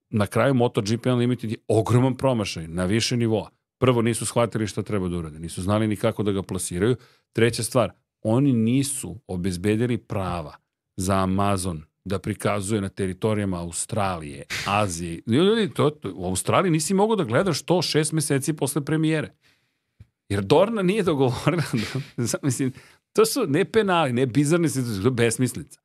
[0.09, 3.49] na kraju MotoGP Unlimited je ogroman promašaj na više nivoa.
[3.77, 6.95] Prvo, nisu shvatili šta treba da urade, nisu znali ni kako da ga plasiraju.
[7.33, 7.91] Treća stvar,
[8.21, 10.55] oni nisu obezbedili prava
[11.01, 15.21] za Amazon da prikazuje na teritorijama Australije, Azije.
[15.27, 19.33] Ljudi, to, to, u Australiji nisi mogao da gledaš to šest meseci posle premijere.
[20.29, 21.63] Jer Dorna nije dogovorila.
[22.17, 22.73] Da, mislim,
[23.13, 25.79] to su ne penali, ne bizarne situacije, to je besmislica.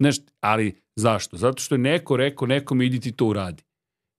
[0.00, 1.36] Znaš, ali zašto?
[1.36, 3.62] Zato što je neko rekao, nekom idi ti to uradi.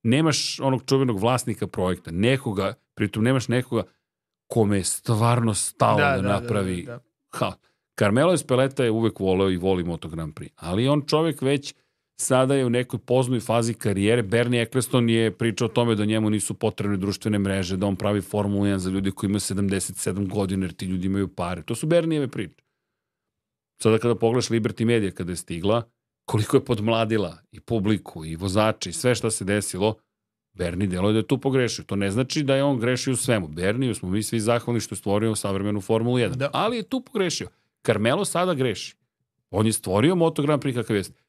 [0.03, 3.83] Nemaš onog čuvenog vlasnika projekta, nekoga, pritom nemaš nekoga
[4.47, 7.03] kome je stvarno stalo da, da, da napravi da, da, da.
[7.37, 7.53] Ha,
[7.99, 11.73] Carmelo Espeleta je uvek voleo i voli Moto Grand Prix, ali on čovek već
[12.21, 14.23] sada je u nekoj poznoj fazi karijere.
[14.23, 18.21] Bernie Eccleston je pričao o tome da njemu nisu potrebne društvene mreže, da on pravi
[18.21, 21.61] Formulu 1 za ljude koji imaju 77 godina, jer ti ljudi imaju pare.
[21.63, 22.63] To su Bernijeve priče.
[23.81, 25.83] Sada kada pogledaš Liberty Media kada je stigla,
[26.25, 29.95] koliko je podmladila i publiku i vozači i sve šta se desilo,
[30.53, 31.85] Berni delo da je tu pogrešio.
[31.85, 33.47] To ne znači da je on grešio u svemu.
[33.47, 36.35] Berniju smo mi svi zahvalni što je stvorio savremenu Formulu 1.
[36.35, 36.49] Da.
[36.53, 37.47] Ali je tu pogrešio.
[37.85, 38.95] Carmelo sada greši.
[39.49, 41.21] On je stvorio Moto Grand Prix kakav jeste.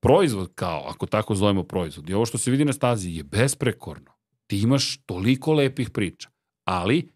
[0.00, 4.12] Proizvod, kao, ako tako zovemo proizvod, i ovo što se vidi na stazi je besprekorno.
[4.46, 6.28] Ti imaš toliko lepih priča,
[6.64, 7.08] ali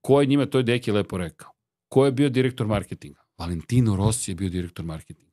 [0.00, 1.52] ko je njima, to je Deki lepo rekao,
[1.88, 3.20] ko je bio direktor marketinga?
[3.38, 5.30] Valentino Rossi je bio direktor marketinga.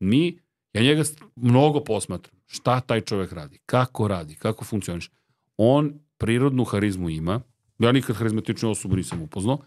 [0.00, 0.38] Mi,
[0.72, 1.02] ja njega
[1.36, 2.36] mnogo posmatram.
[2.46, 3.58] Šta taj čovek radi?
[3.66, 4.34] Kako radi?
[4.34, 5.10] Kako funkcioniš?
[5.56, 7.40] On prirodnu harizmu ima.
[7.78, 9.58] Ja nikad harizmatičnu osobu nisam upoznao.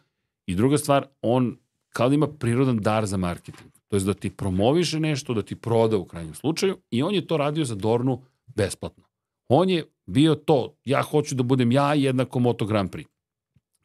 [0.46, 1.58] I druga stvar, on
[1.90, 3.72] kao da ima prirodan dar za marketing.
[3.88, 7.28] To je da ti promoviše nešto, da ti proda u krajnjem slučaju i on je
[7.28, 9.04] to radio za Dornu besplatno.
[9.48, 13.08] On je bio to, ja hoću da budem ja jednako Moto Grand Prix.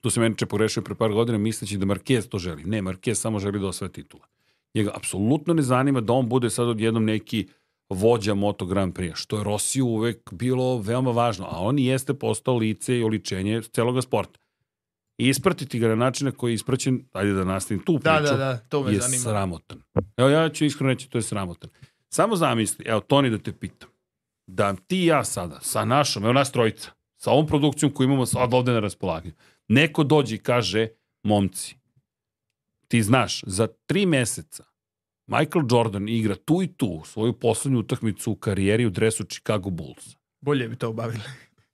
[0.00, 2.64] Tu se Menče pogrešio pre par godina misleći da Marquez to želi.
[2.64, 4.26] Ne, Marquez samo želi da osvoje titula.
[4.74, 7.46] Njega apsolutno ne zanima da on bude sad odjednom neki
[7.88, 12.56] vođa Moto Grand Prix, što je Rossi uvek bilo veoma važno, a on jeste postao
[12.56, 14.40] lice i oličenje celoga sporta.
[15.18, 18.20] I ispratiti ga na način na koji je ispraćen, ajde da nastavim tu priču, Da,
[18.20, 19.22] da, da, to me je zanima.
[19.22, 19.82] sramotan.
[20.16, 21.70] Evo ja ću iskreno reći, to je sramotan.
[22.08, 23.88] Samo zamisli, evo Toni da te pitam,
[24.46, 28.26] da ti i ja sada, sa našom, evo nas trojica, sa ovom produkcijom koju imamo
[28.26, 29.32] sad ovde na raspolaganju,
[29.68, 30.88] neko dođe i kaže,
[31.22, 31.76] momci,
[32.88, 34.64] ti znaš, za tri meseca
[35.26, 40.16] Michael Jordan igra tu i tu svoju poslednju utakmicu u karijeri u dresu Chicago Bulls.
[40.40, 41.22] Bolje bi to obavili.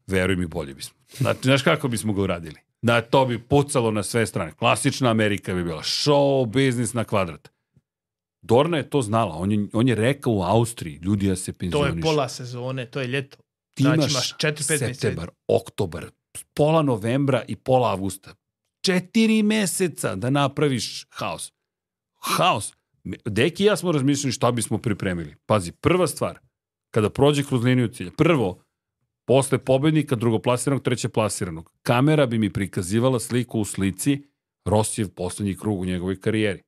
[0.06, 0.98] Veruj mi, bolje bismo.
[1.16, 2.56] Znači, znaš kako bismo ga uradili?
[2.82, 4.52] Da to bi pucalo na sve strane.
[4.52, 5.82] Klasična Amerika bi bila.
[5.82, 7.48] Show business na kvadrat.
[8.42, 9.34] Dorna je to znala.
[9.34, 11.96] On je, on je rekao u Austriji, ljudi ja se To penzionišu.
[11.96, 13.36] je pola sezone, to je ljeto.
[13.74, 14.78] Ti Znači imaš imaš 4-5 meseci.
[14.94, 16.06] septembar, oktobar,
[16.54, 18.34] pola novembra i pola avgusta.
[18.84, 21.52] Četiri meseca da napraviš haos.
[22.14, 22.72] Haos.
[23.24, 25.36] Deki i ja smo razmišljali šta bismo pripremili.
[25.46, 26.38] Pazi, prva stvar,
[26.90, 28.62] kada prođe kroz liniju cilja, prvo,
[29.30, 34.22] posle pobednika, drugoplasiranog, trećeplasiranog, kamera bi mi prikazivala sliku u slici
[34.64, 36.62] Rosijev poslednji krug u njegovoj karijeri.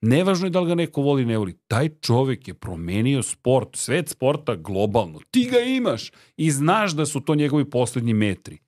[0.00, 1.58] Nevažno je da li ga neko voli ne voli.
[1.68, 5.20] Taj čovek je promenio sport, svet sporta globalno.
[5.30, 8.58] Ti ga imaš i znaš da su to njegovi poslednji metri.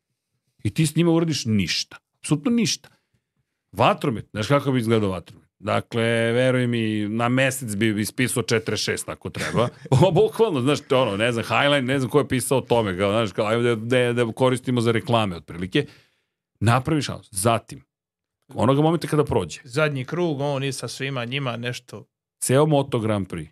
[0.64, 1.96] I ti s njima uradiš ništa.
[2.18, 2.88] Apsolutno ništa.
[3.72, 5.41] Vatromet, znaš kako bi izgledao vatromet?
[5.62, 6.02] Dakle,
[6.32, 9.68] veruj mi, na mesec bi ispisao 46 ako treba.
[10.14, 13.32] Bukvalno, znaš, ono, ne znam, Highline, ne znam ko je pisao o tome, kao, znaš,
[13.32, 15.86] kao, ajde da, da, da koristimo za reklame, otprilike.
[16.60, 17.28] Napraviš haos.
[17.30, 17.84] Zatim,
[18.54, 22.04] onoga momenta kada prođe, Zadnji krug, on je sa svima njima nešto
[22.40, 23.48] ceo Moto Grand Prix,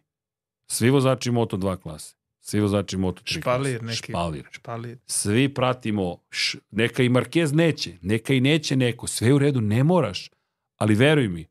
[0.67, 4.13] svi vozači Moto 2 klase, svi vozači Moto 3 Špalir klase, neki.
[4.13, 4.49] špalir.
[4.51, 4.99] špalir.
[5.07, 9.85] Svi pratimo, š, neka i Marquez neće, neka i neće neko, sve u redu, ne
[9.85, 10.31] moraš,
[10.77, 11.50] ali veruj mi,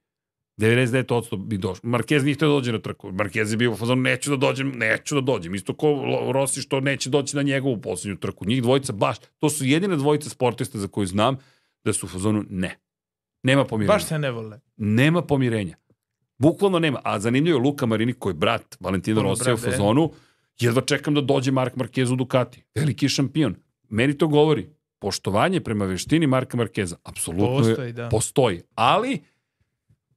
[0.59, 1.89] 99% bi došlo.
[1.89, 3.11] Marquez nije htio da dođe na trku.
[3.11, 5.55] Marquez je bio u fazonu, neću da dođem, neću da dođem.
[5.55, 6.03] Isto ko
[6.33, 8.45] Rossi što neće doći na njegovu poslednju trku.
[8.45, 11.37] Njih dvojica baš, to su jedine dvojice sportista za koju znam
[11.83, 12.79] da su u fazonu ne.
[13.43, 13.93] Nema pomirenja.
[13.93, 14.59] Baš se ne vole.
[14.77, 15.75] Nema pomirenja.
[16.37, 16.99] Bukvalno nema.
[17.03, 20.11] A zanimljivo je Luka Marini koji je brat Valentino Rosija u fazonu.
[20.59, 22.63] Jedva čekam da dođe Mark Marquez u Ducati.
[22.75, 23.55] Veliki šampion.
[23.89, 24.69] Meni to govori.
[24.99, 26.95] Poštovanje prema veštini Marka Markeza.
[27.03, 28.09] Apsolutno je, Postoji, da.
[28.09, 28.61] postoji.
[28.75, 29.19] Ali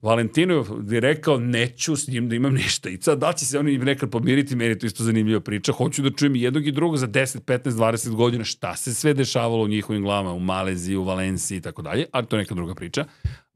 [0.03, 2.89] Valentino je rekao neću s njim da imam ništa.
[2.91, 5.73] I sad da će se oni nekad pomiriti, meni je to isto zanimljiva priča.
[5.73, 9.65] Hoću da čujem jednog i drugog za 10, 15, 20 godina šta se sve dešavalo
[9.65, 12.75] u njihovim glavama, u Maleziji, u Valenciji i tako dalje, ali to je neka druga
[12.75, 13.05] priča.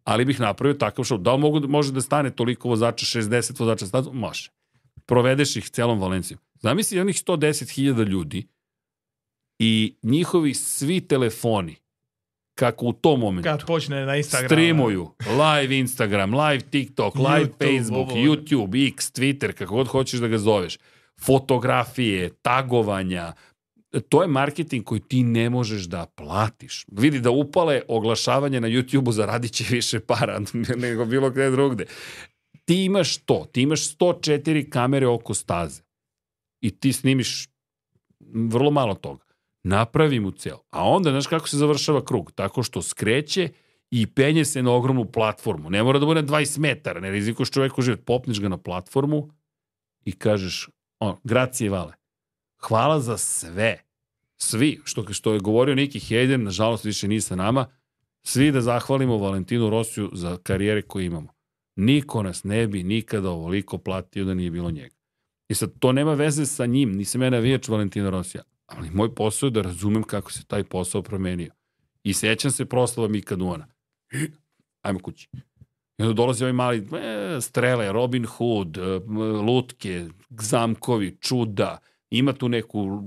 [0.04, 1.18] Ali bih napravio takav šov.
[1.18, 4.12] Da li mogu, da- može da stane toliko vozača, 60 vozača stazu?
[4.12, 4.50] Može.
[5.06, 6.40] Provedeš ih celom Valencijom.
[6.54, 8.48] Zamisli onih 110.000 ljudi
[9.58, 11.76] i njihovi svi telefoni
[12.56, 14.48] kako u tom momentu Kad počne na Instagramu.
[14.48, 18.20] streamuju, live Instagram, live TikTok, live YouTube, Facebook, ovo.
[18.20, 20.78] YouTube, X, Twitter, kako god hoćeš da ga zoveš,
[21.20, 23.32] fotografije, tagovanja,
[24.08, 26.84] to je marketing koji ti ne možeš da platiš.
[26.92, 30.40] Vidi da upale oglašavanje na YouTube-u zaradit će više para
[30.84, 31.84] nego bilo gde drugde.
[32.64, 35.82] Ti imaš to, ti imaš 104 kamere oko staze
[36.60, 37.48] i ti snimiš
[38.34, 39.25] vrlo malo toga.
[39.66, 40.58] Napravi mu ceo.
[40.70, 42.32] A onda, znaš kako se završava krug?
[42.32, 43.48] Tako što skreće
[43.90, 45.70] i penje se na ogromnu platformu.
[45.70, 48.00] Ne mora da bude 20 metara, ne rizikuješ čoveku život.
[48.06, 49.30] Popneš ga na platformu
[50.04, 50.68] i kažeš,
[51.00, 51.92] on, gracije vale.
[52.60, 53.82] Hvala za sve.
[54.36, 57.66] Svi, što, što je govorio Niki Hayden, nažalost više nije sa nama,
[58.22, 61.28] svi da zahvalimo Valentinu Rosiju za karijere koje imamo.
[61.76, 64.94] Niko nas ne bi nikada ovoliko platio da nije bilo njega.
[65.48, 69.46] I sad, to nema veze sa njim, nisam ja navijač Valentina Rosija, ali moj posao
[69.46, 71.52] je da razumem kako se taj posao promenio.
[72.02, 73.66] I sećam se proslava Mika Duana.
[74.82, 75.28] Ajmo kući.
[75.98, 78.82] I onda dolazi ovaj mali e, strele, Robin Hood, e,
[79.46, 81.78] lutke, zamkovi, čuda,
[82.10, 83.02] ima tu neku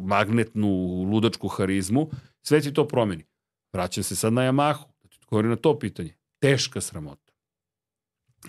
[0.00, 0.68] magnetnu,
[1.12, 2.10] ludačku harizmu,
[2.42, 3.24] sve ti to promeni.
[3.72, 6.16] Vraćam se sad na Yamahu, da ti govorim na to pitanje.
[6.38, 7.32] Teška sramota.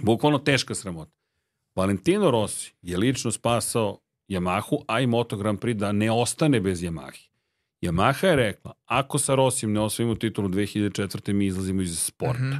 [0.01, 1.11] Bukvalno teška sramota.
[1.75, 6.81] Valentino Rossi je lično spasao Yamahu, a i Moto Grand Prix da ne ostane bez
[6.83, 7.29] Yamahe.
[7.81, 11.33] Yamaha je rekla, ako sa Rossijem ne osvojimo titulu 2004.
[11.33, 12.43] mi izlazimo iz sporta.
[12.43, 12.57] Mhm.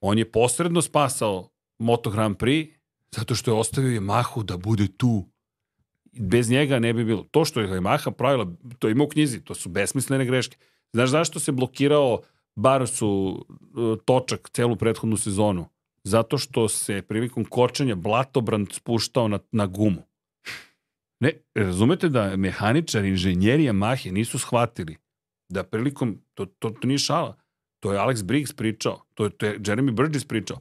[0.00, 1.48] On je posredno spasao
[1.78, 2.68] Moto Grand Prix
[3.16, 5.24] zato što je ostavio Yamahu da bude tu.
[6.12, 7.24] Bez njega ne bi bilo.
[7.30, 8.46] To što je Yamaha pravila,
[8.78, 10.56] to ima u knjizi, to su besmislene greške.
[10.92, 12.20] Znaš zašto se blokirao
[12.54, 15.66] Barosu e, točak celu prethodnu sezonu?
[16.04, 20.02] Zato što se prilikom kočenja blatobran spuštao na, na gumu.
[21.22, 24.96] Ne, razumete da mehaničari, inženjeri Yamahe nisu shvatili
[25.48, 27.36] da prilikom, to, to, to nije šala,
[27.80, 30.58] to je Alex Briggs pričao, to je, to je Jeremy Burgess pričao,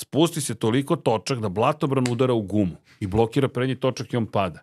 [0.00, 4.26] spusti se toliko točak da blatobran udara u gumu i blokira prednji točak i on
[4.26, 4.62] pada.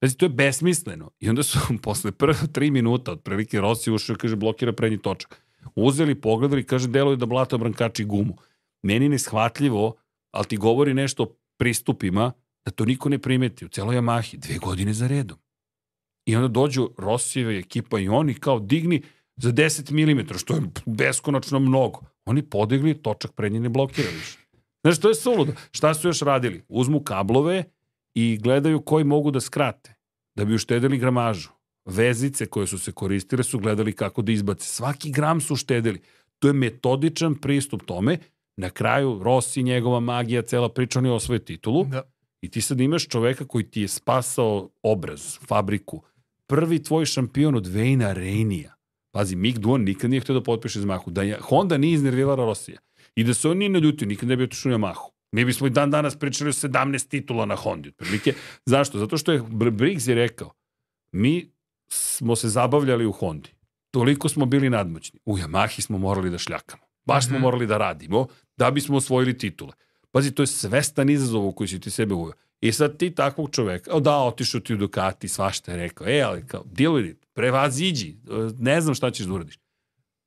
[0.00, 1.10] Znači, to je besmisleno.
[1.20, 5.42] I onda su posle prve tri minuta, otprilike Rossi ušao i kaže blokira prednji točak.
[5.74, 8.36] Uzeli, pogledali, kaže, deluje da blata brankači gumu.
[8.82, 9.94] Meni neshvatljivo,
[10.30, 12.32] ali ti govori nešto o pristupima,
[12.64, 15.38] da to niko ne primeti u celoj Yamahi, dve godine za redom.
[16.26, 19.02] I onda dođu Rosijeve ekipa i oni kao digni
[19.36, 22.00] za 10 mm, što je beskonačno mnogo.
[22.24, 24.38] Oni podigli, točak prednje ne blokira više.
[24.84, 25.52] Znaš, to je suludo.
[25.70, 26.64] Šta su još radili?
[26.68, 27.64] Uzmu kablove
[28.14, 29.94] i gledaju koji mogu da skrate,
[30.34, 31.48] da bi uštedili gramažu.
[31.84, 34.68] Vezice koje su se koristile su gledali kako da izbace.
[34.68, 36.00] Svaki gram su uštedili.
[36.38, 38.18] To je metodičan pristup tome.
[38.56, 41.84] Na kraju Rossi, njegova magija, cela priča, on je osvoje titulu.
[41.84, 42.02] Da.
[42.44, 46.02] I ti sad imaš čoveka koji ti je spasao obraz, fabriku.
[46.46, 48.74] Prvi tvoj šampion od Vejna Rejnija.
[49.10, 51.10] Pazi, Mick Duan nikad nije htio da potpiše Yamahu.
[51.10, 52.78] Da je, Honda nije iznervirala Rosija.
[53.16, 55.08] I da se on nije naljutio, nikad ne bi otišao u Yamahu.
[55.32, 57.88] Mi bismo i dan danas pričali o 17 titula na Hondi.
[57.88, 58.34] Otprilike.
[58.66, 58.98] Zašto?
[58.98, 60.52] Zato što je Briggs je rekao,
[61.12, 61.50] mi
[61.88, 63.48] smo se zabavljali u Hondi.
[63.90, 65.20] Toliko smo bili nadmoćni.
[65.24, 66.82] U Yamahi smo morali da šljakamo.
[67.06, 67.42] Baš smo Mhm.
[67.42, 68.26] morali da radimo
[68.56, 69.72] da bismo osvojili titule.
[70.14, 72.32] Pazi, to je svestan izazov u koji si ti sebe uveo.
[72.60, 76.20] I sad ti takvog čoveka, o da, otišao ti u Ducati, svašta je rekao, e,
[76.20, 78.16] ali kao, deal with it, prevaziđi,
[78.58, 79.58] ne znam šta ćeš da uradiš.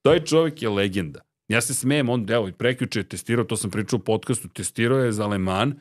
[0.02, 1.22] Taj čovek je legenda.
[1.48, 5.12] Ja se smijem, on, evo, prekjuče je testirao, to sam pričao u podcastu, testirao je
[5.12, 5.76] za Le Mans,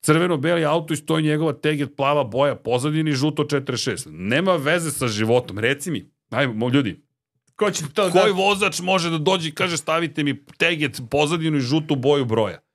[0.00, 4.06] crveno-beli auto i stoji njegova teget plava boja, pozadini žuto 46.
[4.10, 7.06] Nema veze sa životom, reci mi, ajmo, ljudi,
[7.56, 8.42] Ko će to koji da...
[8.42, 12.65] vozač može da dođe i kaže stavite mi teget, pozadinu i žutu boju broja?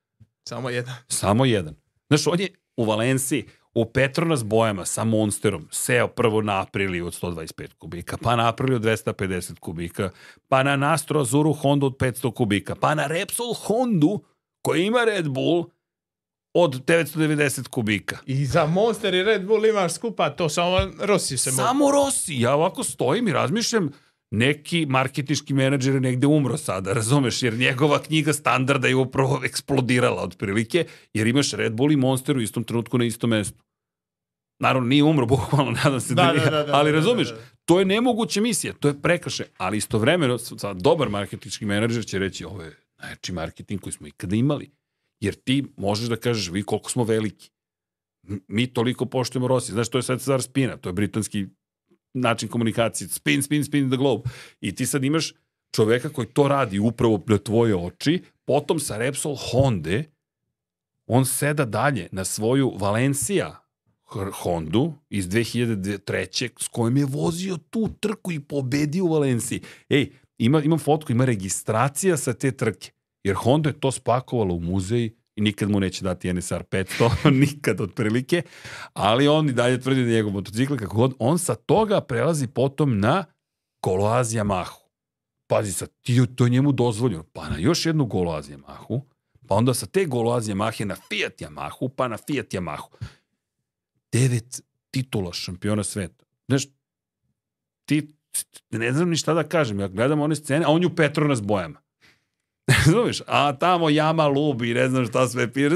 [0.52, 0.94] Samo jedan.
[1.08, 1.76] Samo jedan.
[2.08, 7.22] Znaš, on je u Valenciji, u Petronas bojama sa Monsterom seo prvo na Apriliju od
[7.22, 10.10] 125 kubika, pa na Apriliju od 250 kubika,
[10.48, 14.24] pa na Nastro Azuru Honda od 500 kubika, pa na Repsol Hondu
[14.62, 15.70] koja ima Red Bull
[16.54, 18.18] od 990 kubika.
[18.26, 21.62] I za Monster i Red Bull imaš skupa, to samo Rossi se mogu.
[21.62, 22.42] Samo Rossi.
[22.42, 23.92] Ja ovako stojim i razmišljam,
[24.32, 30.24] neki marketički menadžer je negde umro sada, razumeš, jer njegova knjiga standarda je upravo eksplodirala
[30.24, 33.64] otprilike, jer imaš Red Bull i Monster u istom trenutku na istom mestu.
[34.60, 37.30] Naravno, nije umro, bukvalno, nadam se da, Da, nije, da, da, da, ali da, razumeš,
[37.30, 37.42] da, da.
[37.66, 42.46] to je nemoguća misija, to je prekrše, ali istovremeno, sa, dobar marketički menadžer će reći,
[42.46, 44.72] ovo je najjači marketing koji smo ikada imali,
[45.20, 47.50] jer ti možeš da kažeš, vi koliko smo veliki,
[48.48, 51.48] mi toliko poštujemo Rossi, znaš, to je sad Cesar Spina, to je britanski
[52.14, 54.30] način komunikacije, spin, spin, spin the globe.
[54.62, 55.34] I ti sad imaš
[55.76, 60.04] čoveka koji to radi upravo na tvoje oči, potom sa Repsol Honda,
[61.08, 63.62] on seda dalje na svoju Valencia
[64.44, 66.50] Hondu iz 2003.
[66.60, 69.62] s kojom je vozio tu trku i pobedio u Valenciji.
[69.90, 72.92] Ej, ima, imam fotku, ima registracija sa te trke.
[73.24, 77.82] Jer Honda je to spakovala u muzej i nikad mu neće dati NSR 500, nikad
[77.82, 78.42] otprilike,
[78.94, 82.48] ali on i dalje tvrdi da je njegov motocikl, kako god, on sa toga prelazi
[82.48, 83.26] potom na
[83.84, 84.82] Goloaz Yamahu.
[85.48, 87.24] Pazi sad, ti, to je njemu dozvoljeno.
[87.24, 89.02] Pa na još jednu Goloaz Yamahu,
[89.48, 92.90] pa onda sa te Goloaz Yamahe na Fiat Yamahu, pa na Fiat Yamahu.
[94.12, 94.62] Devet
[94.92, 96.26] titula šampiona sveta.
[96.48, 96.64] Znaš,
[97.86, 98.16] ti,
[98.70, 101.42] ne znam ni šta da kažem, ja gledam one scene, a on je u Petronas
[101.42, 101.82] bojama.
[102.78, 103.22] Razumeš?
[103.28, 105.70] A tamo jama lubi, ne znam šta sve pije.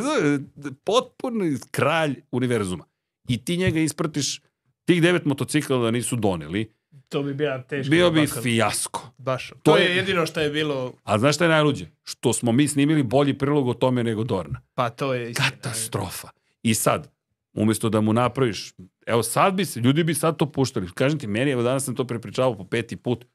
[0.83, 2.85] Potpuno kralj univerzuma.
[3.27, 4.41] I ti njega ispratiš,
[4.85, 6.71] tih devet motocikla da nisu doneli,
[7.09, 7.89] To bi bio teško.
[7.89, 8.43] bio bi bakar.
[8.43, 9.11] fijasko.
[9.17, 9.49] Baš.
[9.49, 11.85] To, To je je- jedino što je bilo, A znaš šta je najluđe?
[12.03, 14.61] Što smo mi snimili bolji prilog o tome nego Dorna.
[14.73, 15.49] pa to je istina.
[15.51, 16.29] Katastrofa.
[16.63, 17.11] I sad,
[17.53, 18.73] umjesto da mu napraviš,
[19.05, 20.87] evo sad bi se, ljudi bi sad to puštali.
[20.89, 23.25] Kažem ti, meni, evo danas sam to prepričavao po peti put,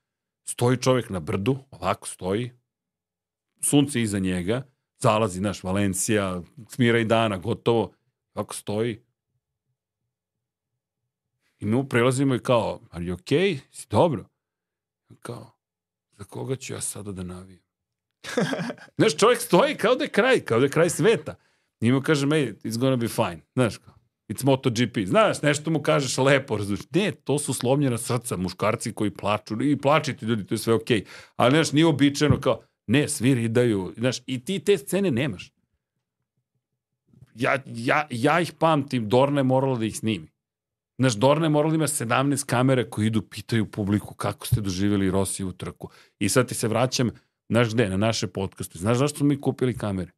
[0.44, 2.50] stoji čovjek na brdu, ovako stoji,
[3.60, 4.62] sunce iza njega,
[4.98, 7.92] zalazi naš Valencija, smira i dana, gotovo,
[8.34, 9.02] ovako stoji.
[11.58, 13.58] I mi mu prelazimo i kao, are you okay?
[13.70, 14.24] Si dobro?
[15.20, 15.50] Kao,
[16.18, 17.62] za koga ću ja sada da navijem?
[18.98, 21.34] Znaš, čovjek stoji kao da je kraj, kao da je kraj sveta.
[21.80, 23.40] I mu kaže, ej, it's gonna be fine.
[23.54, 23.94] Znaš, kao,
[24.28, 24.98] it's MotoGP.
[25.06, 26.90] Znaš, nešto mu kažeš lepo, razumiješ.
[26.90, 29.62] Ne, to su slomljena srca, muškarci koji plaču.
[29.62, 31.04] I plačite ljudi, to je sve okej.
[31.36, 33.92] Ali, znaš, nije običajno kao, ne, svi ridaju.
[33.96, 35.52] Znaš, i ti te scene nemaš.
[37.34, 40.26] Ja, ja, ja ih pamtim, Dorna je morala da ih snimi.
[40.98, 45.10] Znaš, Dorna je morala da ima 17 kamera koji idu, pitaju publiku kako ste doživjeli
[45.10, 45.88] Rosijevu trku.
[46.18, 47.10] I sad ti se vraćam,
[47.48, 48.78] znaš gde, na naše podcaste.
[48.78, 50.10] Znaš zašto mi kupili kamere?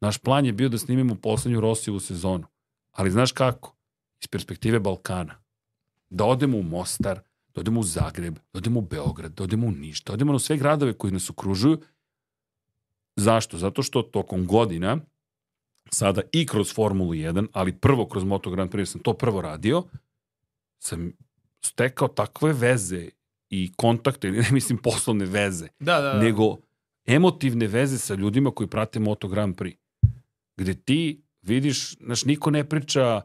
[0.00, 2.46] Naš plan je bio da snimimo poslednju Rosijevu sezonu.
[2.92, 3.76] Ali znaš kako?
[4.20, 5.34] Iz perspektive Balkana.
[6.10, 7.20] Da odemo u Mostar,
[7.54, 10.38] da odemo u Zagreb, da odemo u Beograd, da odemo u Niš, da odemo na
[10.38, 11.80] sve gradove koji nas okružuju.
[13.16, 13.58] Zašto?
[13.58, 14.98] Zato što tokom godina,
[15.90, 19.82] sada i kroz Formulu 1, ali prvo kroz Moto Grand Prix, sam to prvo radio,
[20.78, 21.12] sam
[21.64, 23.08] stekao takve veze
[23.50, 26.20] i kontakte, ne mislim poslovne veze, Da, da, da.
[26.20, 26.56] nego
[27.06, 29.76] emotivne veze sa ljudima koji prate Moto Grand Prix.
[30.56, 33.22] Gde ti vidiš, znaš, niko ne priča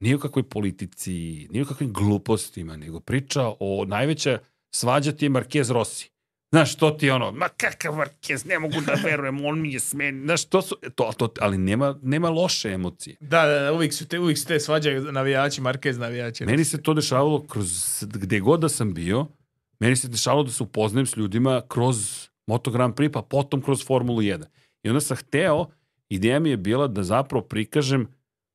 [0.00, 4.38] ni o kakvoj politici, ni o kakvim glupostima, nego priča o najveća
[4.70, 6.10] svađa ti je Marquez Rossi.
[6.50, 9.80] Znaš, to ti je ono, ma kakav Marquez, ne mogu da verujem, on mi je
[9.80, 10.22] smen.
[10.24, 13.16] Znaš, to su, to, to, ali nema, nema loše emocije.
[13.20, 16.44] Da, da, da, uvijek su te, uvijek su te svađaju navijači, Marquez navijači.
[16.44, 19.26] Meni se to dešavalo kroz, gde god da sam bio,
[19.80, 23.86] meni se dešavalo da se upoznajem s ljudima kroz Moto Grand Prix, pa potom kroz
[23.86, 24.44] Formulu 1.
[24.82, 25.66] I onda sam hteo,
[26.08, 28.08] ideja mi je bila da zapravo prikažem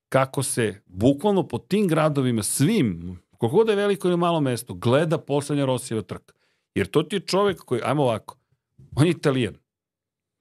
[0.10, 4.74] kako se bukvalno po tim gradovima svim, koliko god da je veliko ili malo mesto,
[4.74, 6.34] gleda poslednja Rosijeva trka.
[6.76, 8.38] Jer to ti je čovek koji, ajmo ovako,
[8.96, 9.56] on je italijan.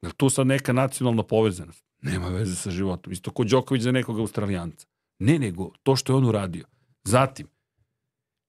[0.03, 1.85] Je tu sad neka nacionalna povezanost?
[2.01, 3.13] Nema veze sa životom.
[3.13, 4.87] Isto ko Đoković za nekog australijanca.
[5.19, 6.65] Ne, nego to što je on uradio.
[7.05, 7.47] Zatim,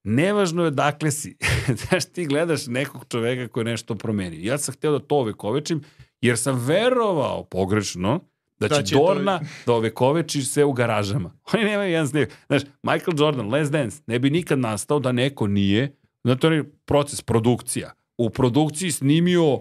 [0.04, 1.38] nevažno je dakle si.
[1.80, 4.40] Znaš, ti gledaš nekog čoveka koji je nešto promenio.
[4.42, 5.82] Ja sam hteo da to ovekovečim,
[6.22, 8.20] jer sam verovao pogrešno
[8.60, 11.32] da će, Da će će to- Dorna da ovekoveči sve u garažama.
[11.54, 12.30] Oni nemaju jedan snimak.
[12.48, 17.22] Znaš, Michael Jordan, Last Dance, ne bi nikad nastao da neko nije, zato je proces
[17.22, 17.94] produkcija.
[18.18, 19.60] U produkciji snimio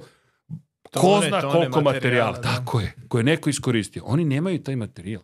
[0.95, 2.33] ko zna tone koliko materijala, materijala.
[2.33, 2.43] da.
[2.43, 2.95] Tako je.
[3.09, 4.03] Koje je neko iskoristio.
[4.07, 5.23] Oni nemaju taj materijal.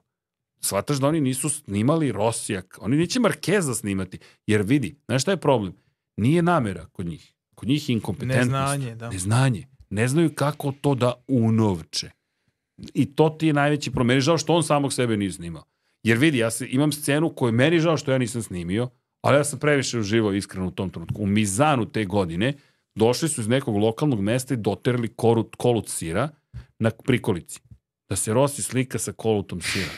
[0.60, 2.78] Shvataš da oni nisu snimali Rosijak.
[2.81, 4.18] Oni neće Markeza snimati.
[4.47, 5.73] Jer vidi, znaš šta je problem?
[6.17, 7.34] Nije namera kod njih.
[7.55, 8.44] Kod njih je inkompetentnost.
[8.44, 9.10] Neznanje, da.
[9.10, 9.67] Neznanje.
[9.91, 12.10] Ne znaju kako to da unovče.
[12.94, 14.07] I to ti je najveći problem.
[14.07, 15.65] Meni žao što on samog sebe nije snimao.
[16.02, 18.89] Jer vidi, ja se, imam scenu koju meni žao što ja nisam snimio,
[19.20, 21.22] ali ja sam previše uživao iskreno u tom trenutku.
[21.22, 22.55] U Mizanu te godine
[22.94, 26.28] došli su iz nekog lokalnog mesta i doterali korut, kolut sira
[26.78, 27.60] na prikolici.
[28.08, 29.90] Da se Rossi slika sa kolutom sira.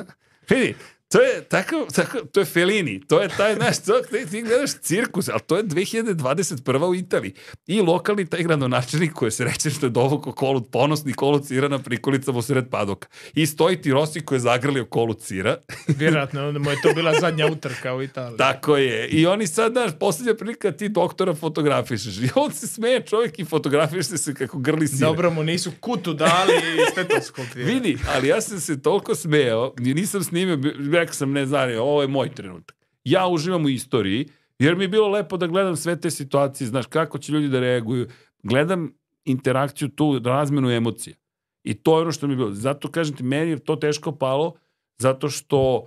[0.50, 0.74] vidi,
[1.08, 4.70] to je tako, tako, to je Felini, to je taj, znaš, to, ti, ti gledaš
[4.80, 6.84] cirkus, ali to je 2021.
[6.84, 7.34] u Italiji.
[7.66, 11.78] I lokalni taj gradonačelnik koji je srećen što je dovukao kolut, ponosni kolut sira na
[11.78, 13.08] prikolicama u sred padoka.
[13.34, 15.56] I stoji ti Rossi koji je zagrlio kolut sira.
[15.98, 18.38] Vjerojatno, onda mu je to bila zadnja utrka u Italiji.
[18.38, 19.08] Tako je.
[19.08, 22.18] I oni sad, znaš, posljednja prilika ti doktora fotografišeš.
[22.18, 25.08] I on se smeje čovjek i fotografiše se kako grli sira.
[25.08, 27.44] Dobro mu nisu kutu dali i stetoskop.
[27.54, 30.56] Vidi, ali ja sam se toliko smejao, nisam snimio,
[30.96, 32.76] rekao sam, ne znam, ovo je moj trenutak.
[33.04, 36.86] Ja uživam u istoriji, jer mi je bilo lepo da gledam sve te situacije, znaš,
[36.86, 38.08] kako će ljudi da reaguju.
[38.42, 38.92] Gledam
[39.24, 41.16] interakciju tu, razmenu emocija.
[41.64, 42.52] I to je ono što mi je bilo.
[42.52, 44.54] Zato, kažem ti, meni je to teško palo,
[44.98, 45.86] zato što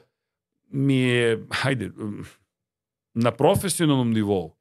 [0.68, 1.92] mi je, hajde,
[3.14, 4.56] na profesionalnom nivou,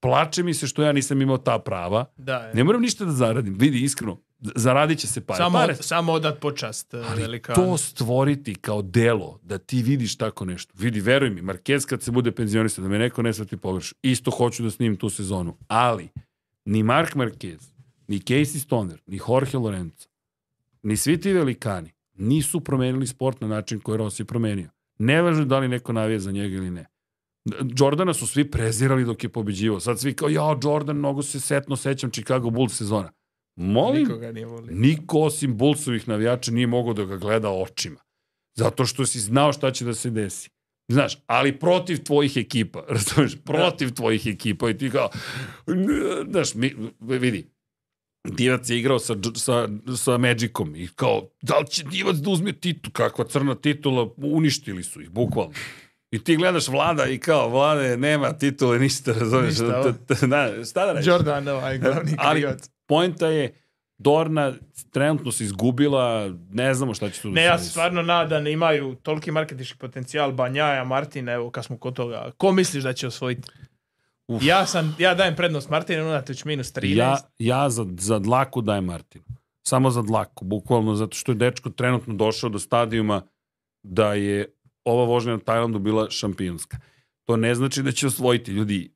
[0.00, 2.04] plače mi se što ja nisam imao ta prava.
[2.16, 2.54] Da, je.
[2.54, 3.54] Ne moram ništa da zaradim.
[3.58, 4.20] Vidi, iskreno,
[4.54, 5.36] zaradit će se pare.
[5.36, 7.56] samo, pare samo odat počast ali velikanu.
[7.56, 10.74] to stvoriti kao delo, da ti vidiš tako nešto.
[10.78, 14.30] Vidi, veruj mi, Marquez kad se bude penzionisao, da me neko ne svati pogreš, isto
[14.30, 15.56] hoću da snimim tu sezonu.
[15.68, 16.08] Ali,
[16.64, 17.72] ni Mark Marquez,
[18.08, 20.08] ni Casey Stoner, ni Jorge Lorenzo,
[20.82, 24.68] ni svi ti velikani nisu promenili sport na način koji je Rossi promenio.
[24.98, 26.86] Nevažno da li neko navija za njega ili ne.
[27.78, 29.80] Jordana su svi prezirali dok je pobeđivao.
[29.80, 33.12] Sad svi kao, ja, Jordan, mnogo se setno sećam Chicago Bulls sezona.
[33.56, 34.74] Molim, Nikoga nije volio.
[34.74, 38.00] Niko osim Bullsovih navijača nije mogao da ga gleda očima.
[38.54, 40.50] Zato što si znao šta će da se desi.
[40.88, 45.08] Znaš, ali protiv tvojih ekipa, razumiješ, protiv tvojih ekipa i ti kao,
[46.30, 47.54] znaš, mi, vidi,
[48.28, 52.52] Divac je igrao sa, sa, sa Magicom i kao, da li će Divac da uzme
[52.52, 55.52] titul, kakva crna titula, uništili su ih, bukvalno.
[56.10, 59.58] I ti gledaš Vlada i kao, Vlade, nema titule, ništa, razumiješ.
[59.58, 59.94] Ništa.
[60.26, 61.08] Da, šta da reći?
[61.08, 62.70] Jordan, ovaj glavni krivac.
[62.86, 63.60] Poenta je,
[63.98, 64.52] Dorna
[64.90, 68.94] trenutno se izgubila, ne znamo šta će tu da Ne, ja se stvarno nadam, imaju
[68.94, 72.30] toliki marketinški potencijal, Banjaja, Martina, evo kad smo kod toga.
[72.36, 73.48] Ko misliš da će osvojiti?
[74.28, 74.42] Uf.
[74.42, 76.96] Ja sam, ja dajem prednost Martinu, unatoč minus 13.
[76.96, 79.24] Ja, ja za, za dlaku dajem Martinu.
[79.66, 83.22] Samo za dlaku, bukvalno, zato što je dečko trenutno došao do stadijuma
[83.82, 84.54] da je
[84.84, 86.76] ova vožnja na Tajlandu bila šampionska.
[87.24, 88.52] To ne znači da će osvojiti.
[88.52, 88.94] Ljudi,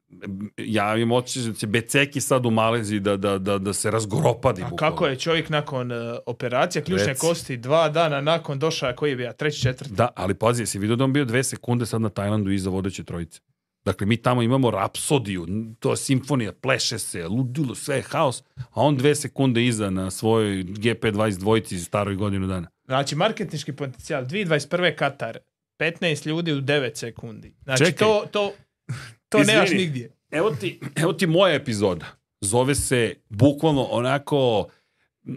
[0.56, 4.62] ja imam osjećaj da će Beceki sad u Maleziji da, da, da, da se razgoropadi.
[4.62, 7.20] A kako je čovjek nakon uh, operacije ključne Reci.
[7.20, 9.94] kosti dva dana nakon došao, koji je bio, treći, četvrti?
[9.94, 13.04] Da, ali pazi, jesi vidio da on bio dve sekunde sad na Tajlandu iza vodeće
[13.04, 13.40] trojice?
[13.84, 15.46] Dakle, mi tamo imamo rapsodiju,
[15.78, 20.10] to je simfonija, pleše se, ludilo, sve je haos, a on dve sekunde iza na
[20.10, 22.68] svojoj GP22 dvojici staroj godinu dana.
[22.84, 24.94] Znači, marketinški potencijal, 2021.
[24.94, 25.38] Katar,
[25.78, 27.54] 15 ljudi u 9 sekundi.
[27.62, 27.98] Znači, Čekaj.
[28.08, 28.52] to, to,
[29.28, 29.54] to Izvini.
[29.56, 30.12] nemaš nigdje.
[30.30, 32.06] Evo ti, evo ti moja epizoda.
[32.40, 34.68] Zove se, bukvalno onako,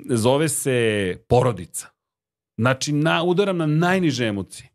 [0.10, 1.88] zove se porodica.
[2.58, 4.70] Znači, na, udaram na najniže emocije.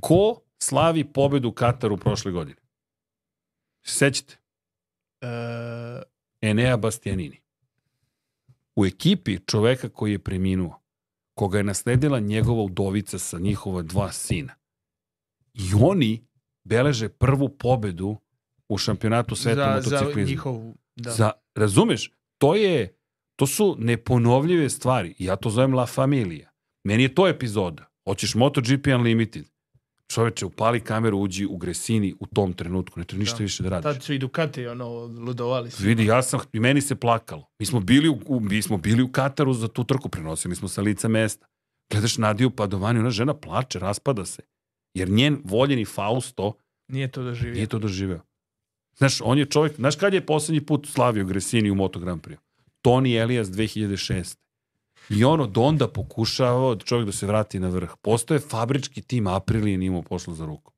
[0.00, 2.60] Ko slavi pobedu Kataru prošle godine?
[3.82, 4.36] Se Sećate?
[5.20, 5.26] E,
[6.40, 7.40] Enea Bastianini.
[8.76, 10.82] U ekipi čoveka koji je preminuo,
[11.34, 14.54] koga je nasledila njegova udovica sa njihova dva sina.
[15.54, 16.26] I oni
[16.64, 18.16] beleže prvu pobedu
[18.68, 20.30] u šampionatu sveta za, za motociklizma.
[20.30, 20.76] njihovu...
[20.96, 21.10] Da.
[21.10, 22.96] Za, razumeš, to je,
[23.36, 25.14] to su neponovljive stvari.
[25.18, 26.50] Ja to zovem La Familia.
[26.84, 27.84] Meni je to epizoda.
[28.08, 29.44] Hoćeš MotoGP Unlimited.
[30.08, 33.00] Čoveče, upali kameru, uđi u Gresini u tom trenutku.
[33.00, 33.42] Ne treba ništa Da.
[33.42, 33.82] više da radiš.
[33.82, 35.70] Tad su i Ducati ono, ludovali.
[35.70, 35.82] su.
[35.84, 37.48] Vidi, ja sam, i meni se plakalo.
[37.58, 40.68] Mi smo bili u, u, mi smo bili u Kataru za tu trku, prenosili smo
[40.68, 41.46] sa lica mesta.
[41.90, 44.42] Gledaš Nadiju Padovani, ona žena plače, raspada se.
[44.94, 46.52] Jer njen voljeni Fausto
[46.88, 47.54] Nije to doživio.
[47.54, 48.20] nije to doživeo.
[48.96, 52.36] Znaš, on je čovjek, znaš kad je poslednji put slavio Gresini u Moto Grand Prix?
[52.82, 54.36] Toni Elias 2006.
[55.10, 57.90] I on od onda pokušavao da čovjek da se vrati na vrh.
[58.02, 60.72] Postoje fabrički tim Aprilije nije imao posla za ruku.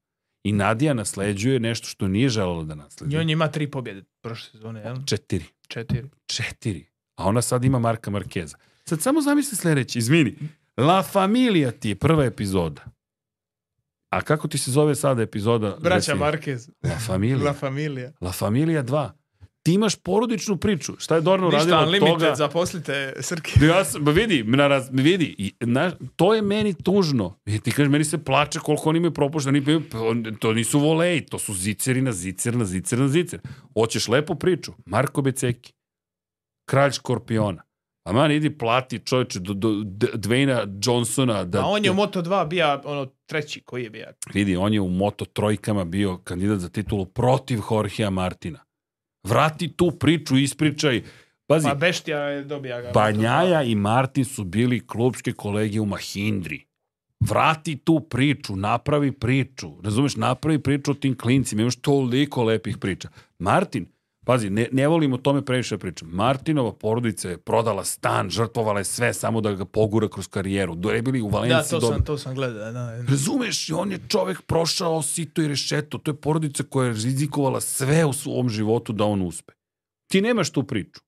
[0.44, 3.20] I Nadija nasleđuje nešto što nije želelo da I nasleđuje.
[3.20, 4.97] on ima tri pobjede prošle sezone, jel?
[5.07, 5.44] Četiri.
[5.68, 6.09] Četiri.
[6.26, 6.86] Četiri.
[7.17, 8.57] A ona sad ima Marka Markeza.
[8.84, 10.34] Sad samo zamisli sledeći, izvini.
[10.76, 12.84] La Familia ti je prva epizoda.
[14.15, 15.76] A kako ti se zove sada epizoda?
[15.81, 16.23] Braća Reci.
[16.23, 16.70] Marquez.
[16.84, 17.36] La Familia.
[17.39, 18.12] La Familia.
[18.20, 19.10] La Familia 2.
[19.62, 20.93] Ti imaš porodičnu priču.
[20.99, 22.34] Šta je Dorno Ništa, uradila od Unlimited, toga?
[22.34, 23.52] zaposlite Srke.
[23.62, 27.39] Ja sam, vidi, raz, vidi, i, na, to je meni tužno.
[27.47, 31.20] I ti kažeš, meni se plače koliko oni imaju propušteni, imaju- on- to nisu voleji,
[31.20, 33.41] to su ziceri na zicer, na zicer, na zicer.
[33.75, 35.73] Hoćeš lepu priču, Marko Beceki,
[36.65, 37.62] kralj škorpiona.
[38.05, 39.68] A man, idi plati čovječe do, do,
[40.15, 41.44] Dwayna Johnsona.
[41.44, 44.12] Da, A on je u Moto2 bija ono treći koji je bija.
[44.34, 48.65] Vidi, on je u Moto trojkama bio kandidat za titulu protiv Jorgea Martina.
[49.23, 51.02] Vrati tu priču, ispričaj.
[51.47, 52.91] Pazi, Pa Beštija je dobija ga.
[52.94, 56.65] Banjaja i Martin su bili klubske kolege u Mahindri.
[57.20, 59.83] Vrati tu priču, napravi priču.
[59.83, 61.62] Razumeš, napravi priču o tim klincima.
[61.62, 63.08] Imaš toliko lepih priča.
[63.39, 63.86] Martin,
[64.24, 66.08] pazi, ne, ne volim o tome previše da pričam.
[66.10, 70.74] Martinova porodica je prodala stan, žrtvovala je sve samo da ga pogura kroz karijeru.
[70.74, 71.70] Do je bili u Da, Valenciji.
[71.70, 72.72] to dob- sam, to sam gledao.
[72.72, 73.02] Da.
[73.02, 75.98] Razumeš, i on je čovek prošao sito i rešeto.
[75.98, 79.52] To je porodica koja je rizikovala sve u svom životu da on uspe.
[80.06, 81.00] Ti nemaš tu priču.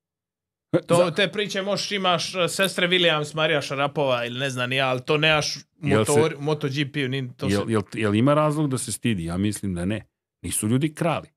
[0.78, 4.76] To, Za- te priče možeš imaš uh, sestre Williams, Marija Šarapova ili ne znam ni
[4.76, 7.08] ja, ali to nemaš se- motor, MotoGP-u.
[7.08, 9.24] Ni, to se, Jel, jel, jel ima razlog da se stidi?
[9.24, 10.06] Ja mislim da ne.
[10.42, 11.28] Nisu ljudi krali,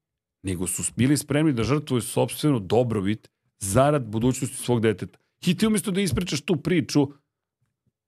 [0.43, 5.19] nego su bili spremni da žrtvuju sobstvenu dobrobit zarad budućnosti svog deteta.
[5.45, 7.07] I ti umjesto da ispričaš tu priču,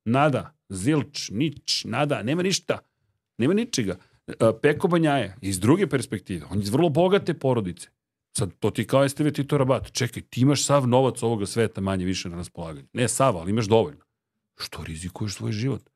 [0.06, 2.80] nada, zilč, nič, nada, nema ništa.
[3.38, 3.98] Nema ničega.
[4.28, 7.90] E, Peko Banjaja, iz druge perspektive, on je iz vrlo bogate porodice.
[8.38, 9.92] Sad, to ti kao STV Tito Rabat.
[9.92, 12.88] Čekaj, ti imaš sav novac ovoga sveta manje više na raspolaganju.
[12.94, 14.06] Ne sav, ali imaš dovoljno.
[14.60, 15.90] Što rizikuješ svoj život?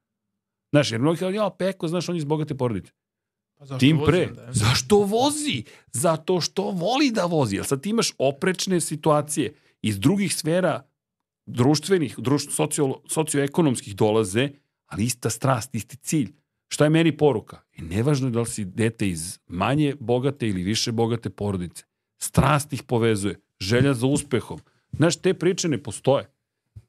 [0.72, 2.92] Znaš, jer mnogi kao, ja, Peko, znaš, on je iz bogate porodice.
[3.58, 4.28] Pa zašto Tim pre.
[4.28, 4.54] onda, je?
[4.54, 5.64] Zašto vozi?
[5.92, 7.56] Zato što voli da vozi.
[7.56, 10.82] Jer sad ti imaš oprečne situacije iz drugih sfera
[11.46, 14.50] društvenih, društv, socio, socioekonomskih dolaze,
[14.86, 16.34] ali ista strast, isti cilj.
[16.68, 17.62] Šta je meni poruka?
[17.74, 21.84] I nevažno je da li si dete iz manje bogate ili više bogate porodice.
[22.18, 23.40] Strast ih povezuje.
[23.60, 24.60] Želja za uspehom.
[24.92, 26.32] Znaš, te priče ne postoje.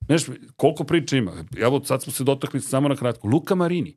[0.07, 0.23] Znaš,
[0.57, 1.45] koliko priča ima?
[1.59, 3.29] Evo, sad smo se dotakli samo na kratko.
[3.29, 3.97] Luka Marini,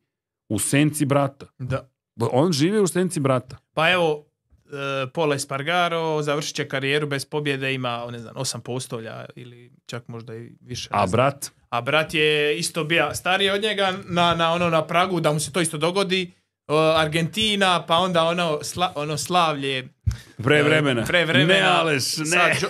[0.49, 1.45] u senci brata.
[1.57, 1.89] Da.
[2.31, 3.57] On živi u senci brata.
[3.73, 4.25] Pa evo,
[4.65, 10.07] e, Pola Espargaro završit će karijeru bez pobjede, ima, ne znam, osam postolja ili čak
[10.07, 10.89] možda i više.
[10.91, 11.51] A brat?
[11.69, 15.39] A brat je isto bio stariji od njega na, na ono na pragu da mu
[15.39, 16.31] se to isto dogodi.
[16.67, 19.88] O, Argentina, pa onda ono, sla, ono slavlje
[20.43, 21.03] Pre vremena.
[21.03, 21.53] Pre vremena.
[21.53, 22.25] Ne, Aleš, ne.
[22.25, 22.69] Sad, jo,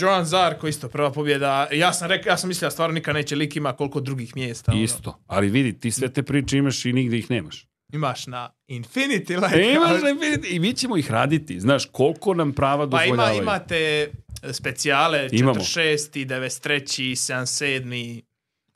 [0.00, 1.68] Joan Zarko isto prva pobjeda.
[1.72, 4.72] Ja sam rekao, ja sam mislio da stvarno nikad neće lik ima koliko drugih mjesta.
[4.72, 4.80] ono.
[4.80, 5.18] Isto.
[5.26, 7.66] Ali vidi, ti sve te priče imaš i nigde ih nemaš.
[7.92, 9.56] Imaš na Infinity Light.
[9.56, 11.60] E, imaš Infinity i mi ćemo ih raditi.
[11.60, 13.42] Znaš, koliko nam prava Pa ima, dozvoljavaju.
[13.42, 14.10] imate
[14.52, 15.60] specijale, Imamo.
[15.60, 16.26] 46.
[16.26, 17.10] 93.
[17.14, 18.22] 77.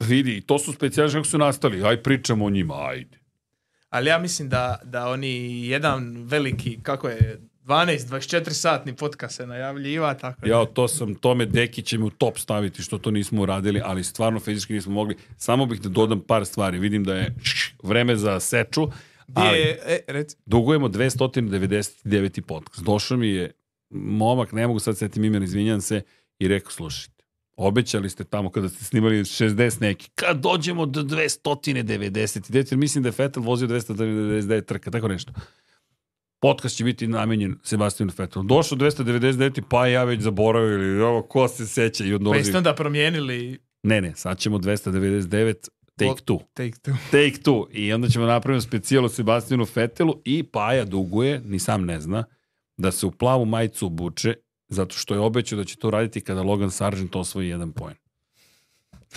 [0.01, 1.85] Vidi, to su specijali kako su nastali.
[1.85, 3.19] Aj pričamo o njima, ajde.
[3.89, 10.15] Ali ja mislim da, da oni jedan veliki, kako je, 12-24 satni podcast se najavljiva,
[10.15, 13.43] tako da- Ja, to sam, Tome Deki će me u top staviti što to nismo
[13.43, 15.17] uradili, ali stvarno fizički nismo mogli.
[15.37, 16.79] Samo bih da dodam par stvari.
[16.79, 17.35] Vidim da je
[17.83, 18.89] vreme za seču,
[19.35, 22.41] ali je, e, reci, dugujemo 299.
[22.41, 22.85] podcast.
[22.85, 23.51] Došao mi je
[23.91, 26.03] momak, ne mogu sad setim imena, izvinjam se,
[26.39, 27.25] i rekao, slušajte,
[27.57, 33.09] obećali ste tamo kada ste snimali 60 neki, kad dođemo do 299, jer mislim da
[33.09, 35.33] je Vettel vozio 299 trka, tako nešto.
[36.41, 38.45] Podcast će biti namenjen Sebastijanu Vettelu.
[38.45, 42.39] Došao 299, pa ja već zaboravio, ili ovo, ko se seća i pa odnozi.
[42.39, 45.55] jeste onda promijenili Ne, ne, sad ćemo 299,
[45.97, 46.39] take two.
[46.55, 46.97] Take Two.
[47.11, 47.71] Take two.
[47.73, 52.25] I onda ćemo napraviti specijal o Sebastijanu Fetelu i Paja duguje, ni sam ne zna,
[52.77, 54.35] da se u plavu majicu obuče
[54.69, 57.95] zato što je obećao da će to raditi kada Logan Sargent osvoji jedan poen.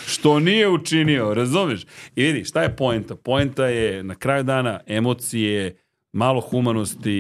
[0.08, 1.86] Što nije učinio, razumeš?
[2.16, 3.16] I vidi, šta je poenta?
[3.16, 5.76] Poenta je na kraju dana emocije,
[6.12, 7.12] malo humanosti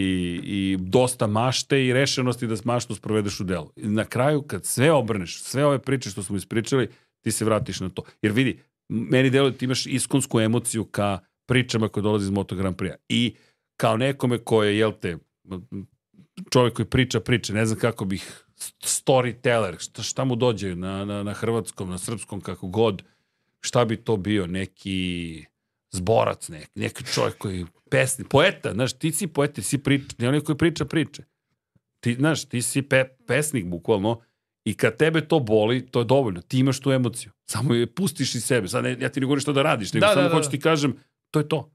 [0.43, 3.71] i dosta mašte i rešenosti da maštu sprovedeš u delu.
[3.75, 6.89] I na kraju, kad sve obrneš, sve ove priče što smo ispričali,
[7.21, 8.03] ti se vratiš na to.
[8.21, 8.59] Jer vidi,
[8.89, 12.95] meni deluje da ti imaš iskonsku emociju ka pričama koje dolaze iz Moto Grand Prix.
[13.09, 13.35] I
[13.77, 15.17] kao nekome ko je, jel te,
[16.49, 18.45] čovjek koji priča priče, ne znam kako bih
[18.83, 23.03] storyteller, šta, šta mu dođe na, na, na hrvatskom, na srpskom, kako god,
[23.61, 25.45] šta bi to bio, neki
[25.91, 30.27] zborac, neki, neki čovjek koji pesni, poeta, znaš, ti si poeta, ti si priča, ne
[30.27, 31.23] onaj koji priča priče.
[31.99, 34.21] Ti, znaš, ti si pe, pesnik, bukvalno,
[34.65, 37.31] i kad tebe to boli, to je dovoljno, ti imaš tu emociju.
[37.45, 40.05] Samo je pustiš iz sebe, sad ne, ja ti ne govorim što da radiš, nego
[40.05, 40.51] Da, samo da, da, hoću da.
[40.51, 40.97] ti kažem,
[41.31, 41.71] to je to.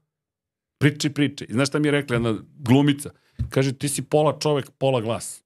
[0.79, 1.45] Priče, priče.
[1.45, 3.09] I znaš šta mi je rekla jedna glumica?
[3.49, 5.43] Kaže, ti si pola čovek, pola glas.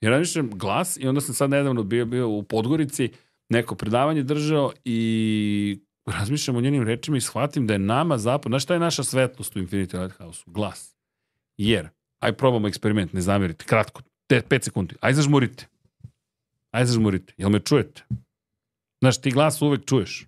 [0.00, 3.10] Ja razmišljam glas i onda sam sad nedavno bio, bio u Podgorici,
[3.48, 8.62] neko predavanje držao i razmišljam o njenim rečima i shvatim da je nama zapravo, znaš
[8.62, 10.50] šta je naša svetlost u Infinity Lighthouse-u?
[10.50, 10.96] Glas.
[11.56, 11.88] Jer,
[12.20, 15.66] aj probamo eksperiment, ne zamerite, kratko, te, pet sekundi, aj zažmurite.
[16.70, 18.04] Aj zažmurite, jel me čujete?
[19.00, 20.26] Znaš, ti glas uvek čuješ.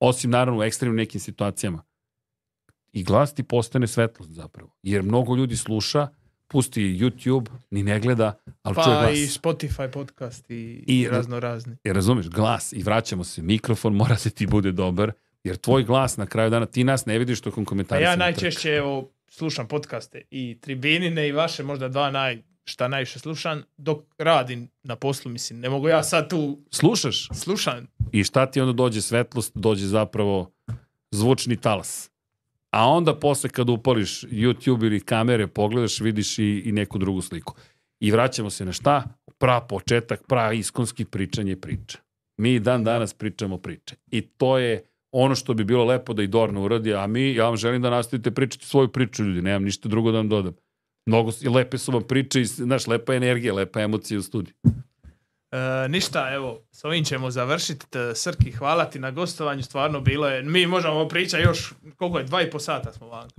[0.00, 1.82] Osim, naravno, u ekstremnim nekim situacijama.
[2.92, 4.70] I glas ti postane svetlost zapravo.
[4.82, 6.08] Jer mnogo ljudi sluša,
[6.48, 9.14] pusti YouTube, ni ne gleda, ali čuje Pa glas.
[9.14, 11.76] i Spotify podcast i, I- I razno razni.
[11.84, 15.12] Jer razumeš, glas i vraćamo se, mikrofon mora da ti bude dobar,
[15.44, 18.00] jer tvoj glas na kraju dana, ti nas ne vidiš tokom Pa komentara.
[18.00, 23.62] ja najčešće evo, slušam podcaste i tribinine i vaše možda dva naj, šta najviše slušam,
[23.76, 27.86] dok radim na poslu, mislim, ne mogu ja sad tu Slušaš slušam.
[28.12, 30.50] i šta ti onda dođe svetlost, dođe zapravo
[31.10, 32.10] zvučni talas.
[32.76, 37.54] A onda posle kad upališ YouTube ili kamere, pogledaš, vidiš i, i neku drugu sliku.
[38.00, 39.04] I vraćamo se na šta?
[39.38, 41.98] Pra početak, pra iskonski pričanje priče.
[42.40, 43.94] Mi i dan danas pričamo priče.
[44.10, 44.82] I to je
[45.12, 47.90] ono što bi bilo lepo da i Dorna uradi, a mi, ja vam želim da
[47.90, 50.54] nastavite pričati svoju priču, ljudi, nemam ništa drugo da vam dodam.
[51.06, 54.54] Mnogo, s- lepe su vam priče i, znaš, lepa je energija, lepa emocija u studiju.
[55.52, 57.86] E, ništa, evo, s ovim ćemo završiti.
[57.86, 62.24] T- Srki, hvala ti na gostovanju, stvarno bilo je, mi možemo pričati još, koliko je,
[62.24, 63.34] dva i po sata smo vanka.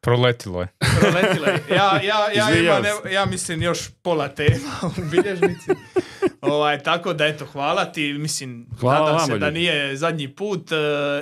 [0.00, 0.68] Proletilo je.
[1.00, 1.58] Proletile.
[1.70, 4.58] Ja, ja, ja, Izvinjavam imam, ja mislim, još pola tema
[4.98, 5.70] u bilježnici.
[6.40, 8.12] ovaj, tako da, eto, hvala ti.
[8.12, 10.76] Mislim, Hvala nadam vama, se da nije zadnji put e,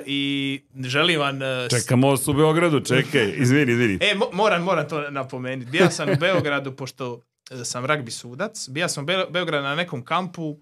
[0.06, 1.42] i želim vam...
[1.42, 3.94] e, s- Čeka most u Beogradu, čekaj, izvini, izvini.
[3.94, 5.70] E, mo- moram, moram to napomenuti.
[5.70, 7.29] Bija sam u Beogradu, pošto e,
[7.64, 8.68] sam ragbi sudac.
[8.68, 10.56] Bija sam u Be- Beogradu na nekom kampu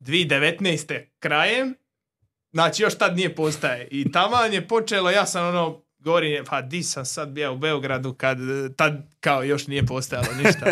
[0.00, 1.04] 2019.
[1.18, 1.74] krajem.
[2.52, 3.88] Znači, još tad nije postaje.
[3.90, 8.14] I taman je počelo, ja sam ono, govorim, pa di sam sad bio u Beogradu
[8.14, 10.66] kad e, tad kao još nije postajalo ništa.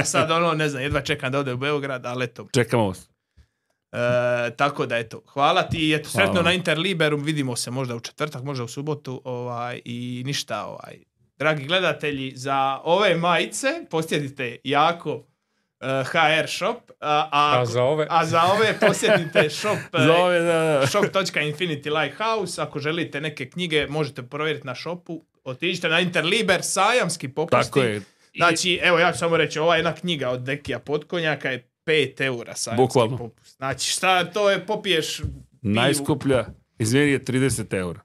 [0.00, 2.46] A sad ono, ne znam, jedva čekam da ode u Beograd, ali eto.
[2.52, 3.08] Čekamo vas.
[3.92, 6.44] E, tako da eto, hvala ti i eto, sretno Hvala.
[6.44, 10.98] na Interliberu, vidimo se možda u četvrtak, možda u subotu, ovaj, i ništa, ovaj.
[11.38, 15.26] Dragi gledatelji, za ove majice posjetite jako
[15.80, 18.06] e, HR shop, a, a, A za ove?
[18.10, 20.86] a za ove posjetite shop e, Za ove, da, da.
[20.86, 27.66] shop.infinity lighthouse, ako želite neke knjige možete provjeriti na shopu, otiđite na Interliber, sajamski popusti.
[27.66, 28.02] Tako je.
[28.36, 32.54] Znači, evo ja ću samo reći, ova jedna knjiga od Dekija Potkonjaka je 5 eura
[32.54, 33.16] sajamski Bukvalno.
[33.18, 33.56] popust.
[33.56, 36.46] Znači, šta to je, popiješ pivu, Najskuplja,
[36.78, 38.00] izvini, je 30 eura.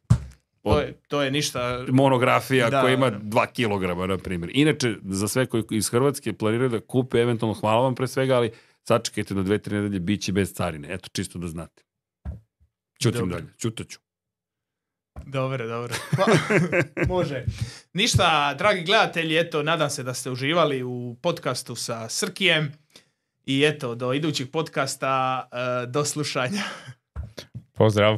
[0.73, 1.85] To je, to je ništa.
[1.89, 3.17] Monografija Da, koja ima da.
[3.17, 4.51] 2 kilograma, na primjer.
[4.53, 8.51] Inače, za sve koji iz Hrvatske planiraju da kupe, eventualno hvala vam pre svega, ali
[8.83, 10.93] sačekajte do dve, tri nedelje, bit će bez carine.
[10.93, 11.83] Eto, čisto da znate.
[13.01, 13.35] Ćutim Dobro.
[13.35, 13.99] dalje, ćutaću.
[15.25, 15.95] Dobro, dobro.
[16.17, 16.25] Pa,
[17.15, 17.45] može.
[17.93, 22.71] Ništa, dragi gledatelji, eto, nadam se da ste uživali u podcastu sa Srkijem.
[23.45, 26.63] I eto, do idućih podcasta, eh, do slušanja.
[27.73, 28.17] Pozdrav.